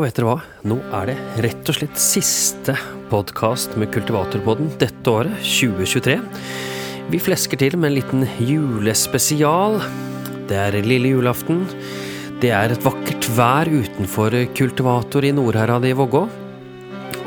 Og 0.00 0.06
vet 0.06 0.16
dere 0.16 0.30
hva? 0.30 0.36
Nå 0.64 0.78
er 0.96 1.10
det 1.10 1.14
rett 1.44 1.68
og 1.68 1.76
slett 1.76 1.98
siste 2.00 2.72
podkast 3.10 3.74
med 3.76 3.90
Kultivatorpodden 3.92 4.70
dette 4.80 5.12
året, 5.12 5.34
2023. 5.44 6.14
Vi 7.12 7.18
flesker 7.20 7.60
til 7.60 7.76
med 7.76 7.90
en 7.90 7.96
liten 7.98 8.24
julespesial. 8.48 9.76
Det 10.48 10.56
er 10.56 10.78
lille 10.88 11.10
julaften. 11.12 11.66
Det 12.40 12.48
er 12.48 12.72
et 12.72 12.86
vakkert 12.86 13.28
vær 13.36 13.68
utenfor 13.68 14.38
Kultivator 14.56 15.28
i 15.28 15.34
Nordherad 15.36 15.84
i 15.84 15.92
Vågå. 15.98 16.24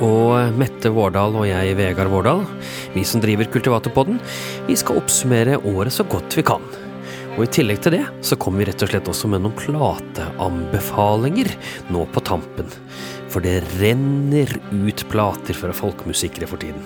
Og 0.09 0.57
Mette 0.57 0.89
Vårdal 0.97 1.37
og 1.43 1.45
jeg, 1.45 1.77
Vegard 1.77 2.09
Vårdal, 2.09 2.41
vi 2.97 3.05
som 3.05 3.21
driver 3.21 3.53
Kultivatorpodden, 3.53 4.17
vi 4.65 4.81
skal 4.81 4.97
oppsummere 5.03 5.61
året 5.61 5.93
så 5.93 6.09
godt 6.09 6.41
vi 6.41 6.47
kan. 6.49 6.65
Og 7.33 7.47
i 7.47 7.49
tillegg 7.49 7.79
til 7.81 7.95
det, 7.95 8.03
så 8.21 8.37
kommer 8.37 8.61
vi 8.61 8.67
rett 8.69 8.83
og 8.85 8.91
slett 8.91 9.07
også 9.09 9.29
med 9.31 9.41
noen 9.41 9.55
plateanbefalinger 9.57 11.49
nå 11.93 12.03
på 12.13 12.21
tampen. 12.29 12.69
For 13.33 13.41
det 13.41 13.63
renner 13.79 14.51
ut 14.69 15.01
plater 15.09 15.57
fra 15.57 15.73
folkemusikere 15.73 16.49
for 16.51 16.61
tiden. 16.61 16.85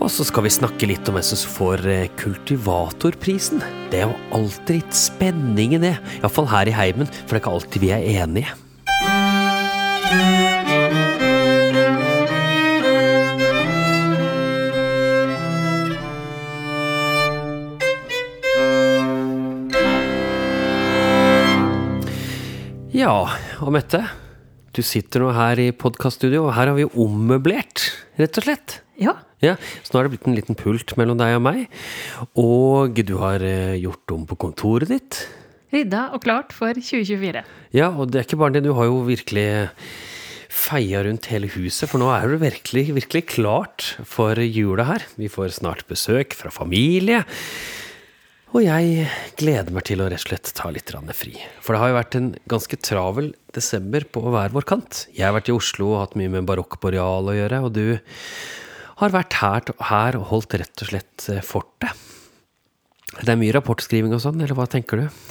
Og 0.00 0.08
så 0.08 0.24
skal 0.24 0.46
vi 0.46 0.54
snakke 0.54 0.88
litt 0.88 1.08
om 1.10 1.18
hvem 1.18 1.26
som 1.28 1.52
får 1.58 1.84
eh, 1.92 2.08
kultivatorprisen. 2.22 3.60
Det 3.92 4.00
er 4.00 4.08
jo 4.08 4.16
alltid 4.38 4.78
litt 4.78 4.96
spenning 4.96 5.76
i 5.76 5.82
det. 5.82 5.94
Iallfall 6.22 6.48
her 6.48 6.70
i 6.70 6.76
heimen, 6.78 7.10
for 7.10 7.34
det 7.34 7.40
er 7.42 7.44
ikke 7.44 7.56
alltid 7.58 7.84
vi 7.84 7.92
er 7.92 8.24
enige. 8.24 8.56
Ja, 22.90 23.12
og 23.62 23.70
Mette, 23.74 24.00
du 24.74 24.80
sitter 24.82 25.22
nå 25.22 25.30
her 25.34 25.60
i 25.62 25.68
podkaststudio, 25.76 26.48
og 26.48 26.54
her 26.56 26.70
har 26.72 26.76
vi 26.78 26.88
ommøblert, 26.88 27.84
rett 28.18 28.40
og 28.40 28.46
slett. 28.46 28.80
Ja. 29.00 29.14
Ja, 29.40 29.54
Så 29.86 29.94
nå 29.94 30.00
har 30.00 30.08
det 30.08 30.16
blitt 30.16 30.26
en 30.28 30.36
liten 30.36 30.58
pult 30.58 30.92
mellom 31.00 31.16
deg 31.20 31.36
og 31.38 31.44
meg. 31.46 31.62
Og 32.36 32.98
du 33.06 33.14
har 33.22 33.40
eh, 33.46 33.78
gjort 33.80 34.12
om 34.12 34.26
på 34.28 34.36
kontoret 34.42 34.90
ditt. 34.90 35.20
Rydda 35.72 36.10
og 36.16 36.24
klart 36.26 36.52
for 36.52 36.74
2024. 36.74 37.44
Ja, 37.78 37.88
og 37.94 38.10
det 38.10 38.20
er 38.20 38.26
ikke 38.26 38.40
bare 38.42 38.58
det, 38.58 38.64
du 38.66 38.74
har 38.76 38.90
jo 38.90 39.00
virkelig 39.06 39.46
feia 40.50 41.04
rundt 41.06 41.30
hele 41.30 41.48
huset, 41.54 41.86
for 41.88 42.02
nå 42.02 42.10
er 42.12 42.26
det 42.34 42.40
virkelig, 42.42 42.88
virkelig 42.98 43.22
klart 43.30 43.92
for 44.02 44.34
jula 44.42 44.88
her. 44.90 45.06
Vi 45.16 45.30
får 45.30 45.54
snart 45.60 45.86
besøk 45.88 46.34
fra 46.36 46.50
familie. 46.52 47.22
Og 48.50 48.64
jeg 48.64 49.04
gleder 49.38 49.70
meg 49.70 49.84
til 49.86 50.00
å 50.02 50.08
rett 50.10 50.18
og 50.18 50.26
slett 50.32 50.48
ta 50.58 50.72
litt 50.74 50.90
fri. 51.14 51.36
For 51.62 51.76
det 51.76 51.80
har 51.80 51.90
jo 51.92 51.98
vært 52.00 52.16
en 52.18 52.30
ganske 52.50 52.78
travel 52.82 53.28
desember 53.54 54.02
på 54.10 54.24
hver 54.26 54.50
vår 54.50 54.66
kant. 54.66 55.06
Jeg 55.14 55.28
har 55.28 55.36
vært 55.36 55.52
i 55.52 55.54
Oslo 55.54 55.92
og 55.92 56.00
hatt 56.00 56.16
mye 56.18 56.32
med 56.34 56.48
Barokk 56.48 56.80
Boreal 56.82 57.30
å 57.30 57.36
gjøre, 57.36 57.60
og 57.62 57.70
du 57.78 57.94
har 58.98 59.14
vært 59.14 59.38
her, 59.38 59.70
her 59.92 60.18
og 60.18 60.26
holdt 60.32 60.58
rett 60.58 60.82
og 60.82 60.90
slett 60.90 61.28
eh, 61.30 61.38
fortet. 61.46 61.94
Det 63.20 63.30
er 63.30 63.38
mye 63.38 63.54
rapportskriving 63.54 64.18
og 64.18 64.24
sånn, 64.26 64.42
eller 64.42 64.58
hva 64.58 64.66
tenker 64.70 65.04
du? 65.04 65.22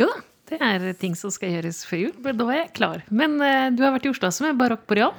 Jo 0.00 0.10
da, 0.10 0.18
det 0.50 0.58
er 0.58 0.90
ting 0.98 1.14
som 1.14 1.30
skal 1.30 1.54
gjøres 1.54 1.84
før 1.86 2.06
jul. 2.08 2.12
Men 2.26 2.42
da 2.42 2.50
er 2.50 2.62
jeg 2.64 2.74
klar. 2.82 3.06
Men 3.14 3.38
eh, 3.38 3.70
du 3.70 3.86
har 3.86 3.94
vært 3.94 4.10
i 4.10 4.16
Oslo 4.16 4.32
også 4.32 4.48
med 4.48 4.58
Barokk 4.58 4.82
Boreal. 4.90 5.14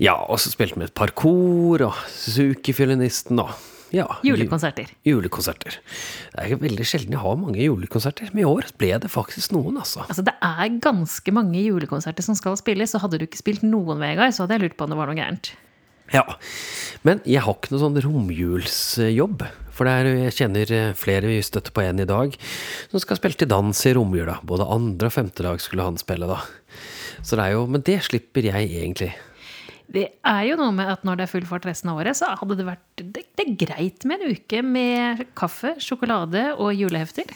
Ja, 0.00 0.16
og 0.16 0.40
så 0.40 0.48
spilte 0.48 0.80
vi 0.80 0.88
et 0.88 0.96
par 0.96 1.12
kor, 1.12 1.90
og 1.90 2.04
Suzuki-fiolinisten, 2.16 3.44
og 3.44 3.52
ja, 3.94 4.06
Julekonserter. 4.26 4.90
Julekonserter. 5.06 5.76
Det 6.32 6.46
er 6.46 6.58
veldig 6.62 6.86
sjelden 6.88 7.14
jeg 7.14 7.22
har 7.22 7.36
mange 7.38 7.60
julekonserter, 7.62 8.32
men 8.32 8.42
i 8.42 8.48
år 8.48 8.72
ble 8.80 8.90
det 9.02 9.10
faktisk 9.12 9.54
noen, 9.54 9.78
altså. 9.82 10.02
Altså, 10.08 10.24
det 10.26 10.34
er 10.42 10.80
ganske 10.82 11.34
mange 11.34 11.60
julekonserter 11.62 12.26
som 12.26 12.38
skal 12.38 12.58
spilles, 12.58 12.90
så 12.92 13.02
hadde 13.02 13.20
du 13.20 13.26
ikke 13.28 13.42
spilt 13.42 13.66
noen, 13.66 14.02
Vegard, 14.02 14.34
så 14.34 14.44
hadde 14.44 14.58
jeg 14.58 14.66
lurt 14.66 14.76
på 14.78 14.88
om 14.88 14.94
det 14.94 14.98
var 14.98 15.12
noe 15.12 15.18
gærent. 15.18 15.52
Ja, 16.14 16.22
men 17.02 17.18
jeg 17.26 17.42
har 17.42 17.56
ikke 17.56 17.72
noe 17.74 17.82
sånn 17.82 17.98
romjulsjobb. 18.04 19.46
For 19.76 19.88
det 19.88 19.92
er, 19.92 20.10
jeg 20.26 20.36
kjenner 20.38 20.74
flere 20.96 21.28
vi 21.28 21.40
støtter 21.44 21.74
på 21.74 21.82
en 21.82 22.00
i 22.00 22.08
dag, 22.08 22.36
som 22.92 23.02
skal 23.02 23.18
spille 23.18 23.38
til 23.38 23.50
dans 23.50 23.82
i 23.86 23.94
romjula. 23.96 24.38
Både 24.46 24.68
andre 24.72 25.10
og 25.10 25.16
femte 25.16 25.44
dag 25.44 25.60
skulle 25.62 25.84
han 25.84 25.98
spille, 26.00 26.28
da. 26.30 26.38
Så 27.26 27.36
det 27.36 27.48
er 27.48 27.56
jo, 27.56 27.66
Men 27.66 27.82
det 27.84 27.98
slipper 28.06 28.46
jeg 28.46 28.70
egentlig. 28.70 29.12
Det 29.92 30.06
er 30.26 30.42
jo 30.48 30.56
noe 30.58 30.74
med 30.74 30.90
at 30.90 31.04
når 31.06 31.18
det 31.18 31.26
er 31.26 31.30
full 31.30 31.46
fart 31.48 31.66
resten 31.68 31.92
av 31.92 32.00
året, 32.00 32.18
så 32.18 32.32
hadde 32.40 32.56
det 32.58 32.66
vært 32.66 33.02
det, 33.02 33.26
det 33.38 33.44
er 33.44 33.58
greit 33.60 34.06
med 34.08 34.22
en 34.22 34.34
uke 34.34 34.62
med 34.66 35.22
kaffe, 35.38 35.76
sjokolade 35.82 36.48
og 36.56 36.72
julehefter. 36.74 37.30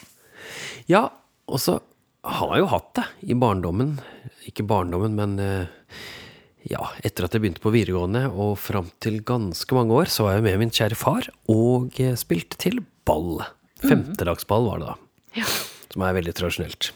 Ja, 0.90 1.06
og 1.46 1.62
så 1.62 1.78
har 2.26 2.54
jeg 2.54 2.64
jo 2.64 2.72
hatt 2.72 2.90
det 2.98 3.06
i 3.32 3.36
barndommen. 3.38 3.94
Ikke 4.50 4.66
barndommen, 4.66 5.14
men 5.16 5.38
eh, 5.40 6.00
ja, 6.68 6.90
etter 7.06 7.26
at 7.26 7.36
jeg 7.36 7.44
begynte 7.44 7.62
på 7.64 7.72
videregående 7.72 8.26
og 8.28 8.56
fram 8.60 8.90
til 9.00 9.20
ganske 9.26 9.76
mange 9.76 9.96
år, 10.02 10.10
så 10.12 10.26
var 10.26 10.36
jeg 10.36 10.46
med 10.48 10.60
min 10.64 10.74
kjære 10.74 10.98
far 10.98 11.30
og 11.52 12.00
eh, 12.02 12.16
spilte 12.20 12.58
til 12.60 12.82
ball. 13.08 13.44
Femtedagsball 13.80 14.66
var 14.68 14.82
det 14.82 14.90
da. 14.90 14.98
Ja. 15.40 15.48
Som 15.90 16.04
er 16.04 16.18
veldig 16.18 16.34
tradisjonelt. 16.36 16.90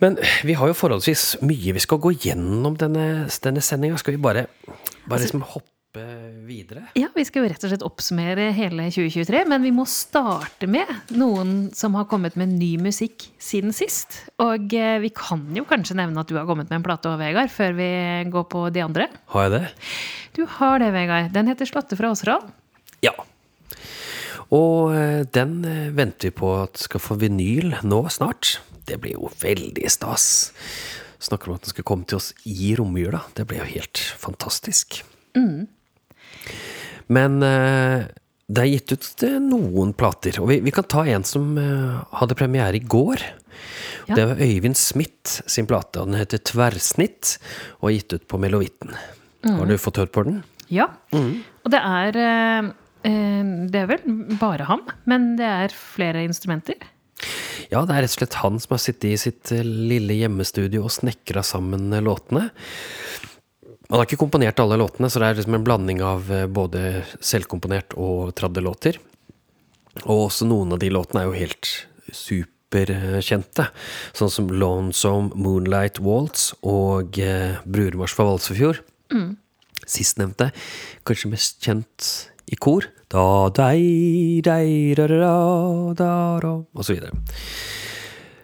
Men 0.00 0.16
vi 0.46 0.56
har 0.56 0.70
jo 0.70 0.76
forholdsvis 0.76 1.40
mye 1.44 1.74
vi 1.76 1.82
skal 1.82 2.00
gå 2.00 2.14
gjennom 2.16 2.78
denne, 2.80 3.26
denne 3.44 3.64
sendinga. 3.64 3.98
Skal 4.00 4.16
vi 4.16 4.22
bare, 4.22 4.46
bare 5.04 5.20
liksom 5.20 5.44
hoppe 5.44 6.04
videre? 6.46 6.86
Ja, 6.96 7.10
vi 7.12 7.24
skal 7.26 7.44
jo 7.44 7.50
rett 7.50 7.64
og 7.66 7.72
slett 7.72 7.84
oppsummere 7.84 8.48
hele 8.56 8.86
2023, 8.94 9.42
men 9.50 9.64
vi 9.66 9.72
må 9.74 9.84
starte 9.90 10.68
med 10.70 10.88
noen 11.18 11.68
som 11.76 11.98
har 11.98 12.08
kommet 12.10 12.38
med 12.40 12.54
ny 12.54 12.72
musikk 12.80 13.26
siden 13.42 13.74
sist. 13.76 14.22
Og 14.40 14.72
eh, 14.76 14.96
vi 15.04 15.12
kan 15.12 15.44
jo 15.56 15.66
kanskje 15.68 15.98
nevne 16.00 16.22
at 16.22 16.30
du 16.30 16.38
har 16.38 16.48
kommet 16.48 16.70
med 16.70 16.80
en 16.80 16.86
plate 16.86 17.10
òg, 17.10 17.20
Vegard, 17.20 17.52
før 17.52 17.76
vi 17.76 17.90
går 18.32 18.48
på 18.54 18.64
de 18.72 18.86
andre. 18.86 19.10
Har 19.34 19.48
jeg 19.48 19.56
det? 19.58 19.64
Du 20.38 20.46
har 20.58 20.80
det, 20.80 20.94
Vegard. 20.96 21.34
Den 21.34 21.50
heter 21.50 21.68
'Slåtte 21.68 21.98
fra 21.98 22.14
Åseral'. 22.14 22.48
Ja. 23.04 23.12
Og 24.50 24.94
eh, 24.96 25.26
den 25.28 25.60
eh, 25.68 25.92
venter 25.94 26.30
vi 26.30 26.38
på 26.40 26.54
at 26.62 26.80
skal 26.88 27.02
få 27.02 27.20
vinyl 27.20 27.76
nå 27.82 28.02
snart. 28.08 28.58
Det 28.86 29.00
blir 29.02 29.18
jo 29.18 29.30
veldig 29.42 29.90
stas. 29.90 30.52
Snakker 31.20 31.50
om 31.50 31.58
at 31.58 31.66
den 31.66 31.74
skal 31.74 31.86
komme 31.86 32.08
til 32.08 32.20
oss 32.20 32.30
i 32.48 32.72
romjula. 32.78 33.20
Det 33.36 33.44
blir 33.48 33.60
jo 33.60 33.68
helt 33.74 34.00
fantastisk. 34.20 35.02
Men 37.10 37.42
eh, 37.42 38.06
det 38.50 38.62
er 38.62 38.70
gitt 38.70 38.94
ut 38.94 39.24
eh, 39.26 39.38
noen 39.42 39.92
plater. 39.98 40.40
Og 40.42 40.50
vi, 40.50 40.60
vi 40.64 40.72
kan 40.74 40.86
ta 40.90 41.04
en 41.10 41.26
som 41.26 41.52
eh, 41.60 41.98
hadde 42.22 42.38
premiere 42.38 42.78
i 42.78 42.84
går. 42.84 43.24
Ja. 44.08 44.16
Det 44.16 44.26
var 44.30 44.42
Øyvind 44.42 44.78
Smith 44.78 45.42
sin 45.50 45.68
plate. 45.70 46.00
og 46.00 46.10
Den 46.10 46.20
heter 46.22 46.42
Tverrsnitt 46.50 47.36
og 47.80 47.90
er 47.90 47.98
gitt 47.98 48.14
ut 48.16 48.28
på 48.30 48.40
Melovitten. 48.40 48.94
Har 49.44 49.66
du 49.68 49.76
fått 49.80 50.00
hørt 50.00 50.14
på 50.14 50.24
den? 50.26 50.42
Ja. 50.70 50.90
Og 51.16 51.70
det 51.72 51.80
er 51.80 52.16
Det 53.00 53.78
er 53.80 53.86
vel 53.88 54.02
bare 54.40 54.66
ham, 54.68 54.82
men 55.08 55.36
det 55.38 55.46
er 55.48 55.72
flere 55.72 56.20
instrumenter. 56.26 56.76
Ja, 57.70 57.82
det 57.86 57.94
er 57.94 58.04
rett 58.04 58.14
og 58.14 58.18
slett 58.18 58.38
han 58.42 58.60
som 58.62 58.74
har 58.74 58.82
sittet 58.82 59.08
i 59.10 59.18
sitt 59.20 59.52
eh, 59.54 59.66
lille 59.66 60.16
hjemmestudio 60.18 60.84
og 60.86 60.94
snekra 60.94 61.44
sammen 61.46 61.92
eh, 61.94 62.04
låtene. 62.04 62.48
Han 63.90 63.98
har 63.98 64.06
ikke 64.06 64.20
komponert 64.20 64.60
alle 64.62 64.78
låtene, 64.78 65.10
så 65.10 65.22
det 65.22 65.28
er 65.28 65.38
liksom 65.40 65.58
en 65.58 65.66
blanding 65.66 66.02
av 66.06 66.30
eh, 66.34 66.46
både 66.50 67.04
selvkomponert 67.18 67.96
og 67.98 68.34
traddelåter. 68.38 69.00
Og 70.06 70.26
også 70.28 70.46
noen 70.48 70.76
av 70.76 70.82
de 70.82 70.90
låtene 70.94 71.24
er 71.24 71.30
jo 71.30 71.38
helt 71.38 71.70
superkjente. 72.14 73.66
Sånn 74.16 74.32
som 74.32 74.50
Lonesome 74.54 75.34
Moonlight 75.34 75.98
Waltz 76.02 76.52
og 76.62 77.18
Bruremarsj 77.18 78.14
fra 78.14 78.28
Valsefjord. 78.28 78.84
Sistnevnte 79.90 80.52
kanskje 81.08 81.32
mest 81.32 81.58
kjent 81.66 82.10
i 82.50 82.58
kor. 82.58 82.86
Da, 83.10 83.24
dei, 83.54 84.40
dei, 84.44 84.94
da, 84.98 85.06
da, 85.10 85.34
da, 85.98 86.14
da, 86.42 86.54
og 86.62 86.86
så 86.86 86.94
videre. 86.94 87.14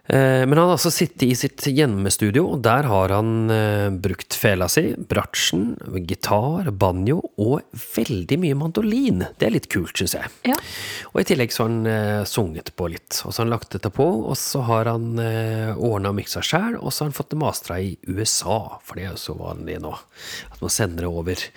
Eh, 0.08 0.46
Men 0.46 0.58
han 0.58 0.68
har 0.68 0.76
altså 0.76 0.92
sittet 0.94 1.24
i 1.26 1.34
sitt 1.34 1.64
hjemmestudio, 1.66 2.44
og 2.54 2.62
der 2.62 2.86
har 2.86 3.14
han 3.14 3.50
eh, 3.50 3.88
brukt 3.90 4.36
fela 4.38 4.68
si, 4.70 4.92
bratsjen, 4.94 5.72
gitar, 6.06 6.70
banjo 6.70 7.18
og 7.42 7.64
veldig 7.96 8.38
mye 8.42 8.58
mandolin. 8.58 9.24
Det 9.38 9.48
er 9.48 9.56
litt 9.56 9.68
kult, 9.72 9.96
syns 9.98 10.14
jeg. 10.18 10.30
Ja. 10.52 10.58
Og 11.12 11.22
i 11.22 11.26
tillegg 11.26 11.54
så 11.54 11.64
har 11.64 11.72
han 11.72 11.90
eh, 11.90 12.22
sunget 12.28 12.70
på 12.78 12.90
litt. 12.92 13.18
Og 13.24 13.32
så 13.32 13.40
har 13.40 13.48
han 13.48 13.54
lagt 13.56 13.74
dette 13.74 13.90
på, 13.90 14.06
og 14.30 14.38
så 14.38 14.62
har 14.68 14.92
han 14.92 15.18
ordna 15.18 16.12
og 16.12 16.18
miksa 16.20 16.42
sjæl, 16.44 16.78
og 16.78 16.92
så 16.92 17.04
har 17.04 17.10
han 17.10 17.18
fått 17.18 17.32
det 17.34 17.42
mastra 17.42 17.80
i 17.82 17.96
USA, 18.06 18.60
for 18.86 18.98
det 18.98 19.08
er 19.08 19.14
jo 19.14 19.24
så 19.26 19.38
vanlig 19.38 19.80
nå. 19.82 19.94
At 20.52 20.62
man 20.62 20.72
sender 20.72 21.06
det 21.06 21.10
over 21.10 21.48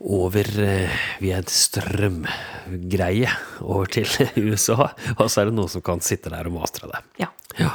over 0.00 0.48
eh, 0.64 1.00
via 1.20 1.40
en 1.40 1.50
strømgreie 1.50 3.30
over 3.60 3.90
til 3.92 4.08
USA, 4.48 4.90
og 5.18 5.26
så 5.28 5.42
er 5.42 5.50
det 5.50 5.56
noen 5.58 5.70
som 5.72 5.84
kan 5.84 6.00
sitte 6.04 6.32
der 6.32 6.48
og 6.48 6.56
mastre 6.60 6.90
det. 6.92 7.04
ja. 7.24 7.30
Ja. 7.58 7.74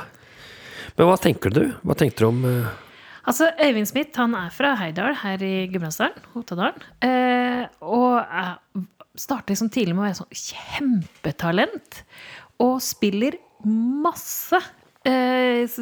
Men 0.95 1.09
hva 1.09 1.17
tenker 1.19 1.51
du? 1.51 1.63
Hva 1.83 1.95
tenkte 1.99 2.23
du 2.23 2.29
om 2.29 2.37
eh, 2.47 2.67
Altså, 3.25 3.49
Øyvind 3.57 3.89
Smith 3.89 4.15
han 4.21 4.35
er 4.37 4.51
fra 4.53 4.75
Heidal 4.77 5.15
her 5.17 5.41
i 5.43 5.65
Gudbrandsdalen, 5.71 6.27
Hotadalen. 6.35 6.83
Eh, 7.01 7.63
og 7.81 8.19
er, 8.21 8.51
starter 9.17 9.55
liksom 9.55 9.71
tidlig 9.73 9.95
med 9.95 10.03
å 10.03 10.05
være 10.05 10.19
sånn 10.19 10.37
kjempetalent. 10.37 12.03
Og 12.61 12.75
spiller 12.85 13.39
masse 13.65 14.59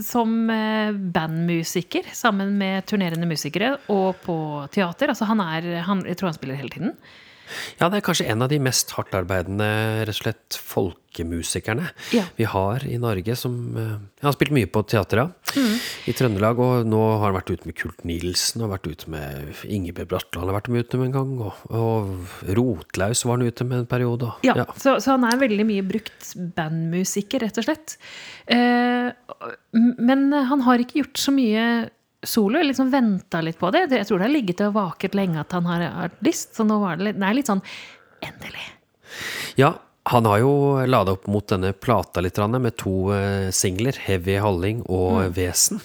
som 0.03 0.49
eh, 0.49 0.91
bandmusiker 0.91 2.09
sammen 2.13 2.57
med 2.59 2.85
turnerende 2.89 3.27
musikere 3.29 3.77
og 3.91 4.19
på 4.23 4.37
teater. 4.73 5.13
Altså 5.13 5.27
han 5.29 5.43
er, 5.43 5.69
han, 5.87 6.03
jeg 6.07 6.19
tror 6.19 6.31
han 6.31 6.39
spiller 6.39 6.59
hele 6.59 6.73
tiden. 6.73 6.97
Ja, 7.79 7.89
det 7.89 7.97
er 8.01 8.05
kanskje 8.07 8.27
en 8.31 8.41
av 8.41 8.49
de 8.49 8.59
mest 8.59 8.91
hardtarbeidende 8.97 9.67
rett 10.07 10.09
og 10.13 10.19
slett 10.21 10.57
folkemusikerne 10.57 11.89
Ja. 12.13 12.23
vi 12.37 12.43
har 12.49 12.83
i 12.87 12.97
Norge. 12.97 13.35
Som 13.37 13.75
eh, 13.77 13.93
Han 14.21 14.29
har 14.29 14.33
spilt 14.37 14.53
mye 14.55 14.69
på 14.71 14.83
teater, 14.87 15.23
mm. 15.55 15.73
I 16.09 16.13
Trøndelag. 16.17 16.59
Og 16.59 16.85
nå 16.89 17.01
har 17.19 17.25
han 17.31 17.37
vært 17.37 17.51
ute 17.53 17.65
med 17.69 17.75
Kult 17.79 18.03
Nilsen, 18.07 18.63
og 18.65 18.71
vært 18.73 18.87
ute 18.89 19.09
med 19.13 19.63
Ingebjørg 19.65 20.09
Bratland 20.13 20.49
har 20.49 20.57
vært 20.59 20.69
med 20.73 20.85
ute 20.87 20.97
med 21.01 21.11
en 21.11 21.17
gang. 21.17 21.33
Og, 21.47 21.53
og 21.69 22.53
Rotlaus 22.57 23.23
var 23.25 23.37
han 23.37 23.47
ute 23.47 23.63
med 23.69 23.79
en 23.83 23.89
periode. 23.89 24.23
og- 24.31 24.43
Ja, 24.47 24.65
Så, 24.77 24.97
så 25.03 25.17
han 25.17 25.23
er 25.29 25.37
veldig 25.37 25.65
mye 25.69 25.83
brukt 25.87 26.33
bandmusiker, 26.55 27.43
rett 27.45 27.57
og 27.57 27.67
slett. 27.67 27.97
Eh, 28.47 29.11
men 29.73 30.31
han 30.33 30.61
har 30.65 30.77
ikke 30.83 31.01
gjort 31.03 31.17
så 31.19 31.31
mye 31.35 31.89
solo. 32.27 32.59
Jeg 32.59 32.71
liksom 32.71 32.91
venta 32.93 33.41
litt 33.43 33.59
på 33.59 33.71
det. 33.73 33.87
Jeg 33.91 34.07
tror 34.09 34.21
det 34.21 34.27
har 34.27 34.33
ligget 34.33 34.63
og 34.67 34.75
vaket 34.77 35.17
lenge 35.17 35.41
at 35.41 35.55
han 35.55 35.67
har 35.69 35.87
artist, 36.07 36.53
så 36.57 36.65
nå 36.67 36.79
var 36.81 36.99
det 36.99 37.09
litt, 37.09 37.19
det 37.21 37.29
er 37.29 37.37
litt 37.39 37.51
sånn 37.51 37.63
endelig. 38.23 38.67
Ja, 39.59 39.73
han 40.11 40.27
har 40.27 40.41
jo 40.43 40.53
lada 40.89 41.15
opp 41.15 41.27
mot 41.31 41.47
denne 41.47 41.71
plata 41.73 42.23
litt 42.23 42.37
med 42.37 42.75
to 42.79 43.13
eh, 43.15 43.49
singler, 43.55 43.95
'Heavy 43.95 44.39
Halling' 44.39 44.83
og 44.89 45.31
'Vesen'. 45.35 45.81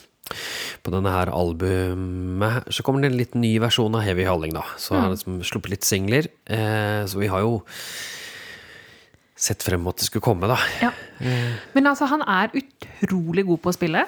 På 0.85 0.93
denne 0.93 1.08
her 1.08 1.31
albumet 1.32 2.69
så 2.69 2.84
kommer 2.84 3.00
det 3.00 3.12
en 3.12 3.19
litt 3.19 3.34
ny 3.34 3.58
versjon 3.62 3.94
av 3.94 4.02
'Heavy 4.02 4.26
Halling', 4.26 4.55
da. 4.55 4.64
Så 4.76 4.94
mm. 4.94 5.00
han 5.00 5.14
liksom 5.14 5.43
sluppet 5.46 5.70
litt 5.70 5.87
singler. 5.87 6.29
Eh, 6.46 7.06
så 7.06 7.19
vi 7.19 7.31
har 7.31 7.46
jo 7.46 7.62
sett 9.38 9.62
frem 9.62 9.87
at 9.87 10.00
det 10.00 10.08
skulle 10.08 10.26
komme, 10.26 10.50
da. 10.50 10.58
Ja. 10.82 10.91
Men 11.75 11.87
altså, 11.87 12.08
han 12.11 12.25
er 12.26 12.50
utrolig 12.58 13.46
god 13.46 13.62
på 13.62 13.70
å 13.70 13.76
spille. 13.76 14.02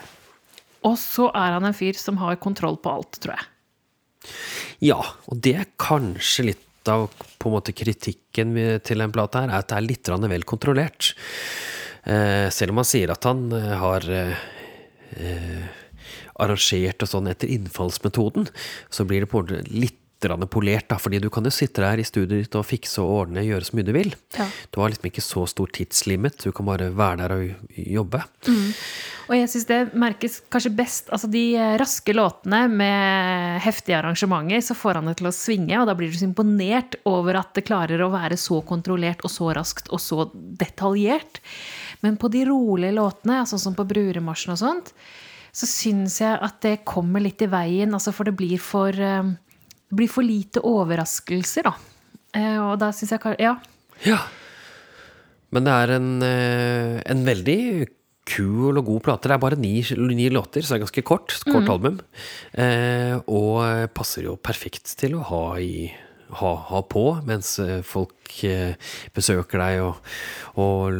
Og 0.88 0.96
så 1.00 1.28
er 1.36 1.56
han 1.56 1.66
en 1.68 1.76
fyr 1.76 1.98
som 1.98 2.20
har 2.22 2.40
kontroll 2.40 2.78
på 2.80 2.92
alt, 2.98 3.20
tror 3.20 3.36
jeg. 3.36 3.48
Ja, 4.90 5.00
og 5.28 5.40
det 5.44 5.54
er 5.60 5.72
kanskje 5.80 6.50
litt 6.50 6.88
av 6.88 7.08
på 7.40 7.50
en 7.50 7.56
måte 7.56 7.74
kritikken 7.76 8.54
til 8.84 9.04
en 9.04 9.12
plate 9.12 9.42
her, 9.42 9.52
er 9.52 9.60
at 9.60 9.68
det 9.70 9.76
er 9.76 9.86
litt 9.86 10.08
vel 10.08 10.46
kontrollert. 10.48 11.12
Eh, 12.04 12.48
selv 12.52 12.72
om 12.72 12.80
han 12.80 12.88
sier 12.88 13.12
at 13.12 13.26
han 13.28 13.50
eh, 13.52 13.74
har 13.76 14.06
eh, 14.08 15.68
arrangert 16.40 17.04
og 17.04 17.10
sånn 17.10 17.28
etter 17.28 17.52
innfallsmetoden, 17.52 18.48
så 18.88 19.04
blir 19.04 19.26
det 19.26 19.32
på 19.32 19.44
litt 19.68 19.99
polert, 20.28 20.88
da, 20.88 20.98
fordi 20.98 21.18
du 21.18 21.30
kan 21.30 21.44
jo 21.44 21.50
sitte 21.50 21.80
der 21.80 21.98
i 21.98 22.04
studiet 22.04 22.44
ditt 22.44 22.54
og 22.54 22.66
fikse 22.66 23.00
og 23.00 23.10
ordne, 23.24 23.44
gjøre 23.44 23.64
så 23.64 23.76
mye 23.76 23.86
du 23.86 23.92
vil. 23.92 24.14
Ja. 24.36 24.46
Du 24.70 24.80
har 24.80 24.90
liksom 24.90 25.06
ikke 25.08 25.24
så 25.24 25.46
stor 25.46 25.70
tidslimit, 25.72 26.44
du 26.44 26.52
kan 26.52 26.66
bare 26.66 26.90
være 26.92 27.16
der 27.22 27.34
og 27.36 27.76
jobbe. 27.76 28.22
Og 29.30 29.36
jeg 29.36 29.48
syns 29.52 29.66
det 29.68 29.78
merkes 29.94 30.40
kanskje 30.50 30.72
best 30.74 31.10
Altså 31.14 31.28
de 31.30 31.54
eh, 31.54 31.76
raske 31.78 32.12
låtene 32.12 32.64
med 32.68 33.60
heftige 33.62 33.98
arrangementer, 34.00 34.60
så 34.60 34.74
får 34.74 34.98
han 34.98 35.10
det 35.10 35.16
til 35.20 35.30
å 35.30 35.34
svinge, 35.34 35.78
og 35.78 35.86
da 35.86 35.94
blir 35.94 36.10
du 36.10 36.18
så 36.18 36.26
imponert 36.26 36.98
over 37.08 37.38
at 37.40 37.54
det 37.54 37.66
klarer 37.68 38.02
å 38.02 38.10
være 38.12 38.38
så 38.40 38.60
kontrollert 38.66 39.22
og 39.24 39.32
så 39.32 39.52
raskt 39.56 39.90
og 39.94 40.02
så 40.02 40.26
detaljert. 40.34 41.40
Men 42.02 42.18
på 42.20 42.30
de 42.32 42.44
rolige 42.48 42.96
låtene, 42.96 43.44
sånn 43.46 43.62
som 43.62 43.76
på 43.76 43.86
Bruremarsjen 43.88 44.56
og 44.56 44.60
sånt, 44.60 44.94
så 45.52 45.66
syns 45.66 46.20
jeg 46.22 46.38
at 46.38 46.60
det 46.62 46.80
kommer 46.86 47.22
litt 47.22 47.42
i 47.42 47.50
veien, 47.50 47.94
altså 47.94 48.12
for 48.14 48.28
det 48.28 48.36
blir 48.38 48.60
for 48.62 48.94
eh, 48.94 49.30
Det 49.90 49.98
blir 49.98 50.10
for 50.10 50.22
lite 50.22 50.62
overraskelser, 50.62 51.66
da. 51.66 51.74
Eh, 52.38 52.58
Og 52.62 52.78
da 52.78 52.92
syns 52.94 53.10
jeg 53.10 53.36
Ja. 53.40 53.56
Ja. 54.06 54.18
Men 55.50 55.64
det 55.66 55.72
er 55.72 55.90
en, 55.96 56.22
eh, 56.22 57.02
en 57.10 57.24
veldig 57.26 57.88
kul 58.24 58.78
og 58.78 58.86
god 58.86 59.02
plate. 59.02 59.26
Det 59.26 59.34
er 59.34 59.42
bare 59.42 59.58
ni, 59.58 59.82
ni 60.14 60.28
låter, 60.30 60.62
så 60.62 60.76
det 60.76 60.78
er 60.78 60.84
ganske 60.86 61.02
kort. 61.02 61.34
Kort 61.44 61.68
album. 61.68 62.00
Eh, 62.54 63.18
og 63.26 63.92
passer 63.92 64.22
jo 64.28 64.36
perfekt 64.36 64.94
til 64.96 65.16
å 65.18 65.24
ha, 65.26 65.58
i, 65.58 65.90
ha, 66.38 66.54
ha 66.70 66.82
på 66.86 67.04
mens 67.26 67.58
eh, 67.62 67.80
folk 67.86 68.42
eh, 68.46 68.74
besøker 69.16 69.62
deg 69.62 69.82
og, 69.84 70.10
og 70.60 70.98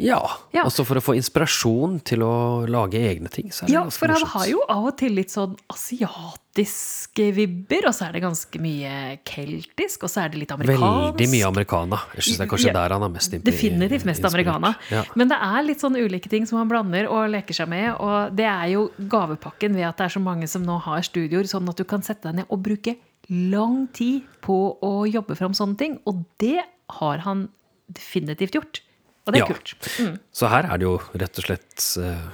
ja. 0.00 0.18
Ja. 0.52 0.64
Altså 0.64 0.86
for 0.88 0.98
å 0.98 1.02
få 1.04 1.14
inspirasjon 1.18 1.98
til 2.06 2.24
å 2.24 2.64
lage 2.70 3.00
egne 3.00 3.30
ting. 3.32 3.50
Så 3.52 3.66
det 3.66 3.74
Ja, 3.74 3.84
for 3.92 4.12
han 4.12 4.24
har 4.34 4.46
jo 4.48 4.62
av 4.70 4.88
og 4.88 4.96
til 4.98 5.14
litt 5.18 5.32
sånn 5.32 5.54
asiatiske 5.72 7.28
vibber, 7.36 7.88
og 7.90 7.96
så 7.96 8.08
er 8.08 8.16
det 8.16 8.22
ganske 8.24 8.62
mye 8.62 9.18
keltisk, 9.28 10.06
og 10.08 10.12
så 10.12 10.24
er 10.24 10.32
det 10.32 10.42
litt 10.42 10.54
amerikansk. 10.56 11.12
Veldig 11.12 11.28
mye 11.34 11.50
americana. 11.50 12.00
Jeg 12.16 12.26
syns 12.26 12.40
det 12.40 12.46
er 12.46 12.52
kanskje 12.54 12.72
Ja, 12.72 12.76
der 12.80 12.96
han 12.96 13.06
er 13.06 13.12
mest 13.12 13.36
inspirert. 13.36 13.52
Definitivt 13.52 14.08
mest 14.08 14.28
americana. 14.32 14.74
Ja. 14.90 15.04
Men 15.14 15.32
det 15.32 15.40
er 15.52 15.68
litt 15.68 15.84
sånn 15.84 16.00
ulike 16.00 16.32
ting 16.32 16.48
som 16.48 16.62
han 16.62 16.72
blander 16.72 17.10
og 17.12 17.28
leker 17.36 17.60
seg 17.62 17.70
med, 17.72 17.92
og 18.00 18.34
det 18.38 18.48
er 18.48 18.72
jo 18.74 18.88
gavepakken 19.12 19.76
ved 19.76 19.90
at 19.92 20.00
det 20.00 20.08
er 20.08 20.16
så 20.16 20.24
mange 20.24 20.48
som 20.50 20.64
nå 20.66 20.80
har 20.88 21.04
studioer, 21.04 21.48
sånn 21.52 21.68
at 21.68 21.78
du 21.78 21.84
kan 21.88 22.04
sette 22.04 22.30
deg 22.30 22.42
ned 22.42 22.52
og 22.52 22.64
bruke 22.64 22.96
lang 23.32 23.86
tid 23.96 24.26
på 24.44 24.56
å 24.84 24.92
jobbe 25.08 25.36
fram 25.38 25.54
sånne 25.56 25.78
ting, 25.80 25.98
og 26.08 26.22
det 26.42 26.60
har 26.98 27.22
han 27.24 27.46
definitivt 27.92 28.56
gjort. 28.58 28.80
Og 29.26 29.32
det 29.32 29.40
er 29.40 29.46
Ja. 29.46 29.54
kult. 29.54 29.74
Mm. 30.02 30.16
Så 30.34 30.48
her 30.50 30.64
er 30.66 30.78
det 30.78 30.86
jo 30.88 30.96
rett 31.14 31.38
og 31.38 31.44
slett 31.46 31.84
eh, 32.02 32.28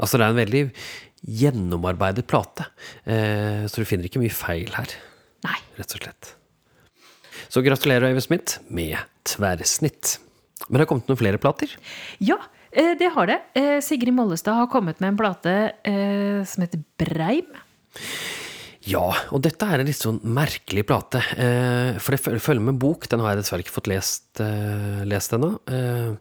Altså, 0.00 0.16
det 0.16 0.24
er 0.24 0.30
en 0.30 0.36
veldig 0.40 0.72
gjennomarbeidet 1.28 2.26
plate. 2.26 2.64
Eh, 3.04 3.66
så 3.68 3.82
du 3.82 3.84
finner 3.84 4.06
ikke 4.08 4.20
mye 4.22 4.32
feil 4.32 4.70
her, 4.72 4.88
Nei. 5.44 5.58
rett 5.76 5.92
og 5.94 6.00
slett. 6.00 6.30
Så 7.52 7.60
gratulerer, 7.64 8.08
Øyvind 8.08 8.24
Smith, 8.24 8.58
med 8.70 8.96
tverrsnitt. 9.28 10.18
Men 10.70 10.78
det 10.78 10.86
har 10.86 10.90
kommet 10.94 11.08
noen 11.10 11.20
flere 11.20 11.40
plater. 11.42 11.68
Ja, 12.20 12.38
eh, 12.72 12.94
det 12.96 13.12
har 13.12 13.26
det. 13.28 13.40
Sigrid 13.84 14.14
Mollestad 14.14 14.54
har 14.56 14.68
kommet 14.72 15.00
med 15.00 15.08
en 15.12 15.20
plate 15.20 15.54
som 16.46 16.64
heter 16.64 16.82
Breim. 16.96 17.46
Ja, 18.88 19.04
og 19.28 19.42
dette 19.44 19.66
er 19.68 19.82
en 19.82 19.88
litt 19.90 20.00
sånn 20.00 20.22
merkelig 20.24 20.86
plate. 20.88 21.20
Eh, 21.36 21.98
for 22.00 22.16
det 22.16 22.40
følger 22.40 22.64
med 22.64 22.78
bok. 22.80 23.04
Den 23.12 23.20
har 23.20 23.34
jeg 23.34 23.42
dessverre 23.42 23.64
ikke 23.66 23.76
fått 23.76 23.90
lest, 23.92 24.40
eh, 24.40 25.02
lest 25.04 25.34
ennå. 25.36 25.58
Eh, 25.68 26.16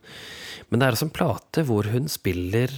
men 0.67 0.79
det 0.79 0.85
er 0.85 0.91
altså 0.91 1.07
en 1.07 1.15
plate 1.15 1.63
hvor 1.63 1.87
hun 1.87 2.11
spiller 2.11 2.73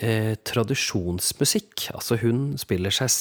eh, 0.00 0.34
tradisjonsmusikk. 0.40 1.90
Altså 1.92 2.16
hun 2.22 2.56
spiller, 2.56 2.94
seg, 2.94 3.12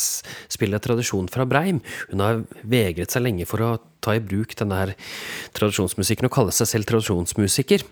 spiller 0.51 0.79
tradisjon 0.79 1.27
fra 1.31 1.45
Breim. 1.45 1.81
Hun 2.11 2.23
har 2.23 2.43
vegret 2.63 3.11
seg 3.11 3.25
lenge 3.27 3.47
for 3.49 3.63
å 3.65 3.73
ta 3.99 4.15
i 4.15 4.23
bruk 4.23 4.55
denne 4.55 4.81
her 4.85 4.95
tradisjonsmusikken 5.57 6.29
og 6.29 6.35
kalle 6.35 6.55
seg 6.55 6.71
selv 6.71 6.91
tradisjonsmusiker. 6.91 7.83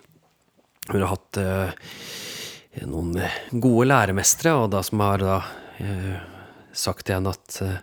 Hun 0.92 1.02
har 1.02 1.12
hatt 1.12 1.40
eh, 1.44 2.86
noen 2.88 3.18
gode 3.52 3.88
læremestere, 3.92 4.56
og 4.58 4.72
da 4.74 4.84
som 4.86 5.04
har 5.04 5.24
da 5.24 5.42
eh, 5.84 6.33
sagt 6.74 7.08
til 7.08 7.18
henne 7.18 7.34
at 7.34 7.60
eh, 7.64 7.80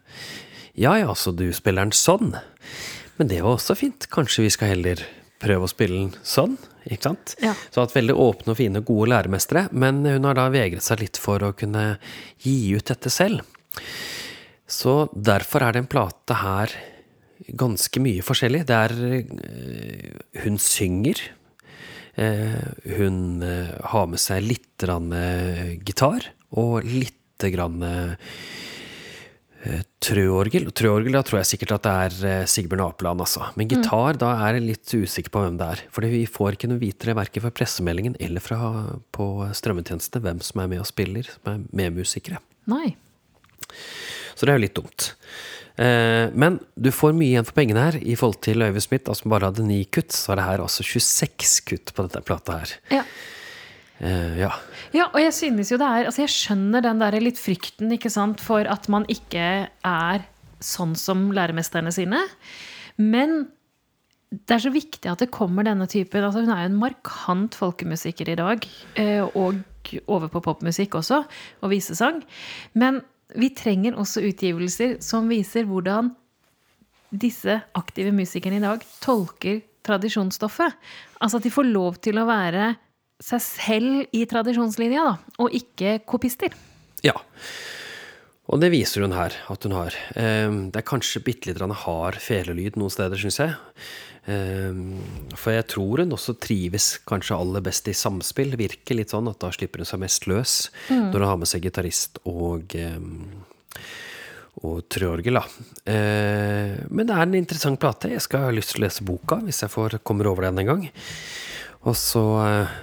ja 0.81 0.97
ja, 0.99 1.15
så 1.15 1.33
du 1.35 1.49
spiller 1.55 1.87
den 1.87 1.97
sånn. 1.97 2.35
Men 3.19 3.31
det 3.31 3.41
var 3.45 3.57
også 3.57 3.77
fint. 3.77 4.07
Kanskje 4.13 4.47
vi 4.47 4.53
skal 4.55 4.75
heller 4.75 5.03
prøve 5.41 5.67
å 5.67 5.71
spille 5.71 5.99
den 5.99 6.13
sånn? 6.27 6.57
Ikke 6.89 7.11
sant? 7.11 7.35
Ja. 7.43 7.53
Så 7.73 7.83
hatt 7.83 7.97
veldig 7.97 8.17
åpne 8.17 8.55
og 8.55 8.61
fine, 8.61 8.83
gode 8.87 9.11
læremestere. 9.13 9.67
Men 9.73 10.03
hun 10.07 10.29
har 10.29 10.39
da 10.39 10.47
vegret 10.53 10.85
seg 10.87 11.03
litt 11.03 11.21
for 11.21 11.43
å 11.45 11.53
kunne 11.57 11.99
gi 12.41 12.73
ut 12.77 12.87
dette 12.93 13.13
selv. 13.13 13.45
Så 14.71 15.11
derfor 15.13 15.67
er 15.67 15.75
det 15.75 15.85
en 15.85 15.91
plate 15.91 16.39
her 16.41 16.73
ganske 17.61 18.03
mye 18.03 18.25
forskjellig. 18.25 18.65
Det 18.69 18.81
er 18.87 18.97
eh, 19.11 20.19
Hun 20.45 20.59
synger. 20.63 21.21
Eh, 22.21 22.67
hun 22.97 23.41
har 23.41 24.09
med 24.11 24.21
seg 24.21 24.45
litt 24.45 24.85
gitar 25.87 26.33
og 26.51 26.85
litt 26.85 27.20
grann 27.55 27.83
eh, 27.87 29.83
trøorgel. 30.01 30.69
Og 30.71 30.75
Trøorgel, 30.77 31.13
da 31.17 31.23
tror 31.27 31.41
jeg 31.41 31.51
sikkert 31.53 31.75
at 31.77 31.87
det 31.87 31.93
er 32.05 32.17
eh, 32.31 32.47
Sigbjørn 32.49 32.85
Apeland, 32.87 33.21
altså. 33.25 33.51
Men 33.61 33.69
gitar, 33.71 34.19
da 34.21 34.33
er 34.47 34.57
jeg 34.59 34.67
litt 34.69 34.95
usikker 35.05 35.35
på 35.35 35.43
hvem 35.45 35.59
det 35.61 35.69
er. 35.75 35.83
For 35.93 36.07
vi 36.09 36.25
får 36.29 36.57
ikke 36.57 36.71
noe 36.73 36.81
vitere 36.83 37.17
verken 37.19 37.45
fra 37.45 37.53
pressemeldingen 37.55 38.17
eller 38.23 38.45
fra 38.45 38.59
på 39.17 39.29
strømmetjenestene 39.57 40.25
hvem 40.25 40.43
som 40.45 40.63
er 40.65 40.73
med 40.73 40.83
og 40.85 40.89
spiller, 40.89 41.29
som 41.29 41.53
er 41.55 41.65
medmusikere. 41.83 42.41
Nei. 42.71 42.95
Så 44.35 44.47
det 44.47 44.55
er 44.55 44.61
jo 44.61 44.65
litt 44.65 44.79
dumt. 44.79 45.11
Eh, 45.81 46.29
Men 46.33 46.61
du 46.77 46.91
får 46.95 47.13
mye 47.17 47.35
igjen 47.35 47.49
for 47.49 47.57
pengene 47.61 47.85
her. 47.91 47.99
I 48.01 48.17
forhold 48.17 48.41
til 48.45 48.65
Øyvind 48.65 48.85
Smith, 48.87 49.05
som 49.09 49.15
som 49.21 49.35
bare 49.35 49.51
hadde 49.51 49.67
ni 49.69 49.83
kutt, 49.85 50.13
så 50.17 50.33
er 50.33 50.41
det 50.41 50.49
her 50.49 50.65
altså 50.65 50.87
26 50.87 51.61
kutt 51.69 51.93
på 51.95 52.09
dette 52.09 52.25
plata 52.25 52.61
her. 52.63 52.75
Ja. 52.91 53.05
Eh, 54.01 54.39
Ja. 54.41 54.51
Ja, 54.93 55.07
og 55.13 55.21
jeg 55.21 55.33
synes 55.37 55.71
jo 55.71 55.77
det 55.79 55.87
er 55.87 56.07
Altså, 56.09 56.23
jeg 56.25 56.33
skjønner 56.35 56.83
den 56.83 56.99
der 57.03 57.21
litt 57.21 57.39
frykten, 57.39 57.93
ikke 57.93 58.11
sant, 58.11 58.41
for 58.41 58.65
at 58.67 58.89
man 58.89 59.05
ikke 59.09 59.69
er 59.85 60.25
sånn 60.61 60.97
som 60.97 61.31
læremesterne 61.33 61.93
sine. 61.93 62.21
Men 62.99 63.49
det 64.31 64.55
er 64.57 64.63
så 64.63 64.71
viktig 64.73 65.11
at 65.11 65.19
det 65.19 65.31
kommer 65.35 65.65
denne 65.67 65.87
typen 65.91 66.23
altså 66.23 66.41
Hun 66.45 66.51
er 66.55 66.63
jo 66.63 66.71
en 66.71 66.79
markant 66.79 67.55
folkemusiker 67.59 68.29
i 68.31 68.37
dag. 68.39 68.67
eh, 68.97 69.21
Og 69.35 69.55
over 70.07 70.29
på 70.29 70.43
popmusikk 70.45 70.95
også, 70.95 71.25
og 71.63 71.71
visesang. 71.71 72.23
Men 72.75 73.01
vi 73.35 73.49
trenger 73.51 73.97
også 73.97 74.23
utgivelser 74.23 75.01
som 75.03 75.29
viser 75.29 75.65
hvordan 75.65 76.15
disse 77.11 77.63
aktive 77.75 78.13
musikerne 78.13 78.57
i 78.57 78.61
dag 78.61 78.85
tolker 79.03 79.63
tradisjonsstoffet. 79.83 80.73
Altså 81.21 81.39
at 81.39 81.43
de 81.43 81.51
får 81.51 81.73
lov 81.73 81.97
til 82.05 82.19
å 82.19 82.27
være 82.29 82.77
seg 83.21 83.43
selv 83.45 84.17
i 84.17 84.25
tradisjonslinja, 84.29 85.05
da, 85.05 85.35
og 85.43 85.57
ikke 85.57 85.99
kopister. 86.09 86.55
Ja. 87.05 87.17
Og 88.51 88.59
det 88.63 88.73
viser 88.73 89.05
hun 89.05 89.15
her 89.15 89.37
at 89.53 89.67
hun 89.67 89.77
har. 89.77 89.97
Ehm, 90.19 90.61
det 90.73 90.81
er 90.81 90.89
kanskje 90.89 91.23
bitte 91.23 91.51
litt 91.51 91.61
hard 91.85 92.19
felelyd 92.23 92.79
noen 92.81 92.91
steder, 92.91 93.21
syns 93.21 93.39
jeg. 93.39 93.55
Ehm, 94.27 94.99
for 95.39 95.55
jeg 95.55 95.69
tror 95.71 96.03
hun 96.03 96.17
også 96.17 96.35
trives 96.43 96.97
kanskje 97.07 97.39
aller 97.39 97.63
best 97.63 97.87
i 97.89 97.95
samspill. 97.95 98.57
Virker 98.59 98.99
litt 98.99 99.15
sånn 99.15 99.31
at 99.31 99.39
da 99.39 99.53
slipper 99.55 99.85
hun 99.85 99.91
seg 99.93 100.03
mest 100.03 100.27
løs 100.27 100.57
når 100.91 101.21
hun 101.21 101.31
har 101.31 101.41
med 101.41 101.51
seg 101.51 101.63
gitarist 101.69 102.19
og 102.25 102.75
ehm, 102.75 103.47
og 104.61 104.83
trøorgel, 104.93 105.39
da. 105.39 105.45
Men 106.91 107.07
det 107.09 107.15
er 107.15 107.23
en 107.23 107.37
interessant 107.39 107.81
plate. 107.81 108.11
Jeg 108.13 108.21
skal 108.21 108.43
ha 108.45 108.51
lyst 108.53 108.75
til 108.75 108.83
å 108.83 108.85
lese 108.85 109.07
boka 109.07 109.39
hvis 109.47 109.63
jeg 109.63 109.73
får, 109.73 109.95
kommer 110.05 110.29
over 110.29 110.45
den 110.45 110.59
en 110.61 110.69
gang. 110.69 110.83
Og 111.89 111.97
så 111.97 112.25
eh, 112.45 112.75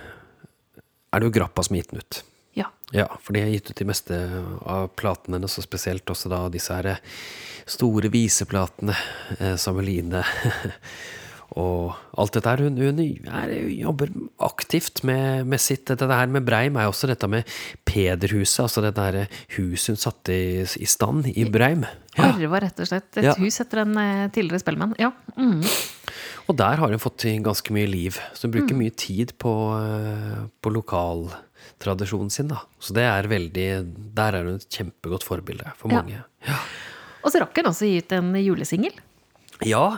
er 1.12 1.20
det 1.22 1.30
jo 1.30 1.36
Grappa 1.40 1.64
som 1.64 1.76
har 1.76 1.84
gitt 1.84 1.94
den 1.94 2.04
ut. 2.04 2.24
Ja. 2.58 2.72
Ja, 2.96 3.08
for 3.22 3.36
de 3.36 3.44
har 3.44 3.52
gitt 3.54 3.70
ut 3.72 3.80
de 3.80 3.88
meste 3.88 4.18
av 4.66 4.90
platene 5.00 5.38
hennes, 5.38 5.58
og 5.60 5.66
spesielt 5.66 6.10
også 6.10 6.32
da 6.32 6.46
disse 6.52 6.74
her 6.74 6.98
store 7.68 8.10
viseplatene, 8.14 8.96
eh, 9.38 9.56
Sameline 9.60 10.24
og 11.62 11.96
alt 12.20 12.36
dette 12.38 12.52
her. 12.54 12.64
Hun, 12.66 12.80
hun 12.80 13.02
er, 13.02 13.54
jobber 13.72 14.12
aktivt 14.46 15.04
med, 15.08 15.46
med, 15.48 15.62
sitt 15.64 15.88
Dette 15.90 16.10
her 16.12 16.32
med 16.32 16.46
Breim 16.48 16.80
er 16.80 16.90
også 16.90 17.10
dette 17.12 17.30
med 17.32 17.48
Pederhuset, 17.88 18.66
altså 18.66 18.84
det 18.86 18.96
der 18.98 19.20
huset 19.58 19.94
hun 19.94 20.02
satte 20.02 20.36
i, 20.36 20.64
i 20.64 20.90
stand 20.90 21.30
i 21.34 21.48
Breim. 21.52 21.86
Ja. 22.18 22.32
Arva 22.34 22.64
rett 22.64 22.80
og 22.82 22.90
slett 22.90 23.20
et 23.20 23.30
ja. 23.30 23.36
hus 23.38 23.62
etter 23.64 23.84
en 23.84 23.98
eh, 24.02 24.28
tidligere 24.34 24.64
spellemann. 24.64 24.96
Ja. 25.02 25.12
Mm. 25.38 25.62
Og 26.48 26.56
der 26.56 26.80
har 26.80 26.94
hun 26.94 27.02
fått 27.02 27.20
til 27.26 27.42
ganske 27.44 27.74
mye 27.76 27.90
liv. 27.90 28.20
Så 28.34 28.48
hun 28.48 28.56
bruker 28.56 28.76
mm. 28.76 28.84
mye 28.86 28.96
tid 28.96 29.34
på, 29.42 29.54
eh, 29.78 30.46
på 30.64 30.72
lokaltradisjonen 30.72 32.32
sin. 32.34 32.52
da. 32.54 32.62
Så 32.80 32.96
det 32.96 33.04
er 33.04 33.28
veldig 33.28 33.68
Der 34.16 34.38
er 34.38 34.48
hun 34.48 34.62
et 34.62 34.70
kjempegodt 34.72 35.28
forbilde 35.28 35.76
for 35.80 35.92
mange. 35.92 36.24
Ja. 36.48 36.62
Og 37.24 37.34
så 37.34 37.44
rakk 37.44 37.60
hun 37.60 37.74
også 37.74 37.90
gi 37.90 38.00
ut 38.00 38.16
en 38.16 38.32
julesingel. 38.40 38.96
Ja, 39.66 39.98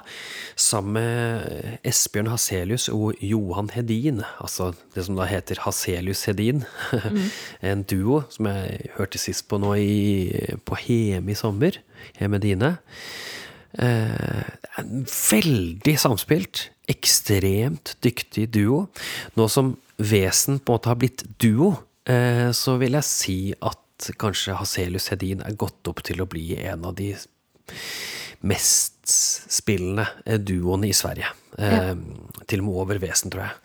sammen 0.56 0.94
med 0.96 1.80
Esbjørn 1.84 2.30
Haselius 2.32 2.88
og 2.94 3.20
Johan 3.20 3.68
Hedin. 3.74 4.22
Altså 4.40 4.72
det 4.96 5.04
som 5.06 5.18
da 5.20 5.28
heter 5.28 5.60
Haselius 5.66 6.24
Hedin. 6.30 6.64
Mm. 6.94 7.26
en 7.72 7.84
duo 7.84 8.22
som 8.32 8.48
jeg 8.48 8.94
hørte 8.96 9.20
sist 9.20 9.50
på 9.52 9.60
nå 9.60 9.74
i, 9.76 10.32
på 10.64 10.80
Heme 10.80 11.36
i 11.36 11.38
sommer. 11.38 11.82
Heme 12.16 12.40
Dine. 12.40 12.78
Eh, 13.78 14.50
veldig 15.32 15.96
samspilt. 16.00 16.70
Ekstremt 16.90 17.96
dyktig 18.04 18.50
duo. 18.56 18.88
Nå 19.38 19.50
som 19.52 19.76
Vesen 20.00 20.62
på 20.64 20.74
en 20.74 20.80
måte 20.80 20.90
har 20.90 21.00
blitt 21.00 21.26
duo, 21.44 21.74
eh, 22.08 22.50
så 22.56 22.78
vil 22.80 22.96
jeg 22.96 23.04
si 23.04 23.40
at 23.62 24.10
kanskje 24.18 24.56
Haselius 24.56 25.10
Hedin 25.12 25.44
er 25.44 25.58
gått 25.60 25.88
opp 25.92 26.00
til 26.08 26.24
å 26.24 26.30
bli 26.30 26.56
en 26.64 26.86
av 26.88 26.96
de 26.96 27.12
mestspillende 28.40 28.88
spillende 29.10 30.06
duoene 30.46 30.90
i 30.90 30.94
Sverige. 30.94 31.32
Ja. 31.58 31.96
Til 32.46 32.62
og 32.62 32.66
med 32.68 32.76
over 32.78 33.00
Vesen, 33.02 33.32
tror 33.34 33.48
jeg. 33.48 33.56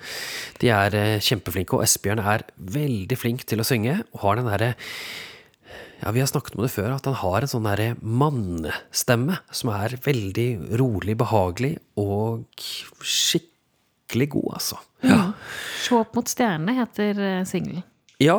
De 0.63 0.71
er 0.73 0.97
kjempeflinke, 1.21 1.77
og 1.77 1.85
Esbjørn 1.85 2.23
er 2.25 2.47
veldig 2.57 3.19
flink 3.21 3.45
til 3.45 3.61
å 3.61 3.67
synge, 3.69 3.99
og 4.15 4.23
har 4.25 4.41
den 4.41 4.49
derre 4.49 4.71
ja, 6.01 6.11
vi 6.11 6.21
har 6.21 6.29
snakket 6.31 6.57
om 6.57 6.65
det 6.65 6.73
før, 6.75 6.91
at 6.97 7.07
han 7.09 7.17
har 7.21 7.45
en 7.45 7.51
sånn 7.51 7.67
derre 7.69 7.95
mannestemme 8.01 9.39
som 9.55 9.73
er 9.75 9.97
veldig 10.05 10.49
rolig, 10.81 11.17
behagelig 11.21 11.75
og 12.01 12.45
skikkelig 13.05 14.29
god, 14.37 14.51
altså. 14.59 14.81
Ja. 15.05 15.21
Mm. 15.21 15.35
Se 15.85 15.99
opp 15.99 16.17
mot 16.19 16.31
stjernene 16.31 16.77
heter 16.79 17.21
eh, 17.21 17.43
singelen. 17.49 17.85
Ja, 18.23 18.39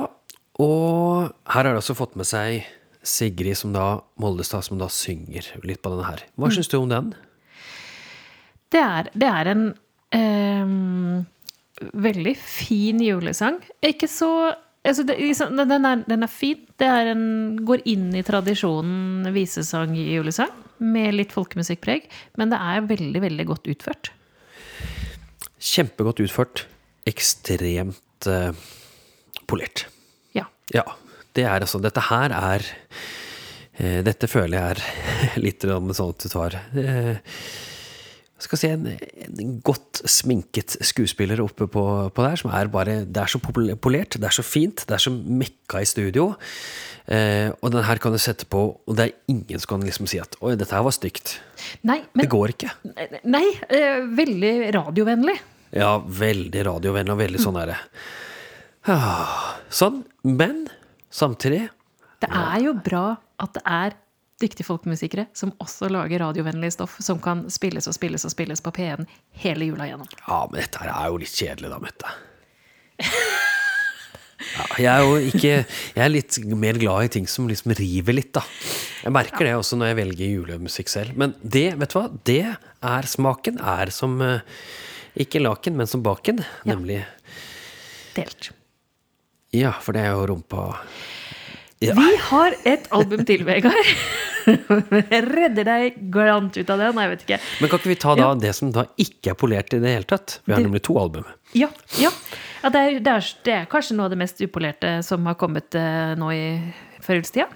og 0.62 1.32
her 1.52 1.68
har 1.68 1.74
de 1.74 1.82
også 1.82 1.98
fått 1.98 2.16
med 2.20 2.28
seg 2.30 2.66
Sigrid 3.06 3.58
som 3.60 3.74
da, 3.76 4.00
Moldestad, 4.22 4.66
som 4.66 4.80
da 4.82 4.88
synger 4.90 5.52
litt 5.68 5.82
på 5.84 5.92
denne 5.94 6.08
her. 6.08 6.26
Hva 6.40 6.50
mm. 6.50 6.56
syns 6.58 6.72
du 6.72 6.80
om 6.80 6.90
den? 6.90 7.12
Det 8.74 8.82
er, 8.82 9.10
det 9.14 9.30
er 9.30 9.50
en 9.52 9.66
eh, 10.16 10.72
veldig 12.08 12.36
fin 12.40 13.04
julesang. 13.04 13.60
Ikke 13.86 14.10
så 14.12 14.32
altså 14.92 15.06
det, 15.08 15.18
liksom, 15.20 15.56
den, 15.58 15.88
er, 15.88 16.04
den, 16.08 16.26
er, 16.26 16.32
fin. 16.32 16.62
Det 16.80 16.88
er 16.90 17.12
en, 17.14 17.26
går 17.66 17.84
inn 17.90 18.10
i 18.16 18.24
tradisjonen 18.26 19.30
visesang 19.36 19.96
i 19.98 20.08
julesang. 20.16 20.54
Med 20.84 21.16
litt 21.16 21.34
folkemusikkpreg. 21.36 22.10
Men 22.40 22.52
det 22.52 22.60
er 22.60 22.88
veldig, 22.90 23.22
veldig 23.24 23.48
godt 23.52 23.70
utført. 23.72 24.12
Kjempegodt 25.66 26.22
utført. 26.26 26.66
Ekstremt 27.08 28.30
uh, 28.30 28.52
polert. 29.50 29.86
Ja. 30.36 30.48
ja. 30.74 30.86
Det 31.36 31.46
er 31.46 31.62
altså 31.62 31.82
Dette 31.84 32.04
her 32.08 32.34
er 32.36 32.66
uh, 32.66 34.02
Dette 34.06 34.30
føler 34.32 34.58
jeg 34.58 34.76
er 34.76 35.40
litt 35.46 35.66
sånn 35.66 35.94
at 35.94 36.26
du 36.26 36.30
tar 36.32 36.60
uh, 36.76 37.38
skal 38.46 38.60
si, 38.62 38.70
en, 38.72 38.86
en, 39.26 39.56
godt 39.66 40.02
sminket 40.10 40.78
skuespiller 40.86 41.42
oppe 41.44 41.68
på, 41.72 41.84
på, 42.14 42.26
der, 42.26 42.40
som 42.40 42.52
er 42.54 42.70
bare 42.72 42.98
Det 43.06 43.22
er 43.22 43.32
så 43.32 43.42
polert, 43.42 44.18
det 44.18 44.28
er 44.30 44.36
så 44.36 44.46
fint, 44.46 44.86
det 44.88 44.98
er 44.98 45.04
så 45.04 45.14
mekka 45.14 45.82
i 45.82 45.90
studio. 45.90 46.32
Eh, 47.06 47.50
og 47.62 47.74
den 47.74 47.86
her 47.86 48.02
kan 48.02 48.16
du 48.16 48.20
sette 48.22 48.48
på, 48.50 48.64
og 48.78 48.98
det 48.98 49.08
er 49.08 49.34
ingen 49.34 49.62
som 49.62 49.76
kan 49.76 49.86
liksom 49.86 50.10
si 50.10 50.22
at 50.22 50.38
'oi, 50.40 50.56
dette 50.58 50.74
her 50.74 50.86
var 50.86 50.96
stygt'. 50.96 51.38
Nei, 51.84 52.00
men, 52.14 52.24
det 52.24 52.30
går 52.32 52.56
ikke. 52.56 52.72
Nei, 53.30 53.46
eh, 53.70 54.06
veldig 54.22 54.54
radiovennlig. 54.78 55.38
Ja, 55.76 55.98
veldig 56.00 56.66
radiovennlig, 56.70 57.14
og 57.14 57.22
veldig 57.22 57.42
sånn 57.42 57.60
er 57.60 57.76
ah, 58.88 59.60
Sånn. 59.70 60.04
Men 60.24 60.68
samtidig 61.12 61.70
Det 62.22 62.30
er 62.32 62.60
jo 62.64 62.74
bra 62.74 63.18
at 63.42 63.54
det 63.58 63.64
er 63.66 63.96
dyktige 64.42 64.68
folkemusikere 64.68 65.28
som 65.38 65.54
også 65.64 65.88
lager 65.94 66.20
radiovennlig 66.26 66.74
stoff 66.76 66.98
som 67.04 67.22
kan 67.24 67.46
spilles 67.54 67.88
og 67.88 67.96
spilles 67.96 68.26
og 68.28 68.34
spilles 68.34 68.64
på 68.64 68.74
P1 68.76 69.06
hele 69.44 69.70
jula 69.70 69.88
gjennom. 69.90 70.10
Ja, 70.26 70.42
men 70.52 70.60
dette 70.62 70.82
her 70.84 70.92
er 70.92 71.12
jo 71.12 71.22
litt 71.24 71.36
kjedelig, 71.36 71.72
da, 71.72 71.80
Mette. 71.84 72.16
Ja, 74.46 74.66
jeg 74.78 74.88
er 74.92 75.04
jo 75.04 75.16
ikke 75.30 75.52
Jeg 75.64 76.02
er 76.04 76.12
litt 76.12 76.38
mer 76.60 76.78
glad 76.80 77.08
i 77.08 77.12
ting 77.16 77.28
som 77.32 77.48
liksom 77.50 77.72
river 77.76 78.18
litt, 78.18 78.34
da. 78.36 78.44
Jeg 79.06 79.16
merker 79.16 79.48
det 79.48 79.56
også 79.56 79.80
når 79.80 79.92
jeg 79.92 80.00
velger 80.02 80.34
julemusikk 80.34 80.92
selv. 80.92 81.16
Men 81.20 81.36
det, 81.42 81.70
vet 81.80 81.94
du 81.94 81.98
hva, 81.98 82.06
det 82.28 82.42
er 82.52 83.10
smaken. 83.10 83.60
Er 83.64 83.92
som 83.96 84.20
eh, 84.24 84.44
Ikke 85.24 85.42
laken, 85.44 85.78
men 85.80 85.88
som 85.90 86.04
baken. 86.06 86.44
Ja. 86.44 86.74
Nemlig 86.74 87.02
Delt. 88.16 88.52
Ja, 89.56 89.74
for 89.84 89.96
det 89.96 90.04
er 90.04 90.16
jo 90.16 90.28
rumpa 90.32 90.68
ja. 91.84 91.96
Vi 91.98 92.16
har 92.30 92.56
et 92.64 92.88
album 92.96 93.26
til, 93.28 93.44
Vegard. 93.48 93.92
Jeg 94.46 95.22
redder 95.26 95.66
deg 95.66 95.98
galant 96.14 96.56
ut 96.56 96.70
av 96.70 96.82
det. 96.82 96.90
Nei, 96.94 97.06
jeg 97.08 97.12
vet 97.12 97.24
ikke. 97.26 97.38
Men 97.62 97.72
kan 97.72 97.82
ikke 97.82 97.90
vi 97.90 97.98
ta 98.04 98.12
da 98.14 98.28
ja. 98.28 98.34
det 98.44 98.52
som 98.54 98.70
da 98.74 98.84
ikke 99.02 99.32
er 99.34 99.38
polert 99.42 99.74
i 99.74 99.80
det 99.82 99.94
hele 99.96 100.06
tatt? 100.06 100.36
Vi 100.46 100.54
har 100.54 100.62
det, 100.62 100.68
nemlig 100.70 100.84
to 100.86 101.00
album. 101.02 101.26
Ja. 101.58 101.72
ja. 101.98 102.12
det, 102.62 102.70
er, 102.70 103.00
det, 103.00 103.16
er, 103.16 103.30
det, 103.48 103.56
er, 103.56 103.66
kanskje 103.72 103.98
noe 103.98 104.06
av 104.06 104.14
det 104.14 104.20
mest 104.22 104.44
upolerte 104.46 104.92
som 105.08 105.26
har 105.26 105.38
kommet 105.42 105.74
uh, 105.74 106.14
nå 106.20 106.30
i 106.36 106.44
førjulstida? 107.06 107.50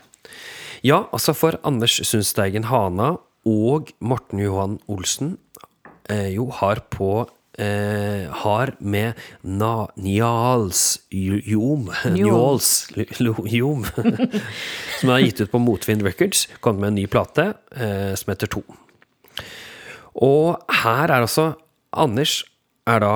Ja, 0.86 1.04
altså 1.14 1.36
for 1.38 1.60
Anders 1.68 2.00
Sundsteigen 2.08 2.66
Hana 2.72 3.18
og 3.50 3.94
Morten 4.02 4.42
Johan 4.42 4.80
Olsen 4.92 5.36
eh, 6.10 6.32
jo 6.34 6.50
har 6.58 6.82
på 6.92 7.28
eh, 7.60 8.28
har 8.42 8.74
med 8.80 9.20
na, 9.42 9.88
Njals 10.00 10.84
Jom 11.12 11.90
Njåls 12.16 12.72
Jom 13.52 13.86
Som 15.00 15.14
er 15.14 15.26
gitt 15.26 15.42
ut 15.44 15.52
på 15.52 15.62
Motvind 15.64 16.06
Records. 16.08 16.48
Kommet 16.60 16.82
med 16.82 16.94
en 16.94 17.02
ny 17.02 17.08
plate 17.12 17.52
eh, 17.76 18.14
som 18.20 18.32
heter 18.34 18.52
To. 18.56 18.64
Og 20.20 20.80
her 20.84 21.06
er 21.08 21.20
altså 21.20 21.52
Anders 21.96 22.42
er 22.90 23.02
da 23.02 23.14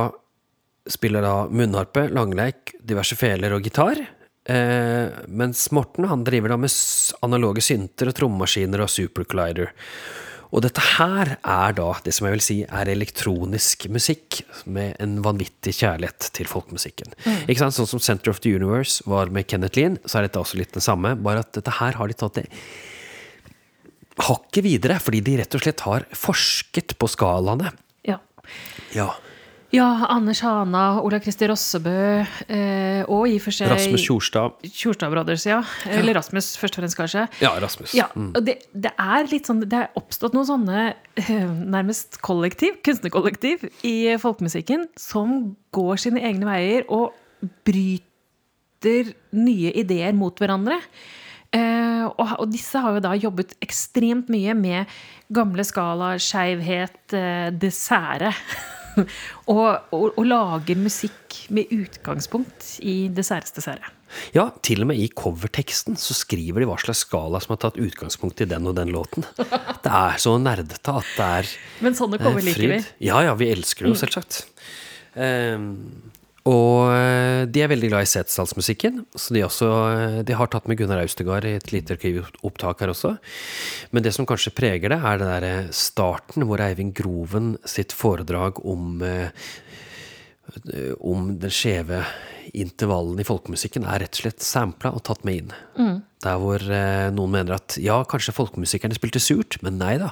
spiller 0.89 1.23
da 1.23 1.45
munnharpe, 1.47 2.09
langleik, 2.11 2.73
diverse 2.83 3.15
feler 3.19 3.55
og 3.55 3.63
gitar. 3.63 3.99
Eh, 4.43 5.07
mens 5.31 5.69
Morten 5.71 6.09
han 6.09 6.25
driver 6.27 6.51
da 6.51 6.57
med 6.59 6.73
analoge 7.23 7.63
synter 7.63 8.11
og 8.11 8.17
trommemaskiner 8.17 8.83
og 8.83 8.91
supercollider. 8.91 9.71
Og 10.53 10.61
dette 10.61 10.81
her 10.99 11.33
er 11.39 11.73
da 11.73 11.87
det 12.05 12.13
som 12.13 12.27
jeg 12.27 12.35
vil 12.35 12.43
si 12.45 12.57
er 12.63 12.91
elektronisk 12.93 13.87
musikk 13.93 14.43
med 14.69 14.93
en 15.01 15.17
vanvittig 15.25 15.73
kjærlighet 15.79 16.29
til 16.37 16.49
folkemusikken. 16.49 17.15
Mm. 17.25 17.39
Ikke 17.47 17.63
sant? 17.63 17.77
Sånn 17.79 17.89
som 17.89 18.03
Center 18.05 18.29
of 18.29 18.43
the 18.45 18.53
Universe 18.53 19.01
var 19.09 19.33
med 19.33 19.47
Kenneth 19.49 19.79
Lean, 19.79 19.97
så 20.05 20.19
er 20.19 20.27
dette 20.27 20.41
også 20.41 20.59
litt 20.61 20.75
det 20.75 20.85
samme, 20.85 21.15
bare 21.25 21.41
at 21.41 21.55
dette 21.57 21.73
her 21.79 21.97
har 21.97 22.11
de 22.11 22.17
tatt 22.19 22.37
det 22.37 22.47
hakket 24.21 24.61
videre, 24.61 24.99
fordi 25.01 25.23
de 25.25 25.39
rett 25.39 25.57
og 25.57 25.63
slett 25.63 25.81
har 25.87 26.05
forsket 26.13 26.93
på 27.01 27.09
skalaene. 27.09 27.73
Ja. 28.05 28.19
ja. 28.93 29.09
Ja, 29.73 29.87
Anders 30.05 30.43
Hana, 30.45 30.99
Ola 31.01 31.17
Kristi 31.17 31.47
Rossebø 31.49 31.93
eh, 32.21 32.99
og 33.09 33.23
i 33.25 33.39
og 33.39 33.41
for 33.41 33.55
seg 33.55 33.71
Rasmus 33.71 34.03
Tjorstad. 34.05 34.59
Tjorstad 34.69 35.09
Brothers, 35.09 35.47
ja. 35.49 35.63
Eller 35.89 36.13
Rasmus, 36.19 36.51
først 36.61 36.77
og 36.77 36.83
fremst, 36.83 36.97
kanskje. 36.99 37.23
Ja, 37.41 37.55
Rasmus. 37.61 37.95
Ja, 37.97 38.05
mm. 38.13 38.27
og 38.37 38.45
det, 38.45 38.59
det, 38.77 38.91
er 39.01 39.25
litt 39.31 39.49
sånn 39.49 39.63
Det 39.65 39.79
er 39.79 39.97
oppstått 39.97 40.37
noen 40.37 40.45
sånne 40.45 40.83
eh, 41.17 41.47
nærmest 41.49 42.19
kollektiv, 42.21 42.77
kunstnerkollektiv, 42.85 43.65
i 43.81 44.13
folkemusikken 44.21 44.85
som 44.99 45.55
går 45.73 46.03
sine 46.05 46.21
egne 46.21 46.45
veier 46.51 46.85
og 46.93 47.17
bryter 47.65 49.09
nye 49.33 49.73
ideer 49.81 50.13
mot 50.13 50.37
hverandre. 50.37 50.77
Uh, 51.53 52.09
og, 52.17 52.21
og, 52.41 52.47
disse 52.49 52.79
har 52.81 52.95
jo 52.95 53.01
da 53.05 53.11
jobbet 53.13 53.51
ekstremt 53.61 54.29
mye 54.33 54.55
med 54.57 54.93
gamle 55.33 55.65
skala, 55.65 56.15
skeivhet, 56.21 57.01
uh, 57.13 57.49
det 57.53 57.73
sære. 57.77 58.33
og, 59.53 59.67
og, 59.93 60.05
og, 60.11 60.23
lager 60.27 60.79
musikk 60.79 61.37
med 61.53 61.71
utgangspunkt 61.73 62.77
i 62.85 63.07
det 63.13 63.25
særeste 63.27 63.63
sære. 63.63 63.91
Ja, 64.35 64.47
til 64.65 64.83
og 64.83 64.91
med 64.91 65.01
i 65.01 65.07
coverteksten 65.09 65.97
så 65.97 66.13
skriver 66.13 66.61
de 66.61 66.69
hva 66.69 66.77
slags 66.81 67.01
skala 67.07 67.41
som 67.41 67.55
har 67.55 67.63
tatt 67.65 67.79
utgangspunkt 67.81 68.43
i 68.45 68.49
den 68.49 68.69
og 68.69 68.77
den 68.77 68.93
låten. 68.93 69.25
Det 69.37 69.89
er 69.89 70.19
så 70.21 70.35
nerdete 70.41 70.93
at 70.93 71.13
det 71.17 71.29
er 71.39 71.53
Men 71.85 71.97
sånne 71.97 72.21
cover 72.21 72.45
liker 72.45 72.75
vi. 72.75 72.81
Ja, 73.09 73.23
ja, 73.25 73.33
vi 73.39 73.49
elsker 73.53 73.87
det 73.87 73.93
jo, 73.93 73.97
mm. 73.97 74.03
selvsagt. 74.03 74.43
Um, 75.13 76.11
og 76.43 76.91
eh, 76.91 77.45
de 77.47 77.61
er 77.63 77.69
veldig 77.71 77.87
glad 77.87 78.03
i 78.03 78.09
setesdalsmusikken, 78.11 79.05
så 79.15 79.35
de, 79.35 79.45
også, 79.45 79.67
eh, 79.93 80.17
de, 80.27 80.35
har 80.35 80.49
tatt 80.51 80.67
med 80.67 80.75
Gunnar 80.79 80.99
Austegard 80.99 81.47
i 81.47 81.55
et 81.55 81.71
lite 81.71 81.95
arkivopptak 81.95 82.83
her 82.83 82.91
også. 82.91 83.13
Men 83.95 84.03
det 84.03 84.11
som 84.15 84.27
kanskje 84.27 84.51
preger 84.55 84.91
det, 84.91 84.99
er 84.99 85.21
den 85.21 85.31
der 85.31 85.47
eh, 85.47 85.69
starten 85.71 86.43
hvor 86.49 86.63
Eivind 86.63 86.91
Groven 86.97 87.53
sitt 87.63 87.95
foredrag 87.95 88.59
om, 88.59 88.99
om 90.99 91.29
den 91.39 91.53
skjeve 91.53 92.01
intervallen 92.51 93.21
i 93.23 93.25
folkemusikken 93.25 93.87
er 93.87 94.03
rett 94.03 94.19
og 94.19 94.25
slett 94.25 94.43
sampla 94.43 94.91
og 94.91 95.05
tatt 95.07 95.23
med 95.23 95.39
inn. 95.39 95.53
Mm. 95.79 96.01
Der 96.25 96.41
hvor 96.41 96.65
noen 97.15 97.31
mener 97.37 97.55
at 97.55 97.77
ja, 97.79 98.01
kanskje 98.07 98.35
folkemusikerne 98.35 98.99
spilte 98.99 99.21
surt, 99.23 99.61
men 99.63 99.79
nei 99.79 99.95
da. 100.01 100.11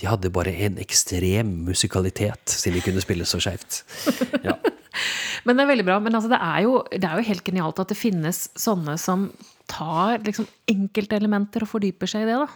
De 0.00 0.08
hadde 0.08 0.32
bare 0.32 0.52
en 0.68 0.76
ekstrem 0.80 1.56
musikalitet, 1.70 2.52
siden 2.52 2.76
de 2.76 2.84
kunne 2.84 3.04
spille 3.04 3.28
så 3.28 3.40
skeivt. 3.40 3.80
Ja. 4.44 4.58
Men 5.46 5.56
det 5.56 5.64
er 5.64 5.70
veldig 5.72 5.86
bra. 5.86 5.98
Men 6.02 6.18
altså, 6.18 6.30
det, 6.32 6.40
er 6.40 6.66
jo, 6.66 6.74
det, 6.92 7.04
er 7.04 7.20
jo, 7.20 7.28
helt 7.30 7.46
genialt 7.46 7.82
at 7.82 7.92
det 7.92 7.98
finnes 7.98 8.44
sånne 8.58 8.96
som 9.00 9.28
tar 9.70 10.22
liksom, 10.26 10.48
enkeltelementer 10.70 11.64
og 11.64 11.72
fordyper 11.76 12.10
seg 12.10 12.26
i 12.26 12.30
det, 12.30 12.40
da. 12.42 12.48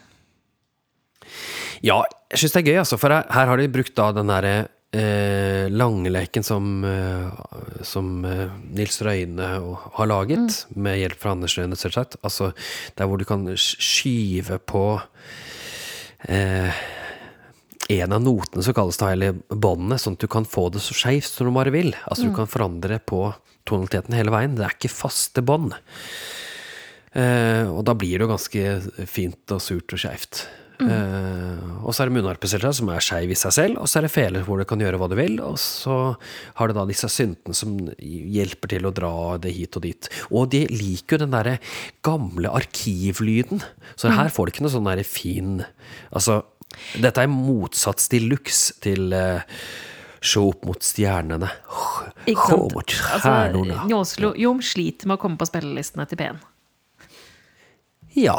Ja, 1.85 2.01
jeg 2.33 2.41
syns 2.41 2.57
det 2.57 2.63
er 2.63 2.71
gøy, 2.73 2.79
altså. 2.83 2.99
For 3.01 3.15
her, 3.15 3.29
her 3.33 3.51
har 3.53 3.61
de 3.61 3.71
brukt 3.73 3.95
da 3.97 4.11
den 4.17 4.33
derre 4.33 4.55
eh, 4.95 5.71
langleken 5.73 6.45
som, 6.47 6.85
eh, 6.85 7.83
som 7.87 8.25
eh, 8.29 8.51
Nils 8.75 9.01
Røyne 9.05 9.49
har 9.99 10.11
laget, 10.11 10.67
mm. 10.69 10.83
med 10.83 10.99
hjelp 11.01 11.21
fra 11.21 11.35
Anders 11.35 11.57
Røyne, 11.59 11.79
selvsagt. 11.79 12.19
Altså 12.23 12.53
der 12.99 13.09
hvor 13.11 13.21
du 13.21 13.27
kan 13.29 13.47
skyve 13.57 14.59
på 14.65 14.85
eh, 16.29 16.85
en 17.93 18.15
av 18.17 18.23
notene 18.25 18.65
som 18.65 18.77
kalles 18.77 18.99
det, 19.01 19.11
eller 19.17 19.39
båndene, 19.49 19.99
sånn 20.01 20.17
at 20.17 20.25
du 20.25 20.31
kan 20.31 20.47
få 20.49 20.69
det 20.73 20.83
så 20.85 20.97
skeivt 20.97 21.29
som 21.29 21.51
du 21.51 21.55
bare 21.57 21.75
vil. 21.75 21.93
Altså 22.09 22.27
mm. 22.27 22.31
du 22.31 22.37
kan 22.39 22.51
forandre 22.51 23.01
på 23.05 23.27
tonaliteten 23.69 24.17
hele 24.17 24.33
veien. 24.33 24.57
Det 24.57 24.67
er 24.67 24.77
ikke 24.77 24.93
faste 24.93 25.45
bånd. 25.45 25.77
Eh, 27.15 27.65
og 27.69 27.85
da 27.87 27.95
blir 27.97 28.19
det 28.19 28.27
jo 28.27 28.33
ganske 28.33 29.07
fint 29.11 29.55
og 29.55 29.63
surt 29.63 29.95
og 29.95 30.01
skeivt. 30.01 30.47
Mm. 30.81 30.89
Eh, 30.91 31.67
og 31.87 31.95
så 31.95 32.03
er 32.03 32.11
det 32.11 32.17
munnharpeselskap 32.17 32.75
som 32.75 32.89
er 32.91 33.05
skeiv 33.05 33.31
i 33.31 33.39
seg 33.39 33.55
selv, 33.55 33.79
og 33.79 33.91
så 33.91 34.01
er 34.01 34.07
det 34.07 34.15
feler 34.15 34.47
hvor 34.47 34.59
du 34.59 34.67
kan 34.69 34.81
gjøre 34.83 34.99
hva 34.99 35.09
du 35.11 35.15
vil, 35.19 35.37
og 35.45 35.59
så 35.63 36.17
har 36.59 36.71
du 36.71 36.75
da 36.77 36.87
disse 36.89 37.11
syntene 37.13 37.55
som 37.55 37.77
hjelper 38.01 38.75
til 38.75 38.89
å 38.89 38.95
dra 38.95 39.13
det 39.43 39.55
hit 39.55 39.79
og 39.79 39.85
dit. 39.87 40.11
Og 40.33 40.49
de 40.55 40.65
liker 40.73 41.17
jo 41.17 41.25
den 41.25 41.37
derre 41.37 41.61
gamle 42.07 42.51
arkivlyden, 42.59 43.63
så 43.95 44.11
mm. 44.11 44.17
her 44.19 44.35
får 44.35 44.47
du 44.47 44.55
ikke 44.55 44.67
noe 44.67 44.75
sånn 44.75 44.91
derre 44.91 45.07
fin 45.07 45.63
Altså 46.15 46.41
dette 47.01 47.25
er 47.25 47.31
motsats 47.31 48.09
til 48.13 48.29
luxe 48.33 48.79
til 48.85 49.15
uh, 49.15 49.43
Se 50.25 50.41
opp 50.41 50.63
mot 50.65 50.81
stjernene. 50.81 51.51
Ikke 52.33 52.47
sant? 52.49 52.95
Stjernene. 52.97 53.83
Altså, 53.93 54.31
Jom 54.41 54.63
sliter 54.65 55.11
med 55.11 55.19
å 55.19 55.21
komme 55.21 55.37
på 55.37 55.45
spillelistene 55.51 56.07
til 56.09 56.17
P1. 56.17 56.39
Ja, 58.17 58.39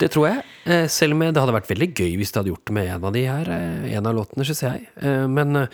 det 0.00 0.08
tror 0.14 0.30
jeg. 0.30 0.46
Eh, 0.64 0.86
selv 0.88 1.12
om 1.12 1.26
det 1.26 1.36
hadde 1.36 1.56
vært 1.58 1.68
veldig 1.68 1.90
gøy 1.92 2.16
hvis 2.16 2.32
de 2.32 2.40
hadde 2.40 2.52
gjort 2.54 2.64
det 2.70 2.76
med 2.78 2.88
en 2.94 3.04
av 3.04 3.12
de 3.18 3.26
her. 3.28 3.52
Eh, 3.52 3.84
en 3.98 4.08
av 4.08 4.16
låtene, 4.16 4.48
syns 4.48 4.64
jeg. 4.64 4.88
Men 5.28 5.66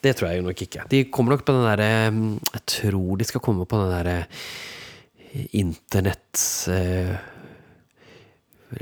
det 0.00 0.16
tror 0.16 0.30
jeg 0.30 0.40
jo 0.40 0.48
nok 0.48 0.64
ikke. 0.64 0.88
De 0.88 1.04
kommer 1.12 1.36
nok 1.36 1.44
på 1.44 1.58
den 1.58 1.68
derre 1.68 1.90
Jeg 2.54 2.64
tror 2.78 3.20
de 3.20 3.28
skal 3.28 3.44
komme 3.44 3.68
på 3.68 3.82
den 3.82 3.92
derre 3.92 4.16
internett 5.52 6.46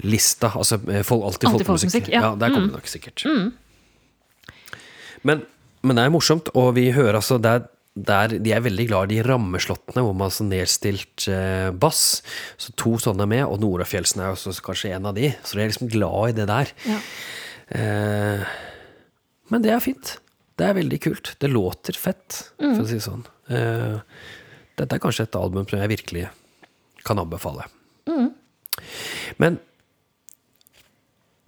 lista. 0.04 0.52
Altså 0.56 0.80
eh, 0.90 1.02
folk, 1.06 1.26
alltid 1.28 1.50
folkemusikk. 1.54 2.08
Ja. 2.12 2.22
ja, 2.22 2.30
der 2.38 2.52
kommer 2.52 2.68
mm. 2.68 2.72
det 2.72 2.80
nok 2.80 2.90
sikkert. 2.90 3.24
Mm. 3.26 3.50
Men, 5.28 5.44
men, 5.82 5.98
det 5.98 6.06
er 6.06 6.14
morsomt, 6.14 6.50
og 6.56 6.72
vi 6.78 6.90
hører 6.96 7.20
altså 7.20 7.36
der, 7.42 7.66
der 7.94 8.32
De 8.40 8.52
er 8.54 8.62
veldig 8.64 8.86
glad 8.88 9.10
i 9.10 9.18
de 9.18 9.26
rammeslåttene 9.26 10.04
hvor 10.06 10.14
man 10.16 10.28
har 10.28 10.36
sånn 10.36 10.52
nedstilt 10.52 11.26
eh, 11.32 11.68
bass. 11.74 12.22
Så 12.60 12.74
to 12.80 12.96
sånne 13.02 13.26
er 13.26 13.32
med, 13.34 13.44
og 13.48 13.60
Nora 13.62 13.86
Fjeldsen 13.88 14.24
er 14.24 14.34
også 14.34 14.54
kanskje 14.64 14.94
en 14.96 15.10
av 15.10 15.18
de. 15.18 15.32
Så 15.44 15.58
de 15.58 15.64
er 15.64 15.72
liksom 15.72 15.92
glad 15.92 16.32
i 16.32 16.38
det 16.40 16.48
der. 16.50 16.74
Ja. 16.88 16.98
Eh, 17.80 18.50
men 19.50 19.64
det 19.64 19.74
er 19.74 19.82
fint. 19.84 20.18
Det 20.60 20.68
er 20.68 20.76
veldig 20.76 21.00
kult. 21.02 21.34
Det 21.40 21.48
låter 21.50 21.96
fett, 21.96 22.44
mm. 22.60 22.74
for 22.74 22.84
å 22.84 22.88
si 22.88 22.98
det 22.98 23.06
sånn. 23.06 23.24
Eh, 23.50 23.98
dette 24.80 24.96
er 24.96 25.02
kanskje 25.02 25.26
et 25.26 25.38
album 25.38 25.66
som 25.68 25.80
jeg 25.80 25.92
virkelig 25.92 26.28
kan 27.06 27.20
anbefale. 27.20 27.66
Mm. 28.08 28.30
Men 29.40 29.58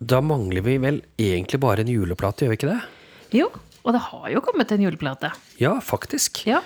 da 0.09 0.21
mangler 0.25 0.65
vi 0.67 0.79
vel 0.83 1.03
egentlig 1.21 1.61
bare 1.63 1.85
en 1.85 1.91
juleplate, 1.93 2.45
gjør 2.47 2.53
vi 2.55 2.59
ikke 2.61 2.71
det? 2.73 2.81
Jo, 3.39 3.49
og 3.83 3.95
det 3.97 4.03
har 4.11 4.31
jo 4.35 4.43
kommet 4.45 4.73
en 4.75 4.85
juleplate. 4.85 5.33
Ja, 5.63 5.77
faktisk. 5.83 6.45
Ja, 6.49 6.63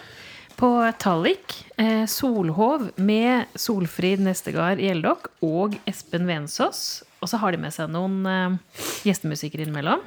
På 0.57 0.71
Tallik. 0.99 1.53
Eh, 1.77 2.07
Solhov 2.09 2.87
med 2.97 3.45
Solfrid 3.61 4.23
Nestegard 4.25 4.81
Gjeldok 4.81 5.29
og 5.45 5.77
Espen 5.85 6.25
Vensås. 6.29 7.03
Og 7.21 7.29
så 7.29 7.37
har 7.43 7.53
de 7.53 7.61
med 7.61 7.75
seg 7.77 7.91
noen 7.93 8.23
eh, 8.25 8.81
gjestemusikere 9.05 9.67
innimellom. 9.67 10.01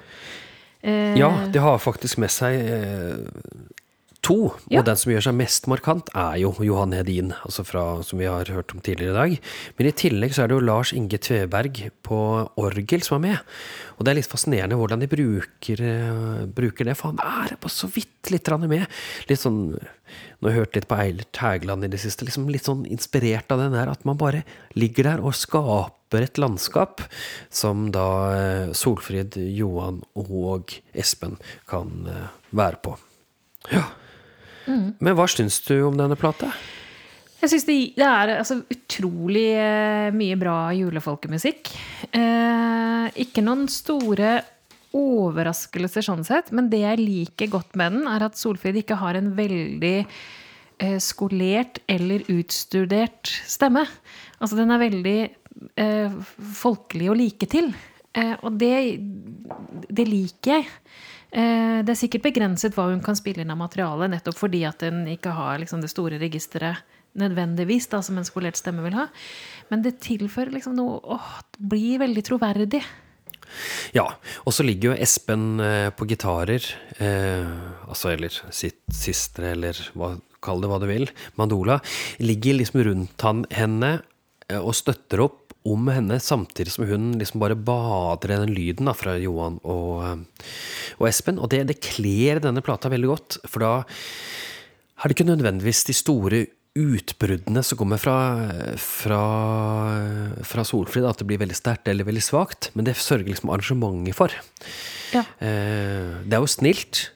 Eh, 0.81 1.13
ja, 1.19 1.29
de 1.53 1.61
har 1.61 1.77
faktisk 1.83 2.17
med 2.23 2.33
seg 2.33 2.57
eh, 2.65 3.21
to. 4.25 4.51
Ja. 4.67 4.81
Og 4.81 4.87
den 4.87 4.99
som 4.99 5.11
gjør 5.13 5.25
seg 5.29 5.37
mest 5.39 5.67
markant, 5.71 6.09
er 6.17 6.39
jo 6.41 6.51
Johan 6.65 6.93
Hedin, 6.95 7.31
altså 7.47 7.63
fra, 7.67 7.83
som 8.05 8.19
vi 8.19 8.27
har 8.29 8.49
hørt 8.51 8.73
om 8.75 8.81
tidligere 8.83 9.13
i 9.13 9.17
dag. 9.17 9.51
Men 9.77 9.89
i 9.89 9.95
tillegg 10.03 10.35
så 10.35 10.43
er 10.43 10.51
det 10.51 10.57
jo 10.57 10.65
Lars 10.67 10.91
Inge 10.95 11.19
Tveberg 11.23 11.81
på 12.05 12.19
orgel 12.59 13.05
som 13.05 13.19
er 13.19 13.25
med. 13.29 13.53
Og 13.97 14.05
det 14.05 14.11
er 14.11 14.19
litt 14.19 14.31
fascinerende 14.31 14.79
hvordan 14.79 15.03
de 15.03 15.09
bruker, 15.11 15.83
uh, 15.83 16.43
bruker 16.55 16.89
det, 16.89 16.97
for 16.99 17.13
han 17.13 17.23
er 17.23 17.55
på 17.59 17.71
så 17.71 17.89
vidt 17.91 18.31
litt 18.33 18.51
med. 18.65 18.85
Litt 19.29 19.41
sånn 19.41 19.63
Nå 20.39 20.47
har 20.47 20.55
jeg 20.55 20.61
hørt 20.63 20.77
litt 20.77 20.87
på 20.89 20.97
Eilert 20.97 21.37
Hægeland 21.37 21.85
i 21.85 21.89
det 21.91 21.99
siste. 22.01 22.25
liksom 22.25 22.47
Litt 22.49 22.65
sånn 22.65 22.81
inspirert 22.89 23.51
av 23.53 23.59
den 23.61 23.75
der 23.75 23.91
at 23.91 24.07
man 24.09 24.17
bare 24.17 24.41
ligger 24.73 25.05
der 25.05 25.21
og 25.21 25.37
skaper 25.37 26.25
et 26.25 26.39
landskap 26.41 27.03
som 27.53 27.91
da 27.93 28.07
uh, 28.33 28.73
Solfrid, 28.73 29.37
Johan 29.37 30.01
og 30.17 30.73
Espen 30.97 31.37
kan 31.69 32.09
uh, 32.09 32.25
være 32.49 32.81
på. 32.81 32.97
Ja. 33.69 33.85
Mm. 34.69 34.91
Men 35.01 35.17
hva 35.17 35.25
syns 35.29 35.59
du 35.65 35.79
om 35.87 35.97
denne 35.97 36.17
plata? 36.19 36.51
Jeg 37.39 37.53
syns 37.53 37.65
det, 37.69 37.77
det, 37.95 38.05
er 38.05 38.33
altså, 38.35 38.59
utrolig 38.67 39.47
eh, 39.55 40.09
mye 40.15 40.37
bra 40.39 40.57
julefolkemusikk. 40.75 41.71
Eh, 42.11 43.05
ikke 43.23 43.43
noen 43.45 43.65
store 43.71 44.39
overraskelser 44.97 46.03
sånn 46.03 46.25
sett, 46.27 46.51
men 46.55 46.67
det 46.71 46.81
jeg 46.81 47.01
liker 47.01 47.51
godt 47.53 47.77
med 47.79 47.95
den, 47.95 48.07
er 48.09 48.25
at 48.25 48.39
Solfrid 48.39 48.79
ikke 48.81 48.97
har 48.99 49.15
en 49.19 49.31
veldig 49.37 49.95
eh, 50.01 50.97
skolert 51.03 51.79
eller 51.87 52.25
utstudert 52.33 53.31
stemme. 53.47 53.85
Altså 54.39 54.59
den 54.59 54.73
er 54.73 54.83
veldig 54.83 55.19
eh, 55.79 56.17
folkelig 56.59 57.11
å 57.11 57.17
like 57.17 57.49
til. 57.51 57.71
Eh, 58.17 58.35
og 58.41 58.57
det, 58.59 58.99
det 59.87 60.07
liker 60.09 60.57
jeg. 60.57 60.67
Eh, 61.29 61.81
det 61.85 61.93
er 61.93 61.99
sikkert 61.99 62.25
begrenset 62.25 62.77
hva 62.77 62.87
hun 62.89 63.03
kan 63.05 63.17
spille 63.17 63.43
inn 63.43 63.53
av 63.53 63.59
materiale, 63.59 64.09
nettopp 64.09 64.39
fordi 64.39 64.63
at 64.69 64.81
hun 64.85 65.03
ikke 65.11 65.33
har 65.37 65.59
liksom, 65.61 65.83
det 65.83 65.91
store 65.91 66.21
registeret 66.21 66.81
nødvendigvis, 67.19 67.89
da, 67.91 68.01
som 68.05 68.17
en 68.19 68.27
skolert 68.27 68.57
stemme 68.59 68.83
vil 68.85 68.97
ha. 68.97 69.07
Men 69.69 69.83
det 69.85 69.99
tilfører 70.05 70.53
liksom 70.53 70.77
noe 70.77 70.99
åh, 71.03 71.29
Det 71.53 71.69
blir 71.71 72.01
veldig 72.01 72.25
troverdig. 72.25 72.83
Ja, 73.95 74.05
og 74.45 74.53
så 74.53 74.65
ligger 74.65 74.91
jo 74.91 74.97
Espen 75.01 75.59
eh, 75.63 75.89
på 75.89 76.05
gitarer, 76.09 76.65
eh, 77.01 77.49
altså 77.89 78.13
eller 78.13 78.33
sitt 78.53 78.83
sistre, 78.93 79.55
eller 79.55 79.77
hva, 79.97 80.13
kall 80.43 80.61
det 80.61 80.69
hva 80.69 80.77
du 80.81 80.85
vil, 80.89 81.09
mandola, 81.39 81.79
ligger 82.21 82.59
liksom 82.59 82.83
rundt 82.85 83.25
han, 83.25 83.43
henne 83.49 83.99
og 84.57 84.73
støtter 84.77 85.21
opp 85.27 85.49
om 85.67 85.89
henne, 85.91 86.19
samtidig 86.23 86.71
som 86.73 86.87
hun 86.87 87.11
liksom 87.19 87.41
bare 87.41 87.57
bader 87.57 88.33
i 88.33 88.39
den 88.45 88.53
lyden 88.55 88.87
da, 88.89 88.95
fra 88.95 89.17
Johan 89.19 89.59
og, 89.67 89.91
eh, 90.07 90.45
og 90.99 91.09
Espen. 91.09 91.41
Og 91.41 91.51
det, 91.51 91.65
det 91.69 91.81
kler 91.83 92.41
denne 92.43 92.63
plata 92.65 92.91
veldig 92.91 93.11
godt, 93.11 93.41
for 93.49 93.65
da 93.65 93.73
er 93.83 95.07
det 95.07 95.17
ikke 95.17 95.29
nødvendigvis 95.29 95.85
de 95.89 95.95
store 95.95 96.45
utbruddene 96.79 97.63
som 97.65 97.79
kommer 97.79 97.99
fra, 97.99 98.15
fra, 98.79 99.21
fra 100.47 100.65
Solfrid, 100.67 101.07
at 101.07 101.19
det 101.19 101.27
blir 101.27 101.41
veldig 101.41 101.57
sterkt 101.57 101.89
eller 101.91 102.07
veldig 102.07 102.23
svakt, 102.23 102.69
men 102.77 102.87
det 102.87 102.95
sørger 102.99 103.27
liksom 103.33 103.51
arrangementet 103.51 104.15
for. 104.15 104.35
Ja. 105.11 105.25
Eh, 105.43 106.19
det 106.23 106.37
er 106.37 106.43
jo 106.45 106.51
snilt. 106.51 107.09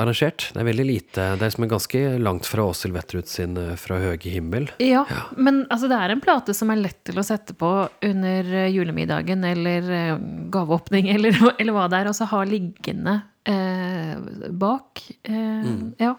Arrangert. 0.00 0.50
Det 0.52 0.60
er 0.60 0.66
veldig 0.68 0.84
lite 0.86 1.24
Det 1.36 1.42
er 1.46 1.50
liksom 1.50 1.68
ganske 1.70 2.02
langt 2.22 2.46
fra 2.48 2.66
Åshild 2.70 2.94
Wetterud 2.96 3.28
sin 3.30 3.56
eh, 3.56 3.74
'Fra 3.80 3.98
høge 4.02 4.30
himmel'. 4.32 4.68
Ja, 4.82 5.04
men 5.36 5.64
altså, 5.70 5.88
det 5.88 5.96
er 6.00 6.12
en 6.14 6.20
plate 6.24 6.54
som 6.54 6.70
er 6.70 6.82
lett 6.82 7.00
til 7.08 7.18
å 7.18 7.24
sette 7.26 7.54
på 7.56 7.70
under 8.04 8.52
eh, 8.52 8.68
julemiddagen 8.74 9.44
eller 9.44 9.90
eh, 9.90 10.18
gaveåpning 10.52 11.08
eller, 11.14 11.36
eller 11.58 11.72
hva 11.76 11.88
det 11.88 12.02
er, 12.02 12.10
og 12.12 12.18
så 12.18 12.28
ha 12.30 12.44
liggende 12.44 13.22
eh, 13.48 14.16
bak. 14.50 15.02
Eh, 15.24 15.74
Ja. 15.98 16.14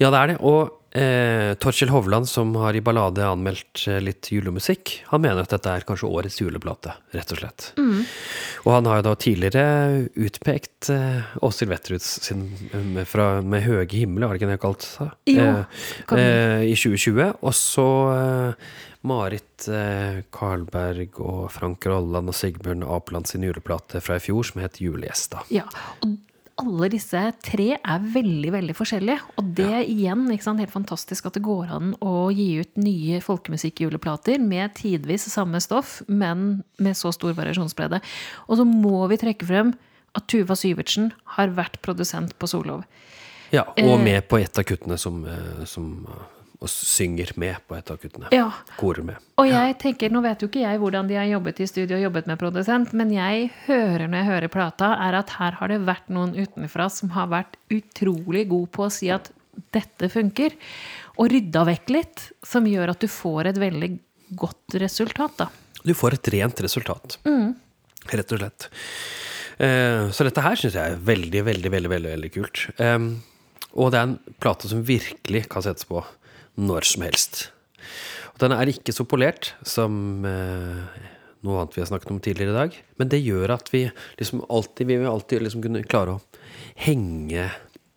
Ja, 0.00 0.08
det 0.10 0.18
er 0.18 0.26
det. 0.32 0.38
Og 0.40 0.81
eh, 0.94 1.52
Torkjell 1.60 1.90
Hovland, 1.92 2.28
som 2.28 2.54
har 2.60 2.76
i 2.76 2.82
Ballade 2.84 3.24
anmeldt 3.26 3.84
eh, 3.88 3.98
litt 4.04 4.28
julemusikk, 4.32 4.98
han 5.10 5.24
mener 5.24 5.42
at 5.44 5.52
dette 5.54 5.72
er 5.72 5.86
kanskje 5.88 6.10
årets 6.10 6.38
juleplate, 6.42 6.94
rett 7.16 7.32
og 7.34 7.40
slett. 7.42 7.68
Og 8.62 8.70
han 8.76 8.86
har 8.90 9.00
jo 9.00 9.06
da 9.08 9.14
tidligere 9.18 9.64
utpekt 10.14 10.90
eh, 10.92 11.34
Åshild 11.42 11.72
Wetteruds 11.72 12.12
sin 12.28 12.46
eh, 12.72 13.02
fra, 13.08 13.40
med 13.42 13.64
høge 13.66 14.02
himmel, 14.04 14.26
var 14.28 14.36
det 14.36 14.42
ikke 14.42 14.52
det 14.52 14.58
jeg 14.58 14.64
kalte 14.68 14.92
det? 14.98 15.10
Jo, 15.36 15.50
Eh, 16.12 16.18
eh, 16.18 16.62
I 16.70 16.74
2020. 16.76 17.32
Og 17.42 17.54
så 17.56 17.86
eh, 18.12 18.72
Marit 19.08 19.66
eh, 19.68 20.20
Karlberg 20.34 21.18
og 21.22 21.46
Frank 21.54 21.86
Rolland 21.90 22.30
og 22.30 22.36
Sigbjørn 22.38 22.84
Apeland 22.86 23.26
sin 23.30 23.42
juleplate 23.46 24.02
fra 24.04 24.18
i 24.18 24.22
fjor, 24.22 24.44
som 24.46 24.60
het 24.62 24.78
Julegjesta. 24.82 25.42
Ja, 25.54 25.64
og 26.04 26.18
alle 26.62 26.88
disse 26.92 27.20
tre 27.44 27.68
er 27.76 28.08
veldig, 28.14 28.52
veldig 28.54 28.74
forskjellige. 28.78 29.18
Og 29.40 29.52
det 29.58 29.84
igjen, 29.90 30.24
ikke 30.32 30.46
sant, 30.46 30.62
helt 30.62 30.74
fantastisk 30.74 31.28
at 31.28 31.36
det 31.36 31.44
går 31.46 31.72
an 31.74 31.94
å 32.00 32.30
gi 32.34 32.48
ut 32.62 32.80
nye 32.80 33.20
folkemusikkjuleplater 33.24 34.42
med 34.42 34.74
tidvis 34.78 35.26
samme 35.32 35.60
stoff, 35.62 36.00
men 36.08 36.62
med 36.82 36.98
så 36.98 37.12
stor 37.14 37.34
variasjonsbredde. 37.38 38.02
Og 38.48 38.60
så 38.60 38.66
må 38.68 39.04
vi 39.12 39.20
trekke 39.20 39.48
frem 39.48 39.74
at 40.16 40.28
Tuva 40.30 40.56
Syvertsen 40.58 41.10
har 41.36 41.54
vært 41.56 41.80
produsent 41.84 42.36
på 42.38 42.50
Solov. 42.50 42.84
Ja, 43.52 43.66
og 43.68 43.98
Eh. 43.98 44.04
med 44.04 44.28
på 44.28 44.40
et 44.40 44.58
av 44.58 44.64
kuttene 44.64 44.98
som, 44.98 45.24
eh, 45.26 45.64
som 45.64 46.06
og 46.62 46.70
synger 46.70 47.32
med 47.40 47.58
på 47.66 47.74
et 47.76 47.90
av 47.90 47.98
kuttene. 47.98 48.30
Ja, 48.34 48.46
Korer 48.78 49.04
med. 49.06 49.20
Og 49.40 49.48
jeg 49.50 49.74
tenker, 49.82 50.12
nå 50.14 50.22
vet 50.24 50.42
jo 50.42 50.48
ikke 50.50 50.62
jeg 50.62 50.78
hvordan 50.78 51.08
de 51.10 51.18
har 51.18 51.26
jobbet 51.26 51.62
i 51.64 51.68
studio 51.68 51.98
og 51.98 52.04
jobbet 52.04 52.28
med 52.30 52.38
produsent, 52.40 52.92
men 52.98 53.10
jeg 53.14 53.48
hører 53.66 54.06
når 54.06 54.20
jeg 54.20 54.28
hører 54.30 54.52
plata, 54.52 54.92
er 55.02 55.18
at 55.18 55.34
her 55.40 55.58
har 55.58 55.72
det 55.72 55.80
vært 55.88 56.12
noen 56.14 56.36
utenfra 56.38 56.86
som 56.92 57.10
har 57.16 57.32
vært 57.32 57.58
utrolig 57.74 58.46
god 58.52 58.70
på 58.76 58.86
å 58.86 58.92
si 58.94 59.10
at 59.12 59.32
dette 59.74 60.08
funker, 60.12 60.54
og 61.18 61.28
rydda 61.32 61.66
vekk 61.68 61.92
litt, 61.92 62.28
som 62.46 62.68
gjør 62.68 62.94
at 62.94 63.02
du 63.02 63.10
får 63.10 63.50
et 63.50 63.60
veldig 63.60 63.90
godt 64.38 64.78
resultat, 64.80 65.42
da. 65.42 65.50
Du 65.82 65.92
får 65.98 66.16
et 66.16 66.32
rent 66.36 66.62
resultat. 66.64 67.18
Mm. 67.26 67.52
Rett 68.12 68.32
og 68.32 68.40
slett. 68.40 68.70
Eh, 69.58 70.08
så 70.14 70.24
dette 70.24 70.46
her 70.46 70.56
syns 70.58 70.78
jeg 70.78 70.94
er 70.94 71.04
veldig, 71.10 71.42
veldig, 71.50 71.74
veldig 71.74 71.92
veldig, 71.92 72.14
veldig 72.16 72.32
kult. 72.38 72.64
Og 73.72 73.92
det 73.92 73.98
er 73.98 74.08
en 74.08 74.18
plate 74.42 74.68
som 74.70 74.82
virkelig 74.86 75.46
kan 75.52 75.64
settes 75.64 75.86
på 75.88 76.02
når 76.60 76.86
som 76.88 77.04
helst. 77.06 77.42
Og 78.32 78.40
den 78.42 78.54
er 78.56 78.70
ikke 78.72 78.94
så 78.94 79.06
polert 79.08 79.52
som 79.66 80.24
eh, 80.28 81.08
noe 81.42 81.58
annet 81.58 81.76
vi 81.76 81.82
har 81.82 81.90
snakket 81.90 82.12
om 82.14 82.20
tidligere 82.22 82.52
i 82.52 82.58
dag. 82.58 82.78
Men 83.00 83.10
det 83.12 83.20
gjør 83.22 83.54
at 83.56 83.72
vi 83.72 83.84
liksom 84.20 84.44
alltid 84.48 84.88
Vi 84.90 84.96
vil 85.00 85.10
alltid 85.10 85.42
liksom 85.42 85.62
kunne 85.64 85.84
klare 85.84 86.16
å 86.16 86.22
henge 86.86 87.50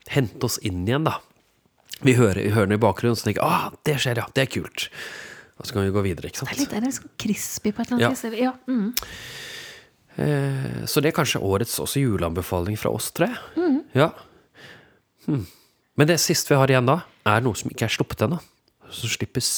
Hente 0.06 0.46
oss 0.46 0.60
inn 0.62 0.84
igjen, 0.86 1.08
da. 1.08 1.16
Vi 2.06 2.14
hører, 2.14 2.44
vi 2.44 2.52
hører 2.54 2.68
den 2.70 2.78
i 2.78 2.84
bakgrunnen, 2.84 3.18
så 3.18 3.26
tenker 3.26 3.42
ah, 3.42 3.72
det 3.88 3.96
skjer, 4.04 4.20
ja. 4.22 4.28
Det 4.36 4.44
er 4.44 4.52
kult. 4.54 4.84
Og 5.58 5.66
så 5.66 5.74
kan 5.74 5.88
vi 5.88 5.94
gå 5.96 6.04
videre, 6.06 6.30
ikke 6.30 6.44
sant. 6.44 6.52
Det 6.52 6.58
er 6.58 6.62
litt, 6.62 6.70
det 6.70 6.78
er 6.78 6.86
litt 6.86 6.98
sånn 7.00 7.16
crispy 7.24 7.72
på 7.74 7.82
et 7.82 7.90
eller 7.90 8.12
annet 8.12 8.22
vis. 8.22 8.38
Ja, 8.44 8.52
mm. 8.70 8.92
Eh, 10.16 10.86
Så 10.86 11.02
det 11.02 11.10
er 11.10 11.18
kanskje 11.18 11.42
årets 11.44 11.74
også 11.82 12.04
juleanbefaling 12.04 12.78
fra 12.80 12.94
oss 12.94 13.10
tre. 13.16 13.32
Ja. 13.98 14.12
Hm. 15.26 15.46
Men 15.96 16.10
det 16.10 16.20
siste 16.24 16.52
vi 16.52 16.60
har 16.60 16.72
igjen 16.72 16.90
da, 16.90 17.02
er 17.28 17.44
noe 17.44 17.58
som 17.58 17.72
ikke 17.72 17.88
er 17.88 17.94
sluppet 17.96 18.26
ennå. 18.26 18.42
Som 18.94 19.12
slippes 19.12 19.50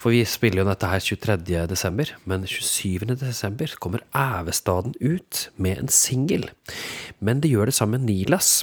For 0.00 0.14
vi 0.14 0.22
spiller 0.28 0.62
jo 0.62 0.68
dette 0.68 0.88
her 0.88 1.02
23. 1.04 1.36
desember, 1.68 2.08
men 2.24 2.46
27. 2.48 3.04
desember 3.20 3.74
kommer 3.84 4.04
Ævestaden 4.16 4.94
ut 4.96 5.48
med 5.60 5.82
en 5.82 5.92
singel. 5.92 6.48
Men 7.20 7.42
det 7.44 7.52
gjør 7.52 7.68
det 7.68 7.76
sammen 7.76 8.06
med 8.06 8.08
Nilas. 8.08 8.62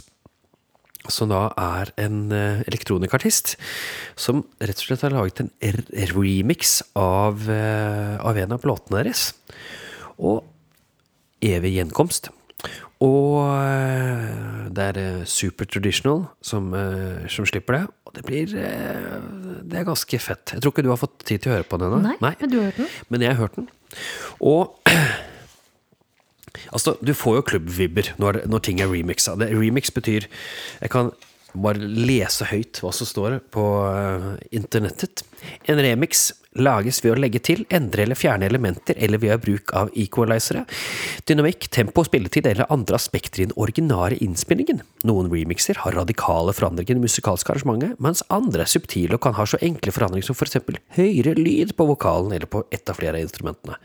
Som 1.13 1.29
da 1.29 1.45
er 1.61 1.93
en 2.01 2.33
eh, 2.35 2.63
elektronikartist 2.67 3.53
som 4.19 4.41
rett 4.59 4.81
og 4.81 4.89
slett 4.89 5.05
har 5.05 5.13
laget 5.13 5.43
en 5.45 5.53
remix 6.11 6.81
av, 6.97 7.45
eh, 7.53 8.17
av 8.17 8.41
en 8.41 8.57
av 8.57 8.65
låtene 8.67 9.05
deres. 9.05 9.29
Og 10.17 10.41
evig 11.45 11.77
gjenkomst. 11.77 12.31
Og 13.05 13.43
eh, 13.61 14.69
det 14.73 14.85
er 14.89 14.99
eh, 15.01 15.25
Super 15.29 15.67
Traditional 15.69 16.23
som, 16.41 16.71
eh, 16.73 17.27
som 17.29 17.45
slipper 17.45 17.77
det. 17.77 17.83
Og 18.07 18.15
det 18.15 18.25
blir 18.25 18.45
Det 18.47 19.77
er 19.77 19.85
ganske 19.85 20.19
fett. 20.19 20.53
Jeg 20.53 20.61
tror 20.61 20.71
ikke 20.73 20.85
du 20.85 20.89
har 20.89 21.01
fått 21.01 21.19
tid 21.25 21.43
til 21.43 21.51
å 21.51 21.57
høre 21.57 21.67
på 21.67 21.77
den 21.77 21.93
ennå. 21.93 22.15
Nei, 22.23 22.33
men 22.39 22.49
du 22.49 22.57
har 22.57 22.71
hørt 22.71 22.81
den? 22.81 22.87
Men 23.09 23.21
jeg 23.21 23.35
har 23.35 23.41
hørt 23.43 23.55
den. 23.55 23.69
Og 24.41 24.77
Altså, 26.73 26.95
du 27.05 27.13
får 27.13 27.35
jo 27.35 27.41
klubbvibber 27.45 28.07
når, 28.17 28.39
når 28.49 28.61
ting 28.65 28.79
er 28.81 28.89
remixa. 28.89 29.35
Det, 29.37 29.51
remix 29.53 29.91
betyr 29.93 30.25
Jeg 30.81 30.89
kan 30.89 31.11
bare 31.63 31.81
lese 31.81 32.47
høyt 32.49 32.81
hva 32.83 32.91
som 32.95 33.07
står 33.09 33.39
på 33.53 33.63
eh, 33.89 34.27
internettet. 34.57 35.23
En 35.69 35.79
remix 35.81 36.29
lages 36.57 36.99
ved 37.03 37.13
å 37.13 37.19
legge 37.19 37.41
til, 37.45 37.63
endre 37.73 38.03
eller 38.03 38.17
fjerne 38.17 38.47
elementer, 38.47 38.97
eller 38.97 39.21
ved 39.21 39.43
bruk 39.43 39.73
av 39.77 39.91
equalizere, 39.97 40.63
dynamikk, 41.29 41.69
tempo, 41.73 42.03
spilletid 42.07 42.49
eller 42.49 42.69
andre 42.73 42.97
aspekter 42.97 43.43
i 43.43 43.47
den 43.47 43.55
originale 43.61 44.17
innspillingen. 44.23 44.81
Noen 45.07 45.29
remixer 45.33 45.83
har 45.83 45.97
radikale 45.97 46.55
forandringer 46.57 46.97
i 46.97 47.05
musikalske 47.05 47.53
arrangementet, 47.53 47.97
mens 48.03 48.25
andre 48.33 48.65
er 48.65 48.73
subtile 48.73 49.19
og 49.19 49.23
kan 49.27 49.37
ha 49.37 49.45
så 49.45 49.61
enkle 49.65 49.93
forandringer 49.93 50.31
som 50.31 50.37
for 50.39 50.49
eksempel 50.49 50.81
høyere 50.97 51.37
lyd 51.37 51.75
på 51.77 51.89
vokalen 51.93 52.33
eller 52.33 52.49
på 52.49 52.65
ett 52.73 52.89
av 52.89 52.99
flere 52.99 53.19
av 53.19 53.27
instrumentene. 53.27 53.77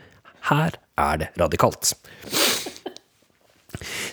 Her 0.49 0.79
er 0.99 1.21
det 1.21 1.33
radikalt. 1.39 1.93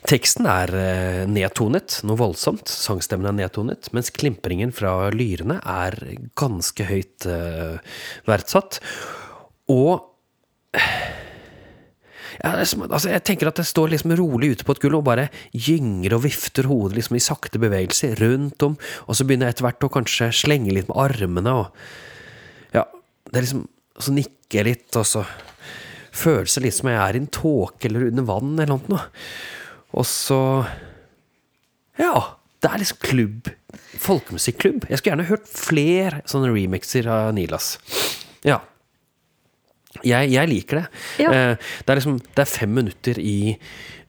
Teksten 0.09 0.49
er 0.51 0.73
eh, 0.77 1.23
nedtonet, 1.31 2.01
noe 2.07 2.19
voldsomt. 2.21 2.71
Sangstemmen 2.71 3.29
er 3.31 3.37
nedtonet, 3.37 3.91
mens 3.97 4.13
klimpringen 4.15 4.75
fra 4.75 5.11
lyrene 5.15 5.61
er 5.61 5.97
ganske 6.39 6.87
høyt 6.89 7.27
eh, 7.31 7.81
verdsatt. 8.29 8.81
Og 9.71 10.07
ja, 12.41 12.55
altså, 12.57 13.11
jeg 13.11 13.25
tenker 13.27 13.51
at 13.51 13.59
det 13.61 13.67
står 13.69 13.91
liksom 13.93 14.15
rolig 14.17 14.55
ute 14.55 14.67
på 14.67 14.77
et 14.77 14.81
gulv 14.83 15.01
og 15.01 15.09
bare 15.11 15.27
gynger 15.53 16.15
og 16.17 16.25
vifter 16.25 16.69
hodet 16.71 16.97
liksom 16.97 17.19
i 17.19 17.25
sakte 17.25 17.61
bevegelser 17.61 18.17
rundt 18.23 18.65
om, 18.65 18.79
og 19.07 19.19
så 19.19 19.27
begynner 19.27 19.51
jeg 19.51 19.59
etter 19.59 19.67
hvert 19.67 19.87
å 19.87 19.93
kanskje 19.93 20.31
slenge 20.39 20.73
litt 20.73 20.89
med 20.89 21.03
armene 21.09 21.59
og 21.65 21.85
Ja, 22.71 22.87
det 23.27 23.37
er 23.37 23.45
liksom 23.45 23.69
så 24.01 24.15
nikker 24.15 24.61
jeg 24.61 24.69
litt, 24.69 24.89
og 24.99 25.07
så 25.07 25.25
føles 26.13 26.55
det 26.57 26.63
litt 26.65 26.75
som 26.77 26.89
jeg 26.91 26.99
er 27.01 27.17
i 27.17 27.21
en 27.23 27.31
tåke 27.33 27.89
eller 27.89 28.09
under 28.11 28.27
vann 28.29 28.53
eller 28.59 28.81
noe. 28.89 29.05
Og 29.95 30.07
så 30.09 30.41
Ja. 31.99 32.37
Det 32.61 32.69
er 32.69 32.79
liksom 32.83 32.99
klubb. 33.01 33.47
Folkemusikklubb. 34.03 34.83
Jeg 34.91 34.99
skulle 35.01 35.15
gjerne 35.15 35.29
hørt 35.31 35.47
flere 35.49 36.19
sånne 36.29 36.51
remixer 36.53 37.07
av 37.09 37.31
Nilas. 37.33 37.79
Ja. 38.45 38.59
Jeg, 40.05 40.29
jeg 40.35 40.49
liker 40.51 40.83
det. 40.83 40.85
Ja. 41.25 41.31
Eh, 41.33 41.57
Det 41.81 41.89
er 41.89 41.97
liksom 41.97 42.19
Det 42.21 42.43
er 42.45 42.51
fem 42.53 42.75
minutter 42.77 43.19
i 43.19 43.57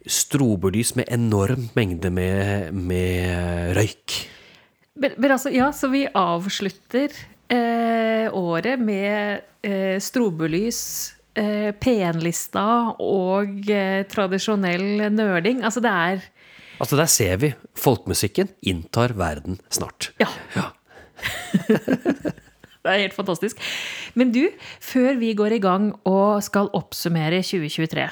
strobelys 0.05 0.95
med 0.97 1.07
enorm 1.13 1.69
mengde 1.77 2.09
med, 2.11 2.73
med 2.73 3.75
røyk. 3.77 4.17
Men, 4.99 5.13
men 5.17 5.31
altså, 5.31 5.49
ja, 5.55 5.71
så 5.71 5.87
vi 5.93 6.03
avslutter 6.07 7.13
eh, 7.47 8.27
året 8.35 8.79
med 8.83 9.41
eh, 9.63 9.95
strobelys, 10.03 11.13
P1-lista 11.36 12.65
og 13.00 13.70
eh, 13.72 14.04
tradisjonell 14.12 15.08
nerding. 15.13 15.63
Altså, 15.63 15.84
det 15.84 15.91
er 15.91 16.30
Altså, 16.82 16.98
der 16.98 17.06
ser 17.06 17.38
vi. 17.38 17.52
Folkemusikken 17.78 18.50
inntar 18.65 19.13
verden 19.13 19.60
snart. 19.70 20.12
Ja. 20.20 20.26
Ja. 20.58 20.72
Det 22.82 22.89
er 22.89 23.04
helt 23.04 23.13
fantastisk. 23.13 23.60
Men 24.17 24.32
du, 24.34 24.48
før 24.82 25.20
vi 25.20 25.36
går 25.38 25.54
i 25.54 25.62
gang 25.62 25.91
og 26.10 26.41
skal 26.41 26.72
oppsummere 26.74 27.44
2023, 27.46 28.08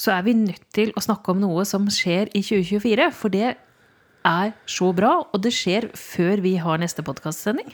så 0.00 0.14
er 0.14 0.24
vi 0.24 0.32
nødt 0.38 0.64
til 0.72 0.94
å 0.96 1.02
snakke 1.04 1.34
om 1.34 1.42
noe 1.42 1.66
som 1.68 1.84
skjer 1.92 2.32
i 2.32 2.40
2024. 2.40 3.10
For 3.12 3.28
det 3.34 3.50
er 4.24 4.52
så 4.70 4.88
bra, 4.96 5.10
og 5.32 5.40
det 5.44 5.52
skjer 5.52 5.90
før 5.98 6.40
vi 6.44 6.54
har 6.62 6.78
neste 6.80 7.02
podkastsending. 7.04 7.68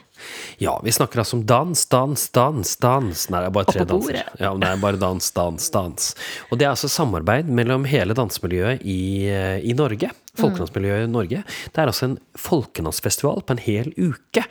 Ja, 0.59 0.73
vi 0.85 0.91
snakker 0.93 1.23
altså 1.23 1.37
om 1.39 1.45
dans, 1.47 1.85
dans, 1.93 2.25
dans, 2.35 2.73
dans. 2.83 3.23
Nei, 3.31 3.41
det 3.41 3.47
er 3.51 3.55
bare 3.55 3.71
tre 3.71 3.85
danser. 3.87 4.19
Ja, 4.41 4.51
nei, 4.55 4.67
det 4.67 4.73
er 4.75 4.83
bare 4.83 4.99
dans, 5.01 5.31
dans, 5.37 5.69
dans. 5.77 6.09
Og 6.51 6.59
det 6.59 6.67
er 6.67 6.73
altså 6.75 6.91
samarbeid 6.91 7.47
mellom 7.49 7.87
hele 7.89 8.17
dansemiljøet 8.19 8.83
i, 8.83 8.99
eh, 9.31 9.61
i 9.63 9.77
Norge. 9.79 10.11
Folkedansmiljøet 10.41 11.07
i 11.09 11.11
Norge. 11.11 11.41
Det 11.75 11.81
er 11.83 11.91
altså 11.91 12.07
en 12.11 12.19
folkedansfestival 12.39 13.43
på 13.47 13.55
en 13.57 13.63
hel 13.63 13.93
uke. 13.99 14.45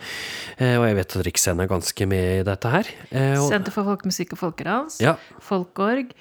Eh, 0.58 0.76
Og 0.80 0.86
jeg 0.88 0.98
vet 1.00 1.16
at 1.20 1.26
Riksscenen 1.28 1.64
er 1.66 1.72
ganske 1.72 2.08
med 2.08 2.40
i 2.40 2.48
dette 2.48 2.72
her. 2.74 2.90
Eh, 3.12 3.36
og- 3.40 3.50
Senter 3.52 3.72
for 3.76 3.84
folkemusikk 3.88 4.34
og 4.34 4.40
folkedans, 4.44 5.00
Ja. 5.02 5.16
Folkorg, 5.42 6.12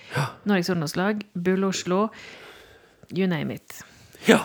Norges 0.46 0.70
ungdomslag, 0.70 1.22
Bull 1.34 1.64
Oslo, 1.64 2.08
you 3.14 3.26
name 3.26 3.54
it. 3.54 3.82
Ja. 4.26 4.42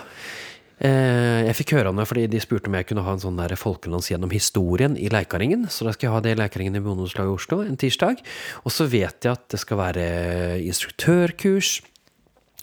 Eh, 0.82 1.46
jeg 1.46 1.56
fikk 1.60 1.76
høre 1.76 1.92
om 1.92 2.00
det 2.00 2.06
fordi 2.10 2.26
de 2.30 2.40
spurte 2.42 2.66
om 2.70 2.74
jeg 2.74 2.88
kunne 2.88 3.04
ha 3.06 3.14
en 3.14 3.22
sånn 3.22 3.38
der 3.38 3.54
folkedans 3.58 4.10
gjennom 4.10 4.32
historien 4.34 4.98
i 4.98 5.10
Leikaringen. 5.12 5.68
Så 5.70 5.86
da 5.86 5.94
skal 5.94 6.08
jeg 6.08 6.14
ha 6.16 6.22
det 6.24 6.34
i 6.34 6.40
Leikaringen 6.40 6.78
i 6.78 6.82
Bondeslaget 6.82 7.30
i 7.30 7.38
Oslo 7.38 7.60
en 7.62 7.78
tirsdag. 7.80 8.22
Og 8.64 8.74
så 8.74 8.88
vet 8.90 9.26
jeg 9.26 9.32
at 9.32 9.46
det 9.54 9.62
skal 9.62 9.80
være 9.80 10.06
instruktørkurs. 10.66 11.78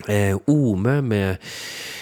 Eh, 0.10 0.38
OME 0.48 1.02
med 1.06 1.38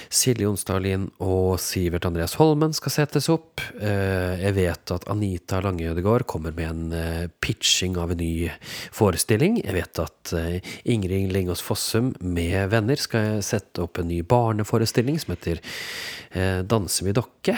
Silje 0.09 0.47
Onsdalin 0.49 1.03
og 1.21 1.59
Sivert 1.61 2.05
Andreas 2.07 2.33
Holmen 2.39 2.71
skal 2.73 2.93
settes 2.95 3.27
opp. 3.29 3.61
Eh, 3.81 4.39
jeg 4.41 4.55
vet 4.57 4.93
at 4.95 5.05
Anita 5.11 5.59
Lange 5.61 5.91
Ødegaard 5.91 6.25
kommer 6.29 6.55
med 6.55 6.69
en 6.69 6.93
eh, 6.97 7.27
pitching 7.43 7.97
av 8.01 8.13
en 8.15 8.21
ny 8.21 8.49
forestilling. 8.95 9.59
Jeg 9.65 9.75
vet 9.75 10.01
at 10.01 10.33
Ingrid 10.89 11.33
Lingås 11.35 11.61
Fossum 11.65 12.13
med 12.21 12.71
venner 12.73 12.97
skal 13.01 13.43
sette 13.45 13.83
opp 13.85 13.99
en 14.01 14.09
ny 14.09 14.21
barneforestilling 14.25 15.19
som 15.21 15.35
heter 15.35 15.61
eh, 16.31 16.61
Danse 16.65 17.05
med 17.05 17.19
dokke. 17.19 17.57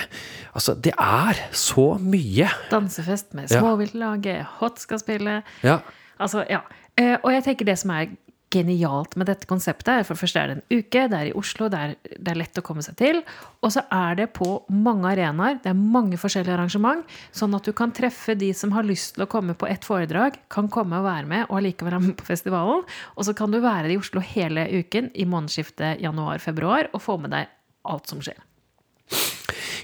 Altså, 0.51 0.75
det 0.75 0.95
er 0.99 1.39
så 1.55 1.93
mye! 2.03 2.49
Dansefest 2.71 3.31
med. 3.37 3.47
Småviltlaget, 3.51 4.43
Hot 4.59 4.81
skal 4.83 4.99
spille. 4.99 5.39
Ja. 5.63 5.79
Altså, 6.21 6.43
ja. 6.51 6.65
Eh, 6.99 7.15
Og 7.23 7.31
jeg 7.31 7.45
tenker 7.47 7.71
det 7.71 7.77
som 7.79 7.95
er 7.95 8.11
genialt 8.51 9.15
med 9.19 9.29
dette 9.29 9.47
konseptet, 9.49 10.05
for 10.07 10.19
først 10.19 10.37
er 10.39 10.49
det 10.49 10.55
en 10.57 10.79
uke, 10.81 11.05
det 11.11 11.17
er 11.17 11.29
i 11.29 11.33
Oslo, 11.37 11.69
det 11.71 11.79
er, 11.79 11.95
det 12.17 12.33
er 12.33 12.39
lett 12.41 12.59
å 12.59 12.63
komme 12.65 12.83
seg 12.85 12.97
til. 12.99 13.21
Og 13.63 13.73
så 13.75 13.83
er 13.93 14.19
det 14.19 14.27
på 14.35 14.49
mange 14.71 15.09
arenaer, 15.13 15.59
det 15.63 15.71
er 15.71 15.79
mange 15.79 16.19
forskjellige 16.21 16.57
arrangement, 16.57 17.07
sånn 17.35 17.55
at 17.57 17.67
du 17.67 17.73
kan 17.77 17.93
treffe 17.95 18.35
de 18.37 18.51
som 18.57 18.73
har 18.75 18.87
lyst 18.87 19.15
til 19.15 19.25
å 19.25 19.29
komme 19.31 19.55
på 19.57 19.69
ett 19.69 19.87
foredrag, 19.87 20.39
kan 20.51 20.69
komme 20.71 20.99
og 20.99 21.07
være 21.07 21.29
med, 21.29 21.47
og 21.49 21.61
allikevel 21.61 21.97
være 21.97 22.07
med 22.09 22.17
på 22.19 22.27
festivalen. 22.27 22.83
Og 23.15 23.27
så 23.27 23.35
kan 23.37 23.53
du 23.53 23.61
være 23.63 23.93
i 23.93 23.99
Oslo 23.99 24.23
hele 24.23 24.67
uken 24.81 25.11
i 25.15 25.27
månedsskiftet 25.29 26.01
januar-februar 26.03 26.91
og 26.91 27.03
få 27.03 27.17
med 27.21 27.33
deg 27.35 27.49
alt 27.87 28.11
som 28.11 28.21
skjer. 28.23 28.39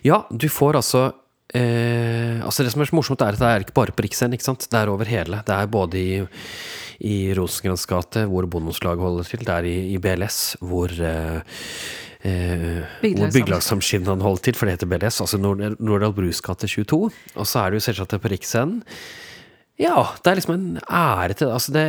Ja, 0.05 0.21
du 0.29 0.47
får 0.51 0.77
altså 0.79 1.01
eh, 1.55 2.43
altså 2.45 2.63
Det 2.63 2.73
som 2.73 2.83
er 2.83 2.89
så 2.89 2.97
morsomt, 2.97 3.23
er 3.23 3.35
at 3.35 3.41
det 3.41 3.49
er 3.49 3.65
ikke 3.65 3.77
bare 3.79 3.95
på 3.95 4.07
sant? 4.13 4.67
Det 4.69 4.77
er 4.77 4.89
over 4.89 5.05
hele. 5.05 5.41
Det 5.45 5.55
er 5.55 5.67
både 5.67 5.97
i, 5.97 6.21
i 6.99 7.33
Rosengrens 7.37 7.85
gate, 7.89 8.25
hvor 8.29 8.47
Bondeslaget 8.49 9.03
holder 9.03 9.27
til. 9.29 9.45
Det 9.45 9.53
er 9.53 9.69
i, 9.69 9.77
i 9.93 10.01
BLS, 10.01 10.57
hvor 10.63 10.91
eh, 10.91 11.39
eh, 12.25 12.81
hvor 13.03 13.31
Byggelagsamskipnaden 13.35 14.25
holder 14.25 14.47
til, 14.47 14.57
for 14.57 14.65
det 14.65 14.77
heter 14.77 14.91
BLS. 14.91 15.21
Altså 15.25 15.37
Nord 15.41 15.63
Nordahl 15.79 16.15
Brus 16.17 16.41
gate 16.41 16.67
22. 16.67 17.11
Og 17.35 17.47
så 17.47 17.63
er 17.63 17.71
det 17.71 17.81
jo 17.81 17.87
selvsagt 17.89 18.21
på 18.21 18.33
Riksscenen. 18.33 18.83
Ja, 19.77 19.93
det 20.25 20.31
er 20.31 20.39
liksom 20.39 20.55
en 20.55 20.79
ære 20.89 21.35
til 21.37 21.51
Altså, 21.53 21.71
det 21.75 21.83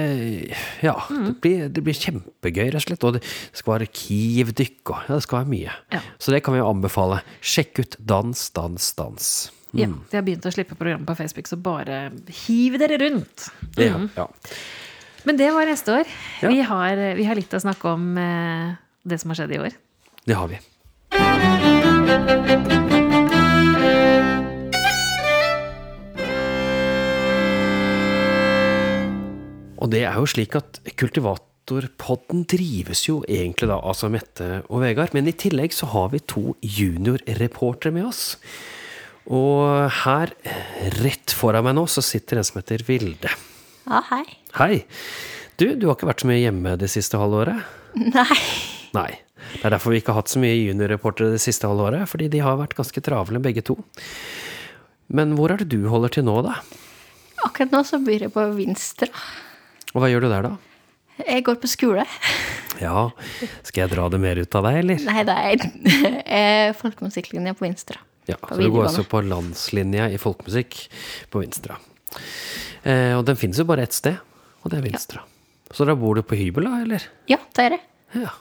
Ja, 0.85 0.93
det, 1.09 1.39
blir, 1.41 1.69
det 1.73 1.81
blir 1.87 1.97
kjempegøy, 1.97 2.67
rett 2.69 2.83
og 2.83 2.85
slett. 2.85 3.07
Og 3.09 3.15
det 3.17 3.23
skal 3.57 3.73
være 3.73 3.89
arkivdykk 3.89 4.93
og 4.93 5.07
Ja, 5.09 5.15
det 5.15 5.25
skal 5.25 5.41
være 5.41 5.53
mye. 5.55 5.77
Ja. 5.95 6.03
Så 6.21 6.35
det 6.35 6.43
kan 6.45 6.53
vi 6.53 6.61
jo 6.61 6.69
anbefale. 6.69 7.23
Sjekk 7.41 7.81
ut 7.81 7.97
Dans, 7.99 8.51
dans, 8.53 8.91
dans. 8.99 9.31
Ja, 9.77 9.89
de 9.89 10.17
har 10.17 10.25
begynt 10.25 10.47
å 10.49 10.53
slippe 10.53 10.77
program 10.79 11.05
på 11.09 11.17
Facebook, 11.19 11.49
så 11.49 11.59
bare 11.61 12.09
hiv 12.47 12.79
dere 12.81 12.97
rundt. 13.03 13.49
Ja, 13.77 13.99
ja. 14.17 14.29
Men 15.29 15.37
det 15.37 15.51
var 15.53 15.69
neste 15.69 15.93
år. 15.93 16.09
Ja. 16.41 16.49
Vi, 16.49 16.63
har, 16.65 17.01
vi 17.19 17.25
har 17.29 17.37
litt 17.37 17.53
å 17.53 17.61
snakke 17.61 17.91
om 17.93 18.17
eh, 18.17 18.71
det 19.05 19.19
som 19.21 19.35
har 19.35 19.43
skjedd 19.43 19.51
i 19.53 19.59
år. 19.61 19.75
Det 20.25 20.37
har 20.39 20.49
vi. 20.49 20.57
Og 29.79 29.93
det 29.93 30.01
er 30.09 30.17
jo 30.17 30.31
slik 30.33 30.57
at 30.57 30.81
Kultivatorpodden 30.97 32.47
drives 32.49 33.05
jo 33.11 33.21
egentlig 33.29 33.69
da 33.69 33.77
altså 33.85 34.09
Mette 34.13 34.63
og 34.65 34.81
Vegard, 34.87 35.13
men 35.13 35.29
i 35.29 35.37
tillegg 35.37 35.77
så 35.77 35.91
har 35.93 36.09
vi 36.17 36.23
to 36.25 36.57
juniorreportere 36.65 37.93
med 37.93 38.09
oss. 38.09 38.25
Og 39.29 39.93
her, 40.07 40.33
rett 41.03 41.37
foran 41.37 41.69
meg 41.69 41.77
nå, 41.77 41.85
så 41.85 42.01
sitter 42.01 42.41
en 42.41 42.49
som 42.49 42.63
heter 42.63 42.89
Vilde. 42.89 43.37
Ja, 43.89 44.03
hei. 44.11 44.25
Hei! 44.59 44.75
Du, 45.57 45.65
du 45.75 45.87
har 45.89 45.97
ikke 45.97 46.11
vært 46.11 46.21
så 46.21 46.29
mye 46.29 46.43
hjemme 46.43 46.75
det 46.79 46.91
siste 46.93 47.17
halvåret? 47.19 47.65
Nei. 47.97 48.37
Nei. 48.93 49.11
Det 49.49 49.65
er 49.65 49.73
derfor 49.73 49.95
vi 49.95 50.03
ikke 50.03 50.13
har 50.13 50.21
hatt 50.21 50.33
så 50.33 50.43
mye 50.43 50.59
juniorreportere 50.59 51.33
det 51.33 51.41
siste 51.41 51.71
halvåret, 51.71 52.05
fordi 52.11 52.29
de 52.29 52.43
har 52.45 52.59
vært 52.61 52.77
ganske 52.77 53.01
travle 53.05 53.41
begge 53.41 53.65
to. 53.65 53.79
Men 55.09 55.33
hvor 55.39 55.55
er 55.55 55.63
det 55.63 55.71
du 55.73 55.89
holder 55.89 56.13
til 56.19 56.27
nå, 56.29 56.37
da? 56.45 56.59
Akkurat 57.47 57.73
nå 57.73 57.81
så 57.89 58.01
blir 58.05 58.27
jeg 58.27 58.35
på 58.35 58.45
Vinstra. 58.59 59.09
Og 59.95 60.03
hva 60.03 60.13
gjør 60.13 60.27
du 60.27 60.31
der, 60.35 60.51
da? 60.51 60.53
Jeg 61.25 61.47
går 61.49 61.57
på 61.63 61.71
skole. 61.71 62.05
Ja, 62.83 63.09
skal 63.65 63.87
jeg 63.87 63.95
dra 63.97 64.05
det 64.13 64.21
mer 64.23 64.39
ut 64.39 64.59
av 64.59 64.69
deg, 64.69 64.83
eller? 64.85 65.05
Nei, 65.09 65.25
det 65.27 65.39
er 65.49 65.69
eh, 66.39 66.77
folkemusikklinja 66.77 67.57
på 67.57 67.65
Vinstra. 67.65 68.03
Ja, 68.29 68.37
På 68.37 68.53
så 68.53 68.61
du 68.61 68.69
går 68.69 68.91
altså 68.91 69.09
på 69.09 69.25
landslinja 69.25 70.11
i 70.13 70.21
folkemusikk 70.21 70.83
på 71.33 71.41
Vinstra. 71.41 71.81
Eh, 72.85 73.15
og 73.17 73.25
den 73.29 73.39
finnes 73.41 73.61
jo 73.61 73.67
bare 73.69 73.85
ett 73.87 73.97
sted, 73.97 74.19
og 74.63 74.73
det 74.73 74.81
er 74.81 74.87
Vinstra. 74.87 75.25
Så 75.75 75.85
da 75.89 75.97
bor 75.99 76.17
du 76.17 76.25
på 76.25 76.39
hybel, 76.39 76.69
da, 76.69 76.83
eller? 76.85 77.09
Ja, 77.31 77.41
det 77.57 77.67
er 77.67 77.77
det. 77.77 77.81
Ja. 78.25 78.33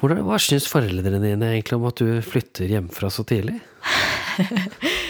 Hvordan, 0.00 0.22
hva 0.24 0.38
syns 0.40 0.68
foreldrene 0.70 1.20
dine 1.20 1.50
egentlig 1.52 1.76
om 1.76 1.86
at 1.90 2.00
du 2.00 2.22
flytter 2.24 2.70
hjemmefra 2.70 3.10
så 3.12 3.24
tidlig? 3.28 3.58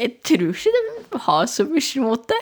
Jeg 0.00 0.16
tror 0.24 0.52
ikke 0.52 0.72
de 1.12 1.20
har 1.26 1.46
så 1.50 1.64
mye 1.68 1.84
imot 2.00 2.28
det. 2.30 2.40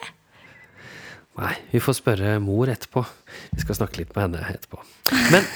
Nei, 1.38 1.54
vi 1.70 1.80
får 1.82 1.96
spørre 2.00 2.32
mor 2.42 2.70
etterpå. 2.70 3.04
Vi 3.54 3.62
skal 3.62 3.78
snakke 3.78 4.00
litt 4.00 4.14
med 4.16 4.24
henne 4.24 4.42
etterpå. 4.50 4.80
Men 5.30 5.46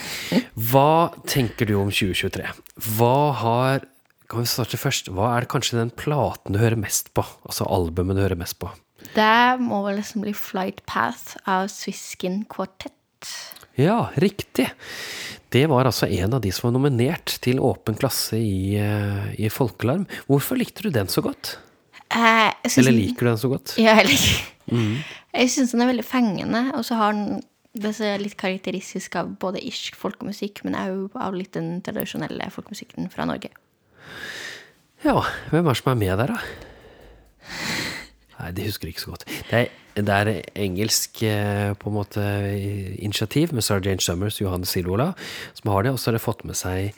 hva 0.71 1.11
tenker 1.27 1.67
du 1.67 1.75
om 1.81 1.91
2023? 1.91 2.47
Hva 2.95 3.17
har 3.41 3.87
Kan 4.33 4.47
vi 4.47 4.49
starte 4.49 4.79
først? 4.81 5.11
Hva 5.13 5.35
er 5.35 5.45
det 5.45 5.51
kanskje 5.53 5.77
den 5.77 5.91
platen 5.93 6.55
du 6.55 6.61
hører 6.63 6.79
mest 6.81 7.11
på? 7.13 7.21
Altså 7.45 7.67
albumet 7.69 8.17
du 8.17 8.23
hører 8.25 8.39
mest 8.41 8.57
på? 8.63 8.71
Det 9.13 9.59
må 9.61 9.83
vel 9.85 9.99
liksom 9.99 10.23
bli 10.25 10.33
Flight 10.33 10.81
Path 10.89 11.37
av 11.45 11.67
Swiskin 11.69 12.47
Quartet. 12.49 13.29
Ja, 13.77 14.07
riktig. 14.17 14.71
Det 15.53 15.67
var 15.69 15.85
altså 15.85 16.09
en 16.09 16.39
av 16.39 16.41
de 16.41 16.53
som 16.55 16.71
var 16.71 16.79
nominert 16.79 17.35
til 17.45 17.61
Åpen 17.61 17.99
klasse 18.01 18.39
i, 18.41 18.79
eh, 18.81 19.35
i 19.37 19.53
Folkelarm. 19.53 20.07
Hvorfor 20.31 20.57
likte 20.57 20.87
du 20.87 20.89
den 20.95 21.13
så 21.13 21.21
godt? 21.21 21.59
Eh, 22.09 22.53
synes 22.65 22.79
Eller 22.79 22.97
liker 22.97 23.27
du 23.27 23.31
den 23.35 23.43
så 23.45 23.53
godt? 23.53 23.77
Ja, 23.77 23.99
jeg 24.01 24.15
liker 24.15 25.05
Jeg 25.33 25.51
syns 25.53 25.73
den 25.73 25.85
er 25.85 25.93
veldig 25.93 26.09
fengende, 26.09 26.71
og 26.73 26.87
så 26.89 26.97
har 26.97 27.13
den 27.13 27.43
det 27.73 27.95
som 27.97 28.05
er 28.05 28.21
litt 28.21 28.37
karakteristisk 28.37 29.15
av 29.17 29.31
både 29.41 29.63
irsk 29.65 29.97
folkemusikk, 29.97 30.61
men 30.65 30.77
òg 30.77 31.17
av 31.17 31.37
litt 31.37 31.55
den 31.57 31.81
tradisjonelle 31.85 32.51
folkemusikken 32.53 33.09
fra 33.13 33.25
Norge. 33.29 33.49
Ja, 35.03 35.17
hvem 35.51 35.67
er 35.67 35.73
det 35.73 35.81
som 35.81 35.93
er 35.93 35.99
med 35.99 36.21
der, 36.23 36.35
da? 36.35 36.39
Nei, 38.39 38.51
det 38.57 38.67
husker 38.67 38.91
ikke 38.91 39.03
så 39.03 39.13
godt. 39.15 39.27
Det 39.51 39.59
er, 39.59 39.73
det 39.99 40.15
er 40.15 40.31
engelsk 40.59 41.21
eh, 41.27 41.73
på 41.79 41.91
en 41.91 41.97
måte 41.99 42.23
initiativ 42.99 43.53
med 43.55 43.67
Sarah 43.67 43.85
Jane 43.87 44.03
Summers 44.03 44.41
og 44.41 44.49
Johanne 44.49 44.67
Silvola 44.67 45.13
som 45.59 45.71
har 45.75 45.87
det, 45.87 45.93
og 45.95 46.01
så 46.01 46.11
har 46.11 46.19
de 46.19 46.23
fått 46.25 46.43
med 46.49 46.59
seg 46.59 46.97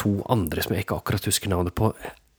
to 0.00 0.18
andre 0.32 0.64
som 0.64 0.76
jeg 0.76 0.86
ikke 0.86 1.00
akkurat 1.00 1.28
husker 1.28 1.52
navnet 1.52 1.76
på 1.76 1.90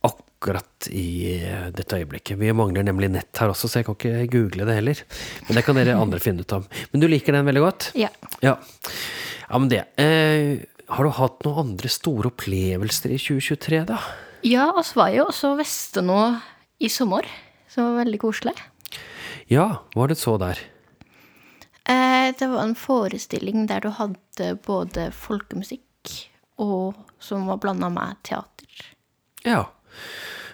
akkurat 0.05 0.87
i 0.93 1.35
eh, 1.41 1.67
dette 1.73 1.97
øyeblikket. 1.97 2.37
Vi 2.37 2.53
mangler 2.53 2.85
nemlig 2.85 3.09
nett 3.13 3.41
her 3.41 3.51
også, 3.53 3.69
så 3.69 3.81
jeg 3.81 3.87
kan 3.87 3.97
ikke 3.97 4.27
google 4.33 4.67
det 4.69 4.77
heller. 4.77 5.03
Men 5.47 5.57
det 5.57 5.65
kan 5.65 5.77
dere 5.79 5.97
andre 5.97 6.21
finne 6.21 6.45
ut 6.45 6.57
av. 6.57 6.67
Men 6.91 7.01
du 7.01 7.07
liker 7.09 7.33
den 7.33 7.47
veldig 7.49 7.63
godt? 7.63 7.91
Ja. 7.97 8.11
Ja, 8.45 8.53
ja 9.47 9.61
men 9.61 9.71
det. 9.73 9.83
Eh, 9.97 10.61
har 10.87 11.03
du 11.03 11.11
hatt 11.17 11.43
noen 11.43 11.73
andre 11.73 11.91
store 11.91 12.31
opplevelser 12.31 13.11
i 13.15 13.19
2023, 13.19 13.83
da? 13.89 13.99
Ja, 14.47 14.69
oss 14.77 14.93
var 14.95 15.11
jo 15.15 15.27
også 15.27 15.55
Veste 15.59 16.03
nå 16.05 16.21
i 16.79 16.89
sommer, 16.93 17.27
som 17.71 17.89
var 17.89 18.03
veldig 18.05 18.19
koselig. 18.21 18.55
Ja, 19.51 19.67
hva 19.93 20.05
var 20.05 20.13
det 20.13 20.19
så 20.21 20.37
der? 20.39 20.61
Eh, 21.87 22.29
det 22.37 22.47
var 22.51 22.63
en 22.63 22.75
forestilling 22.77 23.65
der 23.69 23.83
du 23.83 23.89
hadde 23.95 24.53
både 24.65 25.09
folkemusikk 25.15 25.83
og 26.63 26.97
som 27.19 27.47
var 27.47 27.59
blanda 27.61 27.89
med 27.93 28.17
teater. 28.27 28.87
Ja. 29.45 29.65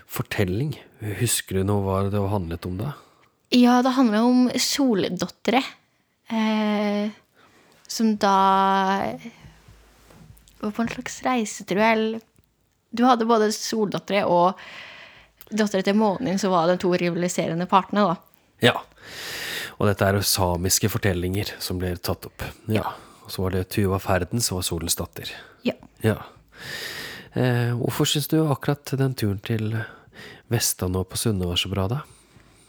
Fortelling. 0.10 0.76
Husker 1.20 1.60
du 1.60 1.68
noe 1.68 1.84
hva 1.86 2.02
det 2.12 2.22
handlet 2.32 2.68
om 2.70 2.78
da? 2.80 2.94
Ja, 3.54 3.82
det 3.86 3.96
handler 3.98 4.28
om 4.28 4.44
soldottere. 4.62 5.64
Eh, 6.30 7.10
som 7.90 8.16
da 8.22 8.38
var 10.64 10.76
på 10.76 10.84
en 10.86 10.92
slags 10.92 11.22
reise, 11.26 11.66
tror 11.68 11.84
jeg. 11.84 12.22
Du 12.94 13.06
hadde 13.08 13.28
både 13.30 13.52
soldattera 13.56 14.26
og 14.30 14.60
dattera 15.50 15.86
til 15.86 15.98
månen, 15.98 16.32
din, 16.32 16.42
som 16.42 16.54
var 16.54 16.70
de 16.70 16.78
to 16.82 16.94
rivaliserende 16.98 17.68
partene, 17.70 18.06
da. 18.10 18.16
Ja. 18.64 18.76
Og 19.80 19.90
dette 19.90 20.06
er 20.06 20.18
jo 20.18 20.26
samiske 20.26 20.90
fortellinger 20.94 21.56
som 21.64 21.80
blir 21.82 21.98
tatt 22.00 22.28
opp. 22.30 22.46
Ja. 22.72 22.94
Og 23.24 23.32
så 23.32 23.44
var 23.44 23.56
det 23.56 23.68
Tuva 23.74 24.00
Ferden 24.04 24.44
som 24.44 24.60
var 24.60 24.68
Solens 24.68 24.98
datter. 25.00 25.30
Ja. 25.68 25.76
Ja. 26.04 26.18
Eh, 27.34 27.74
hvorfor 27.80 28.08
syns 28.10 28.30
du 28.32 28.40
akkurat 28.44 28.94
den 29.00 29.16
turen 29.18 29.40
til 29.44 29.72
Vesta 30.52 30.90
nå 30.92 31.04
på 31.08 31.18
Sunne 31.18 31.48
var 31.50 31.58
så 31.60 31.72
bra, 31.72 31.88
da? 31.90 32.02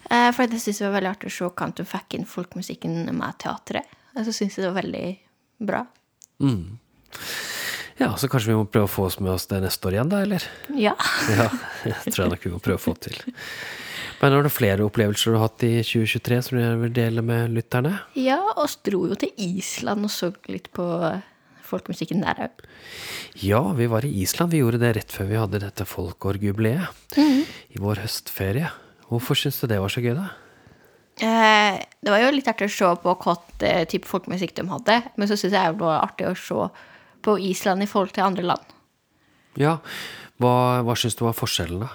Eh, 0.08 0.30
for 0.32 0.46
jeg 0.46 0.62
syns 0.62 0.80
det 0.80 0.88
var 0.88 0.96
veldig 0.98 1.12
artig 1.12 1.32
å 1.32 1.50
se 1.50 1.84
fikk 1.90 2.16
inn 2.18 2.28
folkemusikken 2.28 3.02
med 3.12 3.38
teatret. 3.42 3.90
Og 4.14 4.24
så 4.24 4.32
syns 4.32 4.56
jeg 4.56 4.64
det 4.64 4.70
var 4.70 4.82
veldig 4.82 5.06
bra. 5.68 5.84
Ja, 8.00 8.10
så 8.18 8.28
kanskje 8.30 8.50
vi 8.50 8.58
må 8.58 8.66
prøve 8.66 8.88
å 8.88 8.90
få 8.90 9.06
oss 9.06 9.20
med 9.22 9.30
oss 9.36 9.46
det 9.50 9.60
neste 9.62 9.86
år 9.88 9.98
igjen, 9.98 10.10
da, 10.10 10.22
eller? 10.26 10.46
Ja. 10.74 10.94
Ja, 11.38 11.48
det 11.84 12.14
tror 12.14 12.24
jeg 12.24 12.32
nok 12.34 12.46
vi 12.46 12.54
må 12.54 12.62
prøve 12.64 12.80
å 12.80 12.82
få 12.82 12.94
til. 12.98 13.18
Men 14.22 14.32
har 14.32 14.46
du 14.46 14.50
flere 14.52 14.86
opplevelser 14.86 15.34
du 15.34 15.36
har 15.36 15.50
hatt 15.50 15.62
i 15.66 15.74
2023 15.84 16.40
som 16.46 16.58
du 16.58 16.64
vil 16.86 16.94
dele 16.96 17.22
med 17.26 17.52
lytterne? 17.54 17.98
Ja, 18.16 18.40
oss 18.60 18.78
dro 18.86 19.04
jo 19.10 19.18
til 19.20 19.34
Island 19.36 20.06
og 20.08 20.12
så 20.14 20.30
litt 20.48 20.70
på 20.74 20.86
folkemusikken 21.64 22.22
der 22.24 22.46
òg. 22.46 22.64
Ja, 23.42 23.60
vi 23.76 23.88
var 23.90 24.06
i 24.06 24.12
Island. 24.22 24.54
Vi 24.54 24.62
gjorde 24.62 24.80
det 24.82 24.94
rett 24.98 25.12
før 25.12 25.28
vi 25.30 25.40
hadde 25.40 25.60
dette 25.62 25.86
Folkårjubileet 25.88 27.18
i 27.20 27.82
vår 27.82 28.02
høstferie. 28.04 28.70
Hvorfor 29.10 29.38
syns 29.38 29.60
du 29.60 29.68
det 29.70 29.80
var 29.82 29.92
så 29.92 30.02
gøy, 30.04 30.14
da? 30.16 30.30
Eh, 31.22 31.78
det 32.02 32.10
var 32.10 32.24
jo 32.24 32.32
litt 32.34 32.48
artig 32.50 32.66
å 32.70 32.74
se 32.74 32.90
på 33.04 33.14
hva 33.22 33.36
type 33.90 34.08
folkemusikk 34.08 34.56
de 34.56 34.66
hadde, 34.70 34.98
men 35.14 35.30
så 35.30 35.36
syns 35.38 35.54
jeg 35.54 35.74
det 35.76 35.82
var 35.82 36.02
artig 36.02 36.26
å 36.30 36.34
se 36.38 36.68
på 37.24 37.36
Island 37.40 37.82
i 37.84 37.88
forhold 37.90 38.12
til 38.16 38.26
andre 38.26 38.44
land. 38.52 38.72
Ja, 39.60 39.76
hva, 40.42 40.54
hva 40.86 40.96
syns 40.98 41.14
du 41.18 41.24
var 41.26 41.36
forskjellen, 41.38 41.84
da? 41.86 41.90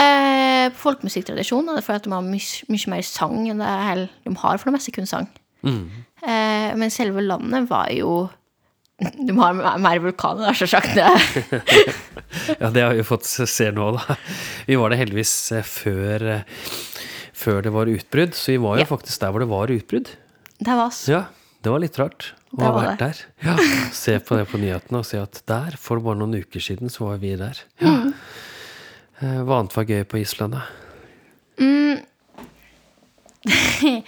Eh, 0.00 0.70
folkemusikktradisjon 0.80 1.66
er 1.68 1.78
det 1.80 1.84
fordi 1.84 1.98
at 2.00 2.06
de 2.06 2.12
har 2.14 2.24
mye, 2.24 2.78
mer 2.92 3.04
sang 3.04 3.40
enn 3.50 3.60
det 3.60 3.70
hele. 3.88 4.06
de 4.24 4.34
har 4.38 4.60
for 4.60 4.70
det 4.70 4.76
meste 4.78 4.94
kun 4.96 5.08
sang. 5.10 5.26
Eh, 5.66 6.70
men 6.78 6.92
selve 6.92 7.20
landet 7.24 7.66
var 7.70 7.90
jo 7.92 8.28
De 9.00 9.32
har 9.32 9.54
mer 9.80 10.00
vulkaner, 10.04 10.50
da, 10.50 10.52
sjølsagt. 10.56 10.96
Ja, 12.60 12.68
det 12.70 12.82
har 12.84 12.94
vi 12.94 13.04
fått 13.06 13.24
se 13.26 13.70
nå, 13.74 13.86
da. 13.96 14.16
Vi 14.68 14.76
var 14.78 14.92
det 14.92 14.98
heldigvis 15.00 15.32
eh, 15.56 15.64
før, 15.66 16.24
eh, 16.36 16.66
før 17.40 17.62
det 17.64 17.72
var 17.74 17.88
utbrudd, 17.90 18.36
så 18.36 18.52
vi 18.52 18.58
var 18.62 18.76
jo 18.78 18.84
Ja. 18.84 18.90
faktisk 18.90 19.22
der 19.24 19.32
hvor 19.32 19.40
det 19.44 19.48
var 19.50 19.72
utbrudd. 19.72 20.10
Det 20.60 20.68
var 20.76 20.86
oss. 20.90 21.06
Ja, 21.08 21.24
det 21.64 21.72
var 21.72 21.80
litt 21.82 21.96
rart 22.00 22.32
å 22.58 22.62
har 22.66 22.74
vært 22.80 22.98
der. 23.04 23.18
Ja, 23.46 23.54
Se 23.94 24.16
på 24.20 24.36
det 24.38 24.46
på 24.50 24.58
nyhetene 24.58 24.98
og 25.02 25.06
se 25.06 25.20
at 25.22 25.42
der, 25.46 25.76
for 25.78 26.00
bare 26.02 26.18
noen 26.18 26.34
uker 26.42 26.60
siden, 26.64 26.90
så 26.90 27.06
var 27.10 27.20
vi 27.22 27.34
der. 27.38 27.60
Ja. 27.82 27.92
Mm. 28.00 28.14
Eh, 29.20 29.40
Hva 29.46 29.58
annet 29.60 29.76
var 29.76 29.84
gøy 29.90 30.04
på 30.08 30.18
Island, 30.22 30.56
da? 30.56 30.62
Mm. 31.60 32.00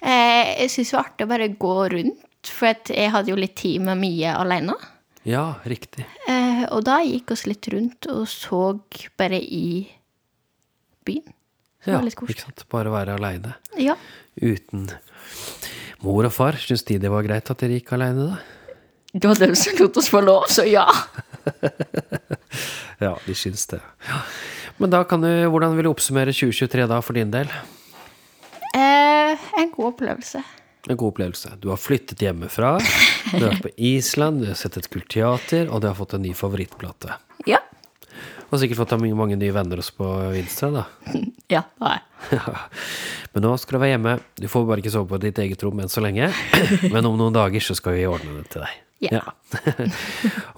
jeg 0.00 0.70
syns 0.70 0.90
det 0.90 0.96
var 0.96 1.04
artig 1.08 1.26
å 1.26 1.30
bare 1.32 1.48
gå 1.60 1.74
rundt, 1.94 2.50
for 2.50 2.92
jeg 2.94 3.12
hadde 3.12 3.32
jo 3.32 3.38
litt 3.40 3.56
tid 3.60 3.82
med 3.84 4.00
mye 4.00 4.32
alene. 4.40 4.76
Ja, 5.28 5.46
riktig. 5.68 6.06
Eh, 6.30 6.62
og 6.72 6.84
da 6.88 7.00
gikk 7.04 7.34
oss 7.34 7.44
litt 7.48 7.68
rundt 7.72 8.06
og 8.12 8.24
så 8.30 8.60
bare 9.20 9.36
i 9.40 9.84
byen. 11.04 11.26
Det 11.80 11.92
Ja, 11.92 11.96
var 11.98 12.04
litt 12.04 12.16
koselig. 12.16 12.36
ikke 12.36 12.46
sant? 12.48 12.64
Bare 12.72 12.92
være 12.92 13.14
aleine. 13.16 13.54
Ja. 13.80 13.94
Uten 14.40 14.88
mor 16.04 16.28
og 16.28 16.32
far. 16.34 16.58
Syns 16.60 16.84
de 16.88 16.98
det 17.02 17.10
var 17.12 17.26
greit 17.26 17.50
at 17.52 17.62
dere 17.62 17.78
gikk 17.78 17.92
aleine, 17.96 18.32
da? 18.32 18.40
Det 19.12 19.26
var 19.26 19.40
dem 19.40 19.56
som 19.58 19.74
lot 19.80 19.96
oss 19.98 20.08
få 20.12 20.20
lov, 20.22 20.46
så 20.52 20.66
ja. 20.68 20.86
Ja, 23.00 23.14
de 23.24 23.34
syns 23.34 23.64
det. 23.70 23.80
Ja. 24.04 24.18
Men 24.76 24.92
da 24.92 25.00
kan 25.08 25.22
du, 25.24 25.28
hvordan 25.48 25.72
vil 25.76 25.86
du 25.88 25.90
oppsummere 25.90 26.34
2023 26.36 26.84
da, 26.90 26.98
for 27.00 27.16
din 27.16 27.32
del? 27.32 27.48
Eh, 28.76 29.46
en 29.60 29.72
god 29.72 29.94
opplevelse. 29.94 30.42
En 30.88 30.96
god 31.00 31.14
opplevelse. 31.14 31.54
Du 31.60 31.70
har 31.72 31.80
flyttet 31.80 32.20
hjemmefra, 32.24 32.74
du 33.32 33.38
har 33.38 33.50
vært 33.54 33.64
på 33.64 33.72
Island, 33.90 34.44
du 34.44 34.50
har 34.52 34.60
sett 34.60 34.76
et 34.80 34.88
kult 34.92 35.08
teater, 35.12 35.68
og 35.72 35.80
du 35.80 35.88
har 35.88 35.96
fått 35.96 36.14
en 36.16 36.24
ny 36.24 36.34
favorittplate. 36.36 37.16
Ja. 38.50 38.56
Og 38.56 38.58
sikkert 38.58 38.80
fått 38.80 38.90
deg 38.96 39.12
mange 39.14 39.36
nye 39.38 39.54
venner 39.54 39.78
også 39.78 39.92
på 39.94 40.06
Vinstra, 40.34 40.70
da. 40.74 40.84
Ja, 41.54 41.62
det 41.78 41.90
er. 41.94 42.00
Ja. 42.34 42.54
Men 43.34 43.44
nå 43.46 43.52
skal 43.62 43.76
du 43.76 43.82
være 43.84 43.92
hjemme. 43.94 44.14
Du 44.42 44.48
får 44.50 44.66
bare 44.66 44.82
ikke 44.82 44.90
sove 44.90 45.06
på 45.12 45.20
ditt 45.22 45.38
eget 45.38 45.62
rom 45.62 45.78
enn 45.82 45.90
så 45.90 46.02
lenge. 46.02 46.32
Men 46.92 47.06
om 47.06 47.18
noen 47.18 47.34
dager 47.36 47.62
så 47.62 47.78
skal 47.78 47.94
vi 47.94 48.08
ordne 48.10 48.40
det 48.40 48.50
til 48.50 48.66
deg. 48.66 48.80
Ja. 49.06 49.22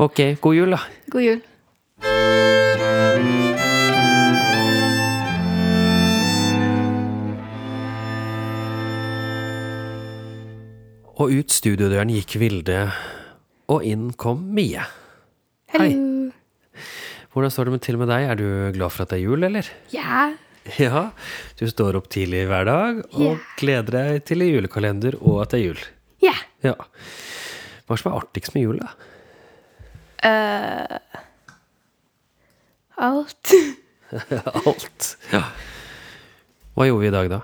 Ok, 0.02 0.24
god 0.40 0.56
jul, 0.56 0.72
da. 0.72 0.80
God 1.12 1.26
jul. 1.28 1.42
Og 11.22 11.28
ut 11.28 11.52
studiodøren 11.52 12.10
gikk 12.16 12.38
Vilde, 12.40 12.86
og 13.70 13.84
inn 13.86 14.10
kom 14.16 14.48
Mie. 14.56 14.88
Hei. 15.76 15.92
Hvordan 17.32 17.50
står 17.52 17.64
det 17.68 17.72
med 17.76 17.82
til 17.84 17.96
med 18.00 18.10
deg? 18.12 18.26
Er 18.28 18.36
du 18.36 18.46
glad 18.76 18.92
for 18.92 19.04
at 19.06 19.12
det 19.12 19.18
er 19.20 19.24
jul, 19.24 19.44
eller? 19.48 19.68
Ja. 19.94 20.32
Ja, 20.78 21.08
du 21.58 21.64
står 21.66 21.96
opp 21.98 22.06
tidlig 22.12 22.44
hver 22.46 22.64
dag 22.68 23.00
og 23.16 23.22
Ja. 23.24 23.32
gleder 23.58 23.94
deg 23.96 24.24
til 24.28 24.44
julekalender 24.46 25.16
og 25.18 25.40
at 25.42 25.50
det 25.54 25.58
er 25.58 25.64
jul. 25.64 25.80
Ja. 26.22 26.34
Ja. 26.62 26.74
Hva 27.88 27.96
som 27.98 28.12
er 28.12 28.18
artigst 28.20 28.54
med 28.54 28.62
jul, 28.68 28.78
da? 28.78 28.92
Uh, 30.22 30.98
alt. 33.02 33.54
Alt. 34.68 35.08
Ja. 35.32 35.42
Hva 36.76 36.86
gjorde 36.86 37.02
vi 37.02 37.08
i 37.10 37.14
dag, 37.16 37.30
da? 37.32 37.40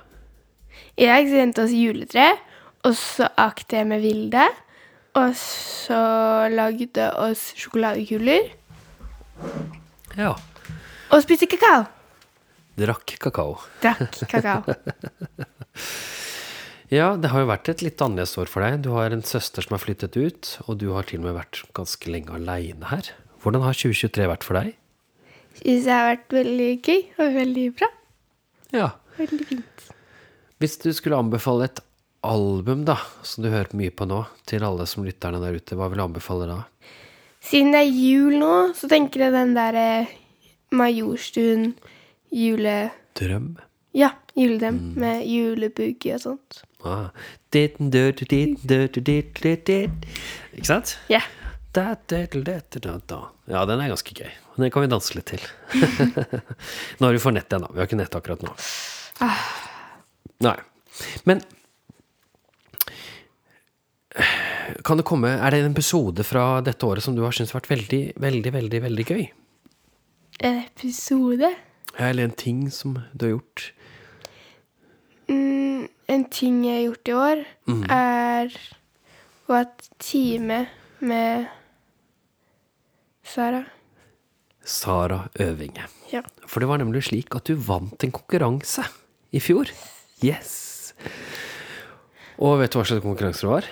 Jeg 1.00 1.26
sendte 1.32 1.64
oss 1.64 1.72
juletre, 1.74 2.28
og 2.86 2.94
så 2.98 3.26
akte 3.40 3.80
jeg 3.80 3.88
med 3.90 4.02
Vilde. 4.04 4.44
Og 5.18 5.32
så 5.40 5.98
lagde 6.52 7.08
oss 7.18 7.48
sjokoladekuler. 7.58 8.52
Ja. 10.18 10.34
Og 11.14 11.22
spiste 11.24 11.48
kakao. 11.50 11.86
Drakk 12.78 13.16
kakao. 13.22 13.58
Drakk 13.82 14.22
kakao. 14.30 14.62
Ja, 16.88 17.18
det 17.20 17.28
har 17.28 17.42
jo 17.42 17.50
vært 17.50 17.68
et 17.68 17.82
litt 17.84 18.00
annerledes 18.00 18.30
år 18.40 18.48
for 18.48 18.64
deg. 18.64 18.78
Du 18.80 18.94
har 18.94 19.12
en 19.12 19.20
søster 19.20 19.60
som 19.60 19.74
har 19.76 19.82
flyttet 19.82 20.14
ut, 20.16 20.52
og 20.64 20.78
du 20.80 20.86
har 20.94 21.04
til 21.04 21.20
og 21.20 21.26
med 21.26 21.34
vært 21.36 21.60
ganske 21.76 22.08
lenge 22.08 22.32
aleine 22.32 22.88
her. 22.88 23.10
Hvordan 23.44 23.66
har 23.66 23.76
2023 23.76 24.28
vært 24.30 24.46
for 24.46 24.56
deg? 24.56 24.70
Syns 25.58 25.84
det 25.84 25.92
har 25.92 26.06
vært 26.08 26.32
veldig 26.38 26.70
gøy 26.80 27.02
og 27.20 27.36
veldig 27.36 27.66
bra. 27.76 27.90
Ja. 28.72 28.88
Veldig 29.18 29.48
fint. 29.50 29.84
Hvis 30.64 30.78
du 30.80 30.88
skulle 30.96 31.20
anbefale 31.20 31.68
et 31.68 31.82
album, 32.24 32.86
da, 32.88 32.96
som 33.20 33.44
du 33.44 33.50
hører 33.52 33.76
mye 33.76 33.92
på 33.92 34.08
nå, 34.08 34.22
til 34.48 34.64
alle 34.64 34.88
som 34.88 35.04
lytterne 35.04 35.42
der 35.44 35.60
ute, 35.60 35.76
hva 35.76 35.90
vil 35.92 36.00
du 36.00 36.06
anbefale 36.08 36.48
da? 36.48 36.62
Siden 37.48 37.72
det 37.72 37.80
er 37.80 37.92
jul 37.96 38.34
nå, 38.36 38.54
så 38.76 38.90
tenker 38.90 39.24
jeg 39.24 39.32
den 39.32 39.54
derre 39.56 39.88
Majorstuen 40.76 41.70
jule... 42.34 42.90
Drøm? 43.16 43.54
Ja, 43.96 44.10
juledem 44.36 44.76
med 45.00 45.24
julebugge 45.24 46.18
og 46.18 46.20
sånt. 46.26 46.60
Ah. 46.84 47.08
Ikke 50.52 50.68
sant? 50.68 50.98
Ja. 51.08 51.22
Ja, 53.48 53.64
den 53.68 53.80
er 53.80 53.94
ganske 53.94 54.12
gøy. 54.12 54.28
Den 54.58 54.72
kan 54.74 54.84
vi 54.84 54.92
danse 54.92 55.16
litt 55.16 55.32
til. 55.32 55.42
nå 56.98 57.08
har 57.08 57.16
vi 57.16 57.22
for 57.22 57.32
nett 57.32 57.48
igjen, 57.48 57.64
da. 57.64 57.72
Vi 57.72 57.80
har 57.80 57.88
ikke 57.88 58.02
nett 58.02 58.20
akkurat 58.20 58.44
nå. 58.44 58.52
Nei. 60.44 60.58
Men 61.24 61.40
kan 64.84 65.00
det 65.00 65.06
komme 65.08 65.30
Er 65.36 65.50
det 65.54 65.62
en 65.62 65.72
episode 65.72 66.24
fra 66.26 66.60
dette 66.64 66.86
året 66.86 67.04
som 67.04 67.16
du 67.16 67.22
har 67.24 67.34
syntes 67.36 67.54
har 67.54 67.62
vært 67.62 67.72
veldig, 67.72 68.02
veldig, 68.20 68.52
veldig 68.54 68.80
veldig 68.84 69.06
gøy? 69.08 69.24
En 70.44 70.60
episode. 70.62 71.50
Eller 71.98 72.28
en 72.28 72.36
ting 72.36 72.68
som 72.70 72.98
du 73.12 73.26
har 73.26 73.32
gjort? 73.36 73.72
Mm, 75.28 75.88
en 76.08 76.24
ting 76.32 76.60
jeg 76.64 76.76
har 76.76 76.84
gjort 76.86 77.10
i 77.10 77.16
år, 77.18 77.42
er 77.90 78.54
å 79.48 79.56
ha 79.56 79.64
et 79.64 79.88
time 80.00 80.60
med 81.00 81.48
Sara. 83.28 83.64
Sara 84.64 85.24
Øvinge. 85.40 85.88
Ja. 86.12 86.22
For 86.46 86.60
det 86.60 86.70
var 86.70 86.80
nemlig 86.80 87.06
slik 87.08 87.34
at 87.36 87.48
du 87.48 87.56
vant 87.56 88.04
en 88.04 88.14
konkurranse 88.14 88.86
i 89.32 89.42
fjor. 89.42 89.68
Yes! 90.24 90.94
Og 92.38 92.60
vet 92.60 92.72
du 92.72 92.78
hva 92.78 92.86
slags 92.86 93.04
konkurranse 93.04 93.44
det 93.44 93.50
var? 93.50 93.68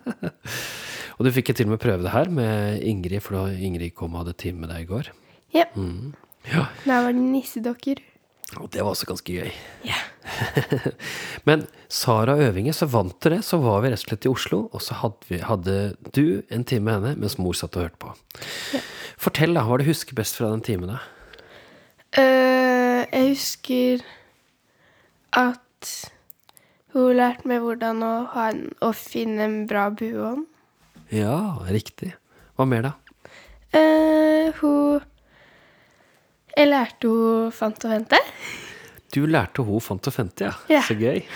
og 1.17 1.23
du 1.27 1.31
fikk 1.37 1.49
jo 1.53 1.57
til 1.61 1.69
og 1.69 1.73
med 1.77 1.83
prøve 1.85 2.03
det 2.03 2.17
her 2.17 2.29
med 2.41 2.55
Ingrid, 2.83 3.23
for 3.23 3.33
da 3.39 3.43
Ingrid 3.55 3.95
kom 3.95 4.15
og 4.17 4.21
hadde 4.25 4.41
time 4.43 4.59
med 4.65 4.71
deg 4.75 4.81
i 4.83 4.91
går. 4.91 5.07
Ja. 5.55 5.67
Ja, 6.49 6.65
Da 6.83 7.05
var 7.05 7.13
det 7.15 7.23
nissedokker. 7.23 7.97
Og 8.57 8.71
det 8.73 8.81
var 8.81 8.95
også 8.95 9.09
ganske 9.11 9.35
gøy. 9.35 9.51
Ja. 9.85 9.99
Men 11.49 11.67
Sara 11.93 12.39
Øvinge, 12.41 12.73
så 12.73 12.89
vant 12.89 13.19
du 13.21 13.29
det, 13.35 13.43
så 13.45 13.59
var 13.61 13.83
vi 13.85 13.91
rett 13.93 14.01
og 14.01 14.09
slett 14.09 14.25
i 14.25 14.33
Oslo, 14.33 14.61
og 14.73 14.85
så 14.85 14.97
hadde, 15.03 15.29
vi, 15.29 15.41
hadde 15.45 15.77
du 16.17 16.41
en 16.49 16.65
time 16.65 16.87
med 16.89 16.97
henne 16.97 17.21
mens 17.21 17.37
mor 17.41 17.57
satt 17.59 17.77
og 17.77 17.85
hørte 17.85 18.01
på. 18.01 18.15
Fortell, 19.21 19.53
da, 19.57 19.67
hva 19.69 19.77
du 19.81 19.85
husker 19.89 20.17
best 20.17 20.41
fra 20.41 20.49
den 20.55 20.65
timen? 20.65 20.95
da? 20.95 21.03
Uh, 22.17 23.05
jeg 23.13 23.35
husker 23.35 24.07
at 25.37 25.93
hun 26.97 27.19
lærte 27.19 27.51
meg 27.51 27.61
hvordan 27.61 28.01
å, 28.07 28.15
en, 28.47 28.65
å 28.81 28.95
finne 28.97 29.45
en 29.45 29.59
bra 29.69 29.91
buånd. 29.93 30.49
Ja, 31.13 31.61
riktig. 31.69 32.15
Hva 32.57 32.65
mer, 32.69 32.89
da? 32.89 32.97
Uh, 33.77 34.57
hun 34.63 35.05
Jeg 36.59 36.73
lærte 36.73 37.07
hun 37.07 37.53
fant 37.55 37.85
og 37.87 37.93
Fente. 37.93 38.19
Du 39.15 39.23
lærte 39.31 39.63
hun 39.63 39.81
fant 39.81 40.09
og 40.11 40.13
fente, 40.13 40.49
ja. 40.49 40.51
Ja. 40.69 40.81
Så 40.85 40.97
gøy. 40.99 41.23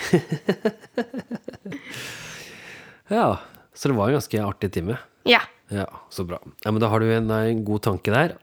ja, 3.17 3.29
så 3.73 3.89
det 3.89 3.95
var 3.97 4.11
en 4.11 4.17
ganske 4.19 4.41
artig 4.43 4.69
time. 4.75 4.97
Ja. 5.25 5.39
Ja, 5.73 5.87
så 6.13 6.25
bra. 6.27 6.37
Ja, 6.65 6.73
men 6.73 6.83
da 6.83 6.89
har 6.91 7.01
du 7.01 7.07
en, 7.09 7.31
en 7.31 7.63
god 7.65 7.85
tanke 7.87 8.11
der. 8.13 8.35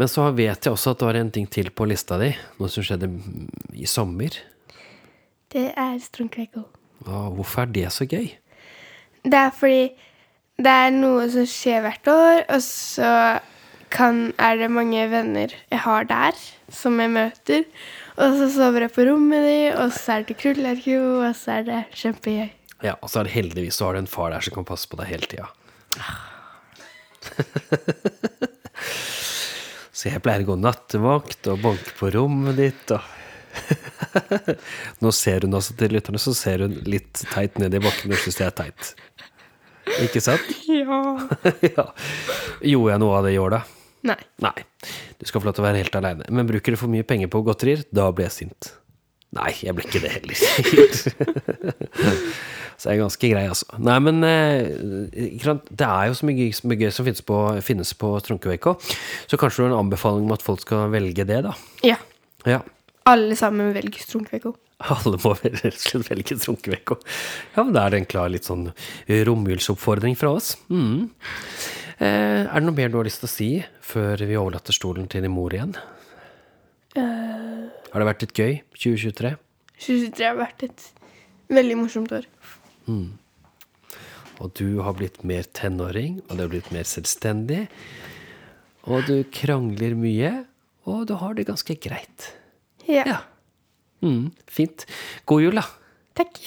Men 0.00 0.08
så 0.08 0.24
vet 0.32 0.64
jeg 0.64 0.72
også 0.72 0.96
at 0.96 1.02
du 1.02 1.06
har 1.06 1.20
en 1.20 1.30
ting 1.30 1.46
til 1.52 1.68
på 1.70 1.84
lista 1.86 2.16
di. 2.18 2.32
Noe 2.58 2.72
som 2.72 2.86
skjedde 2.86 3.10
i 3.76 3.86
sommer. 3.86 4.40
Det 5.52 5.68
er 5.76 5.98
Strømkvekko. 6.00 6.64
Ja, 7.04 7.26
hvorfor 7.36 7.66
er 7.66 7.74
det 7.76 7.86
så 7.92 8.08
gøy? 8.08 8.32
Det 9.22 9.36
er 9.36 9.52
fordi 9.54 9.84
det 10.60 10.72
er 10.72 10.90
noe 10.96 11.28
som 11.32 11.46
skjer 11.48 11.84
hvert 11.84 12.08
år, 12.10 12.42
og 12.56 12.64
så 12.64 13.12
kan, 13.90 14.32
er 14.38 14.56
det 14.60 14.70
mange 14.72 15.02
venner 15.10 15.52
jeg 15.70 15.80
har 15.84 16.06
der, 16.08 16.38
som 16.72 17.00
jeg 17.02 17.10
møter. 17.12 17.64
Og 18.20 18.36
så 18.38 18.46
sover 18.54 18.86
jeg 18.86 18.94
på 18.94 19.06
rommet 19.08 19.42
di, 19.46 19.60
og 19.74 19.92
så 19.96 20.18
er 20.18 20.26
det 20.28 20.38
krullerkro, 20.40 21.00
og 21.26 21.32
så 21.38 21.46
er 21.58 21.62
det 21.68 21.80
kjempegøy. 21.96 22.50
Ja, 22.84 22.94
og 23.00 23.10
så 23.12 23.20
er 23.20 23.24
det 23.28 23.36
heldigvis 23.36 23.76
så 23.76 23.84
har 23.88 23.92
du 23.96 24.00
en 24.02 24.10
far 24.10 24.30
der 24.32 24.42
som 24.44 24.54
kan 24.56 24.68
passe 24.68 24.88
på 24.88 24.96
deg 25.00 25.06
hele 25.10 25.26
tida. 25.28 25.46
så 29.92 30.02
jeg 30.08 30.22
pleier 30.24 30.44
å 30.46 30.50
gå 30.52 30.56
nattevakt 30.60 31.42
og 31.52 31.62
banke 31.64 31.90
på 31.98 32.06
rommet 32.16 32.56
ditt 32.60 32.86
og 32.96 33.02
Nå 35.02 35.10
ser 35.10 35.42
hun 35.42 35.56
altså 35.58 35.74
til 35.74 35.90
lytterne, 35.96 36.20
så 36.22 36.30
ser 36.38 36.62
hun 36.62 36.74
litt 36.86 37.24
teit 37.32 37.58
ned 37.58 37.74
i 37.74 37.82
bakken 37.82 38.14
og 38.14 38.20
syns 38.22 38.38
det 38.38 38.46
er 38.46 38.54
teit. 38.62 38.82
Ikke 40.06 40.22
sant? 40.22 40.46
Ja. 40.70 41.00
ja. 41.66 41.84
Gjorde 42.62 42.92
jeg 42.92 43.00
noe 43.02 43.16
av 43.18 43.26
det 43.26 43.34
i 43.34 43.40
år, 43.42 43.58
da? 43.58 43.79
Nei. 44.06 44.18
Nei. 44.40 44.56
Du 45.20 45.26
skal 45.28 45.42
få 45.42 45.50
lov 45.50 45.56
til 45.56 45.64
å 45.64 45.68
være 45.68 45.82
helt 45.82 45.96
aleine. 45.98 46.28
Men 46.32 46.48
bruker 46.48 46.74
du 46.74 46.80
for 46.80 46.92
mye 46.92 47.06
penger 47.06 47.30
på 47.32 47.42
godterier, 47.46 47.82
da 47.94 48.08
blir 48.14 48.30
jeg 48.30 48.38
sint. 48.38 48.70
Nei, 49.36 49.52
jeg 49.62 49.76
ble 49.76 49.84
ikke 49.86 50.00
det 50.02 50.10
heller. 50.10 50.40
så 52.80 52.88
jeg 52.88 52.96
er 52.96 53.02
ganske 53.04 53.28
grei, 53.30 53.44
altså. 53.46 53.68
Nei, 53.78 53.98
men 54.02 54.24
eh, 54.26 55.60
det 55.70 55.86
er 55.86 56.08
jo 56.10 56.16
så 56.18 56.26
mye, 56.26 56.48
mye 56.66 56.80
gøy 56.80 56.90
som 56.96 57.06
finnes 57.06 57.22
på, 57.28 57.36
finnes 57.66 57.92
på 58.00 58.10
Trunkeveika. 58.26 58.74
Så 59.30 59.38
kanskje 59.38 59.62
du 59.62 59.68
har 59.68 59.74
en 59.74 59.84
anbefaling 59.84 60.26
om 60.26 60.34
at 60.34 60.46
folk 60.46 60.64
skal 60.64 60.90
velge 60.94 61.28
det, 61.28 61.44
da? 61.46 61.54
Ja. 61.86 62.00
Ja. 62.48 62.64
Alle 63.10 63.38
sammen 63.38 63.70
velger 63.76 64.02
Strømkvekko. 64.02 64.56
Alle 64.80 65.18
må 65.20 65.34
rett 65.42 65.66
og 65.66 65.82
slett 65.82 66.08
velge 66.08 66.36
Trunkevekko. 66.40 66.96
Ja, 67.54 67.62
men 67.62 67.74
da 67.76 67.84
er 67.84 67.92
det 67.92 67.98
en 68.00 68.08
klar 68.08 68.30
litt 68.32 68.46
sånn 68.48 68.70
romjulsoppfordring 69.28 70.16
fra 70.18 70.32
oss. 70.38 70.54
Mm. 70.72 71.10
Eh, 72.00 72.46
er 72.48 72.54
det 72.56 72.64
noe 72.64 72.76
mer 72.76 72.88
du 72.92 72.96
har 72.96 73.04
lyst 73.08 73.20
til 73.22 73.28
å 73.28 73.32
si 73.32 73.48
før 73.84 74.22
vi 74.24 74.38
overlater 74.40 74.72
stolen 74.76 75.08
til 75.10 75.24
din 75.26 75.34
mor 75.34 75.52
igjen? 75.52 75.74
Har 76.96 77.98
det 78.02 78.06
vært 78.06 78.22
litt 78.24 78.38
gøy 78.38 78.54
2023? 78.78 79.34
2023 79.80 80.26
har 80.28 80.38
vært 80.38 80.64
et 80.66 80.84
veldig 81.52 81.76
morsomt 81.80 82.12
år. 82.14 82.26
Og 84.40 84.52
du 84.56 84.80
har 84.80 84.96
blitt 84.96 85.20
mer 85.28 85.44
tenåring, 85.56 86.20
og 86.28 86.38
du 86.38 86.44
har 86.44 86.52
blitt 86.52 86.70
mer 86.74 86.86
selvstendig. 86.88 87.66
Og 88.88 89.04
du 89.08 89.18
krangler 89.34 89.92
mye, 89.98 90.32
og 90.88 91.04
du 91.10 91.14
har 91.20 91.36
det 91.36 91.48
ganske 91.50 91.76
greit. 91.82 92.30
Ja. 92.88 93.04
Ja. 93.04 93.18
Mm, 94.00 94.30
fint. 94.48 94.86
God 95.28 95.44
jul, 95.44 95.60
da. 95.60 95.66
Takk. 96.16 96.40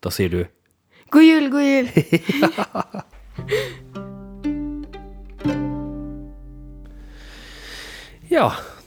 Da 0.00 0.12
sier 0.14 0.32
du 0.32 0.40
God 1.12 1.26
jul, 1.26 1.50
god 1.52 1.66
jul. 1.66 1.88
Ja, 2.40 3.02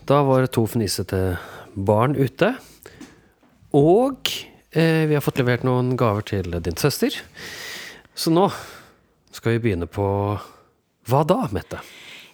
da 0.08 0.22
var 0.24 0.46
det 0.46 0.54
to 0.56 0.64
fnisete 0.72 1.18
barn 1.76 2.16
ute. 2.16 2.54
Og 3.76 4.30
eh, 4.72 5.04
vi 5.10 5.18
har 5.18 5.24
fått 5.26 5.42
levert 5.42 5.66
noen 5.68 5.98
gaver 6.00 6.24
til 6.30 6.56
din 6.64 6.80
søster. 6.80 7.18
Så 8.16 8.32
nå 8.32 8.46
skal 9.36 9.58
vi 9.58 9.64
begynne 9.66 9.90
på 9.92 10.06
Hva 11.10 11.24
da, 11.28 11.42
Mette? 11.52 11.82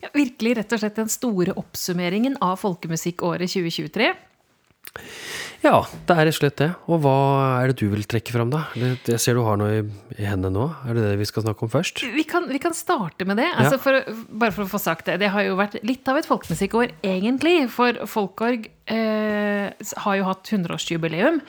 Ja, 0.03 0.11
virkelig 0.13 0.53
rett 0.59 0.75
og 0.75 0.83
slett 0.83 0.99
den 0.99 1.09
store 1.09 1.55
oppsummeringen 1.57 2.37
av 2.45 2.59
folkemusikkåret 2.61 3.49
2023. 3.49 4.11
Ja, 5.59 5.81
det 6.07 6.15
er 6.15 6.23
rett 6.23 6.37
og 6.37 6.39
slett 6.39 6.59
det. 6.61 6.67
Og 6.87 7.01
hva 7.03 7.13
er 7.59 7.71
det 7.71 7.81
du 7.81 7.89
vil 7.91 8.05
trekke 8.07 8.31
fram, 8.31 8.51
da? 8.53 8.61
Jeg 8.79 9.19
ser 9.19 9.35
du 9.35 9.41
har 9.43 9.57
noe 9.59 9.81
i, 9.81 9.81
i 10.15 10.27
hendene 10.27 10.53
nå. 10.55 10.67
Er 10.87 10.95
det 10.95 11.03
det 11.03 11.17
vi 11.19 11.27
skal 11.27 11.43
snakke 11.43 11.65
om 11.67 11.71
først? 11.73 11.99
Vi 12.15 12.23
kan, 12.27 12.47
vi 12.47 12.61
kan 12.63 12.75
starte 12.77 13.27
med 13.27 13.41
det. 13.41 13.49
Altså 13.51 13.75
Ja. 13.75 13.81
for, 13.83 13.99
bare 14.39 14.55
for 14.55 14.63
å 14.63 14.71
få 14.71 14.79
sagt 14.79 15.09
det. 15.11 15.17
Det 15.19 15.31
har 15.33 15.43
jo 15.43 15.57
vært 15.59 15.75
litt 15.83 16.07
av 16.07 16.21
et 16.21 16.29
folkemusikkår, 16.29 16.95
egentlig. 17.03 17.57
For 17.75 17.99
Folkorg 18.07 18.69
eh, 18.87 19.67
har 20.05 20.19
jo 20.21 20.29
hatt 20.29 20.47
100-årsjubileum. 20.47 21.41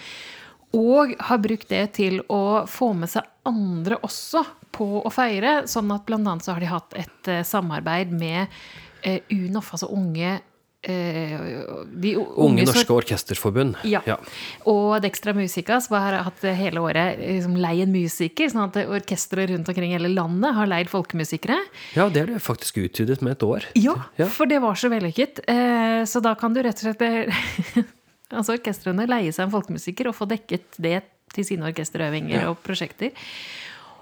Og 0.74 1.14
har 1.30 1.42
brukt 1.42 1.70
det 1.70 1.84
til 1.98 2.20
å 2.30 2.66
få 2.70 2.92
med 2.98 3.11
seg 3.11 3.26
andre 3.46 3.98
også 4.06 4.42
på 4.74 4.90
å 5.06 5.11
feire. 5.14 5.61
Sånn 5.70 5.90
at 5.94 6.11
annet 6.11 6.46
så 6.46 6.54
har 6.56 6.62
de 6.62 6.74
hatt 6.74 6.98
et 6.98 7.30
eh, 7.30 7.42
samarbeid 7.46 8.11
med 8.11 8.46
eh, 9.06 9.22
UNOF, 9.30 9.70
altså 9.78 9.90
unge 9.94 10.40
de 10.83 12.12
unge, 12.16 12.37
Unge 12.41 12.64
Norske 12.64 12.95
Orkesterforbund. 12.95 13.76
ja. 13.85 14.01
Og 14.64 14.95
Dextra 15.05 15.35
Musica, 15.37 15.76
som 15.85 15.97
har 16.01 16.16
hatt 16.24 16.41
hele 16.57 16.81
året 16.81 17.18
liksom, 17.20 17.57
leie 17.61 17.85
en 17.85 17.93
musiker, 17.93 18.49
sånn 18.49 18.64
at 18.70 18.78
orkestre 18.89 19.45
rundt 19.53 19.68
omkring 19.68 19.93
i 19.93 19.99
hele 19.99 20.09
landet 20.14 20.55
har 20.57 20.70
leid 20.70 20.89
folkemusikere. 20.93 21.59
Ja, 21.99 22.09
det 22.09 22.22
er 22.24 22.33
det 22.35 22.41
faktisk 22.45 22.81
utvidet 22.81 23.20
med 23.22 23.37
et 23.37 23.43
år. 23.47 23.68
Ja, 23.76 23.95
Ja. 24.16 24.26
for 24.33 24.47
det 24.47 24.61
var 24.64 24.74
så 24.74 24.89
vellykket. 24.89 25.43
Eh, 25.47 26.03
så 26.09 26.22
da 26.24 26.35
kan 26.35 26.55
du 26.57 26.62
rett 26.62 26.81
og 26.81 26.89
slett 26.89 27.03
eh, 27.03 27.85
Altså 28.31 28.55
orkestrene 28.55 29.09
leie 29.11 29.33
seg 29.35 29.49
en 29.49 29.51
folkemusiker 29.51 30.07
og 30.07 30.14
få 30.14 30.28
dekket 30.31 30.76
det 30.78 31.01
til 31.35 31.45
sine 31.45 31.66
orkesterøvinger 31.66 32.45
og 32.47 32.61
prosjekter. 32.62 33.11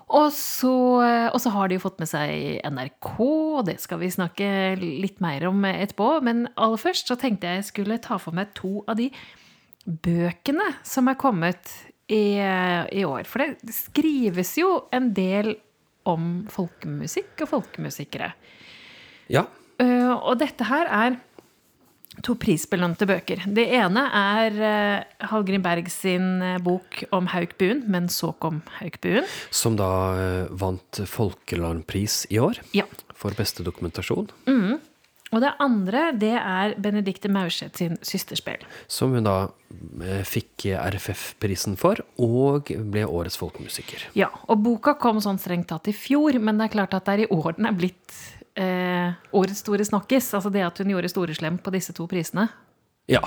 Og 0.08 0.30
så, 0.32 0.72
eh, 1.04 1.26
og 1.28 1.40
så 1.42 1.52
har 1.52 1.68
de 1.68 1.76
jo 1.76 1.82
fått 1.82 1.98
med 2.00 2.08
seg 2.08 2.62
NRK, 2.64 3.10
og 3.20 3.66
det 3.68 3.76
skal 3.82 4.00
vi 4.00 4.08
snakke 4.12 4.48
litt 4.80 5.20
mer 5.24 5.44
om 5.50 5.66
etterpå. 5.68 6.14
Men 6.24 6.46
aller 6.56 6.80
først 6.80 7.10
så 7.10 7.18
tenkte 7.20 7.50
jeg 7.58 7.68
skulle 7.68 8.00
ta 8.00 8.16
for 8.22 8.36
meg 8.36 8.54
to 8.56 8.80
av 8.88 8.96
de 9.00 9.10
bøkene 9.84 10.72
som 10.86 11.08
er 11.08 11.20
kommet 11.20 11.74
i, 12.08 12.40
i 12.40 13.04
år. 13.04 13.28
For 13.28 13.44
det 13.44 13.76
skrives 13.76 14.56
jo 14.60 14.72
en 14.96 15.12
del 15.16 15.54
om 16.08 16.46
folkemusikk 16.52 17.44
og 17.44 17.52
folkemusikere. 17.52 18.32
Ja. 19.28 19.44
Eh, 19.78 20.10
og 20.10 20.38
dette 20.40 20.66
her 20.66 20.88
er 20.88 21.18
to 22.24 22.34
prisbelønte 22.40 23.06
bøker. 23.08 23.44
Det 23.54 23.64
ene 23.78 24.04
er 24.14 24.58
uh, 24.58 25.28
Hallgrim 25.30 25.62
Berg 25.64 25.90
sin 25.92 26.42
eh, 26.42 26.58
bok 26.64 27.02
om 27.14 27.28
Haukbuen, 27.32 27.84
men 27.90 28.08
så 28.12 28.32
kom 28.42 28.62
Haukbuen. 28.80 29.26
Som 29.54 29.78
da 29.78 29.88
uh, 30.18 30.52
vant 30.58 31.02
Folkelandpris 31.08 32.24
i 32.30 32.40
år 32.42 32.60
Ja. 32.76 32.86
for 33.14 33.34
beste 33.38 33.64
dokumentasjon. 33.66 34.30
Og 35.28 35.42
det 35.44 35.50
andre, 35.60 36.06
det 36.16 36.32
er 36.40 36.72
Benedicte 36.80 37.28
Maurseth 37.28 37.76
sin 37.82 37.98
Systerspill. 38.00 38.62
Som 38.88 39.12
hun 39.12 39.26
da 39.26 39.50
fikk 40.24 40.64
RFF-prisen 40.72 41.74
for, 41.76 42.00
og 42.16 42.70
ble 42.88 43.02
årets 43.04 43.36
folkemusiker. 43.36 44.06
Ja, 44.16 44.30
og 44.48 44.62
boka 44.64 44.94
kom 44.96 45.20
sånn 45.20 45.36
strengt 45.42 45.68
tatt 45.68 45.90
i 45.92 45.92
fjor, 45.92 46.38
men 46.40 46.56
det 46.56 46.70
er 46.70 46.74
klart 46.78 46.96
at 46.96 47.04
det 47.10 47.18
er 47.18 47.24
i 47.26 47.28
år 47.34 47.58
den 47.58 47.68
er 47.68 47.76
blitt 47.76 48.16
eh, 48.58 49.12
årets 49.32 49.62
store 49.64 49.86
snakkis. 49.86 50.32
Altså 50.36 50.52
det 50.52 50.64
at 50.66 50.80
hun 50.82 50.90
gjorde 50.94 51.10
storeslem 51.12 51.60
på 51.62 51.74
disse 51.74 51.94
to 51.96 52.08
prisene. 52.10 52.48
Ja, 53.08 53.22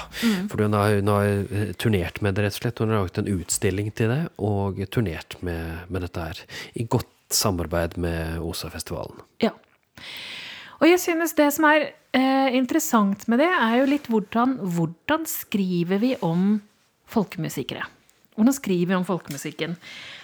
for 0.51 0.61
hun 0.61 0.75
har, 0.77 0.99
hun 0.99 1.09
har 1.09 1.25
eh, 1.25 1.71
turnert 1.81 2.21
med 2.21 2.37
det, 2.37 2.45
rett 2.45 2.59
og 2.59 2.65
slett. 2.65 2.83
Hun 2.83 2.93
har 2.93 3.01
laget 3.01 3.21
en 3.23 3.31
utstilling 3.33 3.89
til 3.97 4.11
det, 4.13 4.21
og 4.37 4.77
turnert 4.93 5.39
med, 5.41 5.87
med 5.89 6.05
dette 6.05 6.27
her. 6.27 6.43
I 6.77 6.85
godt 6.85 7.09
samarbeid 7.33 7.97
med 8.01 8.37
OSA-festivalen. 8.43 9.23
Ja. 9.41 9.55
Og 10.81 10.89
jeg 10.89 11.01
synes 11.01 11.33
det 11.37 11.47
som 11.55 11.65
er 11.69 11.87
eh, 12.17 12.53
interessant 12.57 13.27
med 13.31 13.41
det, 13.41 13.49
er 13.49 13.79
jo 13.79 13.89
litt 13.89 14.09
hvordan, 14.11 14.59
hvordan 14.75 15.25
skriver 15.29 16.01
vi 16.01 16.13
om 16.25 16.59
folkemusikere? 17.09 17.85
Hvordan 18.37 18.57
skriver 18.57 18.93
vi 18.93 18.97
om 18.97 19.05
folkemusikken? 19.07 19.75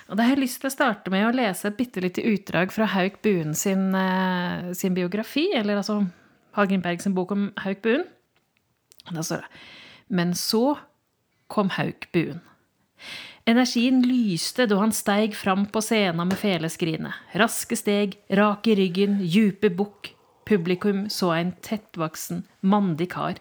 Og 0.07 0.15
da 0.15 0.23
har 0.23 0.35
jeg 0.37 0.45
lyst 0.45 0.61
til 0.61 0.69
å 0.69 0.73
starte 0.73 1.11
med 1.11 1.25
å 1.27 1.33
lese 1.35 1.67
et 1.67 1.77
bitte 1.77 2.01
lite 2.03 2.23
utdrag 2.23 2.71
fra 2.71 2.87
Hauk 2.93 3.19
Buen 3.25 3.53
sin, 3.55 3.93
eh, 3.95 4.73
sin 4.73 4.95
biografi, 4.95 5.49
eller 5.53 5.81
altså 5.81 6.07
Hallgrim 6.55 6.81
Berg 6.81 7.01
sin 7.01 7.13
bok 7.13 7.31
om 7.31 7.51
Hauk 7.57 7.81
Buen. 7.81 8.05
Da 9.11 9.21
står 9.21 9.43
det 9.43 9.49
Men 10.09 10.31
så 10.33 10.77
kom 11.49 11.69
Hauk 11.69 12.07
Buen. 12.13 12.41
Energien 13.47 14.01
lyste 14.03 14.65
da 14.67 14.79
han 14.79 14.91
steig 14.91 15.35
fram 15.35 15.65
på 15.71 15.81
scenen 15.83 16.27
med 16.27 16.39
feleskrinet. 16.39 17.13
Raske 17.35 17.77
steg, 17.79 18.17
rak 18.31 18.67
i 18.67 18.75
ryggen, 18.75 19.19
djupe 19.23 19.69
bukk. 19.69 20.13
Publikum 20.47 21.09
så 21.11 21.33
en 21.35 21.51
tettvoksen, 21.61 22.45
mandig 22.61 23.09
kar. 23.11 23.35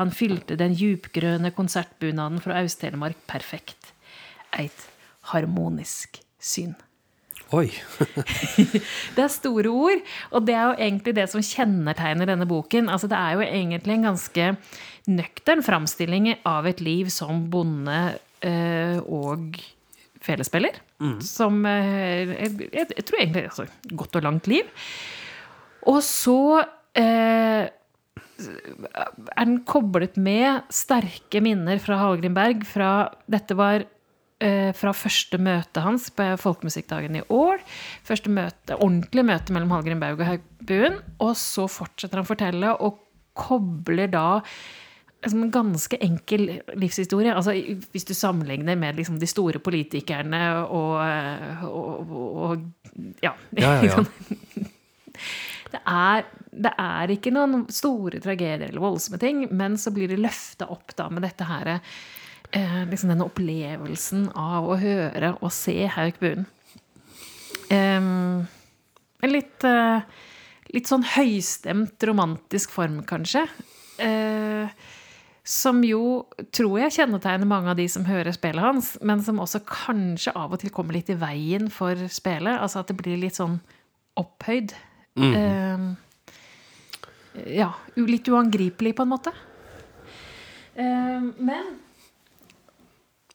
Han 0.00 0.12
fylte 0.12 0.56
den 0.60 0.74
djupgrønne 0.76 1.52
konsertbunaden 1.56 2.40
fra 2.44 2.60
Aust-Telemark 2.60 3.16
perfekt. 3.26 3.94
Eit 4.52 4.91
harmonisk 5.30 6.18
syn. 6.42 6.74
Oi. 7.52 7.68
Det 9.14 9.20
er 9.20 9.28
store 9.32 9.68
ord, 9.68 10.00
og 10.32 10.46
det 10.48 10.54
er 10.56 10.70
jo 10.70 10.86
egentlig 10.86 11.12
det 11.18 11.26
som 11.28 11.44
kjennetegner 11.44 12.30
denne 12.30 12.48
boken. 12.48 12.88
Altså, 12.88 13.10
det 13.12 13.18
er 13.18 13.36
jo 13.36 13.44
egentlig 13.44 13.98
en 13.98 14.08
ganske 14.08 14.46
nøktern 15.12 15.64
framstilling 15.66 16.30
av 16.48 16.68
et 16.70 16.80
liv 16.80 17.10
som 17.12 17.44
bonde 17.52 17.98
eh, 18.40 18.96
og 19.04 19.60
felespiller. 20.22 20.80
Som 21.26 21.66
eh, 21.68 22.30
jeg, 22.30 22.70
jeg 22.72 23.04
tror 23.04 23.20
egentlig 23.20 23.44
altså, 23.50 23.68
godt 24.00 24.20
og 24.20 24.26
langt 24.28 24.48
liv. 24.48 24.68
Og 25.90 25.98
så 26.06 26.62
eh, 26.98 27.68
er 27.68 29.44
den 29.44 29.58
koblet 29.68 30.16
med 30.16 30.62
sterke 30.72 31.42
minner 31.44 31.82
fra 31.82 31.98
Hallgrimberg. 32.00 32.64
Fra, 32.68 32.92
dette 33.30 33.58
var 33.58 33.84
fra 34.78 34.92
første 34.96 35.38
møte 35.38 35.84
hans 35.84 36.08
på 36.14 36.26
Folkemusikkdagen 36.42 37.20
i 37.20 37.24
år. 37.30 37.62
Første 38.06 38.32
møte, 38.32 38.76
ordentlig 38.78 39.24
møte 39.28 39.54
mellom 39.54 39.74
Hallgrim 39.74 40.02
Baug 40.02 40.20
og 40.20 40.28
Haugbuen. 40.28 41.00
Og 41.22 41.34
så 41.38 41.68
fortsetter 41.70 42.18
han 42.18 42.26
å 42.26 42.30
fortelle, 42.30 42.72
og 42.82 42.98
kobler 43.38 44.10
da 44.12 44.42
liksom 45.22 45.44
en 45.46 45.54
ganske 45.54 45.98
enkel 46.02 46.48
livshistorie. 46.78 47.34
Altså, 47.34 47.54
hvis 47.92 48.06
du 48.08 48.14
sammenligner 48.14 48.76
med 48.78 48.98
liksom, 48.98 49.20
de 49.22 49.28
store 49.30 49.62
politikerne 49.62 50.42
og, 50.64 50.98
og, 51.70 52.10
og, 52.10 52.46
og 52.46 53.22
Ja. 53.22 53.34
Ja, 53.56 53.74
ja, 53.82 53.96
ja. 53.96 54.04
Det 55.72 55.80
er, 55.88 56.26
det 56.52 56.70
er 56.76 57.10
ikke 57.14 57.30
noen 57.32 57.62
store 57.72 58.18
tragedier 58.20 58.66
eller 58.66 58.82
voldsomme 58.82 59.16
ting, 59.16 59.46
men 59.56 59.78
så 59.80 59.88
blir 59.94 60.10
det 60.10 60.18
løfta 60.20 60.66
opp 60.68 60.92
da 60.98 61.06
med 61.08 61.24
dette 61.24 61.46
her 61.48 61.70
eh, 62.52 62.82
liksom 62.88 63.12
denne 63.12 63.26
opplevelsen 63.26 64.28
av 64.38 64.68
å 64.68 64.78
høre 64.80 65.34
og 65.40 65.52
se 65.54 65.76
Hauk 65.94 66.20
Buen. 66.22 66.46
Em, 67.72 68.46
en 69.22 69.32
litt, 69.32 69.64
eh, 69.64 70.02
litt 70.74 70.90
sånn 70.90 71.04
høystemt 71.14 72.02
romantisk 72.08 72.70
form, 72.74 73.02
kanskje. 73.08 73.46
Eh, 73.98 74.68
som 75.44 75.82
jo 75.82 76.26
tror 76.54 76.78
jeg 76.84 76.94
kjennetegner 76.98 77.48
mange 77.48 77.72
av 77.72 77.76
de 77.76 77.88
som 77.88 78.04
hører 78.06 78.32
spillet 78.32 78.62
hans, 78.62 78.96
men 79.02 79.22
som 79.22 79.40
også 79.42 79.64
kanskje 79.66 80.34
av 80.36 80.52
og 80.52 80.60
til 80.62 80.70
kommer 80.70 80.94
litt 80.94 81.10
i 81.10 81.18
veien 81.18 81.70
for 81.70 81.96
spillet. 82.08 82.60
Altså 82.60 82.82
at 82.82 82.92
det 82.92 82.98
blir 83.00 83.18
litt 83.18 83.38
sånn 83.40 83.60
opphøyd. 84.20 84.74
Eh, 85.16 85.88
ja, 87.56 87.72
litt 87.96 88.28
uangripelig, 88.28 88.94
på 88.96 89.02
en 89.02 89.12
måte. 89.12 89.32
Men 90.76 91.74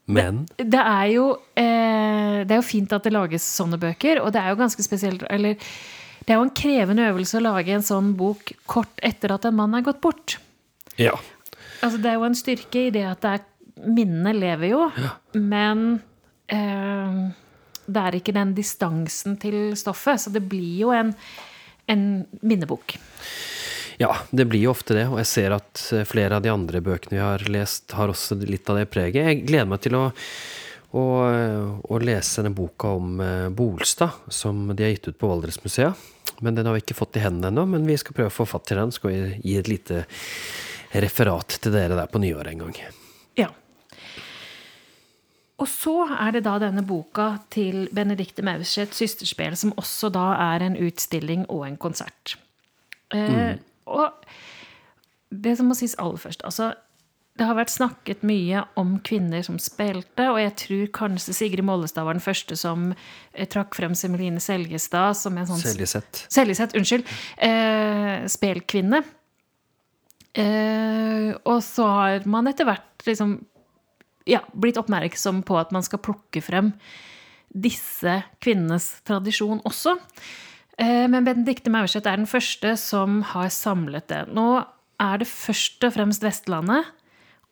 Men 0.08 0.46
det 0.56 0.80
er 0.80 1.08
jo 1.12 1.24
eh, 1.60 2.44
Det 2.48 2.54
er 2.54 2.62
jo 2.62 2.64
fint 2.64 2.94
at 2.96 3.04
det 3.04 3.12
lages 3.12 3.44
sånne 3.58 3.80
bøker, 3.82 4.22
og 4.24 4.32
det 4.32 4.40
er 4.40 4.54
jo 4.54 4.60
ganske 4.62 4.86
spesielt 4.86 5.26
Eller 5.28 5.60
det 6.24 6.34
er 6.34 6.40
jo 6.40 6.46
en 6.48 6.56
krevende 6.56 7.10
øvelse 7.12 7.40
å 7.40 7.44
lage 7.44 7.72
en 7.76 7.86
sånn 7.86 8.14
bok 8.20 8.54
kort 8.68 9.04
etter 9.06 9.32
at 9.36 9.46
en 9.48 9.56
mann 9.56 9.76
er 9.78 9.86
gått 9.86 10.02
bort. 10.04 10.40
ja. 11.00 11.16
Altså, 11.78 12.00
det 12.02 12.10
er 12.10 12.18
jo 12.18 12.26
en 12.26 12.36
styrke 12.36 12.88
i 12.88 12.92
det 12.92 13.04
at 13.06 13.22
det 13.22 13.36
er 13.38 13.46
Minnene 13.78 14.32
lever 14.34 14.72
jo, 14.72 14.80
men 15.38 15.82
eh, 16.50 17.20
det 17.86 18.02
er 18.02 18.16
ikke 18.18 18.34
den 18.34 18.56
distansen 18.58 19.36
til 19.38 19.76
stoffet, 19.78 20.24
så 20.24 20.32
det 20.34 20.42
blir 20.50 20.80
jo 20.82 20.90
en, 20.98 21.12
en 21.86 22.08
minnebok. 22.42 22.96
Ja, 23.98 24.12
det 24.30 24.46
blir 24.46 24.62
jo 24.62 24.74
ofte 24.76 24.94
det, 24.94 25.08
og 25.10 25.18
jeg 25.24 25.30
ser 25.30 25.56
at 25.56 25.82
eh, 25.96 26.06
flere 26.06 26.38
av 26.38 26.46
de 26.46 26.54
andre 26.54 26.82
bøkene 26.86 27.18
vi 27.18 27.24
har 27.24 27.46
lest, 27.50 27.90
har 27.98 28.14
også 28.14 28.38
litt 28.44 28.70
av 28.70 28.78
det 28.78 28.86
preget. 28.94 29.26
Jeg 29.26 29.46
gleder 29.48 29.72
meg 29.72 29.82
til 29.82 29.98
å, 29.98 30.04
å, 30.94 31.06
å 31.82 32.02
lese 32.04 32.44
denne 32.44 32.54
boka 32.54 32.94
om 33.00 33.18
eh, 33.24 33.48
Bolstad, 33.50 34.22
som 34.30 34.68
de 34.70 34.86
har 34.86 34.94
gitt 34.94 35.10
ut 35.10 35.18
på 35.18 35.32
Valdresmuseet. 35.32 36.14
Men 36.46 36.54
den 36.54 36.70
har 36.70 36.78
vi 36.78 36.84
ikke 36.84 37.00
fått 37.00 37.18
i 37.18 37.24
hendene 37.24 37.50
ennå, 37.50 37.66
men 37.74 37.90
vi 37.90 37.98
skal 37.98 38.14
prøve 38.14 38.30
å 38.30 38.38
få 38.38 38.46
fatt 38.46 38.70
i 38.70 38.78
den. 38.78 38.94
Skal 38.94 39.10
vi 39.10 39.22
gi 39.42 39.58
et 39.58 39.72
lite 39.72 40.04
referat 41.02 41.58
til 41.64 41.74
dere 41.74 41.98
der 41.98 42.12
på 42.12 42.22
nyåret 42.22 42.54
en 42.54 42.68
gang. 42.68 42.78
Ja. 43.40 43.50
Og 45.58 45.66
så 45.72 45.96
er 46.14 46.36
det 46.36 46.44
da 46.46 46.60
denne 46.62 46.84
boka 46.86 47.32
til 47.50 47.88
Benedicte 47.90 48.46
Maurseth, 48.46 48.94
'Systerspel', 48.94 49.58
som 49.58 49.74
også 49.74 50.12
da 50.14 50.28
er 50.54 50.68
en 50.68 50.78
utstilling 50.78 51.48
og 51.50 51.66
en 51.66 51.82
konsert. 51.82 52.38
Eh, 53.16 53.58
og 53.88 54.28
det 55.32 55.58
som 55.60 55.68
må 55.68 55.76
sies 55.76 55.98
aller 56.00 56.20
først 56.22 56.44
altså, 56.48 56.70
Det 57.38 57.46
har 57.46 57.58
vært 57.58 57.74
snakket 57.74 58.24
mye 58.28 58.64
om 58.80 58.96
kvinner 59.06 59.44
som 59.46 59.60
spilte, 59.62 60.30
og 60.32 60.40
jeg 60.42 60.54
tror 60.62 60.86
kanskje 61.02 61.36
Sigrid 61.36 61.66
Mollestad 61.68 62.08
var 62.08 62.18
den 62.18 62.24
første 62.24 62.56
som 62.60 62.94
eh, 62.94 63.48
trakk 63.50 63.76
frem 63.78 63.94
Semeline 63.98 64.42
Seljestad 64.42 65.20
som 65.20 65.38
en 65.38 65.50
sånn 65.50 65.62
Seljeseth. 65.62 66.26
Seljeseth, 66.34 66.78
unnskyld. 66.80 67.06
Eh, 67.46 68.26
spelkvinne. 68.32 69.04
Eh, 70.38 71.30
og 71.46 71.62
så 71.66 71.86
har 71.92 72.26
man 72.30 72.50
etter 72.50 72.66
hvert 72.70 73.06
liksom 73.06 73.38
ja, 74.28 74.42
blitt 74.54 74.80
oppmerksom 74.82 75.44
på 75.48 75.60
at 75.60 75.72
man 75.76 75.86
skal 75.86 76.02
plukke 76.04 76.42
frem 76.44 76.74
disse 77.48 78.20
kvinnenes 78.44 78.90
tradisjon 79.08 79.62
også. 79.68 79.96
Eh, 80.78 81.06
men 81.10 81.26
Benedicte 81.26 81.72
Maurseth 81.74 82.06
er 82.06 82.20
den 82.20 82.30
første 82.30 82.76
som 82.80 83.22
har 83.34 83.50
samlet 83.54 84.08
det. 84.12 84.24
Nå 84.34 84.48
er 85.02 85.22
det 85.22 85.30
først 85.30 85.84
og 85.86 85.94
fremst 85.96 86.26
Vestlandet, 86.26 86.90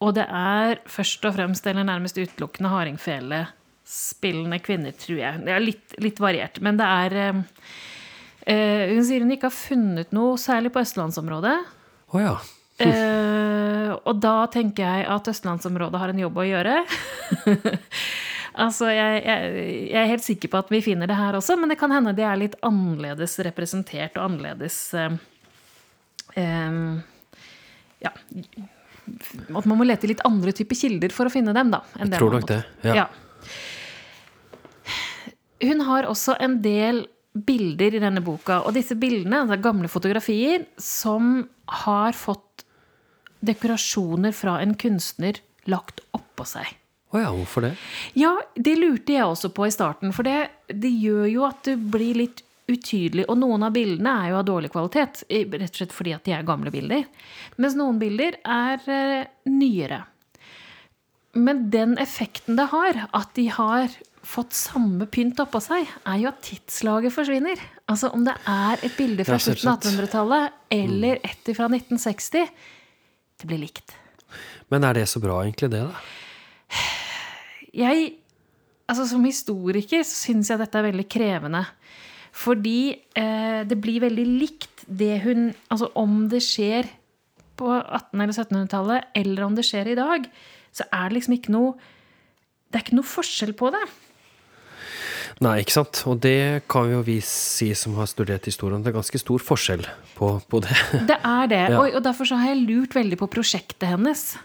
og 0.03 0.15
det 0.17 0.26
er 0.28 0.82
først 0.91 1.26
og 1.26 1.38
fremst 1.38 1.67
eller 1.69 1.88
nærmest 1.88 2.19
utelukkende 2.19 2.71
hardingfele-spillende 2.73 4.59
kvinner, 4.61 4.93
tror 4.99 5.21
jeg. 5.21 5.45
Det 5.45 5.55
er 5.55 5.63
litt, 5.63 5.95
litt 6.03 6.21
variert, 6.21 6.59
men 6.61 6.78
det 6.82 6.89
er 6.89 7.17
eh, 7.21 8.93
Hun 8.93 9.05
sier 9.07 9.26
hun 9.26 9.34
ikke 9.34 9.49
har 9.49 9.57
funnet 9.57 10.13
noe 10.13 10.38
særlig 10.41 10.73
på 10.76 10.84
østlandsområdet. 10.84 11.57
Oh, 12.13 12.21
ja. 12.21 12.36
Eh, 12.84 13.89
og 13.95 14.19
da 14.19 14.36
tenker 14.51 14.84
jeg 14.84 15.05
at 15.09 15.30
østlandsområdet 15.32 16.01
har 16.01 16.11
en 16.11 16.23
jobb 16.26 16.41
å 16.43 16.49
gjøre. 16.49 16.80
altså, 18.62 18.89
jeg, 18.91 19.24
jeg, 19.26 19.66
jeg 19.91 19.99
er 20.01 20.12
helt 20.12 20.26
sikker 20.26 20.51
på 20.51 20.62
at 20.62 20.72
vi 20.74 20.82
finner 20.86 21.10
det 21.10 21.18
her 21.20 21.38
også, 21.38 21.58
men 21.60 21.72
det 21.72 21.80
kan 21.80 21.93
hende 21.93 22.16
det 22.18 22.26
er 22.28 22.39
litt 22.39 22.56
annerledes 22.66 23.38
representert 23.47 24.18
og 24.20 24.30
annerledes 24.30 24.80
eh, 24.99 25.18
eh, 26.41 26.80
Ja. 28.06 28.14
At 29.06 29.68
man 29.70 29.78
må 29.78 29.86
lete 29.86 30.08
i 30.08 30.14
litt 30.16 30.24
andre 30.26 30.53
typer 30.56 30.78
kilder 30.80 31.14
for 31.14 31.30
å 31.30 31.34
finne 31.34 31.53
dem, 31.53 31.70
da. 31.74 31.84
Jeg 31.99 32.16
tror 32.16 32.39
nok 32.39 32.47
det. 32.49 32.62
det. 32.82 32.95
Ja. 32.97 33.06
Hun 35.66 35.84
har 35.88 36.08
også 36.10 36.36
en 36.41 36.58
del 36.64 37.06
bilder 37.36 37.97
i 37.97 38.01
denne 38.01 38.24
boka, 38.24 38.62
og 38.66 38.74
disse 38.78 38.95
bildene, 38.97 39.43
altså 39.43 39.60
gamle 39.62 39.91
fotografier, 39.91 40.66
som 40.82 41.43
har 41.84 42.16
fått 42.18 42.66
dekorasjoner 43.45 44.34
fra 44.36 44.58
en 44.64 44.74
kunstner 44.80 45.41
lagt 45.70 46.01
oppå 46.16 46.47
seg. 46.47 46.72
Å 47.16 47.22
ja, 47.22 47.30
hvorfor 47.32 47.63
det? 47.63 47.76
Ja, 48.20 48.34
det 48.55 48.76
lurte 48.80 49.16
jeg 49.16 49.24
også 49.24 49.51
på 49.55 49.70
i 49.70 49.74
starten, 49.74 50.11
for 50.16 50.28
det, 50.28 50.49
det 50.68 50.91
gjør 50.91 51.30
jo 51.32 51.45
at 51.47 51.63
du 51.68 51.76
blir 51.80 52.18
litt 52.20 52.41
utydelig. 52.68 53.28
Og 53.30 53.38
noen 53.39 53.63
av 53.68 53.76
bildene 53.76 54.16
er 54.24 54.34
jo 54.34 54.39
av 54.39 54.47
dårlig 54.47 54.72
kvalitet, 54.74 55.24
rett 55.30 55.70
og 55.70 55.80
slett 55.80 55.95
fordi 55.95 56.16
at 56.16 56.26
de 56.26 56.34
er 56.36 56.47
gamle 56.47 56.74
bilder. 56.74 57.05
Mens 57.61 57.78
noen 57.78 58.01
bilder 58.01 58.39
er 58.41 58.89
eh, 58.89 59.30
nyere. 59.51 60.01
Men 61.36 61.70
den 61.72 61.97
effekten 62.01 62.57
det 62.59 62.70
har, 62.72 63.05
at 63.16 63.34
de 63.38 63.49
har 63.51 63.91
fått 64.26 64.55
samme 64.57 65.05
pynt 65.11 65.39
oppå 65.43 65.59
seg, 65.61 65.86
er 66.07 66.22
jo 66.24 66.32
at 66.32 66.41
tidslaget 66.47 67.13
forsvinner. 67.13 67.61
Altså 67.91 68.09
om 68.16 68.24
det 68.26 68.34
er 68.49 68.82
et 68.88 68.95
bilde 68.97 69.28
fra 69.28 69.38
slutten 69.38 69.70
av 69.70 69.78
selvsagt. 69.78 69.91
1800-tallet 69.93 70.76
eller 70.80 71.22
et 71.22 71.51
fra 71.53 71.70
1960, 71.70 72.49
det 73.41 73.49
blir 73.51 73.61
likt. 73.61 73.93
Men 74.74 74.88
er 74.88 74.97
det 74.97 75.09
så 75.11 75.22
bra, 75.22 75.43
egentlig, 75.43 75.70
det, 75.76 75.84
da? 75.86 76.24
Jeg 77.76 78.13
Altså 78.86 79.07
Som 79.09 79.23
historiker 79.26 80.03
så 80.05 80.13
syns 80.28 80.51
jeg 80.51 80.61
dette 80.61 80.78
er 80.78 80.86
veldig 80.86 81.07
krevende. 81.09 81.63
Fordi 82.38 82.93
eh, 83.17 83.63
det 83.65 83.78
blir 83.82 84.03
veldig 84.03 84.26
likt 84.43 84.84
det 84.86 85.23
hun 85.23 85.47
Altså 85.73 85.89
om 85.97 86.28
det 86.30 86.43
skjer 86.45 86.91
på 87.57 87.69
1800- 87.71 88.19
eller 88.19 88.36
1700-tallet, 88.36 89.11
eller 89.15 89.45
om 89.45 89.53
det 89.55 89.63
skjer 89.63 89.88
i 89.88 89.95
dag, 89.95 90.26
så 90.76 90.84
er 90.91 91.07
det 91.07 91.15
liksom 91.15 91.38
ikke 91.38 91.53
noe 91.55 91.78
Det 92.67 92.78
er 92.78 92.84
ikke 92.84 92.97
noe 92.99 93.07
forskjell 93.07 93.53
på 93.55 93.69
det. 93.71 93.86
Nei, 95.43 95.57
ikke 95.63 95.76
sant? 95.76 96.01
Og 96.07 96.19
det 96.23 96.63
kan 96.71 96.89
jo 96.91 97.01
vi 97.03 97.17
si 97.23 97.69
som 97.76 97.95
har 97.99 98.07
studert 98.11 98.47
historien. 98.47 98.84
Det 98.84 98.91
er 98.91 98.97
ganske 98.97 99.19
stor 99.19 99.43
forskjell 99.43 99.84
på, 100.15 100.30
på 100.51 100.61
det. 100.63 100.76
Det 101.09 101.17
er 101.17 101.51
det. 101.51 101.63
Ja. 101.73 101.80
Og, 101.82 101.97
og 101.97 102.03
derfor 102.05 102.28
så 102.30 102.38
har 102.39 102.53
jeg 102.53 102.65
lurt 102.67 102.95
veldig 102.95 103.19
på 103.19 103.30
prosjektet 103.32 103.88
hennes. 103.89 104.36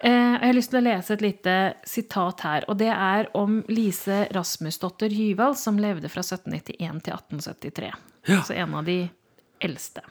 Eh, 0.00 0.12
jeg 0.12 0.46
har 0.46 0.54
lyst 0.54 0.70
til 0.70 0.80
å 0.80 0.86
lese 0.86 1.14
et 1.16 1.24
lite 1.24 1.56
sitat 1.88 2.44
her. 2.46 2.66
Og 2.70 2.78
det 2.80 2.90
er 2.92 3.30
om 3.38 3.60
Lise 3.72 4.26
Rasmusdotter 4.34 5.12
Gyvald, 5.12 5.58
som 5.58 5.80
levde 5.80 6.10
fra 6.12 6.22
1791 6.22 7.02
til 7.06 7.16
1873. 7.16 7.92
Ja. 8.28 8.42
Så 8.46 8.54
en 8.54 8.76
av 8.78 8.86
de 8.86 9.00
eldste. 9.64 10.04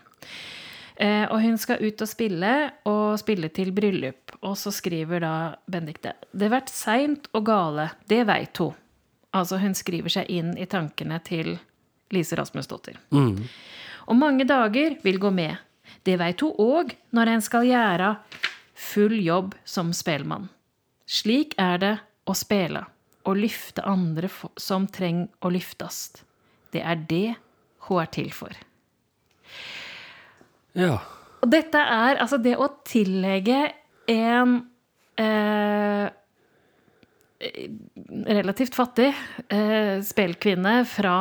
Eh, 0.97 1.23
og 1.29 1.39
hun 1.43 1.59
skal 1.61 1.83
ut 1.85 2.01
og 2.01 2.09
spille, 2.09 2.53
og 2.89 3.19
spille 3.21 3.51
til 3.53 3.71
bryllup. 3.75 4.35
Og 4.41 4.57
så 4.59 4.73
skriver 4.73 5.21
da 5.23 5.35
Benedicte 5.69 6.15
Det 6.33 6.49
vert 6.51 6.71
seint 6.73 7.29
og 7.37 7.45
gale, 7.47 7.91
det 8.09 8.23
veit 8.27 8.59
ho. 8.63 8.71
Altså, 9.37 9.59
hun 9.61 9.75
skriver 9.77 10.09
seg 10.09 10.29
inn 10.33 10.55
i 10.57 10.65
tankene 10.65 11.19
til 11.23 11.53
Lise 12.15 12.37
Rasmusdottir. 12.39 12.97
Og 14.07 14.15
mange 14.15 14.47
dager 14.47 14.95
vil 15.03 15.19
gå 15.19 15.31
med. 15.35 15.57
Det 16.03 16.15
veit 16.19 16.41
hun 16.41 16.55
òg 16.63 16.93
når 17.15 17.33
en 17.33 17.43
skal 17.43 17.67
gjøre 17.67 18.13
full 18.77 19.17
jobb 19.23 19.55
som 19.65 19.91
spelmann. 19.95 20.47
Slik 21.07 21.55
er 21.61 21.81
det 21.81 21.95
å 22.27 22.35
spela 22.37 22.85
og 23.27 23.39
lyfte 23.41 23.83
andre 23.87 24.29
som 24.59 24.87
treng 24.91 25.25
å 25.43 25.51
lyftast. 25.51 26.23
Det 26.71 26.83
er 26.83 26.99
det 27.09 27.35
hun 27.87 28.01
er 28.03 28.11
til 28.11 28.29
for. 28.35 28.53
Ja. 30.77 30.99
Og 31.41 31.51
dette 31.51 31.79
er 31.79 32.19
altså 32.21 32.39
det 32.41 32.55
å 32.59 32.69
tillegge 32.87 33.59
en 34.11 34.57
eh, 35.19 36.07
relativt 38.37 38.77
fattig 38.77 39.09
eh, 39.53 39.97
spelkvinne 40.05 40.79
fra 40.89 41.17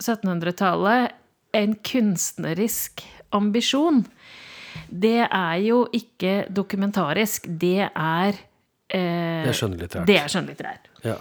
1700-tallet 0.00 1.16
en 1.56 1.74
kunstnerisk 1.84 3.02
ambisjon, 3.34 4.04
det 4.90 5.26
er 5.26 5.56
jo 5.64 5.82
ikke 5.96 6.46
dokumentarisk. 6.50 7.46
Det 7.48 7.88
er 7.88 8.32
eh, 8.90 9.42
Det 9.44 9.52
er 9.52 9.58
skjønnlitterært. 9.58 10.06
Det 10.06 10.18
er 10.20 10.32
skjønnlitterært. 10.32 10.90
ja. 11.04 11.18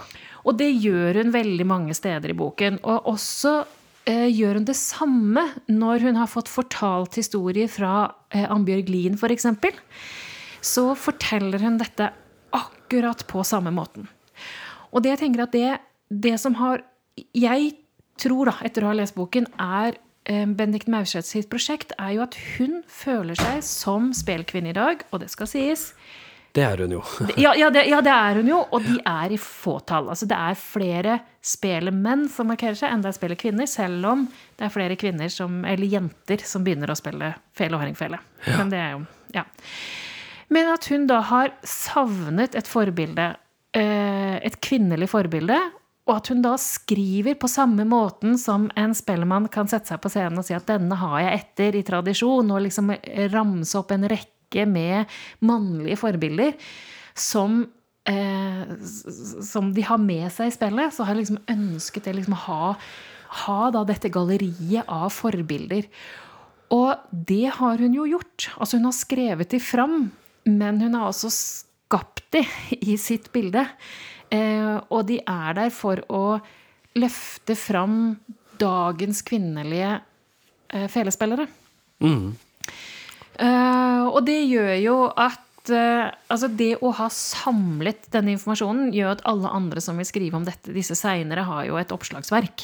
Og 0.47 0.55
det 0.55 0.69
gjør 0.81 1.17
hun 1.19 1.33
veldig 1.33 1.65
mange 1.67 1.93
steder 1.93 2.31
i 2.31 2.35
boken. 2.37 2.79
Og 2.87 3.09
også 3.11 3.51
eh, 4.07 4.29
gjør 4.31 4.55
hun 4.61 4.65
det 4.69 4.75
samme 4.79 5.43
når 5.67 6.05
hun 6.07 6.15
har 6.15 6.29
fått 6.31 6.47
fortalt 6.47 7.19
historier 7.19 7.67
fra 7.67 8.07
eh, 8.31 8.47
Ambjørg 8.49 8.87
Lien, 8.89 9.17
f.eks. 9.19 9.45
Så 10.63 10.85
forteller 10.95 11.59
hun 11.59 11.77
dette 11.77 12.07
akkurat 12.55 13.25
på 13.27 13.43
samme 13.43 13.71
måten. 13.75 14.07
Og 14.95 15.03
det 15.03 15.11
jeg 15.17 15.21
tenker 15.25 15.43
at 15.45 15.53
det, 15.53 15.75
det 16.09 16.37
som 16.39 16.55
har 16.57 16.81
Jeg 17.35 17.73
tror, 18.19 18.49
da, 18.49 18.55
etter 18.63 18.83
å 18.83 18.89
ha 18.89 18.95
lest 18.95 19.15
boken, 19.19 19.45
er 19.59 19.99
eh, 20.29 20.45
Benedikt 20.45 20.89
Maurseth 20.91 21.27
sitt 21.27 21.49
prosjekt, 21.51 21.93
er 21.97 22.15
jo 22.15 22.25
at 22.25 22.37
hun 22.55 22.81
føler 22.87 23.37
seg 23.39 23.61
som 23.65 24.11
spelkvinne 24.15 24.71
i 24.71 24.77
dag, 24.77 25.03
og 25.11 25.23
det 25.23 25.31
skal 25.33 25.49
sies. 25.49 25.89
Det 26.55 26.63
er 26.65 26.81
hun 26.81 26.95
jo. 26.95 27.01
Ja, 27.37 27.51
ja, 27.57 27.69
det, 27.69 27.83
ja, 27.91 27.99
det 28.01 28.13
er 28.13 28.39
hun 28.39 28.47
jo, 28.49 28.59
og 28.73 28.85
de 28.85 28.97
er 29.05 29.33
i 29.35 29.37
fåtall. 29.37 30.09
Altså, 30.09 30.25
det 30.29 30.37
er 30.37 30.57
flere 30.57 31.19
spelemenn 31.45 32.25
som 32.31 32.49
markerer 32.49 32.77
seg, 32.77 32.89
enn 32.89 33.03
det 33.05 33.11
er 33.11 33.17
spelekvinner, 33.19 33.69
selv 33.69 34.07
om 34.09 34.25
det 34.57 34.65
er 34.65 34.73
flere 34.73 34.97
kvinner 34.99 35.29
som, 35.33 35.61
eller 35.61 35.91
jenter 35.91 36.41
som 36.49 36.65
begynner 36.65 36.89
å 36.89 36.97
spille 36.97 37.35
fele 37.57 37.77
og 37.77 37.83
hardingfele. 37.83 38.21
Men 38.49 38.73
det 38.73 38.81
er 38.81 38.93
jo 38.97 39.05
Ja. 39.35 39.45
Men 40.49 40.71
at 40.73 40.87
hun 40.89 41.03
da 41.05 41.19
har 41.29 41.51
savnet 41.61 42.55
et 42.57 42.65
forbilde, 42.65 43.35
eh, 43.77 44.37
et 44.41 44.55
kvinnelig 44.65 45.11
forbilde, 45.11 45.59
og 46.09 46.15
at 46.17 46.31
hun 46.33 46.41
da 46.41 46.55
skriver 46.57 47.37
på 47.37 47.47
samme 47.51 47.85
måten 47.87 48.37
som 48.41 48.67
en 48.79 48.95
spellemann 48.97 49.45
kan 49.53 49.69
sette 49.69 49.91
seg 49.91 50.01
på 50.01 50.09
scenen 50.09 50.41
og 50.41 50.47
si 50.47 50.55
at 50.57 50.65
'denne 50.65 50.97
har 50.97 51.19
jeg 51.21 51.39
etter 51.39 51.77
i 51.77 51.85
tradisjon', 51.85 52.49
og 52.49 52.63
liksom 52.65 52.89
ramse 53.31 53.77
opp 53.77 53.93
en 53.93 54.09
rekke 54.09 54.65
med 54.65 55.05
mannlige 55.45 55.99
forbilder 56.01 56.55
som 57.13 57.67
eh, 58.09 58.65
som 59.45 59.73
de 59.73 59.85
har 59.85 60.01
med 60.01 60.31
seg 60.33 60.49
i 60.49 60.55
spillet, 60.55 60.93
så 60.93 61.05
har 61.05 61.13
jeg 61.13 61.25
liksom 61.25 61.43
ønsket 61.53 62.09
det 62.09 62.15
liksom 62.17 62.33
å 62.33 62.43
ha, 62.47 62.73
ha 63.45 63.61
da 63.75 63.83
dette 63.87 64.09
galleriet 64.09 64.87
av 64.87 65.11
forbilder. 65.13 65.85
Og 66.73 66.93
det 67.11 67.49
har 67.57 67.81
hun 67.81 67.95
jo 67.97 68.05
gjort. 68.09 68.49
Altså 68.57 68.77
hun 68.77 68.89
har 68.89 68.97
skrevet 68.97 69.53
de 69.53 69.61
fram, 69.61 70.11
men 70.45 70.81
hun 70.81 70.97
har 70.97 71.09
også 71.09 71.31
skapt 71.33 72.25
de 72.33 72.43
i 72.77 72.97
sitt 73.01 73.31
bilde. 73.33 73.65
Eh, 74.29 74.77
og 74.89 75.05
de 75.09 75.19
er 75.25 75.57
der 75.57 75.71
for 75.73 76.01
å 76.13 76.39
løfte 76.99 77.55
fram 77.57 78.17
dagens 78.59 79.21
kvinnelige 79.25 79.99
eh, 80.73 80.87
felespillere. 80.91 81.47
Eh, 83.39 84.03
og 84.09 84.19
det 84.27 84.41
gjør 84.45 84.73
jo 84.83 84.97
at 85.15 85.45
altså 85.69 86.47
det 86.57 86.79
å 86.81 86.89
ha 86.97 87.05
samlet 87.13 88.07
denne 88.09 88.31
informasjonen 88.33 88.87
gjør 88.95 89.11
at 89.11 89.19
alle 89.29 89.51
andre 89.53 89.83
som 89.83 89.99
vil 90.01 90.07
skrive 90.07 90.39
om 90.39 90.47
dette, 90.47 90.71
disse 90.73 90.95
seinere, 90.97 91.43
har 91.45 91.67
jo 91.67 91.77
et 91.77 91.91
oppslagsverk. 91.93 92.63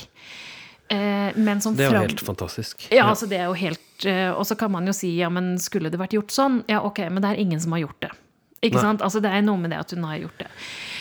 Eh, 0.89 1.35
men 1.37 1.61
som 1.61 1.75
Det 1.77 1.85
er 1.85 1.93
jo 1.93 2.01
helt 2.07 2.23
fantastisk. 2.25 2.87
ja, 2.93 3.05
altså 3.09 3.25
det 3.29 3.39
er 3.41 3.47
jo 3.49 3.55
helt 3.57 3.81
Og 4.05 4.43
så 4.45 4.53
kan 4.59 4.69
man 4.69 4.85
jo 4.85 4.93
si 4.93 5.15
ja, 5.17 5.31
men 5.33 5.55
skulle 5.57 5.89
det 5.89 5.97
vært 5.97 6.13
gjort 6.13 6.33
sånn? 6.35 6.59
Ja, 6.69 6.81
ok, 6.85 6.99
men 7.09 7.23
det 7.23 7.29
er 7.31 7.39
ingen 7.41 7.61
som 7.63 7.71
har 7.73 7.85
gjort 7.85 8.01
det. 8.03 8.11
Ikke 8.59 8.75
Nei. 8.79 8.83
sant? 8.83 9.01
Altså 9.05 9.21
Det 9.23 9.31
er 9.31 9.45
noe 9.45 9.57
med 9.61 9.71
det 9.71 9.79
at 9.79 9.93
hun 9.95 10.03
har 10.03 10.17
gjort 10.19 10.41
det. 10.43 10.49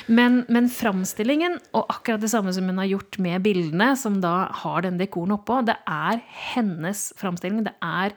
Men, 0.07 0.43
men 0.53 0.69
framstillingen, 0.73 1.59
og 1.77 1.89
akkurat 1.93 2.21
det 2.21 2.31
samme 2.33 2.53
som 2.53 2.69
hun 2.69 2.81
har 2.83 2.91
gjort 2.91 3.19
med 3.23 3.45
bildene, 3.47 3.95
som 3.97 4.21
da 4.21 4.51
har 4.63 4.85
den 4.85 4.99
dekoren 5.01 5.37
oppå, 5.37 5.63
det 5.65 5.77
er 5.89 6.21
hennes 6.55 7.07
framstilling. 7.21 7.65
Det 7.67 7.75
er 7.81 8.17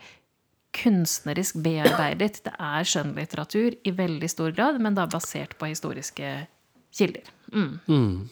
kunstnerisk 0.77 1.61
bearbeidet. 1.63 2.41
Det 2.45 2.53
er 2.53 2.87
skjønnlitteratur 2.87 3.77
i 3.87 3.95
veldig 3.95 4.29
stor 4.31 4.53
grad, 4.55 4.81
men 4.83 4.97
da 4.97 5.07
basert 5.09 5.55
på 5.57 5.71
historiske 5.71 6.33
kilder. 6.97 7.31
Mm. 7.53 8.27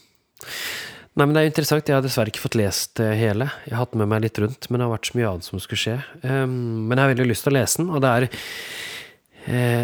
Nei, 1.15 1.23
men 1.23 1.33
Det 1.33 1.41
er 1.41 1.51
interessant. 1.51 1.87
Jeg 1.87 1.95
har 1.95 2.03
dessverre 2.03 2.31
ikke 2.33 2.43
fått 2.43 2.59
lest 2.59 2.99
hele. 2.99 3.47
Jeg 3.65 3.77
har 3.77 3.85
hatt 3.85 3.95
med 3.95 4.11
meg 4.11 4.25
litt 4.27 4.39
rundt, 4.41 4.69
men 4.69 4.81
det 4.81 4.87
har 4.87 4.95
vært 4.97 5.11
så 5.11 5.19
mye 5.19 5.29
annet 5.31 5.47
som 5.47 5.61
skulle 5.63 5.79
skje. 5.79 5.99
Um, 6.23 6.89
men 6.89 6.97
jeg 6.97 7.05
har 7.05 7.13
veldig 7.13 7.29
lyst 7.31 7.47
til 7.47 7.53
å 7.53 7.59
lese 7.59 7.79
den, 7.81 7.91
og 7.91 8.03
det 8.03 8.11
er 8.11 8.27
eh, 9.45 9.83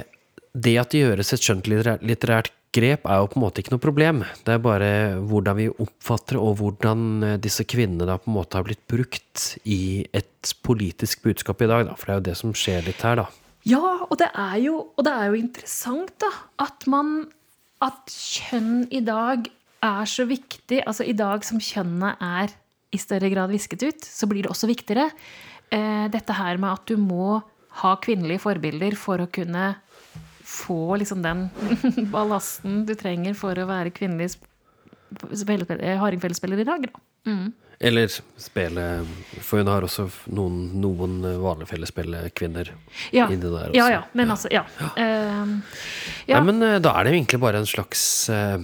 Det 0.52 0.74
at 0.82 0.92
det 0.92 1.06
gjøres 1.06 1.32
et 1.32 1.46
skjønnlitterært 1.46 2.04
litterært 2.04 2.52
grep, 2.76 3.06
er 3.06 3.20
jo 3.20 3.30
på 3.32 3.40
en 3.40 3.44
måte 3.44 3.62
ikke 3.62 3.74
noe 3.74 3.84
problem. 3.84 4.24
Det 4.46 4.56
er 4.56 4.64
bare 4.64 4.92
hvordan 5.28 5.58
vi 5.58 5.68
oppfatter 5.72 6.40
og 6.40 6.58
hvordan 6.62 7.04
eh, 7.28 7.38
disse 7.42 7.66
kvinnene 7.68 8.08
da 8.08 8.18
på 8.22 8.32
en 8.32 8.38
måte 8.38 8.60
har 8.60 8.68
blitt 8.68 8.84
brukt 8.92 9.46
i 9.68 10.08
et 10.16 10.54
politisk 10.66 11.26
budskap 11.28 11.62
i 11.64 11.70
dag, 11.72 11.86
da. 11.90 11.98
For 11.98 12.08
det 12.08 12.14
er 12.14 12.22
jo 12.22 12.28
det 12.30 12.38
som 12.40 12.56
skjer 12.58 12.88
litt 12.88 13.04
her, 13.06 13.24
da. 13.24 13.28
Ja, 13.68 13.84
og 14.08 14.16
det 14.18 14.32
er 14.34 14.58
jo, 14.64 14.78
det 14.98 15.12
er 15.14 15.30
jo 15.30 15.38
interessant 15.38 16.16
da, 16.24 16.32
at 16.64 16.88
man 16.90 17.30
At 17.82 18.12
kjønn 18.14 18.84
i 18.94 19.00
dag 19.02 19.48
er 19.82 20.06
så 20.06 20.28
viktig. 20.30 20.84
Altså 20.86 21.02
i 21.10 21.16
dag 21.18 21.42
som 21.42 21.58
kjønnene 21.58 22.12
er 22.22 22.52
i 22.94 23.00
større 23.02 23.32
grad 23.34 23.50
visket 23.50 23.82
ut, 23.82 24.06
så 24.06 24.28
blir 24.30 24.46
det 24.46 24.52
også 24.54 24.70
viktigere. 24.70 25.08
Eh, 25.74 26.06
dette 26.14 26.36
her 26.38 26.60
med 26.62 26.70
at 26.76 26.86
du 26.86 27.02
må 27.02 27.40
ha 27.82 27.96
kvinnelige 28.04 28.44
forbilder 28.44 28.94
for 29.00 29.24
å 29.24 29.30
kunne 29.34 29.72
få 30.52 30.98
liksom 31.02 31.24
den 31.24 31.46
ballasten 32.14 32.84
du 32.88 32.96
trenger 33.00 33.38
for 33.40 33.58
å 33.58 33.68
være 33.70 33.94
kvinnelig 33.96 34.34
eh, 35.16 35.98
hardingfelespiller 36.02 36.60
i 36.64 36.68
dag. 36.68 36.88
Da. 36.92 37.04
Eller 37.82 38.12
spille 38.38 38.84
For 39.42 39.62
hun 39.62 39.70
har 39.72 39.86
også 39.86 40.06
noen, 40.38 40.58
noen 40.82 41.16
vanlige 41.42 41.72
fellesspillekvinner 41.72 42.70
Ja, 43.16 43.26
inni 43.26 43.42
der 43.42 43.72
også. 43.72 43.78
ja, 43.80 43.88
ja, 43.96 44.02
men 44.14 44.34
altså, 44.36 44.52
ja. 44.54 44.62
Eh, 44.94 45.56
ja. 46.30 46.38
Nei, 46.38 46.44
men 46.52 46.62
eh, 46.68 46.78
da 46.84 46.94
er 47.00 47.08
det 47.08 47.14
jo 47.14 47.20
egentlig 47.22 47.42
bare 47.42 47.62
en 47.64 47.70
slags 47.70 48.04
eh, 48.30 48.60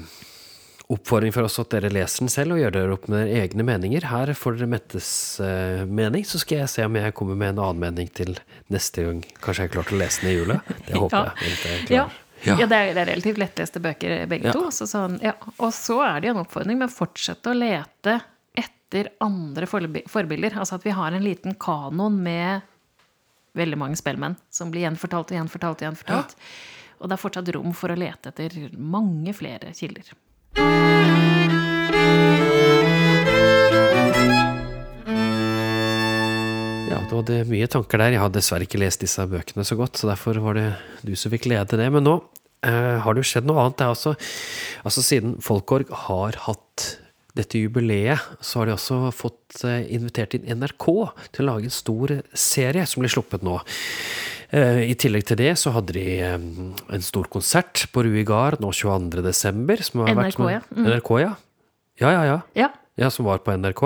oppfordring 0.94 1.34
for 1.36 1.44
oss 1.44 1.58
at 1.60 1.70
dere 1.74 1.90
leser 1.92 2.24
den 2.24 2.30
selv 2.32 2.56
og 2.56 2.62
gjør 2.62 2.72
dere 2.78 2.94
opp 2.96 3.08
med 3.12 3.26
dere 3.28 3.42
egne 3.44 3.64
meninger. 3.68 4.06
Her 4.08 4.30
får 4.40 4.56
dere 4.60 4.70
Mettes 4.72 5.10
uh, 5.44 5.82
mening, 5.86 6.24
så 6.24 6.40
skal 6.40 6.62
jeg 6.62 6.70
se 6.72 6.86
om 6.88 6.96
jeg 6.96 7.16
kommer 7.18 7.36
med 7.36 7.50
en 7.56 7.60
annen 7.66 7.82
mening 7.82 8.08
til 8.16 8.38
neste 8.72 9.04
gang. 9.04 9.20
Kanskje 9.44 9.66
jeg 9.66 9.70
har 9.70 9.74
klart 9.76 9.92
å 9.92 10.00
lese 10.00 10.24
den 10.24 10.32
i 10.32 10.38
jula? 10.38 10.62
Det 10.88 10.96
håper 10.96 11.18
Ja. 11.18 11.34
jeg. 11.44 11.90
Ja. 11.92 12.06
Ja. 12.46 12.56
Ja. 12.62 12.68
det, 12.70 12.78
er, 12.78 12.94
det 12.94 13.04
relativt 13.10 13.40
lettleste 13.42 13.82
bøker, 13.84 14.14
begge 14.32 14.48
Ja. 14.52 14.54
to. 14.56 14.70
Så 14.72 14.86
sånn, 14.88 15.18
ja. 15.26 15.34
Og 15.58 15.72
så 15.76 15.98
er 16.06 16.22
det 16.22 16.30
jo 16.30 16.36
en 16.38 16.44
oppfordring 16.46 16.78
med 16.80 16.88
å 16.92 16.94
fortsette 16.94 17.50
å 17.52 17.58
lete 17.58 18.20
etter 18.58 19.10
andre 19.26 19.66
forbilder. 19.68 20.56
Altså 20.62 20.78
at 20.78 20.86
vi 20.88 20.94
har 20.96 21.12
en 21.18 21.26
liten 21.26 21.58
kanon 21.60 22.16
med 22.24 22.62
veldig 23.58 23.80
mange 23.82 23.98
spellmenn 24.00 24.38
som 24.54 24.70
blir 24.72 24.86
gjenfortalt 24.86 25.34
og 25.34 25.40
gjenfortalt 25.40 25.82
og 25.82 25.88
gjenfortalt. 25.90 26.38
Og 27.02 27.10
det 27.10 27.18
er 27.18 27.22
fortsatt 27.26 27.52
rom 27.58 27.74
for 27.76 27.92
å 27.92 27.98
lete 28.00 28.30
etter 28.32 28.56
mange 28.78 29.34
flere 29.36 29.74
kilder. 29.76 30.14
Ja, 36.88 37.02
det 37.10 37.14
var 37.14 37.52
mye 37.52 37.68
tanker 37.70 38.02
der. 38.02 38.16
Jeg 38.16 38.24
har 38.24 38.32
dessverre 38.34 38.66
ikke 38.66 38.82
lest 38.82 39.04
disse 39.04 39.26
bøkene 39.30 39.66
så 39.68 39.78
godt, 39.78 40.00
så 40.00 40.10
derfor 40.10 40.40
var 40.42 40.58
det 40.58 40.70
du 41.06 41.14
som 41.20 41.34
fikk 41.34 41.46
lede 41.52 41.78
det. 41.80 41.90
Men 41.94 42.06
nå 42.08 42.16
eh, 42.66 42.98
har 43.04 43.14
det 43.14 43.22
jo 43.26 43.32
skjedd 43.32 43.50
noe 43.50 43.62
annet. 43.64 43.78
Det 43.80 43.86
er 43.86 43.94
også, 43.94 44.16
altså 44.88 45.04
Siden 45.06 45.38
Folkorg 45.46 45.92
har 46.08 46.40
hatt 46.48 46.88
dette 47.38 47.60
jubileet, 47.62 48.18
så 48.42 48.62
har 48.62 48.70
de 48.70 48.76
også 48.78 49.12
fått 49.16 49.62
eh, 49.68 49.86
invitert 49.94 50.34
inn 50.38 50.48
NRK 50.58 50.88
til 51.36 51.46
å 51.46 51.50
lage 51.52 51.70
en 51.70 51.76
stor 51.76 52.16
serie 52.34 52.86
som 52.90 53.04
blir 53.04 53.14
sluppet 53.14 53.46
nå. 53.46 53.60
Eh, 54.56 54.82
I 54.88 54.96
tillegg 54.96 55.26
til 55.28 55.40
det 55.42 55.52
så 55.60 55.74
hadde 55.76 55.96
de 55.98 56.06
eh, 56.24 56.36
en 56.38 57.04
stor 57.04 57.28
konsert 57.32 57.86
på 57.92 58.06
Rui 58.08 58.24
Gard 58.28 58.62
nå 58.64 58.72
22. 58.72 59.24
desember. 59.26 59.82
Som 59.84 60.06
har 60.06 60.16
vært 60.16 60.38
NRK, 60.38 60.50
ja. 60.54 60.62
Mm. 60.72 60.90
NRK, 60.94 61.12
ja. 61.24 61.34
Ja, 61.98 62.12
ja, 62.14 62.24
ja. 62.30 62.38
Ja. 62.56 62.70
Ja, 62.98 63.10
som 63.14 63.28
var 63.28 63.42
på 63.46 63.54
NRK. 63.58 63.84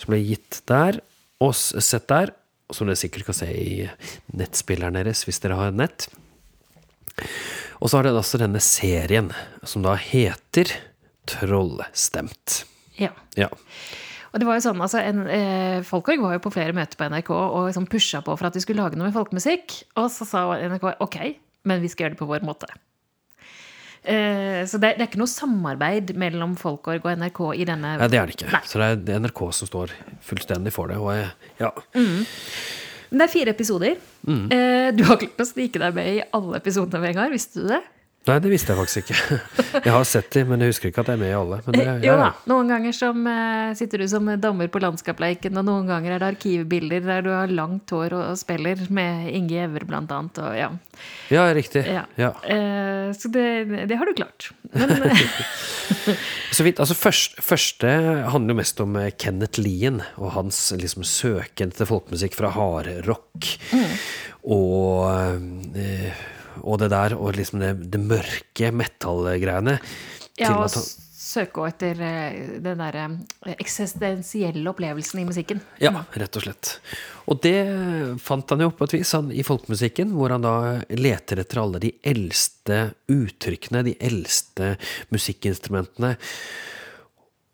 Som 0.00 0.12
ble 0.12 0.20
gitt 0.24 0.62
der, 0.70 1.00
og 1.42 1.52
sett 1.56 2.06
der. 2.08 2.32
Som 2.72 2.88
dere 2.88 3.00
sikkert 3.00 3.24
kan 3.28 3.36
se 3.36 3.48
i 3.48 3.88
nettspilleren 4.36 4.96
deres, 4.98 5.22
hvis 5.24 5.40
dere 5.40 5.56
har 5.56 5.72
nett. 5.76 6.06
Og 7.80 7.88
så 7.88 7.98
har 7.98 8.08
dere 8.08 8.20
altså 8.20 8.40
denne 8.40 8.60
serien, 8.64 9.30
som 9.64 9.84
da 9.84 9.94
heter 10.00 10.72
Trollstemt. 11.28 12.62
Ja. 13.00 13.12
Ja. 13.38 13.48
Og 14.32 14.40
det 14.42 14.46
var 14.48 14.58
jo 14.58 14.64
sånn, 14.66 14.80
altså, 14.84 15.00
en, 15.00 15.22
eh, 15.32 15.78
Folkorg 15.88 16.20
var 16.20 16.34
jo 16.36 16.42
på 16.44 16.52
flere 16.52 16.74
møter 16.76 16.98
på 17.00 17.06
NRK 17.08 17.30
og 17.32 17.68
liksom 17.70 17.86
pusha 17.88 18.20
på 18.24 18.34
for 18.36 18.46
at 18.50 18.52
de 18.58 18.60
skulle 18.60 18.82
lage 18.82 18.98
noe 18.98 19.08
med 19.08 19.16
folkemusikk. 19.16 19.78
Og 19.96 20.10
så 20.12 20.26
sa 20.28 20.42
NRK 20.68 20.96
ok, 21.00 21.16
men 21.64 21.80
vi 21.80 21.88
skal 21.88 22.06
gjøre 22.06 22.16
det 22.16 22.20
på 22.20 22.28
vår 22.28 22.44
måte. 22.44 22.68
Eh, 24.08 24.62
så 24.68 24.78
det, 24.80 24.94
det 24.96 25.02
er 25.04 25.08
ikke 25.10 25.20
noe 25.20 25.28
samarbeid 25.32 26.12
mellom 26.16 26.54
Folkorg 26.60 27.04
og 27.04 27.18
NRK 27.18 27.40
i 27.58 27.64
denne 27.68 27.96
Nei, 27.98 28.08
det 28.08 28.20
er 28.20 28.30
det 28.30 28.36
ikke. 28.38 28.52
Nei. 28.54 28.60
Så 28.68 28.78
det 28.80 29.14
er- 29.16 29.20
NRK 29.24 29.42
som 29.58 29.68
står 29.68 29.92
fullstendig 30.24 30.72
for 30.72 30.88
det. 30.92 30.96
Og 31.02 31.10
jeg, 31.16 31.30
ja. 31.60 31.72
Men 31.94 33.20
det 33.22 33.26
er 33.26 33.32
fire 33.32 33.52
episoder. 33.56 33.96
Mm. 34.28 34.44
Eh, 34.52 34.90
du 34.96 35.02
har 35.08 35.16
klart 35.20 35.40
å 35.42 35.48
snike 35.48 35.80
deg 35.82 35.94
med 35.96 36.08
i 36.14 36.22
alle 36.36 36.60
episodene, 36.60 37.00
Vegard. 37.02 37.32
Visste 37.34 37.64
du 37.64 37.68
det? 37.72 37.82
Nei, 38.28 38.38
det 38.44 38.50
visste 38.52 38.74
jeg 38.74 38.78
faktisk 38.78 38.98
ikke. 39.02 39.38
Jeg 39.88 39.94
har 39.94 40.04
sett 40.08 40.28
de, 40.34 40.42
men 40.44 40.60
jeg 40.60 40.72
husker 40.72 40.90
ikke 40.90 41.00
at 41.04 41.08
jeg 41.12 41.16
er 41.16 41.20
med 41.20 41.30
i 41.30 41.36
alle. 41.38 41.58
Men 41.64 41.76
det, 41.76 41.84
Eh, 41.88 42.00
ja, 42.04 42.12
jo 42.12 42.16
da. 42.20 42.28
Noen 42.50 42.70
ganger 42.72 42.94
som, 42.96 43.26
eh, 43.30 43.74
sitter 43.78 44.02
du 44.02 44.08
som 44.10 44.26
dommer 44.40 44.68
på 44.68 44.80
Landskapleiken, 44.82 45.56
og 45.56 45.64
noen 45.64 45.88
ganger 45.88 46.14
er 46.14 46.22
det 46.22 46.28
arkivbilder 46.34 47.06
der 47.06 47.24
du 47.24 47.30
har 47.32 47.52
langt 47.52 47.88
hår 47.94 48.16
og, 48.18 48.38
spiller 48.40 48.80
med 48.92 49.30
Inge 49.32 49.54
Gjever, 49.54 49.86
blant 49.88 50.12
annet. 50.12 50.40
Og, 50.42 50.56
ja. 50.58 50.68
ja, 51.32 51.46
riktig. 51.56 51.84
Ja. 51.88 52.04
Ja. 52.20 52.32
Eh, 52.44 53.08
så 53.16 53.30
det, 53.32 53.46
det 53.88 53.98
har 53.98 54.08
du 54.10 54.14
klart. 54.18 54.50
Men 54.74 54.92
Så 56.56 56.64
vidt, 56.64 56.80
altså 56.80 56.96
først, 56.96 57.38
Første 57.44 57.88
handler 58.32 58.54
jo 58.54 58.58
mest 58.60 58.80
om 58.84 58.96
Kenneth 59.20 59.60
Lien 59.60 60.02
og 60.16 60.32
hans 60.36 60.60
liksom, 60.76 61.04
søken 61.06 61.72
til 61.72 61.88
folkemusikk 61.88 62.36
fra 62.36 62.52
hardrock. 62.52 63.52
Og, 64.48 65.08
eh, 65.76 66.26
og 66.62 66.78
det 66.82 66.90
der, 66.94 67.14
og 67.18 67.36
liksom 67.36 67.60
det, 67.62 67.74
det 67.92 68.00
mørke 68.00 68.72
metallgreiene. 68.74 69.78
ja, 70.38 70.54
og 70.58 70.70
søke 71.28 71.66
etter 71.68 71.98
eh, 72.00 72.36
den 72.64 72.78
derre 72.80 73.02
eksistensielle 73.52 74.70
opplevelsen 74.70 75.20
i 75.20 75.26
musikken. 75.28 75.60
Ja, 75.82 75.90
rett 76.16 76.38
og 76.38 76.44
slett. 76.46 76.70
Og 77.28 77.42
det 77.44 77.52
fant 78.24 78.48
han 78.54 78.62
jo 78.64 78.70
på 78.72 78.86
et 78.88 78.94
vis 78.96 79.12
han, 79.12 79.28
i 79.34 79.44
folkemusikken, 79.44 80.14
hvor 80.16 80.32
han 80.32 80.46
da 80.46 80.54
leter 80.96 81.42
etter 81.42 81.60
alle 81.60 81.82
de 81.82 81.90
eldste 82.08 82.78
uttrykkene, 83.12 83.84
de 83.90 83.96
eldste 84.00 84.76
musikkinstrumentene. 85.12 86.14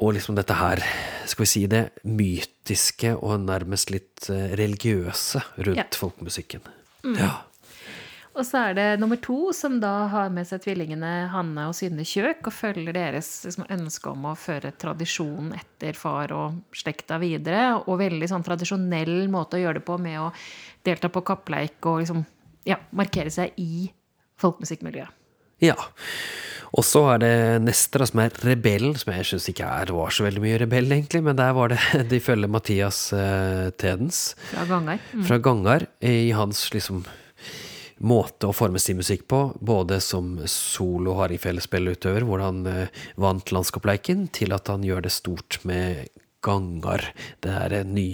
Og 0.05 0.15
liksom 0.17 0.35
dette 0.39 0.55
her, 0.59 0.83
skal 1.31 1.45
vi 1.47 1.51
si 1.51 1.65
det, 1.71 1.85
mytiske 2.07 3.15
og 3.17 3.41
nærmest 3.47 3.91
litt 3.95 4.29
eh, 4.31 4.55
religiøse 4.59 5.43
rundt 5.67 5.83
Ja. 5.83 5.87
folkemusikken. 5.99 6.63
Ja. 7.19 7.33
Og 8.35 8.43
så 8.43 8.65
er 8.69 8.75
det 8.75 8.87
nummer 8.99 9.19
to, 9.23 9.53
som 9.55 9.77
da 9.83 10.09
har 10.11 10.33
med 10.35 10.49
seg 10.49 10.65
tvillingene 10.65 11.11
Hanne 11.31 11.69
og 11.71 11.77
Synne 11.79 12.03
Kjøk, 12.07 12.43
og 12.49 12.57
følger 12.57 12.97
deres 12.97 13.29
liksom, 13.47 13.69
ønske 13.71 14.11
om 14.11 14.27
å 14.27 14.35
føre 14.39 14.73
tradisjonen 14.75 15.53
etter 15.55 15.95
far 15.99 16.35
og 16.35 16.59
slekta 16.75 17.21
videre. 17.23 17.69
Og 17.87 18.01
veldig 18.03 18.31
sånn 18.31 18.47
tradisjonell 18.47 19.29
måte 19.31 19.61
å 19.61 19.63
gjøre 19.63 19.79
det 19.79 19.87
på, 19.87 20.01
med 20.03 20.19
å 20.25 20.33
delta 20.87 21.13
på 21.15 21.23
kappleik 21.31 21.79
og 21.87 22.03
liksom, 22.03 22.25
ja, 22.67 22.81
markere 22.91 23.31
seg 23.31 23.55
i 23.63 23.87
folkemusikkmiljøet. 24.43 25.23
ja. 25.63 25.79
Og 26.75 26.83
så 26.83 27.05
er 27.13 27.21
det 27.23 27.35
neste, 27.63 28.03
som 28.11 28.19
er 28.19 28.35
Rebellen, 28.43 28.97
som 28.99 29.13
jeg 29.15 29.29
syns 29.29 29.45
ikke 29.53 29.69
er, 29.69 29.93
var 29.95 30.11
så 30.11 30.25
veldig 30.27 30.41
mye 30.43 30.57
rebell, 30.65 30.91
egentlig. 30.91 31.21
Men 31.23 31.39
der 31.39 31.53
var 31.55 31.71
det 31.71 31.79
De 32.11 32.19
følger 32.19 32.51
Mathias 32.51 33.13
uh, 33.15 33.71
Tedens. 33.79 34.33
Fra 34.51 34.65
Gangar. 34.67 34.99
Mm. 35.13 35.23
fra 35.29 35.39
Gangar 35.39 35.87
i 36.03 36.33
hans 36.35 36.67
liksom 36.75 37.05
måte 37.99 38.49
å 38.49 38.57
forme 38.57 38.81
sin 38.83 38.99
musikk 38.99 39.27
på, 39.31 39.41
både 39.61 40.01
som 40.03 40.37
solo 40.51 41.15
hardingfele-spillutøver, 41.21 42.27
hvor 42.27 42.43
han 42.45 42.65
eh, 42.71 43.03
vant 43.21 43.55
landskapsleiken, 43.55 44.29
til 44.35 44.55
at 44.57 44.71
han 44.73 44.85
gjør 44.87 45.07
det 45.07 45.15
stort 45.15 45.61
med 45.69 46.09
Gangar, 46.45 47.07
det 47.41 47.53
her 47.55 47.73
en 47.73 47.95
ny 47.97 48.09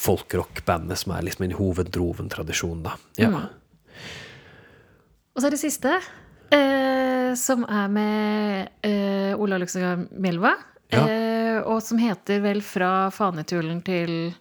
folkrock-bandet 0.00 1.02
som 1.02 1.12
er 1.12 1.26
liksom 1.26 1.44
en 1.44 1.58
hoveddroven-tradisjon, 1.58 2.80
da. 2.86 2.94
Ja. 3.20 3.28
Og 5.34 5.42
så 5.42 5.50
er 5.50 5.54
det 5.54 5.60
siste, 5.60 5.92
eh, 6.56 7.34
som 7.36 7.66
er 7.68 7.92
med 7.92 8.86
eh, 8.86 9.36
Ola 9.36 9.60
Luxemburg 9.60 10.08
Melva. 10.24 10.54
Ja. 10.90 11.04
Eh, 11.04 11.58
og 11.60 11.82
som 11.84 12.00
heter 12.00 12.40
vel 12.42 12.62
'Fra 12.64 13.10
fanetulen 13.14 13.82
til 13.84 14.32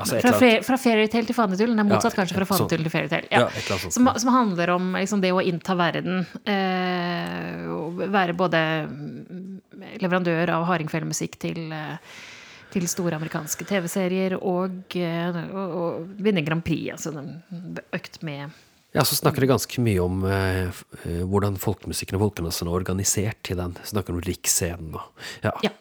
Altså 0.00 0.20
fra, 0.24 0.50
fra 0.66 0.78
fairytale 0.80 1.28
til 1.28 1.36
fanetullen. 1.36 1.76
Det 1.78 1.84
er 1.84 1.90
motsatt 1.90 2.16
Ja, 2.16 2.22
kanskje 2.22 2.40
fra 2.40 2.58
sånn. 2.58 2.68
til 2.72 2.90
fairytale. 2.92 3.28
Ja, 3.30 3.46
Ja. 3.46 3.78
som, 3.90 4.10
som 4.16 4.32
handler 4.34 4.74
om 4.76 4.92
liksom, 4.98 5.20
det 5.22 5.32
å 5.36 5.42
innta 5.44 5.76
verden. 5.78 6.24
Eh, 6.44 8.10
være 8.10 8.34
både 8.36 8.60
leverandør 10.00 10.52
av 10.56 10.66
hardingfelemusikk 10.70 11.38
til 11.40 11.70
eh, 11.72 11.96
til 12.70 12.86
store 12.86 13.16
amerikanske 13.18 13.66
TV-serier 13.66 14.36
og, 14.38 14.94
eh, 14.94 15.38
og, 15.50 15.72
og 15.80 16.10
vinne 16.22 16.44
Grand 16.46 16.62
Prix. 16.66 16.92
Altså 16.94 17.10
en 17.18 17.78
økt 17.96 18.20
med 18.26 18.50
Ja, 18.94 19.04
så 19.06 19.14
snakker 19.18 19.44
det 19.44 19.50
ganske 19.52 19.82
mye 19.82 20.02
om 20.02 20.24
eh, 20.26 20.70
eh, 21.04 21.20
hvordan 21.26 21.58
folkemusikken 21.62 22.18
og 22.18 22.28
folkedansen 22.28 22.70
er 22.70 22.78
organisert 22.78 23.50
i 23.52 23.58
den. 23.58 23.76
Snakker 23.86 24.14
om 24.16 24.22
riksscenen 24.26 24.94
og 24.98 25.26
ja. 25.46 25.52
Ja. 25.66 25.74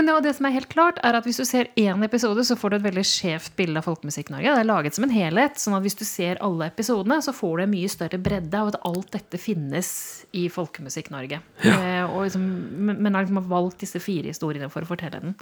Ja. 0.00 0.04
Men 0.04 0.08
det, 0.08 0.14
det 0.24 0.34
som 0.38 0.46
er 0.48 0.54
helt 0.54 0.70
klart, 0.72 1.00
er 1.04 1.16
at 1.18 1.26
hvis 1.28 1.40
du 1.40 1.44
ser 1.44 1.68
én 1.76 2.04
episode, 2.06 2.44
så 2.48 2.56
får 2.56 2.72
du 2.72 2.76
et 2.78 2.86
veldig 2.86 3.04
skjevt 3.04 3.52
bilde 3.58 3.82
av 3.82 3.84
Folkemusikk-Norge. 3.84 4.54
Det 4.56 4.62
er 4.62 4.68
laget 4.68 4.96
som 4.96 5.04
en 5.04 5.12
helhet. 5.12 5.60
sånn 5.60 5.76
at 5.76 5.84
hvis 5.84 5.98
du 5.98 6.06
ser 6.08 6.40
alle 6.44 6.70
episodene, 6.70 7.20
så 7.20 7.34
får 7.36 7.58
du 7.58 7.64
en 7.66 7.74
mye 7.74 7.90
større 7.92 8.20
bredde 8.22 8.56
av 8.56 8.72
at 8.72 8.80
alt 8.88 9.10
dette 9.12 9.40
finnes 9.40 9.90
i 10.32 10.46
Folkemusikk-Norge. 10.52 11.42
Eh, 11.70 12.14
liksom, 12.24 12.46
men 12.86 13.02
men 13.04 13.14
har 13.14 13.26
liksom 13.26 13.44
valgt 13.50 13.84
disse 13.84 14.00
fire 14.00 14.32
historiene 14.32 14.70
for 14.72 14.84
å 14.84 14.88
fortelle 14.88 15.20
den. 15.20 15.36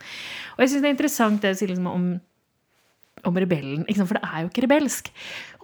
Og 0.57 0.65
jeg 0.65 0.73
syns 0.73 0.83
det 0.83 0.91
er 0.91 0.97
interessant 0.97 1.43
det 1.43 1.55
du 1.55 1.61
sier 1.63 1.73
liksom 1.73 1.93
om 1.93 2.09
om 3.27 3.35
rebellen. 3.35 3.87
For 4.07 4.15
det 4.19 4.23
er 4.23 4.45
jo 4.45 4.51
ikke 4.51 4.65
rebelsk. 4.67 5.11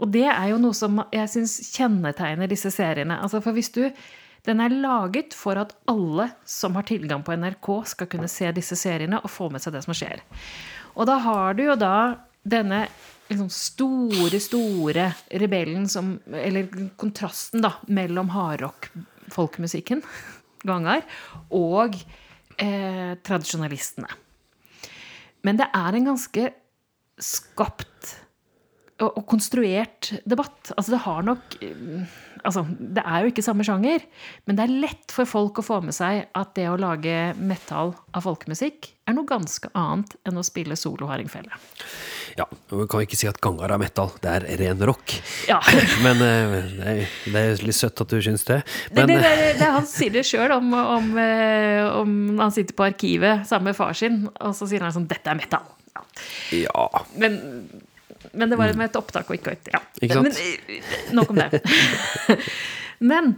Og 0.02 0.10
det 0.14 0.26
er 0.26 0.48
jo 0.50 0.58
noe 0.58 0.74
som 0.74 1.02
jeg 1.14 1.30
syns 1.30 1.56
kjennetegner 1.74 2.50
disse 2.50 2.70
seriene. 2.74 3.20
Altså 3.22 3.40
for 3.44 3.54
hvis 3.54 3.70
du 3.74 3.84
Den 4.44 4.60
er 4.60 4.72
laget 4.72 5.34
for 5.36 5.56
at 5.60 5.72
alle 5.88 6.28
som 6.48 6.76
har 6.76 6.84
tilgang 6.88 7.24
på 7.24 7.36
NRK, 7.40 7.70
skal 7.88 8.10
kunne 8.12 8.28
se 8.28 8.50
disse 8.52 8.76
seriene 8.76 9.22
og 9.22 9.32
få 9.32 9.48
med 9.52 9.64
seg 9.64 9.76
det 9.76 9.84
som 9.86 9.96
skjer. 9.96 10.20
Og 10.94 11.08
da 11.08 11.16
har 11.24 11.56
du 11.56 11.64
jo 11.64 11.76
da 11.80 11.96
denne 12.44 12.84
liksom 13.30 13.48
store, 13.48 14.40
store 14.42 15.06
rebellen 15.40 15.88
som 15.88 16.18
Eller 16.28 16.68
kontrasten, 17.00 17.64
da, 17.64 17.72
mellom 17.88 18.28
hardrock-folkemusikken, 18.34 20.04
Gangar, 20.64 21.02
og 21.52 21.96
eh, 22.56 23.16
tradisjonalistene. 23.20 24.08
Men 25.44 25.60
det 25.60 25.66
er 25.76 25.96
en 25.96 26.06
ganske 26.08 26.46
skapt 27.20 28.14
og, 29.02 29.10
og 29.10 29.24
konstruert 29.26 30.12
debatt. 30.24 30.70
Altså, 30.76 30.94
det 30.94 31.02
har 31.06 31.26
nok 31.26 31.58
mm, 31.62 32.06
Altså, 32.44 32.60
det 32.68 33.00
er 33.00 33.22
jo 33.24 33.30
ikke 33.30 33.40
samme 33.40 33.64
sjanger, 33.64 34.02
men 34.44 34.56
det 34.58 34.66
er 34.66 34.72
lett 34.82 35.12
for 35.16 35.24
folk 35.24 35.62
å 35.62 35.64
få 35.64 35.78
med 35.80 35.96
seg 35.96 36.26
at 36.36 36.50
det 36.58 36.66
å 36.68 36.74
lage 36.76 37.32
metal 37.40 37.94
av 38.12 38.26
folkemusikk 38.26 38.90
er 39.08 39.16
noe 39.16 39.24
ganske 39.28 39.70
annet 39.72 40.12
enn 40.28 40.36
å 40.36 40.44
spille 40.44 40.76
solo 40.76 41.08
hardingfele. 41.08 41.48
ja. 42.36 42.44
Vi 42.68 42.84
kan 42.90 43.04
ikke 43.06 43.16
si 43.16 43.30
at 43.30 43.40
Gangar 43.40 43.72
er 43.72 43.80
metal, 43.80 44.12
det 44.20 44.34
er 44.34 44.46
ren 44.60 44.84
rock. 44.84 45.14
Ja. 45.48 45.56
Men 46.04 46.20
eh, 46.26 46.52
det 46.68 46.90
er, 46.92 47.16
det 47.32 47.46
er 47.46 47.64
litt 47.64 47.78
søtt 47.78 48.04
at 48.04 48.12
du 48.12 48.20
syns 48.20 48.44
det. 48.50 48.60
Men, 48.92 49.08
det, 49.08 49.22
det, 49.24 49.48
det, 49.62 49.70
han 49.78 49.88
sier 49.88 50.12
det 50.12 50.26
sjøl 50.28 50.52
om, 50.58 50.68
om, 50.82 51.10
eh, 51.24 51.80
om 52.02 52.14
han 52.42 52.52
sitter 52.52 52.76
på 52.76 52.90
arkivet 52.90 53.48
sammen 53.48 53.70
med 53.72 53.80
far 53.80 53.96
sin, 53.96 54.26
og 54.36 54.52
så 54.52 54.68
sier 54.68 54.84
han 54.84 54.92
sånn 54.92 55.08
'Dette 55.08 55.32
er 55.32 55.40
metal'. 55.40 55.72
Ja. 55.96 56.06
ja. 56.60 57.04
Men, 57.16 57.40
men 58.34 58.50
det 58.50 58.58
var 58.60 58.72
med 58.78 58.90
et 58.90 58.96
opptak 58.98 59.30
og 59.30 59.38
ikke 59.38 59.56
et 59.56 59.74
ja. 59.74 59.80
Ikke 60.00 60.20
sant? 60.20 60.28
Men, 60.28 60.78
eh, 60.78 61.12
nok 61.16 61.32
om 61.34 61.40
det. 61.40 61.60
men, 63.10 63.34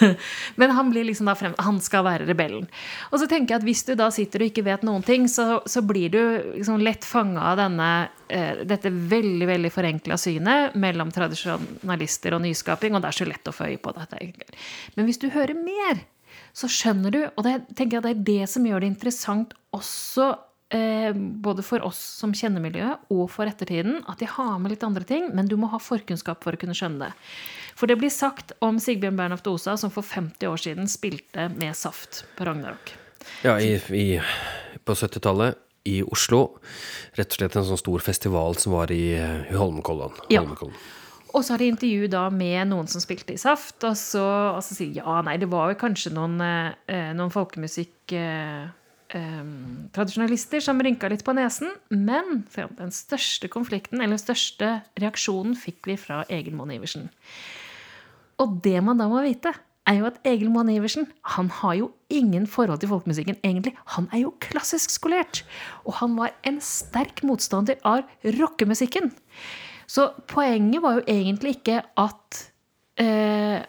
men 0.60 0.74
han 0.76 0.90
blir 0.90 1.06
liksom 1.08 1.30
da 1.30 1.34
frem, 1.38 1.54
han 1.58 1.80
skal 1.84 2.04
være 2.06 2.26
rebellen. 2.28 2.68
Og 3.10 3.20
så 3.22 3.28
tenker 3.30 3.54
jeg 3.54 3.62
at 3.62 3.66
hvis 3.66 3.84
du 3.88 3.94
da 3.98 4.08
sitter 4.14 4.44
og 4.44 4.52
ikke 4.52 4.66
vet 4.66 4.86
noen 4.86 5.04
ting, 5.06 5.28
så, 5.30 5.60
så 5.66 5.84
blir 5.86 6.12
du 6.12 6.20
liksom 6.58 6.82
lett 6.82 7.06
fanga 7.06 7.52
av 7.52 7.60
denne, 7.62 7.90
uh, 8.32 8.62
dette 8.68 8.92
veldig 8.92 9.50
veldig 9.50 9.72
forenkla 9.74 10.18
synet 10.20 10.78
mellom 10.80 11.12
tradisjonalister 11.14 12.38
og 12.38 12.44
nyskaping, 12.46 12.96
og 12.96 13.04
det 13.04 13.12
er 13.12 13.20
så 13.22 13.28
lett 13.28 13.50
å 13.50 13.56
få 13.56 13.70
øye 13.72 13.82
på 13.82 13.94
dette. 13.98 14.32
Men 14.96 15.08
hvis 15.08 15.22
du 15.22 15.28
hører 15.34 15.58
mer, 15.58 16.06
så 16.56 16.68
skjønner 16.68 17.12
du, 17.14 17.20
og 17.32 17.44
det 17.46 17.58
tenker 17.76 17.98
jeg 17.98 18.04
det 18.04 18.14
er 18.14 18.24
det 18.28 18.50
som 18.52 18.66
gjør 18.66 18.82
det 18.84 18.92
interessant 18.92 19.54
også 19.72 20.32
både 20.72 21.64
for 21.66 21.84
oss 21.84 21.98
som 22.22 22.30
kjenner 22.32 22.62
miljøet, 22.64 23.02
og 23.12 23.26
for 23.28 23.44
ettertiden, 23.50 23.98
at 24.08 24.22
de 24.22 24.28
har 24.30 24.54
med 24.62 24.72
litt 24.72 24.86
andre 24.86 25.04
ting, 25.04 25.26
men 25.36 25.50
du 25.50 25.58
må 25.60 25.68
ha 25.68 25.80
forkunnskap 25.82 26.40
for 26.44 26.56
å 26.56 26.60
kunne 26.60 26.76
skjønne 26.76 27.10
det. 27.10 27.12
For 27.76 27.90
det 27.90 27.98
blir 28.00 28.12
sagt 28.12 28.54
om 28.64 28.78
Sigbjørn 28.80 29.18
Bernhoft 29.18 29.50
Osa, 29.52 29.76
som 29.80 29.92
for 29.92 30.06
50 30.06 30.48
år 30.48 30.62
siden 30.64 30.88
spilte 30.88 31.50
med 31.56 31.76
Saft 31.76 32.22
på 32.38 32.48
Ragnarok. 32.48 32.94
Ja, 33.44 33.58
i, 33.60 33.76
i, 33.96 34.06
på 34.84 34.96
70-tallet 34.96 35.60
i 35.84 36.00
Oslo. 36.02 36.42
Rett 37.18 37.32
og 37.32 37.40
slett 37.40 37.56
en 37.58 37.66
sånn 37.66 37.80
stor 37.80 38.02
festival 38.04 38.58
som 38.60 38.76
var 38.76 38.92
i, 38.94 39.14
eh, 39.18 39.48
i 39.50 39.58
Holmenkollen. 39.58 40.14
Ja. 40.32 40.44
Og 41.32 41.40
så 41.40 41.54
har 41.54 41.62
de 41.62 41.70
intervju 41.72 42.10
da 42.12 42.26
med 42.30 42.68
noen 42.70 42.90
som 42.92 43.00
spilte 43.02 43.34
i 43.34 43.40
Saft, 43.40 43.78
og 43.88 43.96
så, 43.96 44.24
og 44.52 44.60
så 44.64 44.76
sier 44.76 44.92
de 44.92 45.00
ja, 45.00 45.16
nei, 45.24 45.38
det 45.40 45.48
var 45.50 45.72
jo 45.72 45.80
kanskje 45.80 46.12
noen, 46.12 46.36
eh, 46.42 47.10
noen 47.16 47.32
folkemusikk 47.32 48.14
eh, 48.18 48.68
eh, 49.16 49.42
tradisjonalister 49.94 50.62
som 50.64 50.80
rynka 50.82 51.10
litt 51.12 51.24
på 51.26 51.34
nesen. 51.36 51.72
Men 51.90 52.44
den 52.52 52.94
største 52.94 53.50
konflikten, 53.52 54.00
eller 54.00 54.16
den 54.16 54.24
største 54.24 54.78
reaksjonen, 55.00 55.56
fikk 55.58 55.90
vi 55.90 55.98
fra 56.00 56.22
Egil 56.32 56.56
Moen 56.58 56.74
Iversen. 56.76 57.10
Og 58.42 58.58
det 58.64 58.78
man 58.84 58.98
da 58.98 59.08
må 59.10 59.22
vite, 59.24 59.54
er 59.88 59.98
jo 59.98 60.06
at 60.06 60.20
Egil 60.28 60.50
Moen 60.52 60.70
Iversen 60.70 61.08
han 61.34 61.48
har 61.58 61.74
jo 61.80 61.88
ingen 62.12 62.46
forhold 62.46 62.82
til 62.82 62.90
folkemusikken, 62.92 63.38
egentlig. 63.42 63.74
Han 63.96 64.08
er 64.14 64.24
jo 64.24 64.34
klassisk 64.42 64.94
skolert. 64.94 65.42
Og 65.86 65.96
han 65.98 66.14
var 66.18 66.34
en 66.46 66.60
sterk 66.62 67.24
motstander 67.26 67.80
av 67.86 68.06
rockemusikken. 68.38 69.10
Så 69.90 70.12
poenget 70.30 70.82
var 70.82 71.00
jo 71.00 71.06
egentlig 71.10 71.58
ikke 71.58 71.82
at 71.98 72.42
eh, 73.02 73.64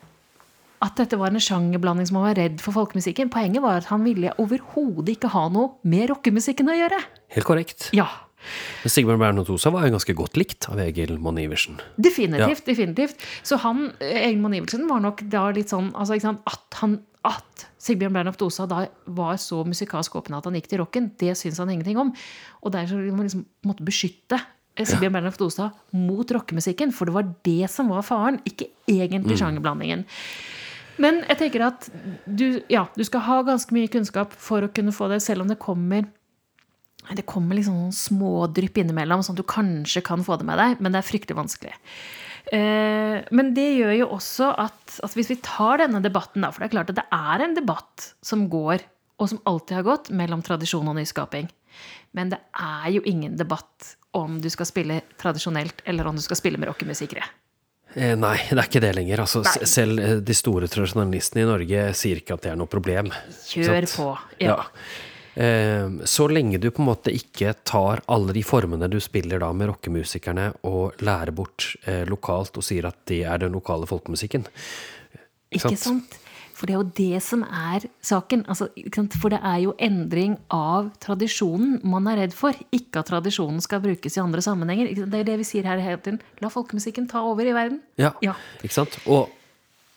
at 0.83 0.99
dette 0.99 1.17
var 1.19 1.31
en 1.31 1.41
sjangerblanding 1.41 2.09
som 2.09 2.19
han 2.19 2.27
var 2.27 2.39
redd 2.41 2.59
for 2.63 2.75
folkemusikken. 2.75 3.31
Poenget 3.33 3.63
var 3.63 3.79
at 3.79 3.89
han 3.91 4.03
ville 4.05 4.33
overhodet 4.41 5.15
ikke 5.15 5.31
ha 5.33 5.47
noe 5.53 5.77
med 5.87 6.09
rockemusikken 6.11 6.71
å 6.71 6.77
gjøre. 6.77 6.99
Helt 7.37 7.47
korrekt. 7.47 7.89
Ja, 7.95 8.09
Sigbjørn 8.83 9.21
Bernhoft 9.21 9.51
Osa 9.53 9.71
var 9.73 9.85
jo 9.87 9.93
ganske 9.95 10.15
godt 10.17 10.37
likt 10.39 10.67
av 10.71 10.79
Egil 10.83 11.15
Monn 11.23 11.39
Iversen. 11.39 11.79
Definitivt. 11.95 12.65
definitivt. 12.67 13.23
Så 13.45 13.59
han, 13.63 13.91
Egil 14.03 14.41
Monn 14.43 14.57
Iversen 14.57 14.87
var 14.89 15.03
nok 15.03 15.23
da 15.31 15.45
litt 15.55 15.71
sånn 15.71 15.93
altså, 15.93 16.17
ikke 16.17 16.27
sant, 16.27 16.41
at, 16.49 16.79
han, 16.81 16.97
at 17.27 17.67
Sigbjørn 17.83 18.17
Bernhoft 18.17 18.43
Osa 18.45 18.67
da 18.69 18.85
var 19.15 19.39
så 19.41 19.61
musikalsk 19.67 20.17
åpen 20.19 20.35
at 20.37 20.49
han 20.49 20.59
gikk 20.59 20.67
til 20.73 20.83
rocken, 20.83 21.13
det 21.21 21.37
syns 21.39 21.61
han 21.63 21.71
ingenting 21.71 22.01
om. 22.01 22.11
Og 22.63 22.75
derfor 22.75 22.99
må 23.07 23.21
man 23.21 23.29
liksom 23.29 23.47
måtte 23.67 23.87
beskytte 23.87 24.41
Sigbjørn 24.41 24.59
Sigbjørn 24.73 25.13
Bernhoft 25.13 25.41
Osa 25.45 25.67
mot 25.93 26.31
rockemusikken, 26.33 26.89
for 26.97 27.05
det 27.05 27.13
var 27.13 27.27
det 27.45 27.69
som 27.69 27.91
var 27.93 28.01
faren, 28.07 28.39
ikke 28.49 28.71
egentlig 28.89 29.37
sjangerblandingen. 29.37 30.07
Men 31.01 31.23
jeg 31.25 31.39
tenker 31.39 31.63
at 31.65 31.87
du, 32.25 32.61
ja, 32.69 32.85
du 32.93 33.03
skal 33.07 33.23
ha 33.25 33.39
ganske 33.47 33.73
mye 33.75 33.89
kunnskap 33.91 34.35
for 34.37 34.65
å 34.65 34.71
kunne 34.73 34.93
få 34.93 35.09
det, 35.11 35.23
selv 35.25 35.45
om 35.45 35.49
det 35.49 35.61
kommer 35.61 36.05
det 37.11 37.25
kommer 37.27 37.57
liksom 37.57 37.75
noen 37.75 37.95
smådrypp 37.95 38.77
innimellom, 38.79 39.23
sånn 39.25 39.35
at 39.35 39.41
du 39.41 39.49
kanskje 39.49 40.03
kan 40.07 40.23
få 40.23 40.37
det 40.39 40.47
med 40.47 40.55
deg, 40.55 40.79
men 40.79 40.93
det 40.93 41.01
er 41.01 41.07
fryktelig 41.07 41.35
vanskelig. 41.35 41.73
Eh, 42.55 43.17
men 43.35 43.51
det 43.55 43.65
gjør 43.75 43.93
jo 43.97 44.07
også 44.15 44.53
at, 44.63 44.97
at 45.03 45.17
hvis 45.17 45.33
vi 45.33 45.39
tar 45.43 45.81
denne 45.83 45.99
debatten, 46.03 46.45
da, 46.45 46.51
for 46.53 46.63
det 46.63 46.69
er 46.69 46.75
klart 46.77 46.93
at 46.93 47.01
det 47.01 47.07
er 47.11 47.43
en 47.43 47.57
debatt 47.57 48.07
som 48.23 48.47
går, 48.51 48.85
og 49.19 49.33
som 49.33 49.43
alltid 49.49 49.81
har 49.81 49.87
gått, 49.87 50.13
mellom 50.15 50.43
tradisjon 50.45 50.87
og 50.89 50.97
nyskaping. 50.99 51.51
Men 52.15 52.31
det 52.31 52.39
er 52.55 52.89
jo 52.95 53.03
ingen 53.09 53.35
debatt 53.39 53.95
om 54.15 54.39
du 54.41 54.49
skal 54.53 54.69
spille 54.69 55.01
tradisjonelt, 55.19 55.83
eller 55.89 56.07
om 56.07 56.17
du 56.17 56.23
skal 56.23 56.39
spille 56.39 56.61
med 56.61 56.69
rockemusikere. 56.69 57.25
Eh, 57.95 58.15
nei, 58.17 58.35
det 58.49 58.57
er 58.57 58.67
ikke 58.67 58.81
det 58.83 58.93
lenger. 58.97 59.23
Altså, 59.25 59.43
selv 59.69 60.01
eh, 60.01 60.15
de 60.25 60.35
store 60.37 60.69
tradisjonalistene 60.71 61.43
i 61.43 61.49
Norge 61.49 61.87
sier 61.97 62.21
ikke 62.21 62.37
at 62.37 62.45
det 62.45 62.53
er 62.53 62.59
noe 62.59 62.71
problem. 62.71 63.11
Kjør 63.49 63.89
på. 63.93 64.07
Ja. 64.41 64.55
Ja. 64.55 64.63
Eh, 65.35 65.89
Så 66.05 66.27
lenge 66.29 66.59
du 66.61 66.69
på 66.71 66.83
en 66.83 66.89
måte 66.91 67.13
ikke 67.13 67.53
tar 67.65 68.03
alle 68.07 68.33
de 68.35 68.43
formene 68.45 68.89
du 68.89 68.99
spiller 69.01 69.41
da 69.41 69.51
med 69.53 69.71
rockemusikerne 69.71 70.51
og 70.69 70.99
lærer 71.05 71.33
bort 71.33 71.71
eh, 71.85 72.03
lokalt 72.09 72.57
og 72.57 72.65
sier 72.65 72.89
at 72.89 72.99
det 73.09 73.23
er 73.25 73.45
den 73.45 73.55
lokale 73.57 73.89
folkemusikken. 73.89 74.45
Ikke 75.53 75.69
sant? 75.69 75.79
sant? 75.85 76.19
For 76.63 76.69
det 76.69 76.75
er 76.77 76.79
jo 76.79 76.91
det 76.95 77.19
som 77.25 77.41
er 77.43 77.83
saken. 78.07 78.45
Altså? 78.47 78.69
For 79.19 79.33
det 79.33 79.41
er 79.43 79.57
jo 79.65 79.73
endring 79.83 80.37
av 80.47 80.93
tradisjonen 81.03 81.81
man 81.91 82.07
er 82.07 82.21
redd 82.21 82.35
for. 82.37 82.55
Ikke 82.71 83.01
at 83.01 83.09
tradisjonen 83.11 83.59
skal 83.59 83.81
brukes 83.83 84.15
i 84.15 84.21
andre 84.23 84.39
sammenhenger. 84.45 84.93
Det 85.03 85.19
er 85.19 85.27
det 85.27 85.35
vi 85.41 85.47
sier 85.49 85.67
her 85.67 85.81
hele 85.83 85.99
tiden. 85.99 86.21
La 86.39 86.47
folkemusikken 86.53 87.09
ta 87.11 87.19
over 87.27 87.43
i 87.43 87.51
verden. 87.51 87.81
Ja, 87.99 88.13
Ja. 88.23 88.37
ikke 88.63 88.77
sant? 88.77 88.95
Og, 89.11 89.27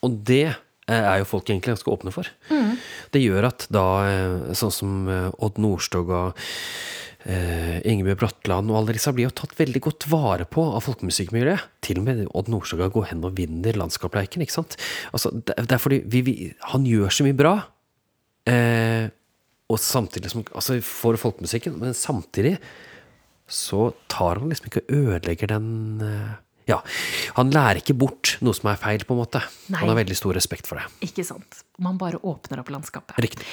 og 0.03 0.19
det 0.27 0.43
eh, 0.49 0.91
er 0.91 1.21
jo 1.21 1.29
folk 1.31 1.47
egentlig 1.47 1.77
ganske 1.77 1.93
åpne 1.95 2.11
for. 2.11 2.27
Det 3.15 3.23
gjør 3.23 3.47
at 3.47 3.69
da, 3.71 3.85
eh, 4.11 4.51
sånn 4.59 4.75
som 4.75 5.07
eh, 5.07 5.31
Odd 5.39 5.63
Nordstoga 5.63 6.25
og 6.33 6.43
eh, 7.27 7.77
Ingebjørg 7.87 8.21
Bratland 8.21 8.71
og 8.71 8.79
alle 8.79 8.95
disse 8.95 9.11
blir 9.15 9.27
jo 9.27 9.35
tatt 9.35 9.55
veldig 9.59 9.81
godt 9.83 10.07
vare 10.11 10.47
på 10.49 10.63
av 10.71 10.85
folkemusikkmiljøet. 10.87 11.67
Til 11.85 12.01
og 12.01 12.07
med 12.07 12.23
Odd 12.31 12.51
Nordstoga 12.53 12.89
går 12.93 13.11
hen 13.11 13.25
og 13.27 13.37
vinner 13.37 13.77
Landskapleiken, 13.77 14.43
ikke 14.45 14.57
sant. 14.57 14.79
Altså, 15.11 15.33
det, 15.35 15.57
er 15.67 15.81
fordi 15.81 16.01
vi, 16.07 16.23
vi, 16.25 16.35
han 16.73 16.87
gjør 16.87 17.13
så 17.13 17.27
mye 17.27 17.37
bra. 17.37 17.55
Eh, 18.47 19.07
og 19.67 19.79
samtidig 19.83 20.31
som 20.31 20.45
Altså 20.55 20.79
for 20.85 21.19
folkemusikken, 21.19 21.75
men 21.81 21.95
samtidig 21.97 22.55
så 23.47 23.89
tar 24.11 24.41
han 24.41 24.51
liksom 24.51 24.67
ikke 24.69 24.83
og 24.87 24.91
ødelegger 24.91 25.51
den 25.53 26.03
eh, 26.03 26.35
Ja, 26.67 26.81
han 27.37 27.51
lærer 27.55 27.79
ikke 27.79 27.95
bort 27.95 28.35
noe 28.43 28.55
som 28.55 28.67
er 28.73 28.79
feil, 28.81 29.05
på 29.07 29.15
en 29.15 29.21
måte. 29.21 29.41
Nei. 29.71 29.79
Han 29.79 29.93
har 29.93 29.99
veldig 30.01 30.17
stor 30.19 30.35
respekt 30.35 30.67
for 30.67 30.81
det. 30.81 30.87
Ikke 31.07 31.23
sant? 31.27 31.61
Man 31.79 31.99
bare 32.01 32.19
åpner 32.19 32.59
opp 32.59 32.71
landskapet. 32.73 33.15
Riktig. 33.23 33.47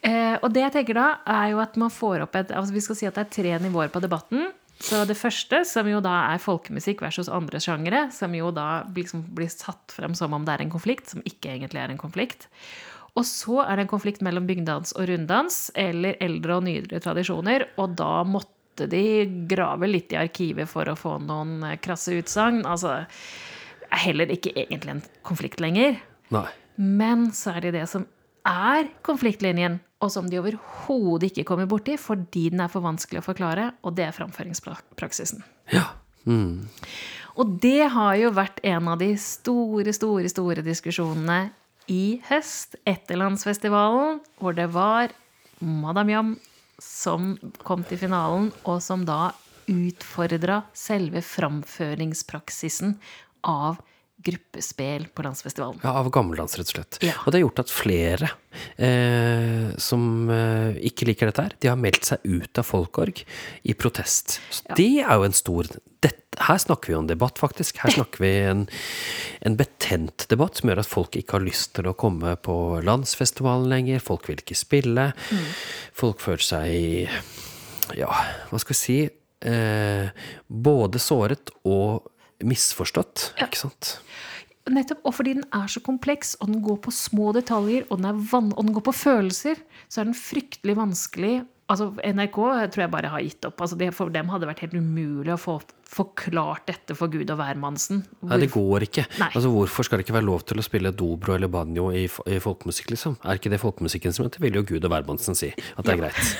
Eh, 0.00 0.38
og 0.40 0.48
det 0.54 0.64
jeg 0.64 0.76
tenker 0.78 0.96
da, 0.96 1.08
er 1.28 1.52
jo 1.52 1.60
at 1.64 1.76
man 1.80 1.92
får 1.92 2.24
opp 2.24 2.38
et 2.40 2.52
altså 2.56 2.74
Vi 2.74 2.84
skal 2.84 2.98
si 2.98 3.08
at 3.08 3.18
det 3.18 3.26
er 3.26 3.34
tre 3.36 3.58
nivåer 3.66 3.92
på 3.92 4.00
debatten. 4.04 4.48
Så 4.84 5.04
det 5.06 5.16
første, 5.16 5.60
som 5.68 5.86
jo 5.88 6.00
da 6.02 6.14
er 6.32 6.42
folkemusikk 6.42 7.04
versus 7.04 7.30
andre 7.30 7.60
sjangere, 7.62 8.08
som 8.12 8.32
jo 8.34 8.50
da 8.52 8.82
liksom 8.96 9.22
blir 9.36 9.52
satt 9.52 9.94
frem 9.94 10.16
som 10.18 10.34
om 10.34 10.44
det 10.44 10.56
er 10.56 10.64
en 10.64 10.72
konflikt, 10.72 11.12
som 11.12 11.22
ikke 11.24 11.52
egentlig 11.54 11.84
er 11.84 11.92
en 11.92 12.00
konflikt. 12.00 12.48
Og 13.14 13.22
så 13.28 13.60
er 13.62 13.76
det 13.76 13.84
en 13.84 13.92
konflikt 13.92 14.24
mellom 14.26 14.48
bygdans 14.48 14.96
og 14.98 15.06
runddans, 15.12 15.68
eller 15.78 16.18
eldre 16.24 16.58
og 16.58 16.66
nyere 16.66 17.00
tradisjoner, 17.02 17.68
og 17.78 17.94
da 18.00 18.24
måtte 18.26 18.50
de 18.78 19.04
grave 19.50 19.88
litt 19.90 20.12
i 20.14 20.18
arkivet 20.20 20.68
for 20.70 20.88
å 20.90 20.96
få 20.98 21.16
noen 21.22 21.62
eh, 21.66 21.78
krasse 21.82 22.16
utsagn. 22.18 22.64
Altså, 22.68 23.02
det 23.80 23.90
er 23.90 24.04
heller 24.08 24.34
ikke 24.34 24.54
egentlig 24.56 24.96
en 24.96 25.04
konflikt 25.26 25.62
lenger. 25.62 26.00
Nei. 26.34 26.48
Men 26.76 27.28
så 27.36 27.54
er 27.54 27.68
det 27.68 27.76
det 27.76 27.86
som 27.90 28.06
er 28.44 28.88
konfliktlinjen, 29.06 29.78
og 30.04 30.10
som 30.12 30.26
de 30.28 30.40
overhodet 30.40 31.30
ikke 31.30 31.46
kommer 31.48 31.68
borti 31.70 31.96
fordi 32.00 32.50
den 32.52 32.60
er 32.60 32.72
for 32.72 32.84
vanskelig 32.84 33.22
å 33.22 33.28
forklare, 33.30 33.70
og 33.86 33.96
det 33.96 34.08
er 34.08 34.16
framføringspraksisen. 34.16 35.44
Ja. 35.72 35.86
Mm. 36.28 36.66
Og 37.40 37.56
det 37.62 37.88
har 37.92 38.16
jo 38.20 38.32
vært 38.34 38.60
en 38.66 38.88
av 38.92 39.00
de 39.00 39.10
store, 39.20 39.92
store, 39.96 40.28
store 40.30 40.64
diskusjonene 40.64 41.38
i 41.90 42.20
høst 42.30 42.78
etter 42.88 43.18
landsfestivalen, 43.20 44.20
hvor 44.40 44.56
det 44.56 44.68
var 44.72 45.12
Madam 45.60 46.12
Jam 46.12 46.34
som 46.82 47.34
kom 47.62 47.84
til 47.88 48.00
finalen, 48.00 48.50
og 48.64 48.82
som 48.84 49.04
da 49.08 49.32
utfordra 49.70 50.62
selve 50.76 51.22
framføringspraksisen 51.24 52.98
av 53.48 53.80
gruppespill 54.16 55.06
på 55.14 55.22
landsfestivalen. 55.22 55.80
Ja, 55.82 55.92
av 55.98 56.08
gammeldans, 56.14 56.56
rett 56.58 56.70
og 56.70 56.76
slett. 56.76 56.98
Ja. 57.04 57.16
Og 57.24 57.32
det 57.32 57.40
har 57.40 57.44
gjort 57.44 57.62
at 57.64 57.72
flere 57.72 58.28
eh, 58.76 59.72
som 59.82 60.30
eh, 60.32 60.78
ikke 60.88 61.08
liker 61.10 61.28
dette 61.28 61.44
her, 61.44 61.56
de 61.60 61.70
har 61.72 61.80
meldt 61.80 62.08
seg 62.08 62.22
ut 62.24 62.60
av 62.60 62.68
folkorg 62.68 63.24
i 63.62 63.74
protest. 63.76 64.38
Så 64.54 64.78
det 64.78 65.02
er 65.02 65.18
jo 65.18 65.26
en 65.26 65.36
stor 65.36 65.68
dette, 66.04 66.20
Her 66.34 66.58
snakker 66.58 66.90
vi 66.92 66.96
om 66.98 67.06
debatt, 67.06 67.38
faktisk. 67.38 67.78
Her 67.84 67.94
snakker 67.94 68.22
vi 68.24 68.32
en, 68.48 68.64
en 69.40 69.58
betent 69.58 70.26
debatt 70.30 70.58
som 70.58 70.70
gjør 70.70 70.82
at 70.82 70.90
folk 70.90 71.18
ikke 71.18 71.38
har 71.38 71.44
lyst 71.46 71.74
til 71.76 71.86
å 71.86 71.94
komme 71.94 72.34
på 72.42 72.56
landsfestivalen 72.84 73.68
lenger. 73.70 74.02
Folk 74.02 74.28
vil 74.28 74.40
ikke 74.42 74.58
spille. 74.58 75.10
Folk 75.94 76.24
føler 76.24 76.48
seg 76.48 77.94
Ja, 77.94 78.08
hva 78.50 78.58
skal 78.62 78.74
vi 78.74 78.80
si 78.80 78.98
eh, 79.04 80.26
Både 80.48 81.00
såret 81.02 81.52
og 81.68 82.10
misforstått, 82.42 83.30
ikke 83.42 83.60
sant? 83.66 83.98
Nettopp, 84.64 85.02
og 85.04 85.12
fordi 85.12 85.34
den 85.36 85.44
er 85.52 85.68
så 85.68 85.80
kompleks, 85.84 86.34
og 86.40 86.48
den 86.48 86.62
går 86.64 86.78
på 86.86 86.92
små 86.94 87.34
detaljer, 87.36 87.84
og 87.90 88.00
den, 88.00 88.06
er 88.08 88.36
og 88.40 88.62
den 88.64 88.72
går 88.72 88.86
på 88.86 88.94
følelser, 88.96 89.60
så 89.92 90.00
er 90.00 90.08
den 90.08 90.16
fryktelig 90.16 90.76
vanskelig. 90.78 91.34
Altså, 91.68 91.90
NRK 92.04 92.36
tror 92.72 92.82
jeg 92.82 92.92
bare 92.92 93.10
har 93.12 93.22
gitt 93.24 93.44
opp. 93.48 93.60
Altså, 93.64 93.76
det, 93.80 93.90
for 93.96 94.12
dem 94.12 94.28
hadde 94.32 94.44
det 94.44 94.50
vært 94.50 94.62
helt 94.66 94.76
umulig 94.76 95.32
å 95.32 95.40
få 95.40 95.58
forklart 95.94 96.66
dette 96.68 96.96
for 96.98 97.12
Gud 97.12 97.28
og 97.30 97.38
hvermannsen. 97.38 98.02
Nei, 98.26 98.38
det 98.42 98.50
går 98.52 98.84
ikke. 98.88 99.04
Nei. 99.20 99.28
Altså, 99.30 99.52
Hvorfor 99.52 99.86
skal 99.86 100.00
det 100.00 100.06
ikke 100.06 100.16
være 100.16 100.28
lov 100.28 100.44
til 100.48 100.60
å 100.60 100.64
spille 100.66 100.92
dobro 100.96 101.36
eller 101.36 101.48
banjo 101.52 101.90
i, 101.94 102.04
i 102.04 102.38
folkemusikk, 102.42 102.90
liksom? 102.92 103.16
Er 103.24 103.40
ikke 103.40 103.52
det 103.52 103.60
folkemusikken 103.62 104.16
som 104.16 104.26
heter, 104.26 104.42
vil 104.44 104.58
jo 104.60 104.64
Gud 104.74 104.84
og 104.84 104.92
hvermannsen 104.92 105.38
si 105.38 105.52
at 105.54 105.84
det 105.84 105.96
er 105.96 106.00
greit. 106.06 106.24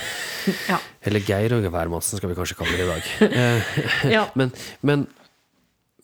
Ja. 0.69 0.77
Eller 1.09 1.23
Geir 1.25 1.55
og 1.57 1.65
hvermannsen, 1.73 2.19
skal 2.21 2.29
vi 2.29 2.35
kanskje 2.37 2.57
kalle 2.59 2.77
det 2.77 2.85
i 2.85 2.89
dag. 2.91 3.13
Eh, 3.45 3.77
Ja. 4.17 4.27
men, 4.37 4.53
men, 4.85 5.07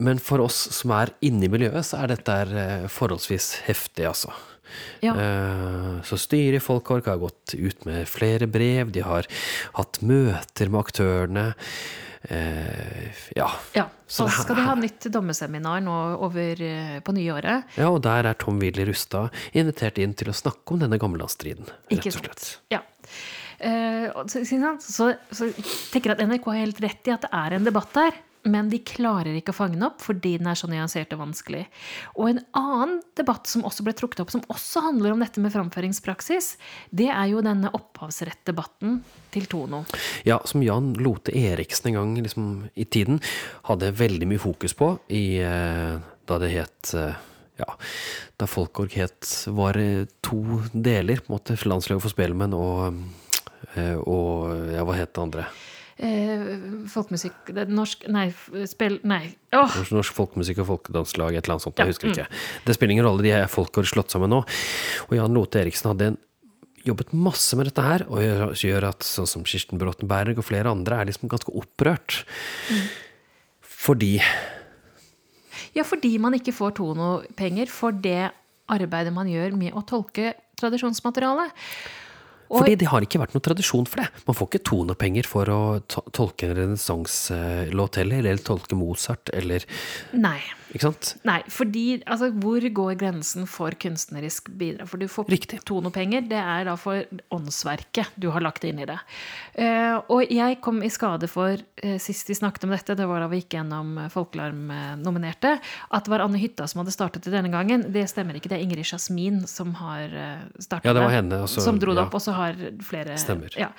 men 0.01 0.19
for 0.23 0.43
oss 0.45 0.59
som 0.77 0.93
er 0.97 1.13
inne 1.27 1.47
i 1.47 1.53
miljøet, 1.53 1.85
så 1.87 2.01
er 2.03 2.15
dette 2.15 2.37
eh, 2.51 2.87
forholdsvis 2.91 3.53
heftig, 3.69 4.07
altså. 4.11 4.33
Ja. 5.03 5.15
Eh, 5.19 6.01
Så 6.07 6.19
styret 6.21 6.61
i 6.61 6.63
Folkorg 6.65 7.07
har 7.11 7.19
gått 7.23 7.55
ut 7.59 7.85
med 7.89 8.07
flere 8.09 8.47
brev, 8.51 8.93
de 8.95 9.03
har 9.05 9.27
hatt 9.79 10.01
møter 10.07 10.71
med 10.71 10.81
aktørene. 10.85 11.47
Eh, 12.23 13.11
Ja. 13.37 13.49
ja. 13.75 13.87
Så 14.07 14.27
skal 14.29 14.57
de 14.59 14.63
ha 14.67 14.75
nytt 14.75 15.07
dommeseminar 15.13 15.81
nå 15.83 15.97
over 16.21 16.57
på 17.07 17.13
nyåret. 17.17 17.65
Ja, 17.79 17.89
og 17.91 18.03
der 18.03 18.27
er 18.27 18.35
Tom 18.39 18.59
Willy 18.61 18.85
Rustad 18.89 19.31
invitert 19.55 19.99
inn 20.03 20.15
til 20.19 20.29
å 20.33 20.35
snakke 20.37 20.75
om 20.75 20.83
denne 20.83 20.99
gammellandsstriden, 20.99 21.69
rett 21.91 22.07
og 22.11 22.19
slett. 22.19 22.49
Ja. 22.75 22.83
Eh, 23.61 24.09
så, 24.27 24.43
så, 24.81 25.13
så 25.31 25.51
tenker 25.93 26.11
jeg 26.11 26.17
at 26.19 26.25
NRK 26.27 26.47
har 26.51 26.61
helt 26.65 26.81
rett 26.83 27.09
i 27.11 27.15
at 27.15 27.27
det 27.27 27.31
er 27.37 27.57
en 27.59 27.67
debatt 27.69 27.93
der. 27.95 28.19
Men 28.49 28.71
de 28.73 28.81
klarer 28.87 29.37
ikke 29.37 29.53
å 29.53 29.59
fange 29.59 29.77
den 29.77 29.87
opp 29.87 30.01
fordi 30.05 30.37
den 30.41 30.49
er 30.51 30.59
så 30.59 30.69
nyansert 30.71 31.13
og 31.17 31.23
vanskelig. 31.25 31.65
Og 32.17 32.31
en 32.31 32.43
annen 32.57 32.99
debatt 33.19 33.51
som 33.51 33.65
også 33.69 33.85
ble 33.87 33.95
trukket 33.97 34.23
opp, 34.25 34.33
som 34.33 34.45
også 34.53 34.85
handler 34.87 35.15
om 35.15 35.25
dette 35.25 35.43
med 35.43 35.53
framføringspraksis, 35.55 36.55
det 36.91 37.11
er 37.13 37.33
jo 37.33 37.45
denne 37.45 37.73
opphavsrettdebatten 37.77 39.01
til 39.35 39.49
Tono. 39.51 39.85
Ja, 40.29 40.41
som 40.49 40.65
Jan 40.65 40.95
Lote 41.01 41.35
Eriksen 41.37 41.93
en 41.93 41.99
gang 41.99 42.15
liksom, 42.21 42.53
i 42.75 42.87
tiden 42.89 43.21
hadde 43.69 43.93
veldig 43.99 44.31
mye 44.31 44.43
fokus 44.43 44.77
på 44.79 44.95
i, 45.13 45.41
eh, 45.45 45.99
da 46.01 46.41
det 46.41 46.55
het 46.55 46.95
eh, 46.97 47.27
ja, 47.61 47.75
da 48.41 48.49
Folkorg 48.49 48.95
het 48.97 49.29
var 49.53 49.77
to 50.25 50.63
deler, 50.73 51.21
på 51.21 51.31
en 51.31 51.37
måte, 51.37 51.59
landslaget 51.69 52.05
for 52.05 52.15
spelmenn 52.15 52.57
og, 52.57 53.03
eh, 53.75 53.99
og 54.01 54.73
ja, 54.73 54.87
hva 54.87 54.97
het 54.97 55.13
det 55.13 55.25
andre? 55.27 55.51
Eh, 56.01 56.57
folkemusikk 56.89 57.51
Norsk 57.69 58.07
Nei, 58.09 58.31
spill 58.71 58.97
Nei. 59.05 59.35
Åh! 59.53 59.75
Norsk, 59.93 60.15
folkemusikk 60.17 60.63
og 60.63 60.71
folkedanslag, 60.71 61.37
et 61.37 61.45
eller 61.45 61.59
annet 61.59 61.67
sånt. 61.67 61.77
Ja, 61.77 61.85
Jeg 61.85 61.93
husker 61.93 62.13
ikke. 62.15 62.27
Det 62.65 62.77
spiller 62.77 62.97
ingen 62.97 63.05
rolle, 63.05 63.25
de 63.27 63.35
er 63.37 63.45
har 63.45 63.89
slått 63.91 64.15
sammen 64.15 64.33
nå. 64.33 64.41
Og 65.11 65.15
Jan 65.19 65.37
Lote 65.37 65.61
Eriksen 65.61 65.91
hadde 65.93 66.13
en, 66.13 66.19
jobbet 66.89 67.13
masse 67.13 67.57
med 67.59 67.69
dette 67.69 67.85
her, 67.85 68.07
og 68.09 68.57
gjør, 68.57 68.89
at 68.89 69.05
sånn 69.05 69.29
som 69.29 69.45
Kirsten 69.45 69.81
Bråtenberg 69.81 70.41
og 70.41 70.47
flere 70.49 70.73
andre 70.73 71.03
er 71.03 71.11
liksom 71.11 71.29
ganske 71.29 71.53
opprørt. 71.53 72.23
Fordi 73.61 74.17
Ja, 75.77 75.85
fordi 75.85 76.17
man 76.19 76.35
ikke 76.35 76.57
får 76.57 76.79
Tono-penger 76.81 77.69
for 77.71 77.93
det 77.93 78.31
arbeidet 78.71 79.13
man 79.13 79.29
gjør 79.29 79.53
med 79.59 79.77
å 79.77 79.85
tolke 79.87 80.33
tradisjonsmaterialet. 80.61 81.53
Fordi 82.51 82.77
det 82.81 82.89
har 82.91 83.05
ikke 83.07 83.21
vært 83.23 83.35
noen 83.37 83.45
tradisjon 83.47 83.87
for 83.87 84.03
det. 84.03 84.09
Man 84.27 84.37
får 84.37 84.51
ikke 84.51 84.65
tonepenger 84.71 85.29
for 85.31 85.51
å 85.55 85.61
tolke 85.87 86.49
en 86.49 86.57
renessanselåt 86.59 88.01
heller, 88.03 88.25
eller 88.25 88.43
tolke 88.45 88.79
Mozart, 88.79 89.31
eller 89.37 89.67
Nei. 90.19 90.41
Ikke 90.71 90.87
sant? 90.87 91.15
Nei, 91.27 91.41
fordi 91.51 91.85
altså, 92.05 92.29
hvor 92.43 92.63
går 92.63 92.95
grensen 93.01 93.47
for 93.51 93.75
kunstnerisk 93.81 94.53
bidrag? 94.55 94.87
For 94.91 95.03
du 95.03 95.11
får 95.11 95.31
Riktig. 95.33 95.59
tonopenger, 95.67 96.23
det 96.31 96.39
er 96.39 96.69
da 96.69 96.77
for 96.79 97.03
åndsverket 97.35 98.15
du 98.21 98.29
har 98.31 98.45
lagt 98.45 98.65
inn 98.69 98.79
i 98.83 98.87
det. 98.87 98.99
Uh, 99.59 99.99
og 100.13 100.31
jeg 100.31 100.61
kom 100.63 100.79
i 100.87 100.91
skade 100.93 101.27
for, 101.31 101.59
uh, 101.59 101.97
sist 102.03 102.31
vi 102.31 102.39
snakket 102.39 102.69
om 102.69 102.75
dette, 102.75 102.95
det 102.99 103.09
var 103.11 103.25
da 103.25 103.31
vi 103.33 103.41
gikk 103.41 103.57
gjennom 103.59 103.97
eh, 103.99 104.11
Folkealarm-nominerte, 104.13 105.57
at 105.91 106.07
det 106.07 106.13
var 106.13 106.23
Anne 106.25 106.39
Hytta 106.39 106.69
som 106.71 106.83
hadde 106.85 106.95
startet 106.95 107.27
det 107.27 107.35
denne 107.35 107.51
gangen. 107.53 107.89
Det 107.91 108.07
stemmer 108.11 108.39
ikke, 108.39 108.53
det 108.53 108.61
er 108.61 108.65
Ingrid 108.65 108.87
Jasmin 108.87 109.43
som 109.51 109.73
har 109.81 110.15
startet 110.61 110.87
Ja, 110.87 110.95
det 110.95 111.03
var 111.03 111.15
henne, 111.15 111.43
altså, 111.47 111.65
som 111.65 111.81
dro 111.83 111.95
det 111.97 112.05
ja. 112.05 112.07
opp, 112.07 112.15
og 112.19 112.23
så 112.23 112.37
har 112.37 112.59
flere 112.87 113.19
Stemmer. 113.21 113.53
Ja. 113.59 113.71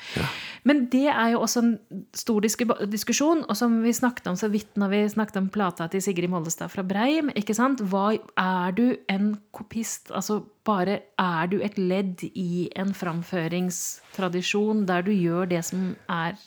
Men 0.68 0.86
det 0.92 1.08
er 1.10 1.34
jo 1.34 1.42
også 1.46 1.64
en 1.64 1.72
stor 2.18 2.44
diskusjon, 2.44 3.46
og 3.48 3.58
som 3.58 3.80
vi 3.86 3.94
snakket 3.96 4.28
om 4.32 4.38
så 4.40 4.52
vidt 4.52 4.78
når 4.80 4.92
vi 4.92 5.02
snakket 5.16 5.40
om 5.42 5.50
plata 5.54 5.88
til 5.92 6.04
Sigrid 6.04 6.32
Mollestad 6.32 6.72
fra 6.74 6.81
Breim. 6.88 7.30
ikke 7.36 7.56
sant? 7.58 7.82
Hva 7.92 8.18
Er 8.38 8.72
du 8.78 8.98
en 9.10 9.36
kopist? 9.52 10.12
Altså 10.12 10.42
bare 10.66 11.02
Er 11.20 11.48
du 11.48 11.60
et 11.62 11.78
ledd 11.78 12.24
i 12.34 12.70
en 12.76 12.94
framføringstradisjon 12.94 14.86
der 14.86 15.02
du 15.02 15.12
gjør 15.12 15.50
det 15.50 15.64
som 15.66 15.96
er 16.10 16.38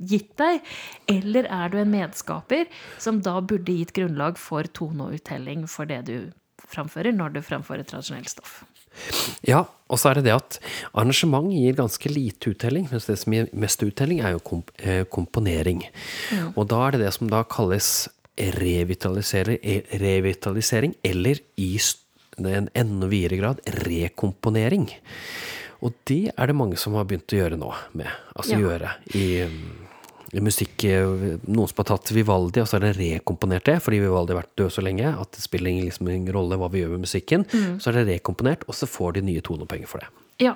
gitt 0.00 0.36
deg? 0.38 0.60
Eller 1.08 1.48
er 1.48 1.68
du 1.68 1.78
en 1.78 1.90
medskaper 1.90 2.66
som 2.98 3.20
da 3.20 3.40
burde 3.40 3.72
gitt 3.72 3.94
grunnlag 3.96 4.38
for 4.38 4.62
toneuttelling 4.62 5.66
for 5.68 5.84
det 5.84 6.04
du 6.06 6.32
framfører, 6.66 7.12
når 7.12 7.36
du 7.36 7.42
framfører 7.44 7.86
tradisjonelt 7.86 8.32
stoff? 8.32 8.64
Ja, 9.46 9.66
og 9.92 10.00
så 10.00 10.10
er 10.10 10.18
det 10.18 10.26
det 10.26 10.34
at 10.34 10.56
arrangement 10.96 11.52
gir 11.52 11.76
ganske 11.78 12.10
lite 12.10 12.54
uttelling, 12.54 12.88
mens 12.90 13.06
det 13.06 13.18
som 13.20 13.34
gir 13.34 13.50
mest 13.52 13.82
uttelling, 13.84 14.22
er 14.24 14.34
jo 14.34 14.40
komp 14.40 14.72
komponering. 15.12 15.84
komponering. 15.84 16.54
Og 16.56 16.68
da 16.72 16.80
er 16.86 16.96
det 16.96 17.02
det 17.04 17.12
som 17.14 17.28
da 17.30 17.42
kalles 17.44 18.08
eh, 18.08 18.15
revitalisering, 18.36 20.94
eller 21.02 21.38
i 21.56 21.78
en 22.38 22.68
enda 22.74 23.06
videre 23.08 23.36
grad 23.36 23.60
rekomponering. 23.64 24.90
Og 25.84 25.92
det 26.08 26.30
er 26.36 26.46
det 26.48 26.56
mange 26.56 26.76
som 26.80 26.94
har 26.96 27.04
begynt 27.08 27.32
å 27.32 27.36
gjøre 27.40 27.58
nå 27.60 27.72
med. 27.96 28.08
Altså 28.36 28.56
Ja. 28.56 28.60
gjøre 28.64 28.90
i, 29.14 29.24
i 30.32 30.40
musikk 30.40 30.84
eh, 30.84 31.36
Noen 31.46 31.68
som 31.68 31.76
har 31.80 31.84
tatt 31.96 32.12
Vivaldi, 32.12 32.60
og 32.60 32.68
så 32.68 32.76
er 32.76 32.80
det 32.88 32.96
rekomponert 32.96 33.64
det, 33.64 33.78
fordi 33.84 34.00
Vivaldi 34.00 34.32
har 34.34 34.42
vært 34.42 34.56
død 34.56 34.70
så 34.72 34.82
lenge 34.84 35.06
at 35.12 35.32
det 35.32 35.42
spiller 35.44 35.70
ingen, 35.70 35.84
liksom, 35.88 36.08
ingen 36.08 36.32
rolle 36.32 36.56
hva 36.60 36.68
vi 36.72 36.80
gjør 36.82 36.96
med 36.96 37.04
musikken. 37.06 37.44
Så 37.80 37.90
er 37.90 38.00
det 38.00 38.06
rekomponert, 38.16 38.64
og 38.68 38.74
så 38.74 38.86
får 38.88 39.12
de 39.16 39.22
nye 39.28 39.40
tonepenger 39.44 39.86
for 39.88 39.98
det. 40.04 40.08
Ja. 40.40 40.54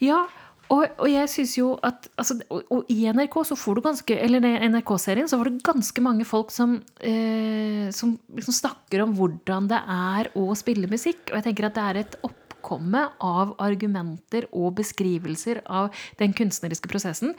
ja 0.00 0.26
og, 0.72 0.82
og 0.98 1.06
jeg 1.10 1.30
synes 1.30 1.52
jo 1.58 1.68
at 1.86 2.08
altså, 2.18 2.38
og, 2.50 2.64
og 2.74 2.88
i 2.90 3.04
NRK 3.14 3.36
så 3.50 3.58
får 3.58 3.76
du 3.76 3.82
ganske 3.84 4.16
Eller 4.18 4.42
NRK-serien 4.66 5.28
så 5.30 5.38
var 5.38 5.50
det 5.50 5.62
ganske 5.66 6.02
mange 6.02 6.26
folk 6.26 6.50
som, 6.54 6.80
eh, 6.98 7.86
som 7.94 8.16
liksom 8.34 8.56
snakker 8.56 9.04
om 9.04 9.14
hvordan 9.18 9.70
det 9.70 9.78
er 9.78 10.32
å 10.38 10.48
spille 10.58 10.90
musikk. 10.90 11.30
Og 11.30 11.38
jeg 11.38 11.48
tenker 11.48 11.68
at 11.68 11.78
det 11.78 11.86
er 11.86 12.00
et 12.02 12.18
oppkomme 12.26 13.04
av 13.22 13.54
argumenter 13.62 14.48
og 14.50 14.74
beskrivelser 14.80 15.62
av 15.70 15.94
den 16.18 16.34
kunstneriske 16.36 16.90
prosessen 16.90 17.36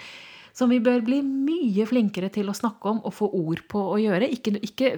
som 0.58 0.72
vi 0.74 0.80
bør 0.82 1.04
bli 1.06 1.20
mye 1.22 1.86
flinkere 1.86 2.32
til 2.34 2.50
å 2.50 2.56
snakke 2.58 2.90
om 2.90 3.04
og 3.06 3.14
få 3.14 3.28
ord 3.30 3.62
på 3.70 3.82
å 3.92 4.00
gjøre. 4.02 4.30
Ikke, 4.34 4.56
ikke 4.66 4.96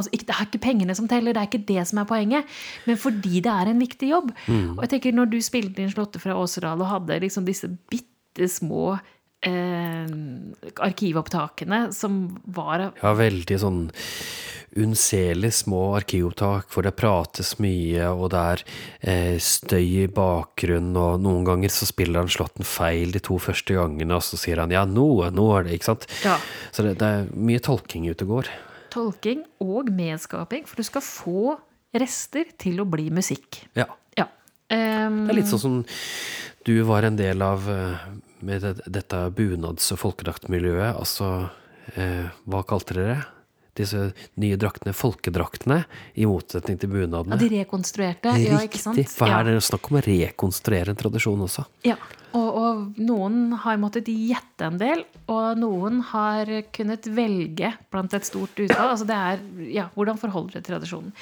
Altså, 0.00 0.12
ikke, 0.16 0.28
det 0.30 0.36
er 0.36 0.48
ikke 0.48 0.62
pengene 0.66 0.96
som 0.98 1.08
teller, 1.10 1.36
det 1.36 1.44
er 1.44 1.50
ikke 1.50 1.64
det 1.68 1.86
som 1.90 2.02
er 2.02 2.10
poenget. 2.10 2.58
Men 2.88 3.00
fordi 3.00 3.44
det 3.44 3.54
er 3.54 3.70
en 3.70 3.84
viktig 3.84 4.10
jobb. 4.10 4.34
Og 4.50 4.84
jeg 4.84 4.94
tenker 4.96 5.16
Når 5.16 5.30
du 5.30 5.40
spilte 5.44 5.82
inn 5.82 5.90
'Slåtte 5.92 6.20
fra 6.22 6.36
Åseral 6.38 6.80
og 6.80 6.92
hadde 6.94 7.20
liksom 7.20 7.44
disse 7.44 7.68
bitte 7.90 8.48
små 8.48 8.98
eh, 9.46 10.06
arkivopptakene 10.80 11.92
som 11.92 12.22
var 12.46 12.90
Ja, 13.02 13.12
veldig 13.16 13.58
sånn 13.60 13.82
unnselig 14.78 15.50
små 15.64 15.96
arkivopptak 15.98 16.70
hvor 16.70 16.86
det 16.86 16.94
prates 16.98 17.56
mye, 17.62 18.06
og 18.12 18.30
det 18.34 18.42
er 18.52 18.62
eh, 19.02 19.38
støy 19.42 20.04
i 20.04 20.08
bakgrunnen, 20.14 20.94
og 20.94 21.24
noen 21.24 21.46
ganger 21.48 21.72
så 21.74 21.88
spiller 21.88 22.22
han 22.22 22.30
slåtten 22.30 22.66
feil 22.66 23.10
de 23.14 23.22
to 23.24 23.40
første 23.42 23.74
gangene, 23.74 24.14
og 24.14 24.22
så 24.22 24.38
sier 24.38 24.62
han 24.62 24.74
ja, 24.74 24.84
nå, 24.86 25.08
nå 25.34 25.46
er 25.56 25.66
det, 25.66 25.78
ikke 25.78 25.90
sant? 25.90 26.06
Ja. 26.22 26.38
Så 26.70 26.86
det, 26.86 27.00
det 27.02 27.08
er 27.08 27.30
mye 27.34 27.62
tolking 27.66 28.06
ute 28.10 28.28
og 28.28 28.36
går. 28.36 28.52
Tolking 28.90 29.44
og 29.62 29.90
medskaping, 29.94 30.66
for 30.68 30.80
du 30.80 30.86
skal 30.86 31.04
få 31.04 31.56
rester 31.96 32.52
til 32.60 32.82
å 32.82 32.86
bli 32.88 33.08
musikk. 33.14 33.64
Ja. 33.78 33.88
Ja. 34.18 34.28
Um, 34.70 35.24
Det 35.26 35.34
er 35.34 35.38
litt 35.40 35.50
sånn 35.50 35.62
som 35.62 35.78
du 36.66 36.74
var 36.86 37.06
en 37.08 37.16
del 37.18 37.42
av 37.42 37.66
eh, 37.72 38.06
med 38.46 38.66
dette 38.86 39.20
bunads- 39.36 39.90
og 39.94 39.98
folkedraktmiljøet. 40.02 40.94
Altså, 40.94 41.50
eh, 41.96 42.28
hva 42.46 42.62
kalte 42.68 42.94
dere 42.94 43.14
det? 43.14 43.20
Disse 43.80 44.06
nye 44.40 44.60
draktene, 44.60 44.94
folkedraktene, 44.96 45.82
i 46.14 46.28
motsetning 46.28 46.78
til 46.80 46.92
bunadene. 46.92 47.36
ja, 47.36 47.42
de 47.42 47.50
rekonstruerte. 47.58 48.36
Ja, 48.44 48.62
ikke 48.66 48.80
sant? 48.82 49.00
Riktig, 49.00 49.16
for 49.16 49.32
her 49.32 49.46
er 49.46 49.58
det 49.58 49.66
snakk 49.66 49.90
om 49.90 50.00
å 50.00 50.06
rekonstruere 50.06 50.94
en 50.94 51.00
tradisjon 51.00 51.46
også. 51.48 51.66
Ja, 51.86 51.96
og, 52.36 52.48
og 52.60 52.98
noen 53.02 53.54
har 53.64 53.78
måttet 53.82 54.08
gjette 54.10 54.68
en 54.68 54.78
del, 54.78 55.02
og 55.30 55.58
noen 55.58 56.00
har 56.12 56.50
kunnet 56.74 57.08
velge 57.10 57.72
blant 57.90 58.14
et 58.14 58.26
stort 58.28 58.54
utvalg. 58.54 58.92
Altså 58.92 59.08
det 59.08 59.16
er, 59.16 59.42
ja, 59.74 59.88
Hvordan 59.96 60.20
forholder 60.20 60.54
du 60.54 60.60
til 60.60 60.68
tradisjonen? 60.68 61.14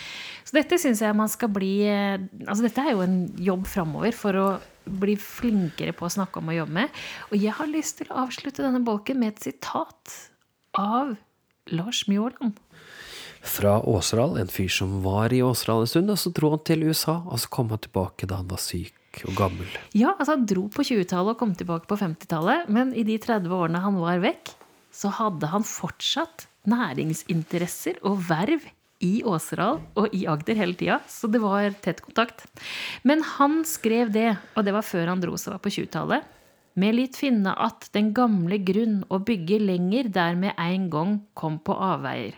Så 0.45 0.57
dette 0.59 0.81
syns 0.81 1.01
jeg 1.05 1.17
man 1.17 1.31
skal 1.33 1.53
bli 1.53 1.73
eh, 1.89 2.19
altså 2.45 2.65
Dette 2.67 2.85
er 2.85 2.95
jo 2.95 3.05
en 3.05 3.23
jobb 3.41 3.65
framover 3.69 4.17
for 4.17 4.41
å 4.41 4.49
bli 4.89 5.17
flinkere 5.21 5.93
på 5.97 6.07
å 6.07 6.13
snakke 6.13 6.41
om 6.41 6.53
og 6.53 6.61
jobbe 6.63 6.77
med. 6.81 7.01
Og 7.31 7.41
jeg 7.41 7.57
har 7.57 7.73
lyst 7.73 8.01
til 8.01 8.13
å 8.13 8.25
avslutte 8.25 8.65
denne 8.65 8.85
bolken 8.85 9.21
med 9.21 9.35
et 9.35 9.51
sitat 9.51 10.15
av 10.79 11.17
Lars 11.71 12.07
Mjåland. 12.09 12.59
Fra 13.49 13.79
Åseral, 13.87 14.37
en 14.41 14.51
fyr 14.51 14.71
som 14.73 14.99
var 15.05 15.33
i 15.33 15.43
Åseral 15.47 15.85
en 15.85 15.91
stund, 15.91 16.11
og 16.11 16.19
så 16.21 16.33
dro 16.35 16.53
han 16.57 16.63
til 16.67 16.89
USA, 16.89 17.21
og 17.25 17.41
så 17.41 17.51
kom 17.55 17.71
han 17.73 17.83
tilbake 17.85 18.29
da 18.29 18.41
han 18.41 18.51
var 18.51 18.61
syk 18.63 19.23
og 19.29 19.35
gammel. 19.39 19.69
Ja, 19.97 20.15
altså 20.17 20.35
han 20.35 20.47
dro 20.49 20.67
på 20.73 20.85
20-tallet 20.85 21.37
og 21.37 21.41
kom 21.41 21.55
tilbake 21.59 21.89
på 21.91 21.99
50-tallet, 22.01 22.69
men 22.73 22.93
i 22.93 23.07
de 23.07 23.19
30 23.23 23.55
årene 23.55 23.83
han 23.83 24.01
var 24.03 24.21
vekk, 24.25 24.53
så 24.95 25.13
hadde 25.15 25.51
han 25.53 25.67
fortsatt 25.67 26.49
næringsinteresser 26.69 28.03
og 28.09 28.19
verv 28.29 28.67
i 29.05 29.21
Åseral 29.27 29.79
og 29.99 30.15
i 30.17 30.25
Agder 30.31 30.59
hele 30.59 30.75
tida, 30.79 30.99
så 31.07 31.31
det 31.31 31.41
var 31.43 31.71
tett 31.85 32.03
kontakt. 32.03 32.43
Men 33.07 33.23
han 33.37 33.61
skrev 33.69 34.11
det, 34.15 34.33
og 34.57 34.67
det 34.67 34.75
var 34.75 34.87
før 34.87 35.13
han 35.13 35.23
dro, 35.23 35.39
så 35.39 35.55
var 35.55 35.63
på 35.63 35.73
20-tallet. 35.73 36.27
Med 36.79 36.95
litt 36.95 37.17
finne 37.19 37.55
at 37.59 37.89
den 37.97 38.13
gamle 38.15 38.61
grunn 38.63 39.01
å 39.11 39.19
bygge 39.25 39.59
lenger 39.63 40.11
der 40.15 40.37
med 40.39 40.55
en 40.61 40.87
gang 40.93 41.17
kom 41.39 41.59
på 41.65 41.75
avveier. 41.75 42.37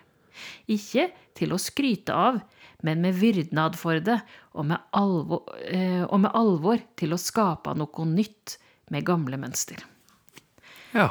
Ikke 0.71 1.11
til 1.37 1.53
å 1.53 1.61
skryte 1.61 2.15
av, 2.17 2.41
men 2.87 3.03
med 3.05 3.19
vyrdnad 3.21 3.77
for 3.77 4.01
det, 4.05 4.21
og 4.57 4.71
med, 4.71 4.81
alvor, 4.97 5.45
eh, 5.69 6.05
og 6.07 6.23
med 6.25 6.33
alvor 6.37 6.81
til 6.97 7.13
å 7.13 7.21
skape 7.21 7.75
noe 7.77 8.07
nytt 8.09 8.57
med 8.91 9.05
gamle 9.07 9.37
mønster. 9.41 9.83
Ja. 10.97 11.11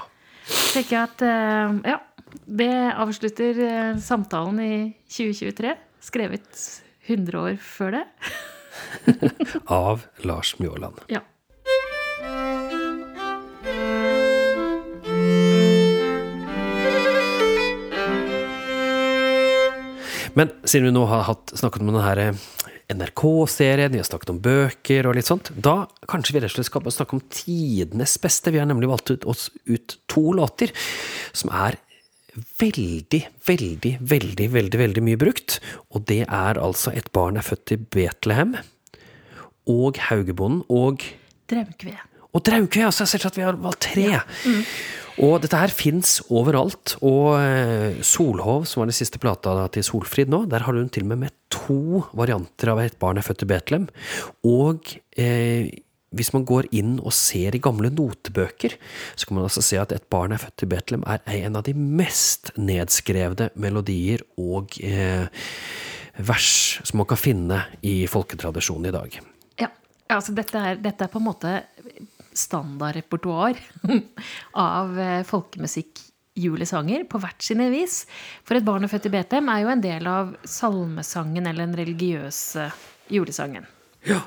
tenker 0.74 0.96
jeg 0.96 1.04
at 1.04 1.22
eh, 1.24 1.78
ja, 1.94 2.00
det 2.46 2.74
avslutter 2.98 3.62
eh, 3.68 3.98
samtalen 4.02 4.60
i 4.64 4.74
2023. 5.12 5.76
Skrevet 6.10 6.64
100 7.06 7.44
år 7.44 7.60
før 7.62 8.00
det. 8.00 8.06
Av 9.84 10.08
Lars 10.26 10.56
Mjåland. 10.60 11.04
Ja. 11.12 11.22
Men 20.40 20.54
siden 20.64 20.88
vi 20.88 20.96
nå 20.96 21.04
har 21.10 21.26
hatt, 21.28 21.52
snakket 21.60 21.84
om 21.84 21.90
denne 21.92 22.24
eh, 22.24 22.44
NRK-serien, 22.96 23.92
vi 23.92 24.00
har 24.00 24.08
snakket 24.08 24.32
om 24.32 24.40
bøker 24.40 25.10
og 25.10 25.18
litt 25.18 25.28
sånt, 25.28 25.52
da 25.52 25.84
kanskje 26.08 26.38
vi 26.38 26.42
rett 26.46 26.54
og 26.54 26.56
slett 26.56 26.70
skal 26.70 26.94
snakke 26.96 27.18
om 27.18 27.24
tidenes 27.28 28.16
beste. 28.24 28.54
Vi 28.56 28.62
har 28.62 28.70
nemlig 28.70 28.88
valgt 28.88 29.12
ut, 29.12 29.28
oss 29.28 29.50
ut 29.68 29.98
to 30.08 30.24
låter 30.40 30.72
som 31.36 31.52
er 31.52 31.76
veldig, 32.62 33.22
veldig, 33.50 33.94
veldig, 34.00 34.48
veldig, 34.56 34.80
veldig 34.80 35.04
mye 35.10 35.20
brukt. 35.20 35.60
Og 35.92 36.08
det 36.08 36.22
er 36.24 36.62
altså 36.62 36.94
Et 36.96 37.12
barn 37.12 37.36
er 37.36 37.44
født 37.44 37.76
i 37.76 37.82
Betlehem 37.98 38.56
og 39.68 40.00
Haugebonden 40.08 40.64
og 40.70 41.04
Draukve. 41.52 41.98
og 42.32 42.46
Draukve, 42.46 42.86
altså. 42.88 43.04
Jeg 43.04 43.12
ser 43.12 43.28
at 43.28 43.38
vi 43.38 43.44
har 43.44 43.60
valgt 43.60 43.90
tre. 43.92 44.24
Og 45.20 45.42
dette 45.44 45.60
her 45.60 45.74
fins 45.74 46.20
overalt. 46.32 46.96
Og 47.04 47.34
eh, 47.40 48.00
Solhov, 48.06 48.64
som 48.70 48.84
var 48.84 48.90
den 48.90 48.96
siste 48.96 49.20
plata 49.22 49.56
til 49.74 49.84
Solfrid 49.86 50.32
nå, 50.32 50.46
der 50.52 50.64
har 50.64 50.78
hun 50.78 50.90
til 50.92 51.04
og 51.08 51.12
med 51.12 51.26
med 51.26 51.36
to 51.52 52.06
varianter 52.16 52.72
av 52.72 52.80
Et 52.84 52.98
barn 53.02 53.20
er 53.20 53.26
født 53.26 53.44
i 53.44 53.50
Betlehem. 53.50 53.88
Og 54.48 54.94
eh, 55.20 55.68
hvis 56.16 56.32
man 56.34 56.46
går 56.48 56.70
inn 56.74 56.96
og 57.04 57.14
ser 57.14 57.54
i 57.54 57.62
gamle 57.62 57.92
notebøker, 57.94 58.78
så 59.16 59.28
kan 59.28 59.38
man 59.38 59.50
altså 59.50 59.64
se 59.66 59.80
at 59.82 59.92
Et 59.94 60.08
barn 60.10 60.34
er 60.34 60.42
født 60.42 60.66
i 60.66 60.70
Betlehem 60.72 61.04
er 61.06 61.20
en 61.44 61.60
av 61.60 61.68
de 61.68 61.76
mest 61.76 62.54
nedskrevne 62.58 63.52
melodier 63.60 64.24
og 64.40 64.80
eh, 64.80 65.28
vers 66.16 66.80
som 66.84 67.02
man 67.02 67.10
kan 67.10 67.20
finne 67.20 67.60
i 67.86 68.08
folketradisjonen 68.10 68.90
i 68.90 68.96
dag. 68.96 69.20
Ja, 69.60 69.70
altså 70.16 70.34
dette 70.38 70.64
er, 70.72 70.80
dette 70.80 71.06
er 71.06 71.12
på 71.12 71.20
en 71.20 71.28
måte 71.28 71.60
standardrepertoar 72.40 73.60
av 74.70 74.96
eh, 75.00 75.24
folkemusikk 75.28 76.06
julesanger 76.40 77.04
på 77.10 77.20
hvert 77.22 77.44
sine 77.44 77.70
vis. 77.74 78.04
For 78.48 78.58
et 78.58 78.68
barn 78.68 78.88
født 78.90 79.10
i 79.10 79.14
Betlehem 79.18 79.52
er 79.52 79.64
jo 79.64 79.72
en 79.74 79.84
del 79.84 80.10
av 80.10 80.34
salmesangen 80.48 81.50
eller 81.50 81.68
den 81.68 81.80
religiøse 81.80 82.70
julesangen. 83.12 83.68
Ja. 84.08 84.22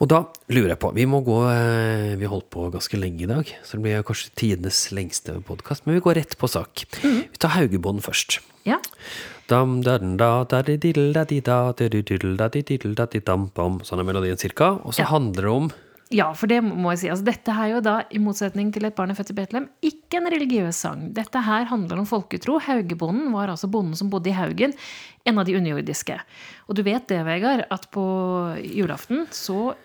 Og 0.00 0.08
da 0.12 0.20
lurer 0.52 0.74
jeg 0.74 0.80
på 0.82 0.90
Vi 0.94 1.06
må 1.08 1.22
gå 1.24 1.36
eh, 1.50 2.12
Vi 2.18 2.26
har 2.26 2.32
holdt 2.34 2.50
på 2.52 2.66
ganske 2.72 2.98
lenge 3.00 3.24
i 3.24 3.28
dag, 3.30 3.48
så 3.64 3.76
det 3.78 3.84
blir 3.86 4.04
kanskje 4.06 4.32
tidenes 4.38 4.82
lengste 4.94 5.38
podkast. 5.46 5.86
Men 5.86 5.96
vi 5.96 6.04
går 6.04 6.20
rett 6.20 6.36
på 6.38 6.50
sak. 6.50 6.84
Vi 7.02 7.40
tar 7.40 7.56
Haugebånd 7.56 8.04
først. 8.04 8.40
Ja. 8.68 8.78
Sånn 13.86 14.02
er 14.02 14.06
melodien 14.06 14.38
cirka. 14.40 14.76
Og 14.84 14.94
så 14.94 15.08
handler 15.10 15.48
det 15.48 15.54
om 15.54 15.70
Ja, 16.10 16.32
for 16.34 16.50
det 16.50 16.58
må 16.66 16.90
jeg 16.90 17.00
si. 17.04 17.08
Altså, 17.12 17.26
dette 17.28 17.54
er 17.54 17.68
jo 17.70 17.82
da, 17.86 18.00
i 18.10 18.18
motsetning 18.18 18.72
til 18.74 18.88
Et 18.88 18.94
barn 18.96 19.12
er 19.12 19.18
født 19.18 19.30
i 19.30 19.36
Betlehem, 19.38 19.68
ikke 19.86 20.18
en 20.18 20.26
religiøs 20.32 20.80
sang. 20.82 21.04
Dette 21.14 21.42
her 21.46 21.68
handler 21.70 22.00
om 22.02 22.08
folketro. 22.10 22.56
Haugebonden 22.66 23.28
var 23.30 23.52
altså 23.52 23.70
bonden 23.70 23.94
som 23.98 24.10
bodde 24.10 24.32
i 24.32 24.34
Haugen, 24.34 24.74
en 25.22 25.38
av 25.38 25.46
de 25.46 25.54
underjordiske. 25.60 26.18
Og 26.66 26.74
du 26.74 26.82
vet 26.86 27.06
det, 27.12 27.20
Vegard, 27.28 27.62
at 27.70 27.86
på 27.94 28.02
julaften 28.66 29.28
så, 29.30 29.76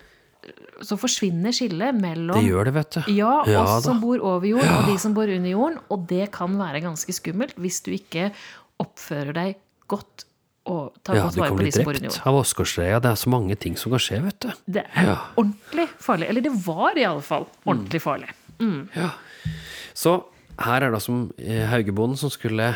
så 0.81 0.97
forsvinner 0.97 1.53
skillet 1.53 1.93
mellom 2.01 2.39
Det 2.41 2.49
gjør 2.49 2.71
det, 2.71 2.77
vet 2.79 2.97
du. 2.97 3.01
Ja, 3.19 3.35
Ja 3.45 3.61
oss 3.61 3.75
da. 3.75 3.91
som 3.91 4.01
bor 4.01 4.17
over 4.17 4.49
jord, 4.49 4.65
og 4.65 4.89
de 4.89 4.97
som 5.05 5.13
bor 5.13 5.29
under 5.29 5.53
jorden. 5.53 5.77
Og 5.93 6.09
det 6.09 6.31
kan 6.33 6.57
være 6.57 6.81
ganske 6.89 7.13
skummelt 7.21 7.53
hvis 7.61 7.83
du 7.85 7.93
ikke 7.93 8.31
oppfører 8.81 9.37
deg 9.37 9.61
godt 9.85 10.25
og 10.65 10.95
ta 11.03 11.13
Ja, 11.15 11.23
godt 11.27 11.35
du 11.35 11.39
vare 11.41 11.49
kan 11.49 11.57
på 11.57 11.61
bli 11.61 11.69
de 11.69 11.71
som 11.75 11.83
bor 11.85 11.93
under 11.93 12.09
drept 12.09 12.27
av 12.27 12.39
åsgårdsreia. 12.41 12.99
Det 13.01 13.11
er 13.11 13.15
så 13.21 13.29
mange 13.29 13.55
ting 13.59 13.75
som 13.77 13.91
kan 13.93 13.99
skje, 14.01 14.21
vet 14.23 14.39
du. 14.39 14.49
Det 14.67 14.83
er 14.95 15.05
Ja. 15.11 15.17
ordentlig 15.37 15.87
farlig. 15.99 16.29
Eller 16.29 16.41
det 16.41 16.51
var 16.65 16.97
i 16.97 17.03
alle 17.05 17.21
fall 17.21 17.45
ordentlig 17.65 18.01
farlig. 18.01 18.29
Ja. 18.95 19.11
Så 19.93 20.23
her 20.59 20.81
er 20.81 20.89
det 20.91 20.95
altså 21.01 21.31
eh, 21.37 21.65
Haugebonden 21.67 22.17
som 22.17 22.29
skulle 22.29 22.75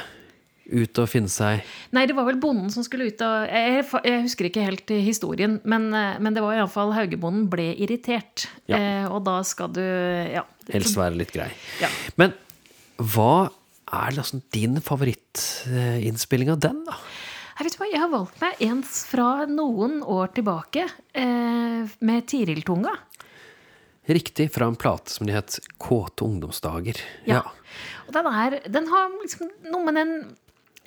ut 0.72 1.00
og 1.00 1.08
finne 1.10 1.30
seg 1.34 1.64
Nei, 1.96 2.04
det 2.06 2.14
var 2.16 2.26
vel 2.28 2.36
bonden 2.38 2.70
som 2.70 2.84
skulle 2.84 3.08
ut 3.10 3.22
og 3.26 3.48
Jeg, 3.50 3.86
jeg 4.06 4.22
husker 4.22 4.46
ikke 4.46 4.62
helt 4.68 4.92
historien, 5.02 5.60
men, 5.66 5.88
eh, 5.96 6.20
men 6.20 6.36
det 6.36 6.44
var 6.44 6.54
iallfall 6.60 6.92
Haugebonden 6.94 7.48
ble 7.50 7.72
irritert. 7.80 8.46
Ja. 8.70 8.78
Eh, 8.78 9.08
og 9.10 9.24
da 9.26 9.42
skal 9.42 9.70
du 9.74 9.82
Ja. 9.82 10.44
helst 10.72 10.96
være 10.96 11.16
litt 11.18 11.32
grei. 11.34 11.50
Ja. 11.82 11.88
Men 12.18 12.34
hva 13.00 13.50
er 13.92 14.12
liksom 14.12 14.44
din 14.54 14.76
favorittinnspilling 14.80 16.52
av 16.52 16.60
den, 16.60 16.84
da? 16.86 16.94
Jeg 17.60 17.68
vet 17.68 17.76
hva, 17.76 17.88
jeg 17.92 18.00
har 18.00 18.12
valgt 18.14 18.38
meg 18.40 18.62
en 18.64 18.82
fra 18.88 19.30
noen 19.52 19.98
år 20.08 20.30
tilbake, 20.32 20.86
eh, 21.12 21.90
med 22.00 22.28
Tiril-tunga. 22.32 22.94
Riktig, 24.08 24.46
fra 24.56 24.70
en 24.72 24.78
plate 24.80 25.12
som 25.12 25.28
de 25.28 25.36
het 25.36 25.58
Kåte 25.76 26.24
ungdomsdager. 26.24 27.02
Ja. 27.28 27.42
Og 28.08 28.16
den, 28.16 28.30
er, 28.32 28.56
den 28.64 28.88
har 28.88 29.12
liksom 29.20 29.52
noe 29.68 29.84
med 29.90 30.00
den 30.00 30.14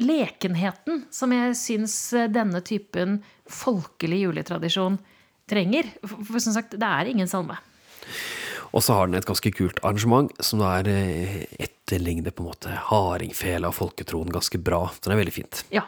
lekenheten 0.01 1.05
som 1.13 1.37
jeg 1.37 1.59
syns 1.61 1.99
denne 2.33 2.65
typen 2.65 3.21
folkelig 3.45 4.23
juletradisjon 4.25 4.97
trenger. 5.53 5.93
For, 6.01 6.25
for 6.25 6.41
som 6.41 6.57
sagt, 6.57 6.79
det 6.81 6.89
er 6.89 7.13
ingen 7.13 7.29
salme. 7.29 7.61
Og 8.73 8.85
så 8.85 8.97
har 8.97 9.09
den 9.09 9.19
et 9.19 9.29
ganske 9.29 9.53
kult 9.53 9.81
arrangement, 9.85 10.33
som 10.45 10.63
da 10.63 10.71
er 10.81 10.89
eh, 10.89 11.35
etterligner 11.61 12.33
på 12.33 12.45
en 12.45 12.51
måte 12.53 12.77
hardingfela 12.89 13.69
og 13.69 13.77
folketroen 13.77 14.33
ganske 14.33 14.61
bra. 14.65 14.87
Så 14.97 15.05
det 15.11 15.17
er 15.17 15.21
veldig 15.21 15.35
fint. 15.35 15.65
Ja. 15.75 15.85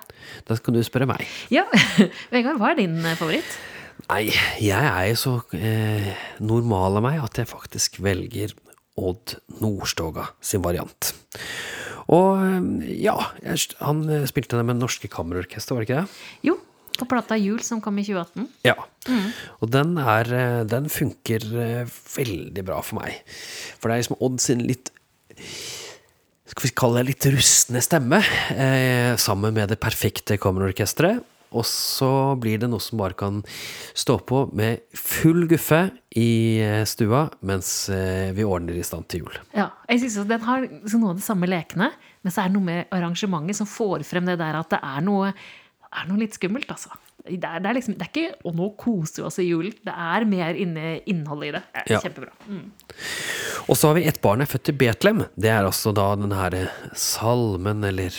Da 0.48 0.58
kan 0.60 0.76
du 0.76 0.82
spørre 0.84 1.08
meg. 1.08 1.24
ja. 1.54 1.64
Vegard, 2.34 2.60
hva 2.60 2.74
er 2.74 2.82
din 2.82 2.98
eh, 3.00 3.16
favoritt? 3.16 3.56
Nei, 4.08 4.26
jeg 4.60 4.90
er 4.90 5.06
jo 5.12 5.16
så 5.16 5.34
eh, 5.56 6.12
normal 6.44 7.00
av 7.00 7.06
meg 7.06 7.22
at 7.24 7.40
jeg 7.40 7.48
faktisk 7.48 8.02
velger 8.04 8.52
Odd 9.00 9.38
Nordstoga 9.62 10.28
sin 10.44 10.62
variant. 10.66 11.14
Og 12.12 12.42
eh, 12.44 12.92
ja, 13.06 13.16
jeg, 13.46 13.72
han 13.80 14.04
spilte 14.28 14.60
det 14.60 14.68
med 14.68 14.82
Norske 14.82 15.08
Kammerorkester, 15.08 15.78
var 15.78 15.86
det 15.86 15.88
ikke 15.88 16.04
det? 16.04 16.22
Jo, 16.50 16.58
på 16.98 17.08
plata 17.10 17.36
Jul 17.38 17.62
som 17.64 17.80
kom 17.84 17.98
i 18.00 18.04
2018. 18.06 18.48
Ja. 18.66 18.76
Og 19.60 19.70
den 19.72 19.98
er 20.00 20.30
eh, 20.32 20.62
Den 20.68 20.88
funker 20.92 21.44
eh, 21.60 21.94
veldig 22.14 22.64
bra 22.66 22.80
for 22.84 23.00
meg. 23.02 23.20
For 23.78 23.90
det 23.90 23.96
er 23.96 24.04
liksom 24.04 24.20
Odd 24.24 24.40
sin 24.44 24.64
litt 24.64 24.92
Skal 26.48 26.66
vi 26.68 26.74
kalle 26.76 27.02
det 27.02 27.12
litt 27.12 27.28
rustne 27.34 27.82
stemme, 27.82 28.20
eh, 28.54 29.14
sammen 29.20 29.56
med 29.56 29.72
det 29.72 29.80
perfekte 29.82 30.38
kammerorkesteret. 30.38 31.24
Og 31.54 31.62
så 31.66 32.34
blir 32.42 32.58
det 32.58 32.66
noe 32.66 32.82
som 32.82 32.98
bare 32.98 33.14
kan 33.14 33.36
stå 33.94 34.16
på 34.26 34.40
med 34.58 34.82
full 34.98 35.46
guffe 35.50 35.84
i 36.18 36.58
eh, 36.62 36.82
stua 36.88 37.28
mens 37.46 37.90
vi 38.34 38.46
ordner 38.46 38.78
i 38.78 38.86
stand 38.86 39.06
til 39.10 39.22
jul. 39.24 39.36
Ja, 39.54 39.68
jeg 39.90 40.02
synes 40.02 40.20
at 40.24 40.32
Den 40.32 40.46
har 40.46 40.66
noe 40.66 41.12
av 41.12 41.20
det 41.20 41.26
samme 41.26 41.50
lekene, 41.50 41.92
men 42.22 42.34
så 42.34 42.42
er 42.42 42.50
det 42.50 42.58
noe 42.58 42.68
med 42.70 42.94
arrangementet 42.94 43.60
som 43.60 43.70
får 43.70 44.06
frem 44.08 44.26
det 44.26 44.40
der 44.42 44.58
at 44.58 44.74
det 44.74 44.82
er 44.82 45.06
noe, 45.06 45.30
er 45.94 46.08
noe 46.10 46.20
litt 46.20 46.36
skummelt, 46.36 46.70
altså. 46.70 46.92
Det 47.24 47.38
er, 47.40 47.62
det 47.64 47.70
er 47.70 47.76
liksom, 47.78 47.94
det 47.96 48.04
er 48.04 48.10
ikke 48.10 48.36
'å, 48.44 48.52
nå 48.52 48.66
koser 48.76 49.22
vi 49.22 49.26
oss 49.30 49.38
i 49.40 49.46
julen'. 49.48 49.78
Det 49.86 49.94
er 49.94 50.26
mer 50.28 50.58
inne, 50.60 51.00
innhold 51.08 51.46
i 51.46 51.52
det. 51.54 51.62
det 51.72 51.84
er 51.84 51.92
Ja. 51.94 52.00
Kjempebra. 52.04 52.32
Mm. 52.48 52.66
Og 53.68 53.76
så 53.76 53.88
har 53.88 53.94
vi 53.94 54.04
Et 54.04 54.20
barn 54.20 54.42
er 54.42 54.50
født 54.50 54.68
i 54.68 54.76
Betlehem. 54.76 55.24
Det 55.38 55.48
er 55.48 55.64
altså 55.64 55.94
da 55.94 56.14
den 56.16 56.32
her 56.32 56.70
salmen, 56.92 57.82
eller 57.84 58.12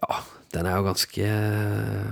Ja, 0.00 0.22
den 0.54 0.66
er 0.66 0.76
jo 0.76 0.86
ganske 0.88 1.26
eh, 1.26 2.08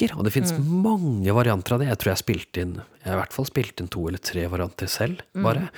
vakker. 0.00 0.18
Og 0.18 0.26
det 0.26 0.32
fins 0.34 0.52
mange 0.58 1.34
varianter 1.34 1.74
av 1.74 1.82
det. 1.82 1.88
Jeg 1.90 2.00
tror 2.00 2.12
jeg 2.12 2.22
spilte 2.22 2.64
inn 2.64 2.74
Jeg 3.00 3.08
har 3.08 3.16
i 3.16 3.20
hvert 3.22 3.32
fall 3.32 3.46
spilt 3.48 3.80
inn 3.80 3.88
to 3.88 4.02
eller 4.08 4.20
tre 4.20 4.44
varianter 4.52 4.88
selv, 4.90 5.22
bare. 5.32 5.70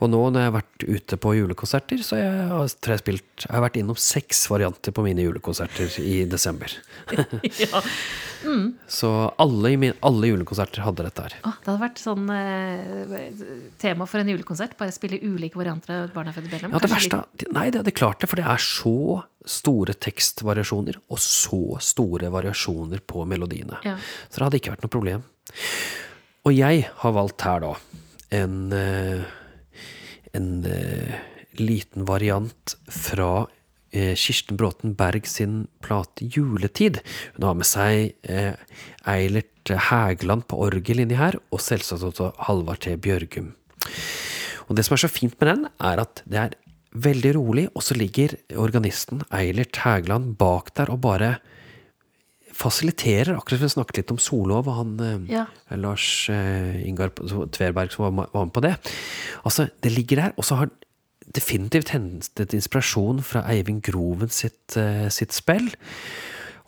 Og 0.00 0.08
nå 0.08 0.20
når 0.30 0.40
jeg 0.40 0.48
har 0.48 0.54
vært 0.54 0.86
ute 0.88 1.18
på 1.20 1.34
julekonserter, 1.36 2.00
så 2.04 2.16
jeg 2.16 2.46
har, 2.48 2.70
jeg, 2.70 3.02
spilt, 3.02 3.44
jeg 3.44 3.52
har 3.52 3.64
vært 3.66 3.76
innom 3.76 3.98
seks 4.00 4.46
varianter 4.48 4.94
på 4.96 5.04
mine 5.04 5.26
julekonserter 5.26 5.98
i 6.00 6.24
desember. 6.24 6.72
ja. 7.60 7.82
Så 8.88 9.10
alle, 9.36 9.74
i 9.74 9.76
min, 9.76 9.92
alle 10.00 10.30
julekonserter 10.30 10.80
hadde 10.86 11.04
dette 11.04 11.26
her. 11.26 11.36
Oh, 11.44 11.58
det 11.60 11.68
hadde 11.68 11.82
vært 11.82 12.00
sånn 12.00 12.32
eh, 12.32 13.26
tema 13.82 14.08
for 14.08 14.22
en 14.22 14.32
julekonsert. 14.32 14.78
Bare 14.80 14.96
spille 14.96 15.20
ulike 15.20 15.60
varianter 15.60 16.06
av 16.06 16.14
Barna 16.16 16.32
født 16.32 16.48
i 16.48 16.54
Bellum. 16.54 16.72
Ja, 16.72 16.80
det 16.80 16.92
verste, 16.94 17.20
litt... 17.36 17.50
Nei, 17.52 17.68
det 17.68 17.82
hadde 17.82 17.92
klart 17.92 18.24
det, 18.24 18.30
for 18.32 18.40
det 18.40 18.48
er 18.48 18.64
så 18.64 18.96
store 19.48 19.94
tekstvariasjoner 19.96 20.98
og 21.08 21.20
så 21.22 21.78
store 21.84 22.28
variasjoner 22.32 23.00
på 23.08 23.24
melodiene. 23.28 23.69
Ja. 23.86 23.96
Så 24.28 24.38
det 24.38 24.46
hadde 24.46 24.60
ikke 24.60 24.74
vært 24.74 24.86
noe 24.86 24.96
problem. 24.96 25.24
Og 26.48 26.56
jeg 26.56 26.86
har 27.02 27.16
valgt 27.16 27.44
her 27.44 27.62
da 27.64 27.74
en 28.30 28.72
eh, 28.72 29.22
en 30.32 30.64
eh, 30.64 31.14
liten 31.58 32.06
variant 32.06 32.76
fra 32.86 33.46
eh, 33.90 34.14
Kirsten 34.14 34.56
Bråten 34.56 34.94
Berg 34.94 35.26
sin 35.26 35.66
plate 35.82 36.24
'Juletid'. 36.24 37.00
Hun 37.34 37.48
har 37.48 37.58
med 37.58 37.66
seg 37.66 38.14
Eilert 39.10 39.74
Hægeland 39.90 40.46
på 40.46 40.60
orgel 40.62 41.02
inni 41.02 41.18
her, 41.18 41.36
og 41.50 41.60
selvsagt 41.60 42.06
også 42.06 42.30
Halvard 42.46 42.84
T. 42.86 42.94
Bjørgum. 42.94 43.52
Og 44.68 44.76
det 44.78 44.86
som 44.86 44.94
er 44.94 45.02
så 45.02 45.10
fint 45.10 45.34
med 45.40 45.50
den, 45.50 45.66
er 45.82 46.04
at 46.06 46.22
det 46.30 46.38
er 46.38 46.54
veldig 46.94 47.34
rolig, 47.34 47.66
og 47.74 47.82
så 47.82 47.94
ligger 47.98 48.36
organisten 48.58 49.24
Eilert 49.34 49.82
Hægeland 49.82 50.36
bak 50.38 50.70
der 50.78 50.90
og 50.94 51.02
bare 51.02 51.38
fasiliterer, 52.60 53.34
akkurat 53.38 53.60
som 53.60 53.68
vi 53.68 53.72
snakket 53.76 54.00
litt 54.00 54.12
om 54.14 54.20
Solov 54.20 54.68
og 54.68 54.76
han 54.80 54.92
eh, 55.04 55.16
Ja. 55.38 55.46
Lars 55.80 56.28
eh, 56.32 56.80
Ingar 56.88 57.12
Tverberg 57.54 57.94
som 57.94 58.06
var, 58.08 58.28
var 58.34 58.46
med 58.48 58.54
på 58.56 58.64
det. 58.64 58.74
Altså, 59.44 59.68
det 59.82 59.94
ligger 59.94 60.24
der, 60.24 60.36
og 60.36 60.46
så 60.46 60.60
har 60.60 60.72
definitivt 61.30 61.92
hentet 61.94 62.54
inspirasjon 62.56 63.22
fra 63.22 63.44
Eivind 63.52 63.84
Groven 63.86 64.32
sitt, 64.34 64.76
eh, 64.76 65.08
sitt 65.14 65.32
spill. 65.36 65.70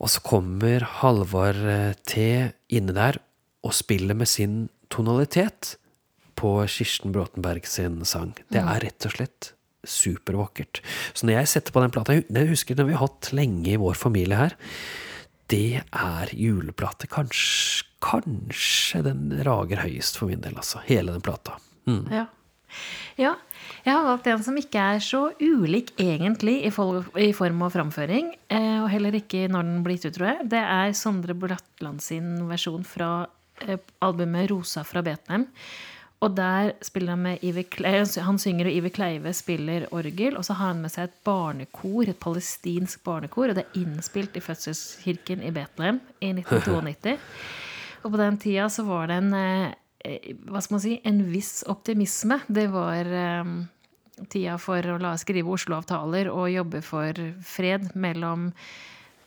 Og 0.03 0.11
så 0.11 0.23
kommer 0.25 0.83
Halvard 1.01 1.61
T 2.09 2.23
inne 2.75 2.95
der 2.97 3.21
og 3.63 3.75
spiller 3.77 4.17
med 4.19 4.27
sin 4.27 4.65
tonalitet 4.91 5.77
på 6.39 6.57
Kirsten 6.67 7.13
Bråtenberg 7.15 7.69
sin 7.71 8.01
sang. 8.09 8.33
Det 8.51 8.59
er 8.59 8.83
rett 8.83 9.07
og 9.07 9.15
slett 9.15 9.53
supervakkert. 9.87 10.81
Så 11.15 11.27
når 11.27 11.41
jeg 11.41 11.51
setter 11.53 11.75
på 11.75 11.83
den 11.83 11.95
plata, 11.95 12.15
Jeg 12.19 12.51
husker 12.51 12.75
den 12.79 12.89
vi 12.89 12.95
har 12.95 13.07
hatt 13.07 13.33
lenge 13.35 13.73
i 13.73 13.81
vår 13.81 13.95
familie 13.99 14.39
her, 14.39 14.57
det 15.51 15.83
er 15.83 16.33
juleplate. 16.37 17.09
Kanskje, 17.11 17.85
kanskje 18.03 19.03
den 19.07 19.31
rager 19.47 19.83
høyest 19.85 20.19
for 20.19 20.31
min 20.31 20.41
del, 20.45 20.57
altså. 20.59 20.83
Hele 20.87 21.13
den 21.15 21.25
plata. 21.25 21.59
Mm. 21.87 22.07
Ja. 22.13 22.27
ja. 23.21 23.35
Jeg 23.85 23.95
har 23.95 24.07
valgt 24.07 24.27
en 24.31 24.43
som 24.47 24.57
ikke 24.59 24.83
er 24.95 25.03
så 25.03 25.25
ulik 25.43 25.93
egentlig 26.01 26.61
i, 26.67 26.71
form 26.73 27.63
og 27.67 27.73
framføring. 27.75 28.33
eh, 28.49 28.83
Og 28.83 28.91
heller 28.91 29.15
ikke 29.19 29.49
når 29.51 29.63
den 29.69 29.83
blir 29.85 29.99
gitt 29.99 30.11
ut, 30.13 30.19
tror 30.19 30.29
jeg. 30.33 30.51
Det 30.55 30.63
er 30.63 30.93
Sondre 30.97 31.35
Blattland 31.35 32.03
sin 32.03 32.49
versjon 32.51 32.85
fra 32.87 33.27
eh, 33.67 33.79
albumet 34.01 34.51
'Rosa 34.51 34.83
fra 34.87 35.03
Betlehem'. 35.03 35.49
Og 36.23 36.37
der 36.37 36.71
spiller 36.87 37.17
han 37.17 37.25
med 37.25 37.43
Iver 37.43 37.67
Kleive, 37.67 38.23
Han 38.23 38.39
synger, 38.39 38.69
og 38.71 38.73
Iver 38.73 38.95
Kleive 38.95 39.33
spiller 39.35 39.89
orgel. 39.91 40.37
Og 40.39 40.45
så 40.47 40.55
har 40.55 40.71
han 40.71 40.83
med 40.85 40.93
seg 40.95 41.09
et 41.09 41.19
barnekor, 41.27 42.07
et 42.07 42.21
palestinsk 42.23 43.03
barnekor. 43.05 43.51
Og 43.51 43.59
det 43.59 43.65
er 43.67 43.83
innspilt 43.83 44.37
i 44.39 44.45
fødselskirken 44.45 45.43
i 45.43 45.51
Betlehem 45.51 46.01
i 46.21 46.31
1992. 46.31 47.19
Og 48.03 48.11
på 48.11 48.19
den 48.19 48.39
tida 48.43 48.69
så 48.71 48.83
var 48.87 49.11
det 49.11 49.19
en 49.23 49.35
eh, 49.39 49.75
hva 50.49 50.63
skal 50.63 50.77
man 50.77 50.83
si, 50.83 50.97
en 51.07 51.21
viss 51.31 51.63
optimisme. 51.71 52.41
Det 52.51 52.67
var 52.73 53.07
um, 53.43 53.61
tida 54.31 54.57
for 54.59 54.83
å 54.91 54.99
la 55.03 55.15
skrive 55.21 55.53
Oslo-avtaler 55.55 56.31
og 56.33 56.51
jobbe 56.51 56.83
for 56.83 57.19
fred 57.47 57.93
mellom 57.95 58.51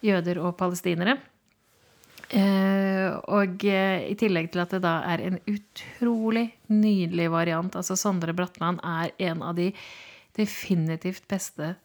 jøder 0.05 0.41
og 0.43 0.57
palestinere. 0.59 1.17
Eh, 2.33 3.11
og 3.29 3.65
eh, 3.69 4.07
i 4.09 4.15
tillegg 4.17 4.49
til 4.53 4.63
at 4.63 4.73
det 4.73 4.81
da 4.85 4.97
er 5.11 5.23
en 5.27 5.39
utrolig 5.45 6.47
nydelig 6.73 7.29
variant. 7.33 7.75
Altså 7.77 7.97
Sondre 7.99 8.33
Bratland 8.37 8.81
er 8.81 9.13
en 9.29 9.43
av 9.45 9.57
de 9.59 9.71
definitivt 10.35 11.27
beste 11.31 11.75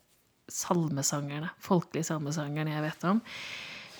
salmesangerne, 0.50 1.52
folkelige 1.62 2.08
salmesangerne 2.08 2.72
jeg 2.74 2.86
vet 2.88 3.06
om. 3.12 3.20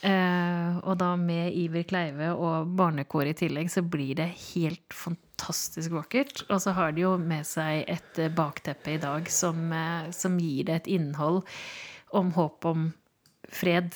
Eh, 0.00 0.78
og 0.80 0.96
da 1.02 1.12
med 1.20 1.52
Iver 1.60 1.84
Kleive 1.86 2.32
og 2.32 2.72
barnekor 2.78 3.28
i 3.28 3.36
tillegg, 3.36 3.68
så 3.70 3.84
blir 3.84 4.16
det 4.22 4.30
helt 4.54 4.96
fantastisk 4.96 5.92
vakkert. 5.92 6.46
Og 6.48 6.64
så 6.64 6.72
har 6.78 6.96
de 6.96 7.04
jo 7.04 7.14
med 7.20 7.44
seg 7.46 7.84
et 7.84 8.22
bakteppe 8.34 8.96
i 8.96 9.02
dag 9.02 9.28
som, 9.30 9.68
som 10.16 10.40
gir 10.40 10.70
det 10.70 10.80
et 10.80 10.94
innhold 10.96 11.44
om 12.16 12.32
håp 12.34 12.66
om 12.66 12.88
fred 13.50 13.92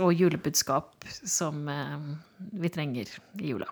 og 0.00 0.14
julebudskap 0.16 1.06
som 1.26 1.64
eh, 1.68 1.96
vi 2.60 2.70
trenger 2.72 3.10
i 3.40 3.52
jula. 3.54 3.68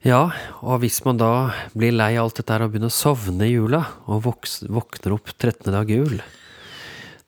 Ja, 0.00 0.30
og 0.64 0.80
hvis 0.80 1.02
man 1.04 1.18
da 1.20 1.50
blir 1.76 1.92
lei 1.92 2.14
alt 2.16 2.38
dette 2.40 2.54
her 2.54 2.64
og 2.64 2.72
begynner 2.72 2.88
å 2.88 2.96
sovne 2.96 3.44
i 3.44 3.52
jula, 3.52 3.82
og 4.08 4.22
våkner 4.24 5.12
opp 5.16 5.34
13. 5.36 5.68
dag 5.74 5.90
jul, 5.92 6.22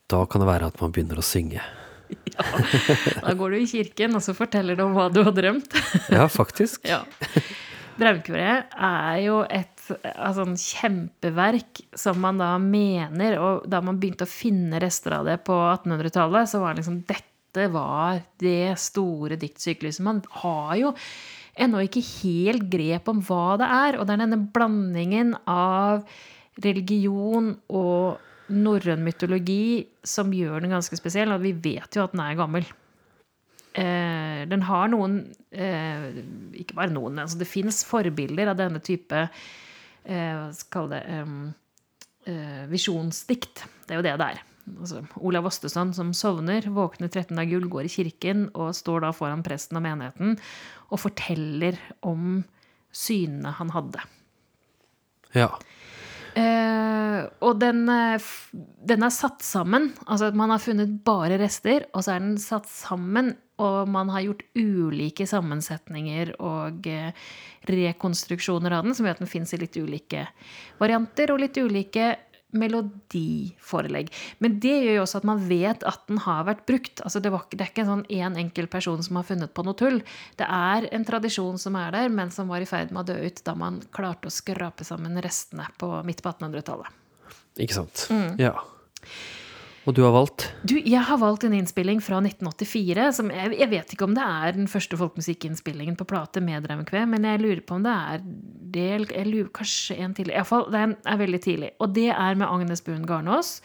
da 0.09 0.23
kan 0.25 0.41
det 0.41 0.49
være 0.49 0.71
at 0.73 0.81
man 0.81 0.95
begynner 0.95 1.21
å 1.21 1.27
synge. 1.27 1.61
Ja, 2.33 2.45
Da 3.25 3.33
går 3.37 3.55
du 3.55 3.57
i 3.63 3.67
kirken, 3.69 4.13
og 4.17 4.21
så 4.25 4.35
forteller 4.37 4.77
du 4.77 4.83
om 4.85 4.93
hva 4.97 5.07
du 5.13 5.23
har 5.25 5.33
drømt. 5.37 5.73
Ja, 6.13 6.27
faktisk. 6.33 6.85
Ja. 6.93 7.03
Draumkoret 7.97 8.73
er 8.73 9.17
jo 9.21 9.39
et 9.53 9.72
altså, 9.91 10.47
en 10.47 10.59
kjempeverk 10.59 11.83
som 11.99 12.21
man 12.23 12.41
da 12.41 12.55
mener 12.63 13.39
Og 13.41 13.69
da 13.71 13.83
man 13.85 13.99
begynte 14.01 14.27
å 14.29 14.31
finne 14.31 14.81
rester 14.83 15.17
av 15.19 15.29
det 15.29 15.39
på 15.47 15.57
1800-tallet, 15.57 16.51
så 16.51 16.63
var 16.63 16.75
det 16.75 16.83
liksom 16.83 17.03
dette 17.09 17.69
var 17.73 18.23
det 18.41 18.75
store 18.81 19.37
diktsykluset. 19.37 20.05
Man 20.05 20.23
har 20.41 20.75
jo 20.81 20.93
ennå 21.61 21.83
ikke 21.85 22.05
helt 22.23 22.69
grep 22.73 23.11
om 23.13 23.21
hva 23.27 23.59
det 23.61 23.69
er. 23.69 23.99
Og 23.99 24.07
det 24.07 24.17
er 24.17 24.23
denne 24.25 24.43
blandingen 24.55 25.35
av 25.45 26.07
religion 26.65 27.53
og 27.73 28.53
norrøn 28.53 29.05
mytologi 29.05 29.85
som 30.05 30.33
gjør 30.35 30.65
den 30.65 30.73
ganske 30.73 30.97
spesiell. 30.99 31.35
Og 31.35 31.45
vi 31.45 31.53
vet 31.53 31.97
jo 31.97 32.07
at 32.07 32.15
den 32.17 32.25
er 32.25 32.39
gammel. 32.41 32.65
Eh, 33.73 34.43
den 34.49 34.65
har 34.69 34.91
noen 34.93 35.15
eh, 35.49 36.11
Ikke 36.61 36.77
bare 36.77 36.93
noen, 36.93 37.23
altså 37.23 37.39
det 37.41 37.49
fins 37.49 37.79
forbilder 37.89 38.51
av 38.53 38.59
denne 38.59 38.83
type 38.85 39.23
Hva 40.03 40.49
skal 40.57 40.67
vi 40.67 40.73
kalle 40.75 40.97
det 40.97 41.53
eh, 42.27 42.65
Visjonsdikt. 42.71 43.65
Det 43.87 43.95
er 43.95 44.01
jo 44.01 44.07
det 44.07 44.17
det 44.21 44.31
er. 44.35 44.43
Altså, 44.73 45.03
Olav 45.19 45.49
Ostesand 45.51 45.97
som 45.97 46.13
sovner, 46.15 46.69
våkner 46.71 47.11
13. 47.11 47.35
av 47.39 47.49
gull, 47.51 47.67
går 47.71 47.89
i 47.89 47.93
kirken 47.97 48.47
og 48.55 48.75
står 48.79 49.03
da 49.07 49.13
foran 49.17 49.43
presten 49.47 49.79
og 49.81 49.85
menigheten 49.85 50.37
og 50.93 51.01
forteller 51.03 51.79
om 52.07 52.43
synene 52.95 53.55
han 53.59 53.73
hadde. 53.75 54.05
Ja. 55.35 55.49
Eh, 56.39 57.21
og 57.45 57.59
den, 57.61 57.85
eh, 57.89 58.29
den 58.89 59.05
er 59.05 59.13
satt 59.13 59.43
sammen. 59.45 59.93
Altså 60.07 60.31
at 60.31 60.39
man 60.39 60.51
har 60.51 60.63
funnet 60.63 61.05
bare 61.05 61.39
rester, 61.41 61.87
og 61.93 62.05
så 62.05 62.17
er 62.17 62.25
den 62.25 62.39
satt 62.41 62.69
sammen. 62.71 63.35
Og 63.63 63.89
man 63.89 64.09
har 64.11 64.25
gjort 64.25 64.43
ulike 64.57 65.27
sammensetninger 65.29 66.35
og 66.41 66.87
eh, 66.89 67.13
rekonstruksjoner 67.69 68.75
av 68.75 68.87
den, 68.87 68.97
som 68.97 69.07
gjør 69.07 69.19
at 69.19 69.25
den 69.25 69.31
fins 69.31 69.53
i 69.55 69.61
litt 69.61 69.77
ulike 69.77 70.27
varianter 70.81 71.35
og 71.35 71.43
litt 71.45 71.61
ulike 71.61 72.15
melodiforelegg. 72.57 74.11
Men 74.45 74.59
det 74.63 74.75
gjør 74.85 74.99
jo 74.99 75.05
også 75.05 75.21
at 75.23 75.29
man 75.29 75.43
vet 75.49 75.85
at 75.89 76.07
den 76.11 76.21
har 76.25 76.47
vært 76.49 76.65
brukt. 76.69 77.03
Altså 77.05 77.23
det, 77.25 77.33
var, 77.35 77.47
det 77.53 77.61
er 77.65 77.73
ikke 77.73 77.85
en 77.85 77.93
sånn 77.93 78.07
én 78.13 78.39
enkel 78.45 78.69
person 78.73 79.03
som 79.05 79.19
har 79.21 79.29
funnet 79.29 79.55
på 79.55 79.65
noe 79.67 79.79
tull. 79.79 80.01
Det 80.41 80.49
er 80.49 80.89
en 80.93 81.07
tradisjon 81.09 81.61
som 81.61 81.79
er 81.81 81.95
der, 81.95 82.13
men 82.13 82.33
som 82.35 82.51
var 82.53 82.65
i 82.65 82.69
ferd 82.69 82.93
med 82.93 83.05
å 83.05 83.13
dø 83.13 83.19
ut 83.27 83.45
da 83.47 83.57
man 83.59 83.81
klarte 83.95 84.29
å 84.29 84.35
skrape 84.35 84.87
sammen 84.87 85.21
restene 85.25 85.69
på, 85.81 85.95
midt 86.09 86.25
på 86.25 86.33
1800-tallet. 86.33 87.01
Ikke 87.61 87.77
sant? 87.83 88.07
Ja. 88.41 88.57
Og 89.83 89.97
du 89.97 90.05
har 90.05 90.13
valgt? 90.15 90.45
Du, 90.63 90.77
jeg 90.79 91.03
har 91.03 91.19
valgt 91.19 91.43
en 91.43 91.55
innspilling 91.57 91.99
fra 92.05 92.21
1984. 92.23 93.07
Som 93.17 93.33
jeg, 93.35 93.51
jeg 93.59 93.71
vet 93.73 93.95
ikke 93.95 94.07
om 94.07 94.13
det 94.15 94.23
er 94.23 94.55
den 94.55 94.69
første 94.71 94.99
folkemusikkinnspillingen 94.99 95.97
på 95.99 96.07
plate 96.07 96.43
med 96.45 96.63
Draumkve, 96.69 97.03
men 97.11 97.27
jeg 97.27 97.41
lurer 97.43 97.63
på 97.67 97.81
om 97.81 97.87
det 97.87 97.95
er 98.15 98.21
del, 98.73 99.07
jeg 99.11 99.27
lurer, 99.27 99.49
kanskje 99.59 99.97
en 99.99 100.15
tidlig. 100.15 100.37
Iallfall, 100.37 100.69
den 100.73 100.95
er 101.03 101.19
veldig 101.19 101.41
tidlig. 101.43 101.73
Og 101.83 101.97
det 101.97 102.09
er 102.15 102.39
med 102.39 102.47
Agnes 102.47 102.85
Buen 102.87 103.03
Garnås. 103.09 103.57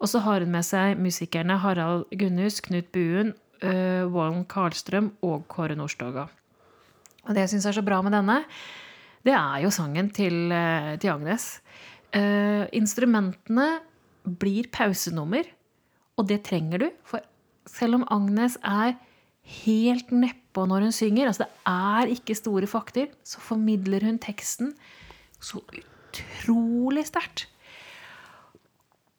Og 0.00 0.08
så 0.12 0.22
har 0.24 0.40
hun 0.40 0.54
med 0.54 0.64
seg 0.66 0.96
musikerne 1.02 1.58
Harald 1.60 2.06
Gunnhus, 2.16 2.62
Knut 2.64 2.88
Buen, 2.96 3.34
uh, 3.60 4.08
Wallen 4.12 4.46
Karlstrøm 4.48 5.12
og 5.28 5.44
Kåre 5.52 5.76
Nordstoga. 5.76 6.24
Og 7.26 7.34
det 7.34 7.44
jeg 7.44 7.56
syns 7.56 7.68
er 7.68 7.76
så 7.76 7.84
bra 7.84 8.00
med 8.06 8.16
denne, 8.16 8.40
det 9.26 9.34
er 9.34 9.60
jo 9.64 9.74
sangen 9.74 10.08
til, 10.14 10.54
til 11.02 11.12
Agnes. 11.12 11.50
Uh, 12.14 12.64
instrumentene 12.72 13.68
blir 14.26 14.70
pausenummer, 14.72 15.44
og 16.16 16.28
det 16.30 16.42
trenger 16.48 16.84
du. 16.84 16.88
For 17.06 17.24
selv 17.68 18.00
om 18.00 18.06
Agnes 18.12 18.56
er 18.64 18.96
helt 19.62 20.10
nedpå 20.14 20.64
når 20.66 20.88
hun 20.88 20.94
synger, 20.94 21.30
altså 21.30 21.46
det 21.46 21.72
er 21.72 22.14
ikke 22.16 22.38
store 22.38 22.70
fakter, 22.70 23.10
så 23.26 23.42
formidler 23.42 24.06
hun 24.06 24.18
teksten 24.22 24.72
så 25.42 25.60
utrolig 25.60 27.06
sterkt. 27.06 27.46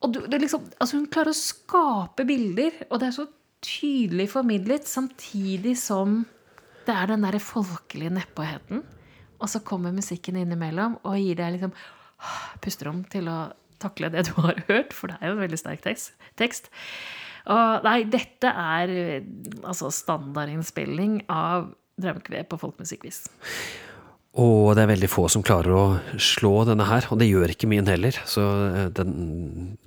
Og 0.03 0.13
du, 0.13 0.19
liksom, 0.29 0.65
altså 0.77 0.99
hun 0.99 1.09
klarer 1.09 1.33
å 1.33 1.37
skape 1.37 2.25
bilder, 2.27 2.83
og 2.91 2.99
det 3.01 3.09
er 3.09 3.15
så 3.15 3.27
tydelig 3.65 4.27
formidlet, 4.29 4.85
samtidig 4.89 5.73
som 5.79 6.21
det 6.87 6.93
er 6.95 7.09
den 7.11 7.25
derre 7.25 7.41
folkelige 7.43 8.13
nedpåheten. 8.15 8.83
Og 9.37 9.49
så 9.51 9.61
kommer 9.65 9.93
musikken 9.93 10.37
innimellom 10.39 10.99
og 11.03 11.17
gir 11.19 11.37
deg 11.37 11.57
liksom 11.57 11.73
pusterom 12.63 13.03
til 13.11 13.27
å 13.29 13.39
takle 13.83 14.11
det 14.13 14.27
du 14.29 14.33
har 14.41 14.59
hørt, 14.69 14.95
for 14.95 15.11
det 15.11 15.19
er 15.19 15.31
jo 15.31 15.37
en 15.37 15.43
veldig 15.45 15.59
sterk 15.61 15.83
tekst. 15.85 16.71
Og 17.47 17.85
nei, 17.85 18.01
dette 18.11 18.51
er 18.51 18.91
eh, 18.91 19.27
altså 19.63 19.91
standardinnspilling 19.93 21.21
av 21.31 21.71
Draumkve 21.97 22.43
på 22.45 22.59
folkemusikkvis. 22.61 23.23
Og 24.37 24.75
det 24.77 24.83
er 24.83 24.89
veldig 24.91 25.07
få 25.09 25.23
som 25.33 25.41
klarer 25.45 25.73
å 25.73 25.83
slå 26.21 26.61
denne 26.67 26.85
her, 26.85 27.07
og 27.09 27.17
det 27.17 27.25
gjør 27.29 27.53
ikke 27.53 27.69
min 27.71 27.87
heller. 27.89 28.13
Så 28.29 28.43
eh, 28.67 28.89
den, 28.93 29.15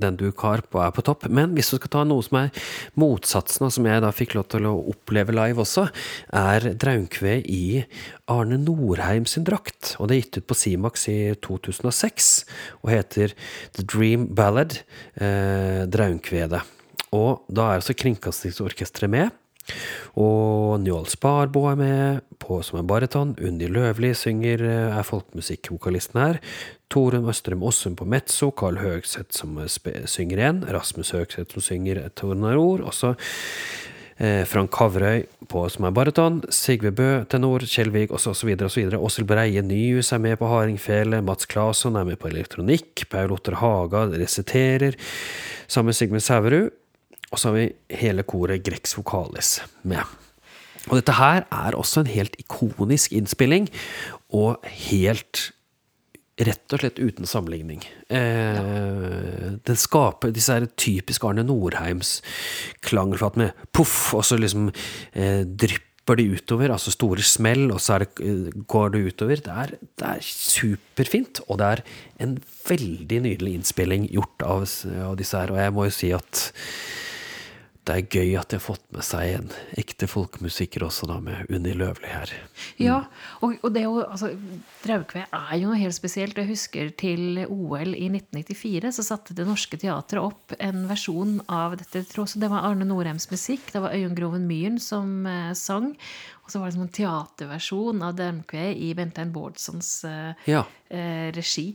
den 0.03 0.17
du 0.19 0.27
har 0.41 0.65
på, 0.67 0.81
er 0.83 0.91
på 0.95 1.05
topp. 1.07 1.29
Men 1.31 1.55
hvis 1.55 1.71
du 1.71 1.77
skal 1.79 1.93
ta 1.95 2.03
noe 2.09 2.25
som 2.27 2.41
er 2.41 2.51
motsatsen, 2.99 3.69
og 3.69 3.75
som 3.77 3.87
jeg 3.87 4.03
da 4.03 4.11
fikk 4.15 4.35
lov 4.35 4.49
til 4.51 4.67
å 4.67 4.75
oppleve 4.91 5.37
live 5.37 5.63
også, 5.63 5.87
er 6.35 6.67
Draunkve 6.83 7.37
i 7.47 7.85
Arne 8.31 8.59
Norheim 8.65 9.29
sin 9.31 9.47
drakt. 9.47 9.95
Og 10.01 10.11
det 10.11 10.17
er 10.17 10.25
gitt 10.25 10.41
ut 10.41 10.51
på 10.51 10.59
Simax 10.59 11.07
i 11.13 11.19
2006, 11.47 12.33
og 12.83 12.91
heter 12.91 13.37
The 13.79 13.87
Dream 13.87 14.33
Ballad, 14.35 14.81
eh, 15.23 15.87
Draunkvedet. 15.87 16.65
Og 17.15 17.47
da 17.51 17.71
er 17.71 17.85
også 17.85 17.95
Kringkastingsorkesteret 17.99 19.15
med. 19.15 19.40
Og 20.19 20.81
Njål 20.83 21.07
Sparbo 21.11 21.67
er 21.71 21.79
med 21.79 22.21
på, 22.43 22.63
som 22.67 22.81
en 22.81 22.89
baryton. 22.91 23.37
Unni 23.39 23.69
Løvli 23.71 24.15
synger, 24.15 24.65
eh, 24.65 24.99
er 24.99 25.07
folkemusikkvokalisten 25.07 26.21
her. 26.21 26.41
Torunn 26.91 27.29
Østrem 27.31 27.63
Åssum 27.63 27.95
på 27.97 28.09
mezzo. 28.09 28.51
Carl 28.51 28.81
Høgseth 28.83 29.37
som 29.37 29.61
synger 30.07 30.37
igjen. 30.39 30.65
Rasmus 30.67 31.13
Høgseth 31.15 31.55
som 31.55 31.63
synger 31.63 32.09
toner 32.17 32.57
ord. 32.57 32.81
også 32.81 33.17
Eh, 34.21 34.43
Frank 34.45 34.75
Havrøy 34.77 35.23
på, 35.49 35.63
som 35.73 35.87
er 35.89 35.95
bariton. 35.97 36.43
Sigve 36.53 36.91
Bø 36.93 37.23
tenor. 37.25 37.65
Kjellvig 37.65 38.11
osv. 38.13 38.51
osv. 38.67 38.91
Åshild 38.99 39.27
Breie 39.27 39.63
Nyhus 39.65 40.13
er 40.13 40.21
med 40.21 40.37
på 40.37 40.51
hardingfele. 40.51 41.23
Mats 41.25 41.49
Claesson 41.49 41.97
er 41.97 42.05
med 42.05 42.21
på 42.21 42.29
elektronikk. 42.29 43.07
Paul 43.09 43.33
Otter 43.33 43.57
Haga 43.57 44.05
resiterer 44.13 44.99
sammen 45.67 45.95
med 45.95 45.97
Sigmund 45.97 46.27
Sæverud. 46.27 46.69
Og 47.31 47.39
så 47.39 47.51
har 47.51 47.59
vi 47.59 47.99
hele 48.03 48.27
koret 48.27 48.65
Grex 48.67 48.97
Vocalis 48.99 49.61
med. 49.83 50.03
Og 50.89 50.99
dette 50.99 51.15
her 51.19 51.45
er 51.45 51.77
også 51.79 52.03
en 52.03 52.11
helt 52.11 52.37
ikonisk 52.41 53.15
innspilling, 53.15 53.69
og 54.35 54.63
helt 54.91 55.51
Rett 56.41 56.73
og 56.73 56.81
slett 56.81 56.97
uten 56.97 57.29
sammenligning. 57.29 57.83
Eh, 58.09 59.59
Den 59.61 59.77
skaper 59.77 60.33
disse 60.33 60.55
her 60.57 60.65
typiske 60.73 61.27
Arne 61.29 61.45
Norheims 61.45 62.23
med 63.37 63.53
poff, 63.77 64.15
og 64.15 64.25
så 64.25 64.39
liksom 64.41 64.71
eh, 65.13 65.45
drypper 65.45 66.17
de 66.17 66.31
utover, 66.33 66.73
altså 66.73 66.95
store 66.95 67.21
smell, 67.21 67.71
og 67.71 67.81
så 67.81 67.99
det, 67.99 68.09
eh, 68.25 68.49
går 68.67 68.89
det 68.95 69.05
utover. 69.13 69.37
Det 69.37 69.53
er, 69.53 69.77
det 70.01 70.07
er 70.15 70.25
superfint, 70.25 71.43
og 71.49 71.59
det 71.59 71.67
er 71.67 71.85
en 72.21 72.39
veldig 72.67 73.21
nydelig 73.21 73.55
innspilling 73.59 74.09
gjort 74.09 74.41
av, 74.43 74.65
av 75.11 75.17
disse 75.21 75.37
her, 75.37 75.53
og 75.53 75.61
jeg 75.61 75.77
må 75.77 75.85
jo 75.91 75.97
si 75.99 76.11
at 76.17 76.55
det 77.89 77.95
er 77.97 78.05
gøy 78.13 78.35
at 78.37 78.51
de 78.53 78.59
har 78.59 78.63
fått 78.63 78.83
med 78.93 79.03
seg 79.07 79.31
en 79.39 79.47
ekte 79.81 80.05
folkemusiker 80.11 80.83
også, 80.85 81.07
da, 81.09 81.17
med 81.25 81.49
Unni 81.51 81.73
Løvli 81.75 82.11
her. 82.13 82.33
Ja, 82.79 82.99
og, 83.41 83.55
og 83.65 83.73
det 83.73 83.81
er 83.81 83.87
jo, 83.89 84.03
altså, 84.05 84.29
Draukve 84.85 85.23
er 85.25 85.55
jo 85.59 85.71
noe 85.71 85.79
helt 85.81 85.97
spesielt. 85.97 86.37
Jeg 86.39 86.51
husker 86.53 86.91
til 87.01 87.41
OL 87.49 87.95
i 87.97 88.11
1994 88.13 88.93
så 88.99 89.07
satte 89.07 89.37
Det 89.39 89.47
Norske 89.49 89.81
Teatret 89.81 90.21
opp 90.21 90.55
en 90.61 90.85
versjon 90.91 91.39
av 91.49 91.79
dette. 91.81 92.05
Tross, 92.13 92.37
det 92.39 92.51
var 92.53 92.69
Arne 92.69 92.85
Norheims 92.87 93.31
musikk. 93.33 93.73
Det 93.73 93.83
var 93.83 93.97
Øyunn 93.97 94.15
Groven 94.19 94.45
Myhren 94.51 94.77
som 94.83 95.25
eh, 95.27 95.51
sang. 95.59 95.95
Og 96.45 96.53
så 96.53 96.61
var 96.61 96.69
det 96.71 96.77
som 96.77 96.85
en 96.85 96.95
teaterversjon 97.01 98.05
av 98.07 98.15
Draukve 98.21 98.69
i 98.77 98.93
Bentein 98.99 99.33
Bårdsons 99.35 99.95
eh, 100.05 100.47
Ja. 100.53 100.67
eh, 100.93 101.31
regi. 101.37 101.71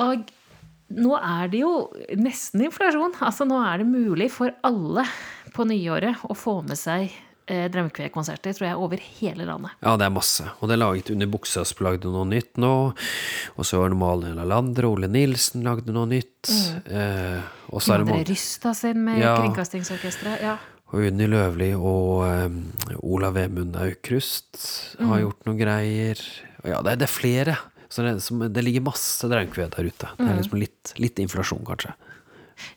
Og 0.00 0.26
nå 0.94 1.16
er 1.18 1.48
det 1.50 1.62
jo 1.64 1.72
nesten 2.20 2.62
inflasjon. 2.68 3.16
Altså 3.24 3.46
nå 3.48 3.58
er 3.66 3.82
det 3.82 3.88
mulig 3.90 4.30
for 4.34 4.54
alle 4.66 5.06
på 5.56 5.66
nyåret 5.66 6.22
å 6.28 6.36
få 6.36 6.60
med 6.66 6.78
seg 6.78 7.08
eh, 7.50 7.66
Draumkve-konserter, 7.72 8.54
tror 8.54 8.68
jeg, 8.68 8.78
over 8.78 9.02
hele 9.18 9.46
landet. 9.48 9.74
Ja, 9.82 9.96
det 9.98 10.06
er 10.06 10.14
masse. 10.14 10.46
Og 10.60 10.70
det 10.70 10.76
er 10.76 10.82
laget 10.84 11.10
under 11.14 11.30
Buksas 11.32 11.74
lagde 11.82 12.12
noe 12.12 12.26
nytt 12.30 12.54
nå. 12.62 12.72
Og 13.56 13.66
så 13.66 13.80
var 13.82 13.92
det 13.92 14.00
Malin 14.00 14.40
Lander 14.46 14.88
og 14.88 14.98
Ole 14.98 15.10
Nilsen 15.10 15.66
lagde 15.66 15.94
noe 15.96 16.08
nytt. 16.10 16.52
Eh, 16.86 17.42
og 17.72 17.82
så 17.82 17.96
er 17.96 18.04
det 18.04 18.10
André 18.12 18.24
Rysta 18.30 18.74
sin 18.76 19.04
med 19.06 19.22
Ja. 19.22 19.36
Kringkastingsorkesteret. 19.42 20.42
Ja. 20.44 20.56
Og 20.94 21.02
Unni 21.08 21.26
Løvli 21.26 21.72
og 21.74 22.20
um, 22.22 22.60
Olav 23.02 23.34
Vemund 23.34 23.74
Aukrust 23.74 24.60
har 25.00 25.18
gjort 25.18 25.48
noen 25.48 25.58
greier. 25.58 26.20
Og 26.62 26.68
ja, 26.70 26.78
det 26.86 26.92
er, 26.92 27.00
det 27.00 27.08
er 27.08 27.10
flere. 27.10 27.56
Så 27.88 28.02
det, 28.02 28.16
som, 28.24 28.42
det 28.52 28.62
ligger 28.64 28.84
masse 28.86 29.28
Draumkve 29.30 29.68
der 29.72 29.88
ute. 29.90 30.10
Det 30.18 30.26
er 30.26 30.38
liksom 30.40 30.58
litt, 30.60 30.92
litt 30.98 31.18
inflasjon, 31.22 31.64
kanskje. 31.68 31.92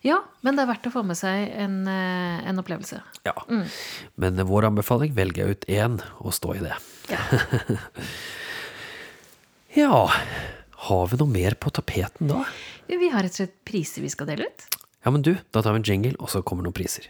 ja, 0.04 0.18
men 0.44 0.56
det 0.58 0.62
er 0.66 0.68
verdt 0.70 0.86
å 0.90 0.92
få 0.94 1.02
med 1.08 1.16
seg 1.18 1.48
en, 1.56 1.78
eh, 1.88 2.42
en 2.50 2.60
opplevelse. 2.62 3.00
Ja. 3.26 3.34
Men 4.20 4.38
eh, 4.38 4.46
vår 4.46 4.68
anbefaling 4.70 5.14
velger 5.16 5.44
jeg 5.46 5.56
ut 5.56 5.68
én, 5.72 5.98
og 6.20 6.34
stå 6.36 6.54
i 6.58 6.64
det. 6.68 6.76
Ja. 7.10 7.22
Ja, 9.74 10.10
har 10.90 11.04
vi 11.12 11.16
noe 11.20 11.30
mer 11.30 11.54
på 11.54 11.70
tapeten 11.70 12.26
da? 12.30 12.40
Vi 12.90 13.08
har 13.12 13.22
rett 13.22 13.36
og 13.36 13.38
slett 13.44 13.52
priser 13.68 14.02
vi 14.02 14.10
skal 14.10 14.26
dele 14.26 14.48
ut. 14.50 14.64
Ja, 15.04 15.12
men 15.14 15.22
du, 15.22 15.36
da 15.54 15.62
tar 15.62 15.76
vi 15.76 15.80
en 15.84 15.86
jingle, 15.86 16.16
og 16.18 16.26
så 16.32 16.42
kommer 16.42 16.66
noen 16.66 16.74
priser. 16.74 17.06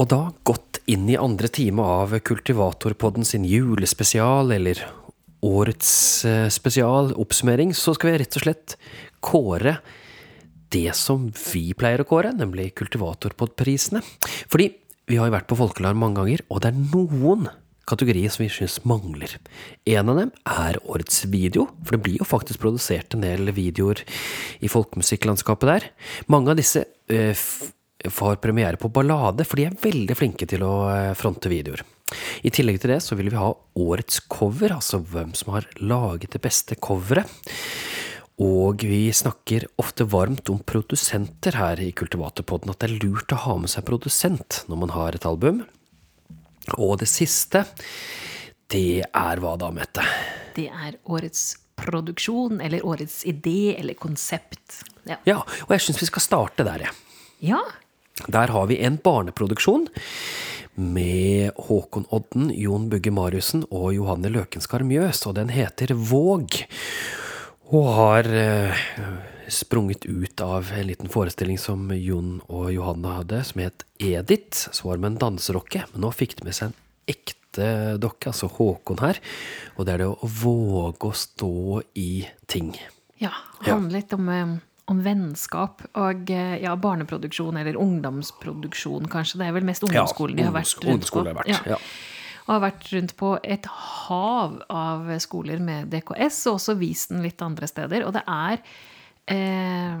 Og 0.00 0.08
da, 0.08 0.20
godt 0.48 0.80
inn 0.88 1.04
i 1.12 1.18
andre 1.20 1.50
time 1.52 1.84
av 1.84 2.14
Kultivatorpodden 2.24 3.26
sin 3.28 3.44
julespesial, 3.44 4.48
eller 4.54 4.80
årets 5.44 5.90
eh, 6.28 6.46
spesial, 6.52 7.12
oppsummering, 7.20 7.74
så 7.76 7.92
skal 7.96 8.12
vi 8.14 8.20
rett 8.22 8.38
og 8.40 8.44
slett 8.46 8.76
kåre 9.24 9.78
det 10.72 10.92
som 10.96 11.26
vi 11.52 11.66
pleier 11.76 12.00
å 12.00 12.08
kåre, 12.08 12.30
nemlig 12.36 12.70
Kultivatorpodprisene. 12.78 14.00
Fordi 14.48 14.70
vi 15.10 15.18
har 15.18 15.28
jo 15.28 15.34
vært 15.34 15.48
på 15.50 15.58
Folkelarm 15.58 16.00
mange 16.00 16.20
ganger, 16.22 16.44
og 16.48 16.62
det 16.62 16.70
er 16.70 16.78
noen 16.80 17.48
kategorier 17.90 18.30
som 18.30 18.44
vi 18.44 18.52
syns 18.54 18.78
mangler. 18.86 19.32
En 19.90 20.12
av 20.12 20.20
dem 20.20 20.30
er 20.46 20.78
årets 20.86 21.24
video, 21.32 21.66
for 21.82 21.96
det 21.96 22.04
blir 22.06 22.20
jo 22.22 22.28
faktisk 22.28 22.62
produsert 22.62 23.16
en 23.16 23.24
del 23.26 23.50
videoer 23.56 24.00
i 24.62 24.70
folkemusikklandskapet 24.70 25.72
der. 25.72 25.88
Mange 26.30 26.54
av 26.54 26.60
disse 26.60 26.84
f- 27.10 27.72
får 28.08 28.40
premiere 28.40 28.80
på 28.80 28.88
Ballade, 28.88 29.44
for 29.44 29.60
de 29.60 29.68
er 29.68 29.80
veldig 29.82 30.16
flinke 30.16 30.48
til 30.48 30.64
å 30.64 30.74
eh, 30.92 31.14
fronte 31.18 31.50
videoer. 31.52 31.82
I 32.42 32.50
tillegg 32.50 32.80
til 32.82 32.94
det 32.94 33.00
så 33.04 33.16
vil 33.18 33.30
vi 33.30 33.38
ha 33.38 33.50
årets 33.78 34.22
cover, 34.32 34.72
altså 34.74 35.02
hvem 35.12 35.34
som 35.38 35.52
har 35.54 35.68
laget 35.78 36.34
det 36.34 36.42
beste 36.42 36.78
coveret. 36.80 37.28
Og 38.40 38.82
vi 38.88 39.10
snakker 39.12 39.66
ofte 39.82 40.06
varmt 40.08 40.48
om 40.48 40.62
produsenter 40.64 41.58
her 41.60 41.80
i 41.84 41.90
Kultivatorpodden, 41.92 42.72
at 42.72 42.80
det 42.80 42.88
er 42.88 43.02
lurt 43.02 43.34
å 43.36 43.42
ha 43.44 43.58
med 43.60 43.72
seg 43.72 43.84
produsent 43.88 44.62
når 44.70 44.80
man 44.86 44.94
har 44.96 45.18
et 45.18 45.26
album. 45.28 45.60
Og 46.78 46.94
det 47.02 47.08
siste, 47.10 47.66
det 48.72 49.02
er 49.04 49.42
hva 49.42 49.56
da, 49.60 49.68
Mette? 49.74 50.06
Det 50.56 50.70
er 50.72 50.96
årets 51.12 51.52
produksjon, 51.80 52.60
eller 52.64 52.84
årets 52.86 53.22
idé, 53.28 53.74
eller 53.76 53.96
konsept. 54.00 54.80
Ja. 55.08 55.20
Ja, 55.28 55.38
og 55.44 55.76
jeg 55.76 55.84
syns 55.84 56.00
vi 56.00 56.08
skal 56.08 56.24
starte 56.24 56.66
der, 56.66 56.88
jeg. 56.88 56.98
ja. 57.52 57.60
Der 58.28 58.52
har 58.52 58.66
vi 58.66 58.80
en 58.84 58.98
barneproduksjon 59.00 59.88
med 60.74 61.50
Håkon 61.56 62.06
Odden, 62.14 62.50
Jon 62.54 62.88
Bugge 62.90 63.12
Mariussen 63.12 63.64
og 63.70 63.92
Johanne 63.94 64.30
Løkenskar 64.32 64.84
Mjøs, 64.86 65.24
og 65.28 65.36
den 65.38 65.52
heter 65.52 65.92
Våg. 65.94 66.62
Og 67.70 67.88
har 67.94 68.28
eh, 68.34 68.86
sprunget 69.50 70.06
ut 70.06 70.40
av 70.40 70.72
en 70.74 70.86
liten 70.88 71.10
forestilling 71.12 71.58
som 71.60 71.90
Jon 71.94 72.38
og 72.48 72.70
Johanne 72.74 73.16
hadde, 73.20 73.42
som 73.46 73.62
het 73.62 73.84
Edith. 73.98 74.70
Så 74.70 74.88
var 74.88 74.96
det 74.96 75.04
med 75.04 75.12
en 75.14 75.20
danserokke, 75.26 75.84
men 75.92 76.06
nå 76.06 76.12
fikk 76.14 76.38
de 76.40 76.48
med 76.48 76.56
seg 76.56 76.70
en 76.70 76.78
ekte 77.10 77.68
dokke, 78.00 78.30
altså 78.32 78.50
Håkon 78.54 79.02
her. 79.04 79.20
Og 79.76 79.86
det 79.86 79.94
er 79.94 80.04
det 80.04 80.10
å 80.10 80.32
våge 80.40 81.10
å 81.10 81.16
stå 81.16 81.54
i 81.98 82.24
ting. 82.50 82.72
Ja, 83.20 83.34
Handle 83.66 84.00
litt 84.00 84.12
om, 84.16 84.28
eh, 84.32 84.56
om 84.90 85.00
vennskap 85.04 85.84
og 85.94 86.30
eh, 86.34 86.56
ja, 86.64 86.72
barneproduksjon, 86.76 87.56
eller 87.60 87.78
ungdomsproduksjon, 87.78 89.06
kanskje. 89.12 89.38
Det 89.40 89.46
er 89.48 89.54
vel 89.56 89.68
mest 89.68 89.84
ungdomsskolen 89.86 90.36
de 90.40 90.46
har 90.48 90.54
vært 90.56 90.84
rundt 90.84 91.10
på. 91.10 91.24
har 91.24 91.36
vært, 91.38 91.68
ja. 91.70 91.78
Og 92.46 92.54
har 92.56 92.62
vært 92.64 92.86
rundt 92.96 93.12
på 93.20 93.28
et 93.46 93.66
hav 93.70 94.56
av 94.74 95.10
skoler 95.22 95.60
med 95.62 95.90
DKS, 95.92 96.40
og 96.50 96.56
også 96.58 96.74
vist 96.80 97.12
den 97.12 97.22
litt 97.22 97.42
andre 97.46 97.68
steder. 97.70 98.02
Og 98.08 98.16
det 98.16 98.24
er 98.26 98.58
eh, 99.30 100.00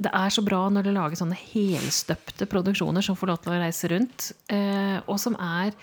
det- 0.00 0.12
er 0.14 0.30
så 0.32 0.44
bra 0.46 0.62
når 0.72 0.86
det 0.88 0.94
lages 0.96 1.20
sånne 1.20 1.36
helstøpte 1.36 2.46
produksjoner 2.48 3.04
som 3.04 3.16
får 3.18 3.26
lov 3.34 3.42
til 3.44 3.52
å 3.52 3.60
reise 3.60 3.90
rundt, 3.92 4.30
eh, 4.48 5.00
og 5.06 5.18
som 5.20 5.36
er 5.36 5.74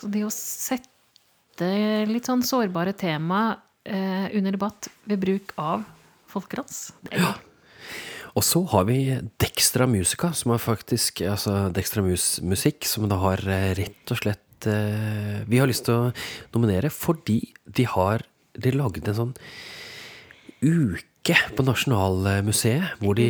så 0.00 0.08
Det 0.10 0.22
å 0.24 0.30
sette 0.32 2.06
litt 2.08 2.24
sånn 2.24 2.40
sårbare 2.40 2.94
tema 2.96 3.58
eh, 3.84 4.30
under 4.32 4.52
debatt 4.56 4.88
ved 5.04 5.20
bruk 5.20 5.52
av 5.58 5.84
folkerans. 6.30 6.92
Det 7.04 7.12
er 7.12 7.18
gøy. 7.26 7.34
Og 8.38 8.46
så 8.46 8.62
har 8.72 8.86
vi 8.88 8.98
Dextra 9.42 9.88
Musica, 9.90 10.32
som 10.36 10.54
er 10.54 10.62
faktisk 10.62 11.22
altså 11.26 11.68
Dextra 11.74 12.04
Mus 12.06 12.38
Musikk, 12.46 12.86
som 12.86 13.08
da 13.10 13.18
har 13.22 13.42
eh, 13.48 13.72
rett 13.78 14.14
og 14.14 14.20
slett 14.22 14.68
eh, 14.70 15.42
Vi 15.50 15.60
har 15.60 15.70
lyst 15.70 15.88
til 15.88 15.96
å 15.96 16.10
nominere 16.54 16.92
fordi 16.94 17.40
de 17.66 17.86
har 17.90 18.26
De 18.54 18.74
lagde 18.74 19.10
en 19.10 19.18
sånn 19.18 19.36
uke 20.60 21.09
på 21.28 21.64
Nasjonalmuseet, 21.66 22.96
hvor 22.98 23.14
de 23.14 23.26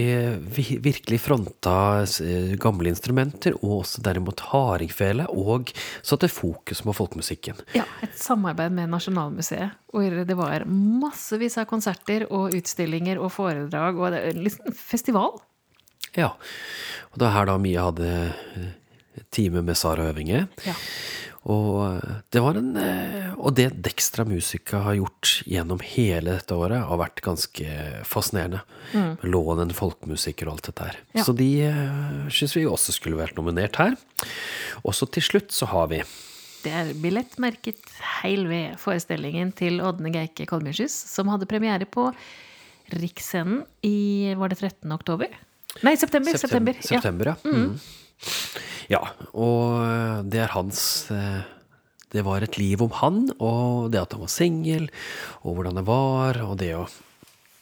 virkelig 0.83 1.19
fronta 1.21 2.05
eh, 2.23 2.55
gamle 2.61 2.89
instrumenter, 2.93 3.57
og 3.65 3.81
også 3.81 4.03
derimot 4.07 4.41
hardingfele, 4.53 5.27
og 5.29 5.73
satte 6.03 6.31
fokus 6.31 6.83
på 6.87 6.95
folkemusikken. 6.95 7.59
Ja, 7.75 7.85
et 8.03 8.17
samarbeid 8.19 8.73
med 8.73 8.93
Nasjonalmuseet. 8.95 9.77
Hvor 9.91 10.23
det 10.25 10.37
var 10.39 10.65
massevis 10.71 11.59
av 11.59 11.67
konserter 11.67 12.29
og 12.31 12.55
utstillinger 12.55 13.19
og 13.19 13.33
foredrag. 13.35 13.99
Og 13.99 14.15
er 14.15 14.39
liksom 14.39 14.71
festival. 14.77 15.41
Ja. 16.15 16.31
Og 17.11 17.19
det 17.19 17.27
er 17.27 17.35
her 17.35 17.51
da 17.51 17.59
Mia 17.59 17.89
hadde 17.89 18.13
eh, 18.31 18.71
time 19.35 19.65
med 19.67 19.79
Sara 19.79 20.13
Øvinge. 20.13 20.47
Ja. 20.67 20.77
Og 21.49 21.77
eh, 21.87 22.17
det 22.35 22.43
var 22.45 22.59
en 22.61 22.75
eh, 22.77 23.31
Og 23.41 23.55
det 23.57 23.71
Dextra 23.81 24.27
Musica 24.29 24.83
har 24.85 24.99
gjort 24.99 25.31
gjennom 25.49 25.81
hele 25.81 26.35
dette 26.37 26.57
året, 26.57 26.83
har 26.85 27.01
vært 27.01 27.23
ganske 27.25 27.77
fascinerende. 28.05 28.61
Mm. 28.91 29.13
lånen, 29.31 29.71
folkemusiker 29.77 30.49
og 30.49 30.59
alt 30.59 30.67
dette 30.71 30.89
her. 30.89 30.97
Ja. 31.15 31.23
Så 31.23 31.33
de 31.39 31.47
uh, 31.63 32.25
syns 32.33 32.57
vi 32.57 32.65
også 32.67 32.91
skulle 32.97 33.21
vært 33.21 33.37
nominert 33.39 33.79
her. 33.79 33.95
Og 34.83 34.97
så 34.99 35.07
til 35.07 35.23
slutt 35.23 35.55
så 35.55 35.69
har 35.71 35.87
vi 35.93 36.01
Det 36.65 36.73
er 36.75 36.91
billettmerket 36.99 37.87
Heil 38.21 38.49
ved 38.51 38.75
forestillingen 38.83 39.53
til 39.57 39.79
Ådne 39.81 40.11
Geike 40.13 40.49
Kolmjøshus, 40.51 40.93
som 40.93 41.31
hadde 41.31 41.49
premiere 41.49 41.87
på 41.87 42.11
Riksscenen 42.99 43.63
i 43.87 44.35
Var 44.37 44.51
det 44.51 44.59
13. 44.59 44.91
oktober? 44.93 45.31
Nei, 45.87 45.95
september. 45.95 46.35
September. 46.35 46.75
September, 46.83 47.31
september 47.31 47.31
ja. 47.31 47.37
Mm. 47.47 47.79
Ja. 48.91 49.01
Og 49.33 50.27
det 50.31 50.43
er 50.45 50.55
hans 50.55 50.83
eh, 51.15 51.47
Det 52.11 52.25
var 52.27 52.43
et 52.43 52.59
liv 52.59 52.81
om 52.83 52.91
han, 52.99 53.23
og 53.39 53.93
det 53.95 54.01
at 54.03 54.17
han 54.17 54.25
var 54.25 54.33
singel, 54.33 54.89
og 55.45 55.59
hvordan 55.59 55.79
det 55.79 55.87
var, 55.87 56.41
og 56.43 56.59
det 56.59 56.75
å 56.79 56.89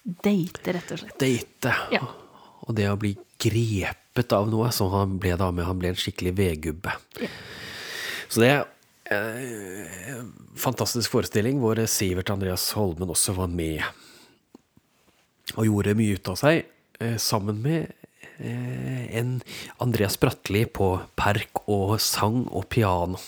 Date, 0.08 0.72
rett 0.72 0.92
og 0.94 1.02
slett. 1.02 1.18
Date. 1.20 1.74
Ja. 1.92 2.06
Og 2.64 2.72
det 2.76 2.86
å 2.88 2.96
bli 2.96 3.10
grepet 3.40 4.32
av 4.32 4.48
noe, 4.48 4.70
som 4.72 4.88
han 4.94 5.18
ble 5.20 5.34
da 5.36 5.50
med. 5.52 5.66
Han 5.68 5.80
ble 5.82 5.92
en 5.92 6.00
skikkelig 6.00 6.32
vedgubbe. 6.38 6.94
Ja. 7.20 7.28
Så 8.28 8.40
det 8.40 8.48
er 8.54 8.64
eh, 9.12 10.14
en 10.14 10.32
fantastisk 10.56 11.12
forestilling 11.12 11.60
hvor 11.62 11.80
Sivert 11.88 12.32
Andreas 12.32 12.70
Holmen 12.76 13.12
også 13.12 13.36
var 13.36 13.52
med. 13.52 13.84
Og 15.56 15.68
gjorde 15.68 15.96
mye 15.98 16.16
ut 16.16 16.32
av 16.32 16.40
seg, 16.40 16.64
eh, 17.00 17.16
sammen 17.20 17.60
med 17.64 17.92
eh, 18.40 19.16
en 19.18 19.40
Andreas 19.80 20.16
Bratteli 20.20 20.64
på 20.66 20.92
perk 21.18 21.64
og 21.68 21.98
sang 22.00 22.46
og 22.50 22.68
piano. 22.68 23.18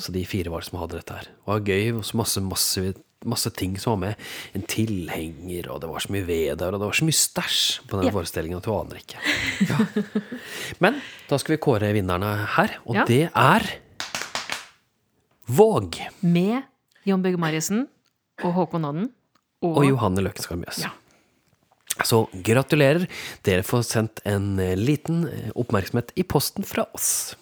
Så 0.00 0.12
de 0.14 0.22
fire 0.24 0.48
var 0.48 0.60
det 0.64 0.70
som 0.70 0.78
hadde 0.80 0.96
dette 0.96 1.12
her. 1.12 1.26
Det 1.28 1.46
var 1.46 1.60
gøy. 1.60 1.90
og 1.98 2.04
så 2.08 2.16
Masse, 2.16 2.40
masse, 2.40 2.94
masse 3.28 3.50
ting 3.52 3.74
som 3.78 3.92
var 3.92 3.98
med. 4.08 4.14
En 4.56 4.62
tilhenger, 4.62 5.68
og 5.70 5.80
det 5.82 5.90
var 5.90 6.00
så 6.00 6.08
mye 6.14 6.24
ved 6.24 6.56
der, 6.56 6.72
og 6.72 6.80
det 6.80 6.86
var 6.88 6.96
så 6.96 7.04
mye 7.04 7.18
stæsj 7.18 7.80
på 7.88 7.98
den 7.98 8.06
Ja. 8.08 8.12
forestillingen 8.14 8.56
at 8.56 8.64
du 8.64 8.72
aner 8.72 8.96
ikke. 8.96 9.18
Ja. 9.68 9.76
Men 10.80 11.02
da 11.28 11.36
skal 11.36 11.56
vi 11.56 11.60
kåre 11.60 11.92
vinnerne 11.92 12.46
her, 12.56 12.78
og 12.86 12.94
Ja. 12.96 13.04
det 13.04 13.28
er 13.34 13.68
Våg 15.48 15.96
Med 16.22 16.62
Jon 17.08 17.22
Bygge 17.22 17.38
Mariussen 17.40 17.86
og 18.44 18.52
Håkon 18.54 18.84
Odden. 18.84 19.10
Og, 19.62 19.78
og 19.80 19.84
Johanne 19.88 20.22
Løkkenskar 20.22 20.56
Mjøs. 20.60 20.82
Ja. 20.84 20.90
Så 22.06 22.26
gratulerer. 22.44 23.08
Dere 23.46 23.66
får 23.66 23.86
sendt 23.88 24.22
en 24.28 24.58
eh, 24.62 24.76
liten 24.78 25.24
eh, 25.30 25.50
oppmerksomhet 25.58 26.14
i 26.18 26.26
posten 26.28 26.66
fra 26.68 26.86
oss. 26.94 27.34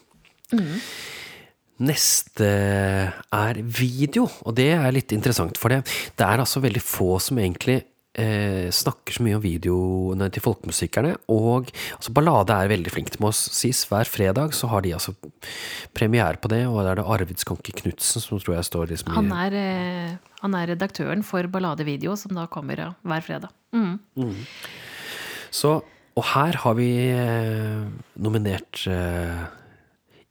Neste 1.76 2.46
er 2.46 3.58
video, 3.60 4.24
og 4.46 4.56
det 4.56 4.70
er 4.78 4.94
litt 4.96 5.12
interessant. 5.12 5.58
For 5.60 5.72
det, 5.72 5.82
det 6.16 6.24
er 6.24 6.40
altså 6.40 6.62
veldig 6.64 6.80
få 6.80 7.16
som 7.20 7.40
egentlig 7.42 7.82
eh, 8.16 8.70
snakker 8.72 9.16
så 9.16 9.24
mye 9.24 9.36
om 9.36 9.44
videoene 9.44 10.28
til 10.32 10.44
folkemusikerne. 10.44 11.14
Og 11.32 11.70
altså, 11.96 12.14
Ballade 12.16 12.56
er 12.56 12.72
veldig 12.72 12.92
flink. 12.94 13.12
Det 13.14 13.22
må 13.22 13.32
sies 13.36 13.84
hver 13.90 14.08
fredag 14.08 14.56
så 14.56 14.70
har 14.72 14.86
de 14.86 14.94
altså 14.96 15.14
premiere 15.96 16.40
på 16.40 16.50
det. 16.52 16.64
Og 16.70 16.80
der 16.80 16.94
er 16.94 17.02
det 17.02 17.08
Arvid 17.16 17.42
Skanke 17.42 17.76
Knutsen 17.76 18.24
som 18.24 18.40
tror 18.40 18.56
jeg 18.58 18.70
står 18.70 18.94
liksom 18.94 19.12
i 19.12 19.18
han 19.18 19.32
er, 19.36 19.58
eh, 19.60 20.35
han 20.42 20.56
er 20.58 20.72
redaktøren 20.74 21.22
for 21.26 21.48
Balladevideo, 21.50 22.16
som 22.20 22.36
da 22.36 22.46
kommer 22.50 22.82
hver 23.02 23.24
fredag. 23.24 23.52
Mm. 23.72 24.34
Så, 25.54 25.78
og 26.16 26.26
her 26.34 26.58
har 26.64 26.76
vi 26.78 26.90
eh, 27.12 27.86
nominert 28.20 28.82
uh, 28.90 29.46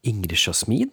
Ingrid 0.06 0.38
Jasmin. 0.38 0.92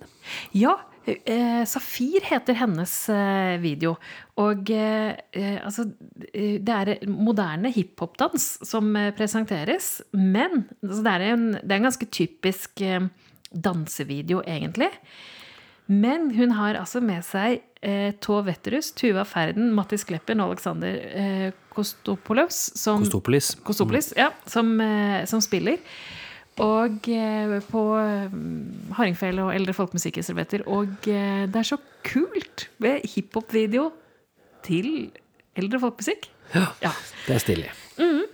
Ja, 0.56 0.76
eh, 1.04 1.64
Safir 1.68 2.24
heter 2.24 2.56
hennes 2.56 2.94
eh, 3.12 3.56
video. 3.62 3.96
Og 4.40 4.70
eh, 4.72 5.12
eh, 5.36 5.58
altså 5.60 5.86
Det 6.32 6.72
er 6.72 6.94
moderne 7.08 7.72
hiphop-dans 7.72 8.46
som 8.68 8.94
presenteres. 9.16 10.00
Men 10.12 10.64
altså, 10.82 11.02
det, 11.02 11.12
er 11.12 11.26
en, 11.32 11.46
det 11.60 11.70
er 11.70 11.80
en 11.80 11.90
ganske 11.90 12.08
typisk 12.12 12.82
dansevideo, 13.52 14.40
egentlig. 14.48 14.88
Men 15.90 16.30
hun 16.36 16.54
har 16.56 16.78
altså 16.78 17.00
med 17.04 17.24
seg 17.26 17.60
eh, 17.82 18.12
Tove 18.22 18.46
Wetterus, 18.46 18.92
Tuva 18.96 19.24
Ferden, 19.28 19.72
Mattis 19.76 20.04
Kleppen 20.08 20.40
og 20.40 20.54
Alexander 20.54 20.98
eh, 21.10 21.48
Kostopoulos. 21.74 22.60
Som, 22.78 23.02
Kostopolis. 23.04 23.54
Kostopolis, 23.66 24.12
ja, 24.16 24.30
som, 24.46 24.74
eh, 24.80 25.24
som 25.28 25.42
spiller. 25.44 25.80
Og 26.62 27.08
eh, 27.08 27.56
på 27.72 27.82
mm, 27.96 28.92
hardingfele 28.98 29.44
og 29.46 29.54
eldre 29.56 29.74
folkemusikkinstrumenter. 29.76 30.64
Og 30.70 31.08
eh, 31.10 31.44
det 31.50 31.60
er 31.62 31.68
så 31.74 31.80
kult 32.06 32.68
med 32.84 33.04
hiphop-video 33.14 33.88
til 34.66 35.10
eldre 35.58 35.80
folkemusikk. 35.82 36.28
Ja, 36.54 36.66
Ja. 36.84 36.92
det 37.26 37.36
er 37.38 37.42
stilig. 37.42 37.70
Mm. 37.98 38.26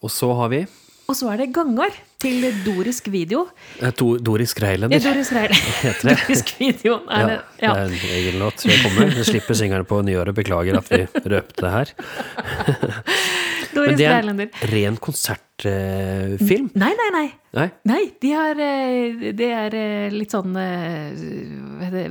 Og 0.00 0.10
så 0.12 0.32
har 0.34 0.48
vi 0.48 0.62
Og 1.10 1.16
så 1.18 1.28
er 1.32 1.42
det 1.42 1.50
gangar 1.52 1.92
til 2.20 2.44
dorisk 2.66 3.08
video. 3.12 3.46
eh, 3.80 3.90
dorisk 4.24 4.60
Doris 4.60 4.92
Ja, 4.92 4.98
Doris 5.04 5.30
Reil. 5.32 5.54
Dorisk 6.04 6.52
video. 6.60 6.98
Er 7.08 7.20
Ja, 7.20 7.26
det, 7.26 7.40
det 7.60 7.70
er 7.70 7.84
en 7.84 7.98
egen 8.18 8.38
låt. 8.42 8.64
Vi 8.66 9.24
slipper 9.24 9.54
singelen 9.56 9.84
på 9.88 10.02
nyåret. 10.04 10.34
Beklager 10.36 10.78
at 10.80 10.90
vi 10.92 11.06
røpte 11.24 11.64
det 11.64 11.72
her. 11.76 11.94
Men 13.74 13.96
det 13.98 14.06
er 14.06 14.28
en 14.30 14.40
ren 14.72 14.96
konsertfilm. 15.02 16.70
Nei, 16.74 16.92
nei, 16.98 17.10
nei. 17.14 17.28
Nei? 17.52 17.66
Nei, 17.90 18.02
de 18.22 18.30
har, 18.36 18.54
eh, 18.62 19.32
det 19.34 19.48
er 19.50 19.74
eh, 19.74 20.10
litt 20.14 20.30
sånn 20.34 20.54
eh, 20.56 21.10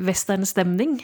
westernstemning. 0.04 0.98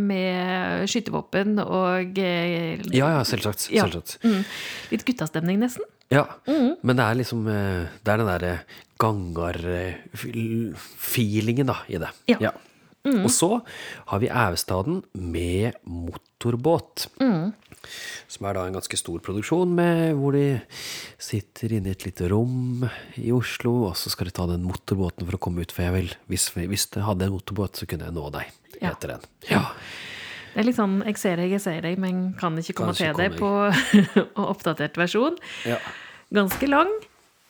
Med 0.00 0.88
skytevåpen 0.90 1.58
og 1.62 2.18
Ja, 2.18 3.08
ja, 3.14 3.22
selvsagt. 3.26 3.68
Ja. 3.74 3.86
Mm. 4.24 4.42
Litt 4.90 5.04
guttastemning, 5.06 5.58
nesten. 5.62 5.84
Ja, 6.12 6.24
Mm. 6.46 6.74
men 6.82 6.96
det 6.96 7.04
er 7.04 7.14
liksom 7.14 7.44
Det 7.46 8.08
er 8.12 8.16
den 8.18 8.26
derre 8.26 8.58
gangar-feelingen, 9.00 11.66
da, 11.66 11.76
i 11.88 11.96
det. 11.98 12.08
Ja. 12.40 12.50
Mm. 13.04 13.20
Og 13.26 13.30
så 13.30 13.58
har 14.08 14.18
vi 14.22 14.28
Ævestaden 14.32 15.02
med 15.12 15.74
motorbåt. 15.84 17.08
Mm. 17.20 17.52
Som 18.28 18.46
er 18.48 18.54
da 18.58 18.64
en 18.66 18.76
ganske 18.76 18.98
stor 18.98 19.18
produksjon, 19.24 19.74
med, 19.74 20.14
hvor 20.18 20.32
de 20.36 20.60
sitter 21.18 21.76
inne 21.76 21.92
i 21.92 21.96
et 21.96 22.04
lite 22.06 22.28
rom 22.32 22.86
i 23.20 23.30
Oslo, 23.34 23.88
og 23.90 23.96
så 24.00 24.10
skal 24.12 24.26
de 24.30 24.34
ta 24.36 24.46
den 24.50 24.64
motorbåten 24.66 25.26
for 25.28 25.38
å 25.38 25.42
komme 25.48 25.62
ut. 25.64 25.72
For 25.74 25.86
jeg 25.86 25.92
vil, 25.98 26.12
hvis, 26.32 26.48
hvis 26.56 26.86
det 26.96 27.04
hadde 27.06 27.28
en 27.28 27.36
motorbåt, 27.36 27.76
så 27.80 27.86
kunne 27.90 28.08
jeg 28.10 28.16
nå 28.16 28.30
deg, 28.34 28.50
Ja. 28.80 28.88
heter 28.90 29.14
den. 29.16 29.20
Ja. 29.50 29.64
Det 30.54 30.60
er 30.62 30.66
litt 30.68 30.76
sånn 30.76 31.02
'jeg 31.04 31.18
ser 31.18 31.36
deg, 31.36 31.50
jeg 31.50 31.60
ser 31.60 31.80
deg', 31.82 31.98
men 31.98 32.32
kan 32.38 32.54
ikke 32.56 32.74
komme 32.74 32.94
Kan 32.94 33.14
ikke 33.14 33.16
til 33.16 33.30
deg 33.30 33.38
på 33.40 34.34
oppdatert 34.52 34.94
versjon. 34.94 35.36
ja. 35.66 35.78
Ganske 36.32 36.66
lang. 36.68 36.88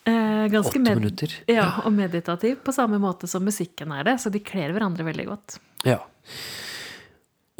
Eh, 0.05 0.47
ganske 0.49 0.77
Åtte 0.77 0.95
minutter. 0.95 1.31
Ja, 1.47 1.81
og 1.85 1.93
meditativ 1.93 2.57
på 2.63 2.71
samme 2.73 2.99
måte 3.01 3.27
som 3.27 3.43
musikken 3.43 3.91
er 3.91 4.03
det. 4.03 4.19
Så 4.21 4.29
de 4.31 4.39
kler 4.39 4.69
hverandre 4.73 5.03
veldig 5.05 5.25
godt. 5.25 5.57
Ja. 5.83 5.97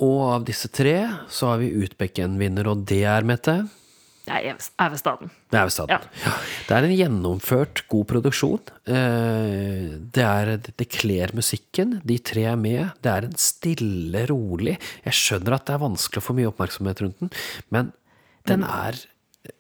Og 0.03 0.21
av 0.33 0.43
disse 0.47 0.67
tre 0.67 0.95
så 1.31 1.53
har 1.53 1.61
vi 1.61 1.69
utpekt 1.85 2.19
en 2.19 2.37
vinner, 2.39 2.67
og 2.67 2.81
det 2.89 3.03
er, 3.07 3.23
Mette 3.23 3.61
Det 4.25 4.33
er 4.33 4.49
Eves- 4.51 4.71
Det 4.75 4.83
er 4.83 4.95
Øststaden. 4.97 5.29
Ja. 6.25 6.31
Det 6.67 6.75
er 6.75 6.83
en 6.83 6.95
gjennomført 6.97 7.83
god 7.87 8.07
produksjon. 8.09 8.59
Eh, 8.87 9.95
Det, 10.11 10.23
er, 10.25 10.57
det 10.57 10.89
kler 10.89 11.31
musikken. 11.33 12.01
De 12.03 12.17
tre 12.19 12.43
er 12.51 12.55
med. 12.57 12.91
Det 13.01 13.11
er 13.11 13.23
en 13.29 13.35
stille, 13.37 14.25
rolig 14.27 14.77
Jeg 15.05 15.13
skjønner 15.13 15.53
at 15.55 15.65
det 15.67 15.75
er 15.75 15.83
vanskelig 15.85 16.23
å 16.23 16.25
få 16.27 16.35
mye 16.35 16.49
oppmerksomhet 16.51 17.01
rundt 17.05 17.19
den, 17.19 17.29
men 17.71 17.93
den 18.45 18.63
er 18.63 18.97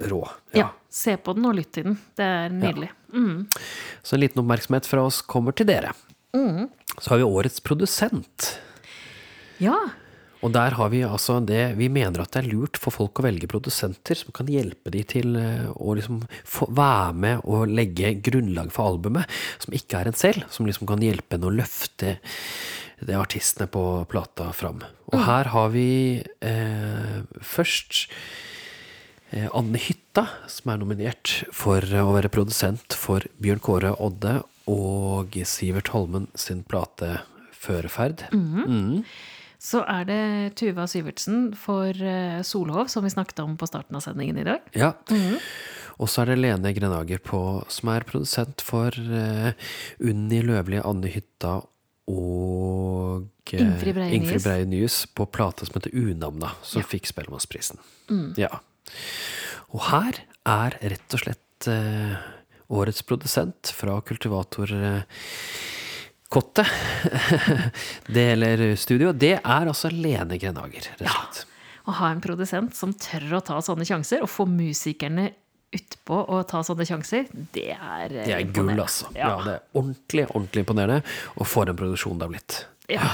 rå. 0.09 0.23
Ja. 0.53 0.71
Se 0.89 1.15
på 1.17 1.33
den 1.35 1.45
og 1.45 1.55
lytt 1.55 1.71
til 1.73 1.83
den. 1.83 1.97
Det 2.17 2.25
er 2.25 2.49
nydelig. 2.49 2.89
Mm. 3.13 3.45
Så 4.03 4.13
en 4.15 4.19
liten 4.23 4.41
oppmerksomhet 4.43 4.85
fra 4.89 5.03
oss 5.05 5.21
kommer 5.21 5.53
til 5.55 5.67
dere. 5.69 5.93
Mm. 6.35 6.69
Så 6.99 7.09
har 7.13 7.17
vi 7.21 7.23
årets 7.23 7.61
produsent. 7.61 8.57
Ja. 9.61 9.77
Og 10.43 10.51
der 10.53 10.75
har 10.77 10.89
vi 10.91 11.01
altså 11.07 11.37
det 11.45 11.75
Vi 11.79 11.87
mener 11.91 12.23
at 12.23 12.33
det 12.35 12.43
er 12.43 12.49
lurt 12.51 12.79
for 12.81 12.93
folk 12.93 13.19
å 13.19 13.25
velge 13.25 13.49
produsenter 13.49 14.17
som 14.19 14.33
kan 14.35 14.49
hjelpe 14.51 14.91
de 14.93 15.03
til 15.07 15.37
eh, 15.39 15.67
å 15.71 15.95
liksom 15.97 16.23
få 16.43 16.69
være 16.75 17.13
med 17.25 17.45
og 17.45 17.69
legge 17.71 18.15
grunnlag 18.25 18.73
for 18.75 18.93
albumet, 18.93 19.29
som 19.63 19.75
ikke 19.75 20.01
er 20.01 20.11
en 20.11 20.17
selv, 20.17 20.45
som 20.53 20.67
liksom 20.67 20.89
kan 20.89 21.03
hjelpe 21.03 21.37
en 21.37 21.47
å 21.47 21.53
løfte 21.53 22.17
det 23.05 23.15
artistene 23.17 23.67
på 23.71 23.83
plata 24.11 24.51
fram. 24.55 24.81
Og 25.11 25.21
her 25.27 25.51
har 25.53 25.71
vi 25.73 25.89
eh, 26.23 27.21
først 27.43 28.05
eh, 29.31 29.47
Anne 29.51 29.81
Hytta, 29.81 30.27
som 30.51 30.71
er 30.71 30.81
nominert 30.81 31.37
for 31.55 31.83
å 31.83 32.11
være 32.15 32.31
produsent 32.33 32.95
for 32.97 33.25
Bjørn 33.41 33.63
Kåre 33.63 33.95
Odde 33.99 34.39
og 34.71 35.35
Sivert 35.45 35.91
Holmen 35.93 36.29
sin 36.39 36.63
plate 36.65 37.19
Føreferd. 37.65 38.27
Så 39.65 39.81
er 39.89 40.05
det 40.05 40.23
Tuva 40.59 40.85
Syvertsen 40.89 41.47
for 41.57 41.89
eh, 41.89 42.41
Solhov, 42.45 42.89
som 42.91 43.05
vi 43.05 43.13
snakket 43.13 43.41
om 43.41 43.55
på 43.57 43.69
starten 43.69 43.97
av 43.97 44.03
sendingen 44.05 44.37
i 44.37 44.45
dag. 44.45 44.67
Ja. 44.77 44.91
Og 45.95 46.11
så 46.11 46.21
er 46.21 46.33
det 46.33 46.41
Lene 46.43 46.73
Grenager 46.75 47.21
på, 47.23 47.39
som 47.71 47.89
er 47.93 48.05
produsent 48.05 48.61
for 48.65 48.93
uh, 48.93 49.55
Unni 50.03 50.41
Løvli, 50.45 50.81
Anne 50.83 51.09
Hytta 51.09 51.55
og 52.11 53.25
uh, 53.25 53.55
Ingfrid 53.55 54.43
Breie 54.43 54.67
Nyhus. 54.69 54.99
På 55.17 55.25
plate 55.25 55.65
som 55.65 55.79
heter 55.79 55.95
Unamna, 55.97 56.51
som 56.61 56.85
fikk 56.85 57.09
Spellemannsprisen. 57.09 57.81
Ja. 58.37 58.51
Og 59.71 59.87
her 59.87 60.19
er 60.45 60.77
rett 60.83 61.15
og 61.15 61.23
slett 61.23 61.71
uh, 61.71 62.19
årets 62.67 63.01
produsent 63.01 63.71
fra 63.75 63.99
Kultivator 64.01 64.71
eh, 64.73 65.01
maskotte, 66.35 66.65
det 68.07 68.31
eller 68.33 68.75
studio, 68.75 69.13
det 69.13 69.39
er 69.39 69.67
altså 69.69 69.89
Lene 69.91 70.37
Grenager, 70.37 70.83
rett 70.99 71.07
og 71.07 71.09
slett. 71.09 71.45
Å 71.85 71.93
ha 71.99 72.09
en 72.11 72.21
produsent 72.21 72.75
som 72.75 72.93
tør 72.97 73.37
å 73.37 73.41
ta 73.45 73.61
sånne 73.61 73.85
sjanser, 73.85 74.23
og 74.23 74.29
få 74.29 74.47
musikerne 74.49 75.29
utpå 75.75 76.17
å 76.31 76.41
ta 76.47 76.63
sånne 76.63 76.85
sjanser, 76.87 77.27
det 77.53 77.75
er 77.75 78.11
eh, 78.11 78.25
Det 78.25 78.35
er 78.35 78.47
gull, 78.51 78.73
altså. 78.79 79.11
Ja. 79.15 79.35
det 79.45 79.57
er 79.57 79.63
ordentlig, 79.75 80.25
ordentlig 80.31 80.63
imponerende. 80.65 81.03
Og 81.37 81.47
for 81.47 81.69
en 81.69 81.77
produksjon 81.77 82.17
det 82.17 82.25
har 82.25 82.33
blitt. 82.33 82.57
Ja. 82.89 83.11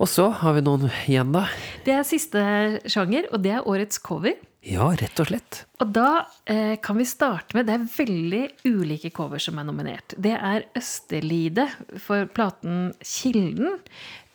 Og 0.00 0.08
så 0.08 0.30
har 0.40 0.54
vi 0.56 0.62
noen 0.64 0.88
igjen, 1.06 1.32
da. 1.34 1.46
Det 1.84 1.96
er 1.96 2.06
siste 2.08 2.42
sjanger, 2.88 3.28
og 3.34 3.42
det 3.44 3.56
er 3.58 3.68
årets 3.68 4.00
cover. 4.00 4.36
Ja, 4.60 4.90
rett 4.92 5.16
og 5.22 5.30
slett. 5.30 5.62
Og 5.80 5.88
da 5.96 6.26
eh, 6.44 6.76
kan 6.84 6.98
vi 7.00 7.06
starte 7.08 7.56
med 7.56 7.64
Det 7.64 7.72
er 7.78 7.86
veldig 7.94 8.42
ulike 8.68 9.08
cover 9.16 9.40
som 9.40 9.56
er 9.56 9.64
nominert. 9.64 10.12
Det 10.20 10.36
er 10.36 10.68
Østerlide 10.76 11.64
for 11.96 12.28
platen 12.28 12.92
Kilden. 13.00 13.80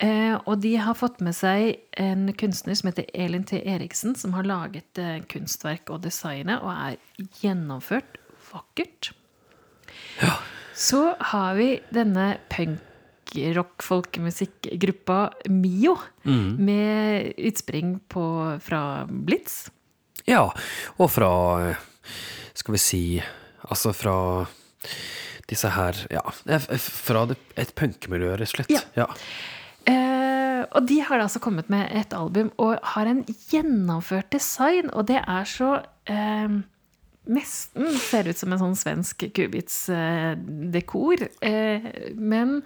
Eh, 0.01 0.33
og 0.41 0.57
de 0.63 0.81
har 0.81 0.97
fått 0.97 1.21
med 1.21 1.35
seg 1.37 1.77
en 2.01 2.33
kunstner 2.33 2.73
som 2.73 2.89
heter 2.89 3.05
Elin 3.13 3.45
T. 3.45 3.61
Eriksen, 3.61 4.17
som 4.17 4.33
har 4.33 4.49
laget 4.49 4.97
eh, 4.97 5.21
kunstverk 5.29 5.93
og 5.93 6.01
designet, 6.07 6.57
og 6.65 6.73
er 6.73 6.97
gjennomført 7.43 8.17
vakkert. 8.49 9.13
Så 10.73 11.15
har 11.31 11.55
vi 11.55 11.79
denne 11.93 12.37
punk-rock-folkemusikkgruppa 12.49 15.29
Mio, 15.53 15.97
med 16.25 17.33
utspring 17.37 17.99
på, 18.09 18.57
fra 18.65 19.05
Blitz. 19.05 19.69
Ja, 20.27 20.47
og 20.97 21.11
fra 21.13 21.29
eh, 21.69 21.75
Skal 22.57 22.73
vi 22.77 22.81
si 22.81 23.01
Altså 23.69 23.91
fra 23.93 24.15
disse 25.49 25.69
her 25.75 25.93
Ja, 26.09 26.21
f- 26.57 26.89
fra 27.05 27.27
et 27.61 27.75
punkemiljø, 27.77 28.31
rett 28.39 28.49
og 28.49 28.53
slett. 28.55 28.71
Ja. 28.73 28.81
Ja. 28.97 29.05
Uh, 29.85 30.63
og 30.73 30.87
de 30.89 30.95
har 31.05 31.21
altså 31.21 31.37
kommet 31.43 31.67
med 31.69 31.91
et 31.93 32.13
album 32.17 32.49
og 32.57 32.79
har 32.95 33.05
en 33.11 33.19
gjennomført 33.51 34.31
design, 34.33 34.89
og 34.97 35.05
det 35.11 35.19
er 35.21 35.45
så 35.45 35.75
uh, 36.09 36.55
Nesten 37.25 37.87
ser 38.01 38.27
ut 38.29 38.37
som 38.37 38.53
en 38.53 38.59
sånn 38.61 38.75
svensk 38.77 39.23
kubits-dekor. 39.33 41.23
Eh, 41.41 41.81
men 42.17 42.59
eh, 42.61 42.65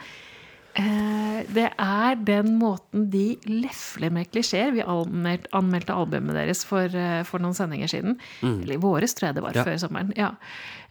det 0.76 1.68
er 1.80 2.16
den 2.26 2.58
måten 2.60 3.10
de 3.12 3.38
lefler 3.50 4.12
med 4.14 4.30
klisjeer. 4.32 4.72
Vi 4.76 4.84
anmeldte 4.86 5.96
albumet 5.96 6.36
deres 6.36 6.64
for, 6.68 6.86
eh, 6.86 7.24
for 7.24 7.40
noen 7.40 7.54
sendinger 7.58 7.88
siden. 7.92 8.18
Eller 8.44 8.76
i 8.76 8.82
våres, 8.82 9.14
tror 9.16 9.30
jeg 9.30 9.36
det 9.36 9.44
var, 9.44 9.54
Ja. 9.56 9.64
før 9.64 9.78
sommeren. 9.80 10.14
Ja. 10.16 10.32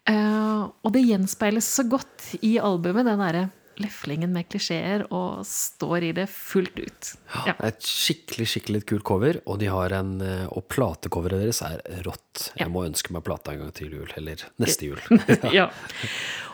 Eh, 0.08 0.62
og 0.84 0.92
det 0.92 1.04
gjenspeiles 1.06 1.64
så 1.68 1.84
godt 1.88 2.34
i 2.42 2.56
albumet, 2.58 3.04
den 3.04 3.18
derre 3.18 3.50
leflingen 3.82 4.32
med 4.34 4.48
klisjeer, 4.50 5.04
og 5.14 5.44
står 5.48 6.08
i 6.08 6.12
det 6.16 6.26
fullt 6.32 6.78
ut. 6.78 7.10
Ja. 7.34 7.44
Det 7.50 7.54
er 7.54 7.72
et 7.72 7.88
skikkelig 7.88 8.48
skikkelig 8.52 8.82
kult 8.88 9.06
cover, 9.08 9.40
og 9.46 9.60
de 9.62 9.70
har 9.72 9.94
en 9.96 10.18
eh, 10.24 10.46
Og 10.48 10.66
platecoveret 10.70 11.42
deres 11.44 11.62
er 11.66 11.82
rått. 12.06 12.50
Ja. 12.54 12.64
Jeg 12.64 12.72
må 12.74 12.84
ønske 12.86 13.14
meg 13.14 13.24
plata 13.26 13.54
en 13.54 13.64
gang 13.64 13.72
til 13.76 13.92
jul. 13.94 14.10
Eller 14.18 14.42
neste 14.62 14.90
jul. 14.90 15.00
ja. 15.58 15.68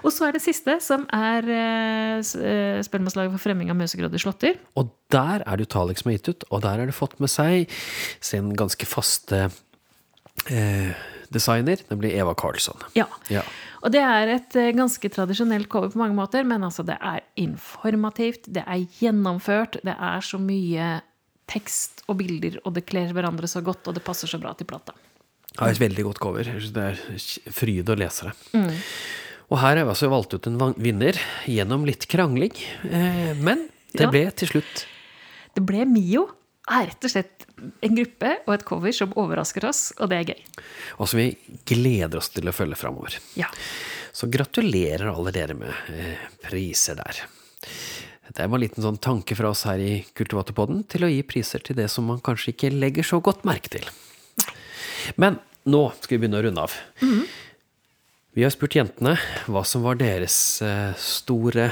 Og 0.04 0.12
så 0.12 0.28
er 0.28 0.36
det 0.36 0.42
siste, 0.44 0.76
som 0.84 1.06
er 1.14 1.48
eh, 1.48 2.18
eh, 2.20 2.82
Spellemannslaget 2.84 3.32
for 3.34 3.44
fremming 3.46 3.72
av 3.72 3.78
Musegrodde 3.78 4.20
slåtter. 4.20 4.58
Og 4.80 4.92
der 5.12 5.44
er 5.44 5.56
det 5.56 5.66
jo 5.66 5.72
Talik 5.78 6.00
som 6.00 6.10
har 6.10 6.18
gitt 6.18 6.32
ut, 6.32 6.46
og 6.50 6.64
der 6.66 6.82
har 6.82 6.90
de 6.90 6.96
fått 6.96 7.16
med 7.22 7.32
seg 7.32 7.72
sin 8.24 8.52
ganske 8.58 8.88
faste 8.88 9.46
eh, 10.50 10.92
designer, 11.34 11.80
nemlig 11.90 12.14
Eva 12.16 12.34
Karlsson. 12.38 12.80
Ja. 12.96 13.06
Ja. 13.32 13.42
Og 13.84 13.92
det 13.92 14.00
er 14.00 14.36
et 14.38 14.56
eh, 14.56 14.72
ganske 14.76 15.10
tradisjonelt 15.12 15.68
cover 15.72 15.92
på 15.92 16.00
mange 16.00 16.16
måter, 16.16 16.46
men 16.48 16.64
altså 16.64 16.86
det 16.86 16.96
er 17.00 17.24
informativt, 17.40 18.48
det 18.54 18.64
er 18.64 18.86
gjennomført, 19.00 19.80
det 19.84 19.96
er 19.98 20.24
så 20.24 20.40
mye 20.40 20.94
tekst 21.50 22.04
og 22.08 22.16
bilder, 22.22 22.56
og 22.64 22.78
det 22.78 22.86
kler 22.88 23.12
hverandre 23.12 23.50
så 23.50 23.60
godt, 23.64 23.84
og 23.90 23.98
det 23.98 24.04
passer 24.06 24.30
så 24.30 24.40
bra 24.40 24.54
til 24.56 24.68
plata. 24.70 24.96
Ja, 25.54 25.68
et 25.68 25.78
veldig 25.78 26.08
godt 26.08 26.22
cover. 26.22 26.48
Det 26.48 26.86
er 26.88 27.02
fryd 27.54 27.92
å 27.92 27.98
lese 27.98 28.30
det. 28.30 28.72
Og 29.52 29.60
her 29.60 29.76
har 29.76 29.84
vi 29.84 29.92
altså 29.92 30.08
valgt 30.10 30.34
ut 30.34 30.48
en 30.48 30.58
vinner 30.80 31.18
gjennom 31.46 31.84
litt 31.86 32.08
krangling. 32.10 32.56
Eh, 32.88 33.34
men 33.38 33.68
det 33.94 34.08
ble 34.10 34.24
til 34.34 34.50
slutt 34.56 34.86
Det 35.54 35.62
ble 35.62 35.84
Mio. 35.86 36.26
Er 36.64 36.88
rett 36.88 37.06
og 37.06 37.12
slett 37.12 37.44
en 37.64 37.98
gruppe 37.98 38.32
og 38.44 38.54
et 38.54 38.64
cover 38.68 38.94
som 38.96 39.14
overrasker 39.20 39.66
oss, 39.68 39.86
og 39.98 40.10
det 40.12 40.20
er 40.20 40.32
gøy. 40.34 40.42
Og 40.98 41.10
som 41.10 41.20
vi 41.20 41.28
gleder 41.68 42.20
oss 42.20 42.32
til 42.34 42.48
å 42.50 42.54
følge 42.54 42.78
framover. 42.78 43.18
Ja. 43.38 43.50
Så 44.14 44.28
gratulerer 44.30 45.10
alle 45.10 45.34
dere 45.34 45.56
med 45.58 45.92
eh, 45.92 46.26
priser 46.44 46.98
der. 47.00 47.24
Det 48.34 48.46
var 48.48 48.58
en 48.58 48.64
liten 48.64 48.82
sånn 48.82 48.98
tanke 49.02 49.36
fra 49.38 49.50
oss 49.52 49.64
her 49.68 49.80
i 49.82 50.02
Kultivatorpodden 50.16 50.84
til 50.90 51.06
å 51.06 51.10
gi 51.12 51.22
priser 51.26 51.62
til 51.64 51.76
det 51.78 51.90
som 51.92 52.06
man 52.08 52.22
kanskje 52.24 52.54
ikke 52.54 52.72
legger 52.74 53.06
så 53.06 53.20
godt 53.22 53.44
merke 53.46 53.70
til. 53.76 53.88
Men 55.20 55.38
nå 55.68 55.86
skal 56.00 56.16
vi 56.16 56.24
begynne 56.24 56.40
å 56.40 56.46
runde 56.46 56.64
av. 56.64 56.76
Vi 58.34 58.42
har 58.42 58.50
spurt 58.50 58.74
jentene 58.74 59.14
hva 59.46 59.62
som 59.68 59.84
var 59.84 60.00
deres 60.00 60.36
eh, 60.64 60.94
store 60.98 61.68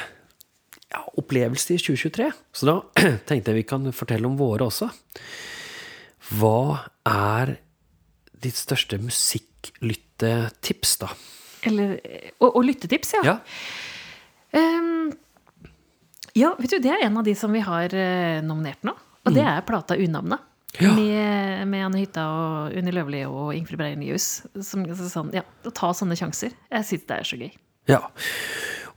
ja, 0.93 1.01
opplevelse 1.19 1.75
i 1.75 1.81
2023. 1.83 2.29
Så 2.55 2.69
da 2.69 2.77
tenkte 3.29 3.51
jeg 3.51 3.63
vi 3.63 3.69
kan 3.69 3.89
fortelle 3.97 4.29
om 4.29 4.39
våre 4.39 4.69
også. 4.69 4.91
Hva 6.39 6.89
er 7.09 7.57
ditt 8.43 8.59
største 8.59 8.99
musikklyttetips, 9.03 10.97
da? 11.03 11.11
Eller, 11.69 11.99
og, 12.41 12.49
og 12.57 12.65
lyttetips, 12.67 13.15
ja. 13.19 13.23
Ja. 13.27 13.37
Um, 14.53 15.13
ja, 16.37 16.55
vet 16.59 16.73
du, 16.73 16.79
det 16.83 16.91
er 16.93 17.05
en 17.07 17.19
av 17.21 17.27
de 17.27 17.35
som 17.39 17.53
vi 17.53 17.63
har 17.65 17.93
eh, 17.95 18.41
nominert 18.45 18.83
nå. 18.87 18.95
Og 19.23 19.37
det 19.37 19.45
er 19.47 19.63
plata 19.67 19.95
Unavna. 19.95 20.41
Ja. 20.81 20.95
Med, 20.97 21.69
med 21.69 21.85
Anne 21.85 22.01
Hytta 22.01 22.23
og 22.33 22.77
Unni 22.81 22.95
Løvli 22.97 23.21
og 23.29 23.53
Ingfrid 23.55 23.79
Breinius. 23.79 24.31
Som 24.65 24.87
sånn, 24.97 25.31
ja, 25.37 25.45
å 25.45 25.73
ta 25.75 25.93
sånne 25.95 26.17
sjanser. 26.19 26.57
Jeg 26.73 26.89
syns 26.89 27.05
det 27.11 27.19
er 27.19 27.29
så 27.29 27.39
gøy. 27.39 27.53
Ja. 27.91 28.01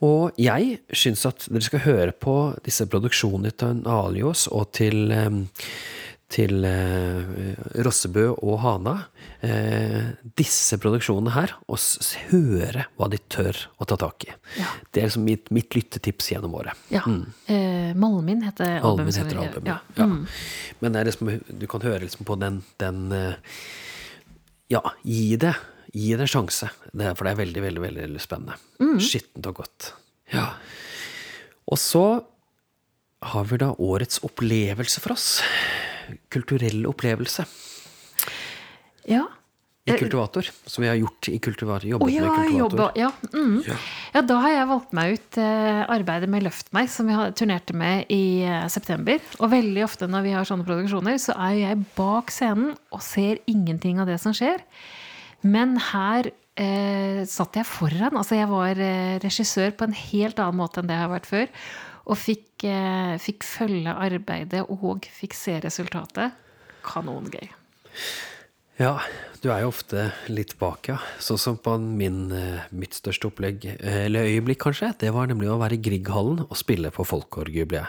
Og 0.06 0.40
jeg 0.40 0.80
syns 0.96 1.26
at 1.28 1.46
dere 1.50 1.66
skal 1.68 1.84
høre 1.86 2.16
på 2.16 2.36
disse 2.66 2.88
produksjonene 2.92 3.52
til 3.60 3.84
Alios 3.92 4.48
og 4.52 4.72
til, 4.76 5.12
em, 5.16 5.44
til 6.36 6.66
eh, 6.68 7.56
Rossebø 7.86 8.26
og 8.34 8.58
Hana. 8.64 8.96
Eh, 9.46 10.12
disse 10.38 10.78
produksjonene 10.82 11.32
her, 11.36 11.54
og 11.72 11.80
høre 12.32 12.88
hva 12.98 13.08
de 13.12 13.20
tør 13.32 13.60
å 13.80 13.88
ta 13.88 13.98
tak 14.02 14.28
i. 14.28 14.34
Ja. 14.60 14.72
Det 14.92 15.02
er 15.02 15.10
liksom 15.10 15.28
mitt, 15.28 15.52
mitt 15.56 15.78
lyttetips 15.78 16.34
gjennom 16.34 16.58
året. 16.60 16.76
Ja. 16.92 17.06
Eh, 17.48 17.94
Malmin 17.96 18.44
heter 18.48 18.82
Albumet 18.82 19.06
Malmin 19.06 19.20
heter 19.22 19.42
albumet. 19.46 19.72
Ja. 19.72 19.80
Ja. 19.96 20.10
Mm. 20.12 20.20
Men 20.82 20.96
det 20.96 21.02
er 21.02 21.12
liksom, 21.12 21.32
du 21.48 21.66
kan 21.72 21.88
høre 21.88 22.04
liksom 22.04 22.28
på 22.28 22.38
den, 22.42 22.60
den 22.84 23.08
eh, 23.16 23.56
Ja, 24.74 24.82
gi 25.06 25.36
det. 25.40 25.56
Gi 25.96 26.12
det 26.18 26.26
en 26.26 26.32
sjanse. 26.32 26.72
Det 26.92 27.06
er, 27.06 27.16
for 27.16 27.28
det 27.28 27.36
er 27.36 27.44
veldig 27.46 27.68
veldig, 27.70 27.84
veldig 27.86 28.24
spennende. 28.24 28.60
Mm. 28.84 28.98
Skittent 29.00 29.52
og 29.52 29.62
godt. 29.62 29.92
Ja. 30.34 30.50
Og 31.72 31.80
så 31.80 32.06
har 33.26 33.46
vi 33.50 33.62
da 33.62 33.72
årets 33.82 34.20
opplevelse 34.26 35.02
for 35.02 35.16
oss. 35.16 35.30
Kulturell 36.34 36.86
opplevelse 36.90 37.46
ja. 39.06 39.26
i 39.86 39.92
Kultivator. 39.92 40.50
Som 40.66 40.82
vi 40.82 40.90
har 40.90 40.96
gjort 40.98 41.30
i 41.30 41.40
Kultivator. 41.40 41.88
Jobbet 41.90 42.08
oh, 42.08 42.14
ja, 42.14 42.22
med 42.22 42.36
Kultivator. 42.36 42.60
jobba, 42.60 42.92
ja. 42.96 43.12
Mm. 43.34 43.64
ja, 44.14 44.24
da 44.26 44.38
har 44.46 44.54
jeg 44.56 44.70
valgt 44.72 44.96
meg 44.98 45.18
ut 45.18 45.40
eh, 45.42 45.82
arbeidet 45.96 46.30
med 46.32 46.46
Løft 46.48 46.72
meg, 46.76 46.90
som 46.92 47.10
vi 47.10 47.18
turnerte 47.38 47.76
med 47.78 48.10
i 48.14 48.42
eh, 48.48 48.66
september. 48.74 49.22
Og 49.40 49.52
veldig 49.54 49.86
ofte 49.86 50.10
når 50.10 50.26
vi 50.26 50.34
har 50.38 50.50
sånne 50.50 50.68
produksjoner, 50.68 51.20
så 51.22 51.38
er 51.50 51.60
jeg 51.62 51.84
bak 51.98 52.34
scenen 52.34 52.74
og 52.90 53.06
ser 53.06 53.44
ingenting 53.52 54.02
av 54.02 54.10
det 54.10 54.18
som 54.24 54.34
skjer. 54.36 54.64
Men 55.46 55.78
her 55.92 56.32
eh, 56.58 57.22
satt 57.30 57.60
jeg 57.60 57.70
foran. 57.70 58.16
Altså 58.18 58.40
jeg 58.40 58.50
var 58.52 58.82
eh, 58.82 59.18
regissør 59.24 59.76
på 59.78 59.88
en 59.88 59.98
helt 59.98 60.42
annen 60.42 60.62
måte 60.64 60.82
enn 60.82 60.90
det 60.90 60.98
jeg 60.98 61.06
har 61.06 61.14
vært 61.14 61.30
før. 61.30 61.52
Og 62.06 62.18
fikk, 62.18 62.64
eh, 62.70 63.16
fikk 63.18 63.44
følge 63.44 63.96
arbeidet 63.96 64.66
og 64.70 65.06
fikk 65.10 65.34
se 65.34 65.60
resultatet. 65.64 66.32
Kanongøy. 66.86 67.50
Ja, 68.78 69.00
du 69.40 69.48
er 69.54 69.62
jo 69.64 69.70
ofte 69.72 70.10
litt 70.28 70.58
bak, 70.60 70.90
ja. 70.90 70.98
Sånn 71.24 71.40
som 71.40 71.58
på 71.58 71.78
min, 71.80 72.32
eh, 72.36 72.66
mitt 72.76 72.92
største 72.98 73.30
opplegg, 73.30 73.64
eh, 73.80 74.06
eller 74.06 74.28
øyeblikk 74.28 74.60
kanskje, 74.66 74.98
det 75.00 75.14
var 75.14 75.28
nemlig 75.28 75.48
å 75.48 75.58
være 75.58 75.78
i 75.78 75.82
Grieghallen 75.82 76.42
og 76.42 76.58
spille 76.60 76.92
på 76.92 77.06
Folkårjubileet. 77.08 77.88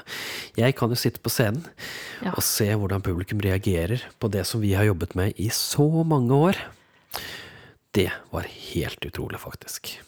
Jeg 0.56 0.76
kan 0.76 0.88
jo 0.88 0.94
sitte 0.94 1.18
på 1.18 1.28
scenen 1.28 1.64
Ja. 2.22 2.30
og 2.30 2.42
se 2.42 2.66
hvordan 2.70 3.02
publikum 3.02 3.40
reagerer 3.40 4.00
på 4.20 4.30
det 4.30 4.46
som 4.46 4.60
vi 4.60 4.74
har 4.74 4.84
jobbet 4.84 5.16
med 5.16 5.34
i 5.38 5.48
så 5.48 6.04
mange 6.06 6.30
år. 6.30 6.56
Det 7.92 8.12
var 8.32 8.42
helt 8.42 9.00
utrolig, 9.00 9.40
faktisk. 9.40 9.98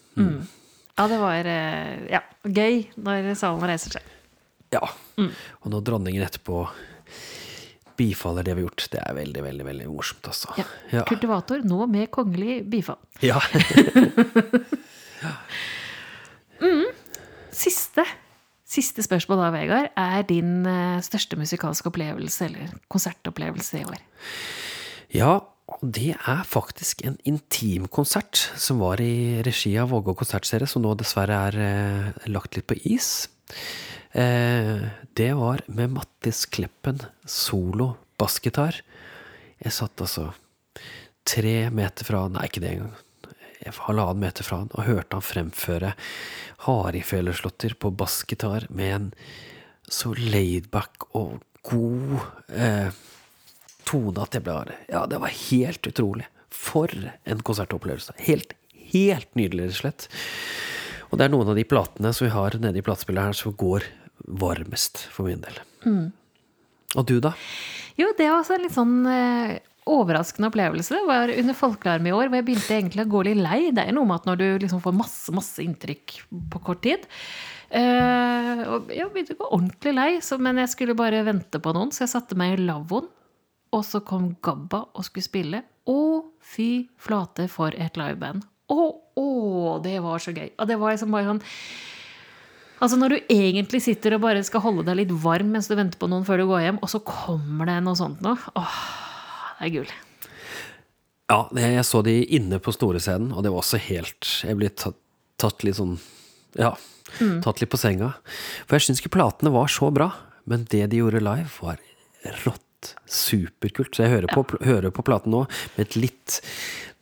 Ja, 0.98 1.06
det 1.06 1.18
var 1.22 1.46
eh, 1.46 2.06
ja, 2.10 2.22
gøy 2.42 2.80
når 2.98 3.32
salen 3.38 3.62
reiser 3.70 3.98
seg. 3.98 4.14
Ja. 4.74 4.82
Og 5.18 5.70
når 5.72 5.84
dronningen 5.86 6.24
etterpå 6.26 6.66
bifaller 7.98 8.46
det 8.46 8.54
vi 8.54 8.62
har 8.62 8.68
gjort, 8.68 8.84
det 8.92 9.00
er 9.02 9.16
veldig, 9.16 9.42
veldig, 9.46 9.64
veldig 9.66 9.86
morsomt, 9.90 10.26
altså. 10.30 10.52
Ja. 10.58 10.66
Ja. 10.92 11.04
Kultivator 11.08 11.62
nå 11.66 11.86
med 11.90 12.10
kongelig 12.14 12.60
bifall. 12.70 13.00
ja. 13.24 13.38
Siste 17.58 18.04
Siste 18.68 19.00
spørsmål 19.00 19.38
da, 19.40 19.46
Vegard. 19.54 19.86
Er 19.96 20.26
din 20.28 20.66
eh, 20.68 20.98
største 21.00 21.38
musikalske 21.40 21.88
opplevelse 21.88 22.44
eller 22.50 22.74
konsertopplevelse 22.92 23.78
i 23.80 23.86
år? 23.88 24.02
Ja, 25.16 25.30
og 25.78 25.92
det 25.94 26.14
er 26.16 26.40
faktisk 26.48 27.04
en 27.06 27.18
intimkonsert 27.28 28.40
som 28.58 28.80
var 28.82 29.02
i 29.02 29.38
regi 29.46 29.76
av 29.78 29.92
Vågå 29.92 30.16
konsertserie, 30.18 30.66
som 30.66 30.82
nå 30.82 30.94
dessverre 30.98 31.38
er 31.48 31.58
eh, 31.62 32.28
lagt 32.30 32.58
litt 32.58 32.66
på 32.66 32.78
is. 32.88 33.28
Eh, 34.10 34.88
det 35.14 35.30
var 35.38 35.62
med 35.70 35.94
Mattis 35.94 36.46
Kleppen 36.50 36.98
solo 37.22 37.92
bassgitar. 38.18 38.80
Jeg 39.62 39.74
satt 39.74 40.02
altså 40.02 40.32
tre 41.28 41.68
meter 41.74 42.08
fra 42.08 42.24
Nei, 42.32 42.48
ikke 42.48 42.64
det 42.64 42.74
engang. 42.74 42.96
Halvannen 43.68 44.22
meter 44.22 44.46
fra 44.46 44.62
han, 44.62 44.70
og 44.72 44.86
hørte 44.86 45.18
han 45.18 45.24
fremføre 45.26 45.92
Hardingfeleslåtter 46.64 47.74
på 47.78 47.90
bassgitar 47.94 48.66
med 48.70 48.94
en 48.94 49.08
så 49.88 50.14
laidback 50.16 51.08
og 51.18 51.38
god 51.68 52.18
eh, 52.54 52.90
tone 53.88 54.24
at 54.24 54.36
jeg 54.36 54.44
ble 54.46 54.76
Ja, 54.90 55.06
det 55.10 55.20
var 55.22 55.32
helt 55.32 55.88
utrolig. 55.88 56.28
For 56.52 56.92
en 57.28 57.42
konsertopplevelse. 57.44 58.14
Helt, 58.24 58.54
helt 58.92 59.28
nydelig, 59.36 59.68
rett 59.68 59.76
og 59.76 59.82
slett. 59.82 60.08
Og 61.08 61.18
det 61.18 61.26
er 61.26 61.32
noen 61.32 61.50
av 61.52 61.56
de 61.58 61.64
platene 61.68 62.12
som 62.16 62.26
vi 62.26 62.34
har 62.34 62.56
nede 62.60 62.80
i 62.80 62.84
platespilleren 62.84 63.32
her, 63.32 63.36
som 63.36 63.56
går 63.56 63.84
varmest 64.40 65.00
for 65.12 65.28
min 65.28 65.40
del. 65.44 65.60
Og 66.96 67.04
du, 67.08 67.18
da? 67.24 67.34
Jo, 68.00 68.12
det 68.16 68.28
var 68.28 68.40
også 68.40 68.56
en 68.56 68.64
litt 68.64 68.76
sånn 68.76 68.96
eh, 69.10 69.58
overraskende 69.88 70.50
opplevelse. 70.50 70.94
Det 70.96 71.08
var 71.08 71.32
under 71.32 71.56
Folkealarm 71.56 72.08
i 72.08 72.14
år, 72.14 72.28
hvor 72.28 72.40
jeg 72.40 72.46
begynte 72.48 72.76
egentlig 72.76 73.04
å 73.04 73.12
gå 73.12 73.24
litt 73.28 73.40
lei. 73.40 73.60
Det 73.74 73.84
er 73.84 73.96
noe 73.96 74.08
med 74.08 74.20
at 74.20 74.28
når 74.28 74.40
du 74.40 74.46
liksom 74.64 74.82
får 74.84 74.96
masse, 74.96 75.34
masse 75.36 75.64
inntrykk 75.64 76.18
på 76.52 76.62
kort 76.64 76.82
tid 76.84 77.06
eh, 77.70 78.64
og 78.68 78.92
Jeg 78.94 79.10
begynte 79.12 79.36
å 79.36 79.42
gå 79.42 79.50
ordentlig 79.58 79.94
lei, 79.96 80.10
så, 80.24 80.40
men 80.40 80.60
jeg 80.62 80.72
skulle 80.74 80.98
bare 80.98 81.24
vente 81.26 81.60
på 81.62 81.74
noen, 81.76 81.92
så 81.94 82.04
jeg 82.04 82.14
satte 82.14 82.38
meg 82.38 82.56
i 82.56 82.66
lavvoen. 82.68 83.08
Og 83.74 83.84
så 83.84 84.00
kom 84.04 84.30
Gabba 84.44 84.84
og 84.94 85.06
skulle 85.06 85.26
spille. 85.26 85.62
Å, 85.88 85.98
fy 86.44 86.88
flate, 87.00 87.48
for 87.52 87.76
et 87.76 87.98
liveband. 88.00 88.44
Å, 88.68 88.80
å, 89.16 89.28
det 89.84 89.98
var 90.04 90.20
så 90.22 90.34
gøy. 90.36 90.50
Og 90.56 90.68
det 90.68 90.76
var 90.80 90.94
liksom 90.94 91.14
bare 91.14 91.30
sånn 91.30 91.44
Altså 92.78 92.94
Når 92.94 93.10
du 93.10 93.32
egentlig 93.34 93.80
sitter 93.82 94.14
og 94.14 94.20
bare 94.22 94.42
skal 94.46 94.62
holde 94.62 94.84
deg 94.86 95.00
litt 95.00 95.14
varm 95.24 95.48
mens 95.50 95.66
du 95.66 95.74
venter 95.74 95.98
på 95.98 96.06
noen 96.10 96.22
før 96.26 96.38
du 96.38 96.44
går 96.46 96.60
hjem, 96.62 96.76
og 96.78 96.92
så 96.92 97.00
kommer 97.02 97.66
det 97.66 97.80
noe 97.82 97.98
sånt 97.98 98.20
noe. 98.22 98.38
Åh, 98.54 98.76
det 99.58 99.66
er 99.66 99.72
gull. 99.74 99.90
Ja, 101.28 101.40
jeg 101.58 101.82
så 101.84 102.04
de 102.06 102.14
inne 102.38 102.60
på 102.62 102.72
store 102.72 103.02
scenen, 103.02 103.32
og 103.34 103.42
det 103.44 103.50
var 103.52 103.64
også 103.64 103.80
helt 103.82 104.30
Jeg 104.46 104.56
ble 104.60 104.70
tatt, 104.70 104.96
tatt 105.42 105.66
litt 105.66 105.76
sånn 105.80 105.98
Ja, 106.54 106.70
tatt 107.44 107.60
litt 107.60 107.72
på 107.74 107.80
senga. 107.82 108.14
For 108.68 108.78
jeg 108.78 108.86
syns 108.86 109.02
ikke 109.02 109.16
platene 109.18 109.52
var 109.52 109.68
så 109.74 109.90
bra, 109.94 110.12
men 110.48 110.64
det 110.70 110.86
de 110.92 111.02
gjorde 111.02 111.24
live, 111.24 111.50
var 111.58 111.82
rått. 112.46 112.67
Superkult. 113.04 113.94
Så 113.94 114.04
jeg 114.04 114.14
hører 114.16 114.32
på, 114.32 114.44
hører 114.64 114.94
på 114.94 115.04
platen 115.06 115.34
nå 115.34 115.44
med 115.76 115.84
et 115.84 115.96
litt 115.98 116.38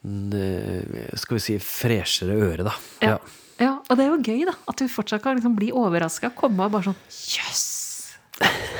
mm, 0.02 1.16
Skal 1.18 1.38
vi 1.38 1.42
si 1.44 1.58
freshere 1.62 2.36
øre, 2.36 2.66
da. 2.66 2.74
Ja. 3.04 3.16
ja, 3.62 3.72
Og 3.86 3.98
det 3.98 4.06
er 4.06 4.12
jo 4.12 4.20
gøy, 4.22 4.44
da. 4.48 4.56
At 4.70 4.82
du 4.82 4.88
fortsatt 4.92 5.24
kan 5.24 5.38
liksom 5.38 5.56
bli 5.58 5.72
overraska. 5.74 6.32
Komme 6.36 6.68
og 6.68 6.76
bare 6.76 6.90
sånn 6.90 7.00
Jøss! 7.08 7.64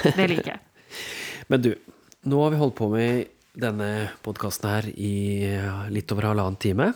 Det 0.04 0.28
liker 0.28 0.54
jeg. 0.56 0.60
Men 1.50 1.62
du, 1.64 1.72
nå 2.28 2.42
har 2.42 2.52
vi 2.52 2.60
holdt 2.60 2.76
på 2.78 2.90
med 2.92 3.32
denne 3.56 4.10
podkasten 4.24 4.68
her 4.68 4.88
i 4.92 5.14
litt 5.92 6.12
over 6.12 6.28
halvannen 6.28 6.58
time. 6.60 6.90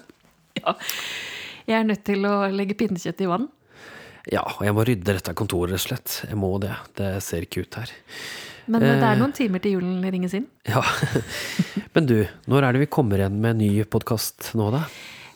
Ja. 0.59 0.75
Jeg 1.71 1.79
er 1.79 1.89
nødt 1.89 2.05
til 2.05 2.27
å 2.29 2.35
legge 2.53 2.77
pinnekjøtt 2.77 3.23
i 3.25 3.29
vann. 3.31 3.49
Ja, 4.29 4.43
og 4.45 4.65
jeg 4.67 4.75
må 4.77 4.85
rydde 4.85 5.15
dette 5.17 5.33
kontoret, 5.39 5.73
rett 5.73 5.81
og 5.81 5.87
slett. 5.87 6.17
Jeg 6.29 6.39
må 6.39 6.51
det. 6.61 6.75
Det 6.99 7.11
ser 7.25 7.47
ikke 7.47 7.65
ut 7.65 7.79
her. 7.81 7.93
Men 8.71 8.83
det 8.85 8.91
Eh. 8.95 9.07
er 9.11 9.17
noen 9.19 9.33
timer 9.35 9.59
til 9.65 9.73
julen 9.79 10.05
ringes 10.15 10.35
inn. 10.39 10.47
Ja. 10.71 10.83
Men 11.95 12.07
du, 12.07 12.21
når 12.47 12.63
er 12.69 12.73
det 12.77 12.85
vi 12.85 12.91
kommer 12.95 13.19
igjen 13.19 13.41
med 13.43 13.57
en 13.57 13.63
ny 13.65 13.85
podkast 13.91 14.53
nå, 14.55 14.69
da? 14.71 14.85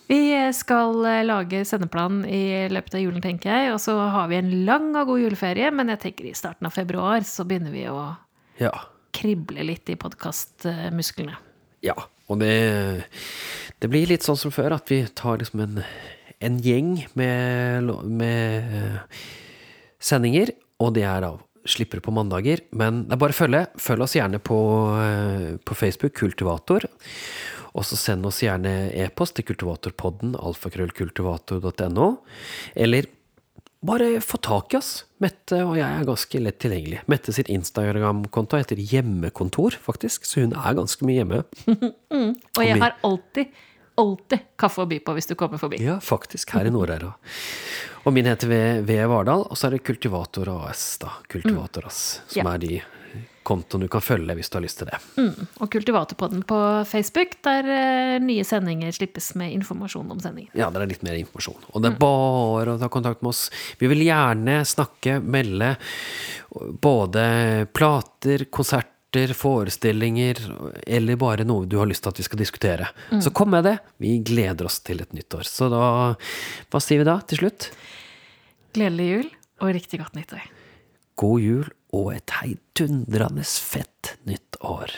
Vi 0.07 0.21
skal 0.55 0.99
eh, 1.09 1.23
lage 1.27 1.63
sendeplan 1.67 2.21
i 2.29 2.69
løpet 2.71 2.95
av 2.99 3.03
julen, 3.03 3.23
tenker 3.25 3.51
jeg. 3.51 3.73
Og 3.75 3.81
så 3.83 3.97
har 4.13 4.29
vi 4.31 4.37
en 4.39 4.51
lang 4.69 4.91
og 5.01 5.09
god 5.11 5.23
juleferie, 5.25 5.71
men 5.75 5.91
jeg 5.95 6.03
tenker 6.05 6.29
i 6.31 6.35
starten 6.37 6.69
av 6.69 6.75
februar 6.77 7.25
så 7.27 7.47
begynner 7.49 7.73
vi 7.75 7.87
å 7.91 8.03
Ja. 8.61 8.71
krible 9.17 9.65
litt 9.67 9.89
i 9.91 9.97
podkastmusklene. 9.99 11.35
Ja. 11.83 11.97
Og 12.29 12.39
det, 12.41 13.05
det 13.81 13.89
blir 13.93 14.07
litt 14.09 14.23
sånn 14.25 14.39
som 14.41 14.53
før, 14.55 14.77
at 14.79 14.89
vi 14.89 15.03
tar 15.17 15.41
liksom 15.43 15.61
en, 15.61 15.83
en 16.41 16.61
gjeng 16.65 16.95
med, 17.19 17.91
med 18.09 18.79
eh, 18.79 19.19
sendinger, 20.01 20.55
og 20.81 20.95
det 20.97 21.05
er 21.09 21.21
da 21.27 21.35
slipper 21.69 22.03
på 22.05 22.15
mandager. 22.15 22.63
Men 22.77 23.05
det 23.09 23.17
er 23.17 23.23
bare 23.25 23.35
å 23.35 23.41
følge. 23.41 23.65
Følg 23.81 24.07
oss 24.07 24.17
gjerne 24.19 24.41
på, 24.43 24.61
eh, 25.01 25.51
på 25.65 25.77
Facebook, 25.79 26.15
Kultivator. 26.15 26.89
Og 27.75 27.83
så 27.83 27.99
send 27.99 28.27
oss 28.29 28.43
gjerne 28.45 28.93
e-post 28.95 29.35
til 29.35 29.49
kultivatorpodden, 29.49 30.37
alfakrøllkultivator.no. 30.39 32.11
Eller 32.79 33.09
bare 33.85 34.21
få 34.25 34.39
tak 34.39 34.75
i 34.75 34.79
oss. 34.79 34.93
Mette 35.23 35.59
og 35.65 35.75
jeg 35.77 35.89
er 35.89 36.07
ganske 36.09 36.41
lett 36.41 36.61
tilgjengelig. 36.63 37.03
Mette 37.11 37.35
sitt 37.37 37.51
Instagram-konto 37.53 38.61
heter 38.61 38.81
Hjemmekontor, 38.81 39.77
faktisk, 39.83 40.29
så 40.29 40.45
hun 40.45 40.55
er 40.57 40.79
ganske 40.79 41.09
mye 41.09 41.21
hjemme. 41.21 41.43
Og 42.57 42.63
jeg 42.65 42.79
har 42.81 42.97
alltid, 43.05 43.51
alltid 44.01 44.47
kaffe 44.61 44.85
å 44.85 44.89
by 44.89 45.01
på 45.05 45.17
hvis 45.19 45.29
du 45.29 45.35
kommer 45.41 45.61
forbi. 45.61 45.83
Ja, 45.85 45.99
faktisk, 46.05 46.55
her 46.57 46.71
i 46.71 46.73
Nord-Øra. 46.73 47.13
Og 48.05 48.13
min 48.13 48.27
heter 48.29 48.51
V. 48.85 48.97
Vardal, 49.09 49.47
og 49.49 49.57
så 49.57 49.69
er 49.71 49.79
det 49.79 49.85
Kultivator 49.87 50.51
AS, 50.69 50.99
da. 51.01 51.15
Kultivator 51.33 51.87
AS, 51.89 52.21
som 52.29 52.45
Ja. 52.47 52.53
er 52.55 52.59
de 52.59 52.83
kontoene 53.45 53.85
du 53.85 53.89
kan 53.93 54.01
følge 54.01 54.35
hvis 54.35 54.49
du 54.51 54.57
har 54.57 54.63
lyst 54.65 54.79
til 54.81 54.89
det. 54.89 54.99
Og 55.61 55.71
Kultivatorpodden 55.71 56.45
på 56.49 56.59
Facebook, 56.89 57.35
der 57.45 57.65
eh, 57.69 58.19
nye 58.25 58.45
sendinger 58.45 58.93
slippes 58.93 59.35
med 59.37 59.53
informasjon 59.53 60.11
om 60.11 60.21
sendingen. 60.21 60.51
Ja, 60.57 60.71
der 60.71 60.81
er 60.85 60.87
litt 60.89 61.03
mer 61.05 61.17
informasjon. 61.21 61.61
Og 61.73 61.83
det 61.85 61.93
er 61.93 61.99
bare 62.01 62.75
å 62.77 62.81
ta 62.81 62.89
kontakt 62.89 63.23
med 63.23 63.29
oss. 63.35 63.51
Vi 63.81 63.87
vil 63.87 64.01
gjerne 64.07 64.63
snakke, 64.65 65.19
melde 65.23 65.77
både 66.81 67.67
plater, 67.73 68.47
konserter, 68.51 68.91
forestillinger, 69.37 70.41
eller 70.87 71.19
bare 71.21 71.47
noe 71.47 71.69
du 71.71 71.79
har 71.81 71.89
lyst 71.91 72.05
til 72.05 72.15
at 72.15 72.21
vi 72.21 72.27
skal 72.27 72.41
diskutere. 72.41 72.89
Så 73.23 73.33
kom 73.35 73.53
med 73.55 73.65
det. 73.69 73.79
Vi 74.03 74.17
gleder 74.27 74.69
oss 74.69 74.81
til 74.85 75.01
et 75.05 75.15
nytt 75.17 75.35
år. 75.39 75.47
Så 75.49 75.71
da 75.73 75.87
Hva 76.73 76.83
sier 76.83 77.03
vi 77.03 77.09
da 77.09 77.21
til 77.29 77.45
slutt? 77.45 77.71
Gledelig 78.75 79.09
jul 79.11 79.33
og 79.63 79.75
riktig 79.77 80.03
godt 80.03 80.19
nyttår. 80.19 80.45
God 81.21 81.41
jul 81.41 81.67
og 81.95 82.11
et 82.17 82.39
heidundrende 82.41 83.45
fett 83.47 84.17
nytt 84.27 84.59
år. 84.67 84.91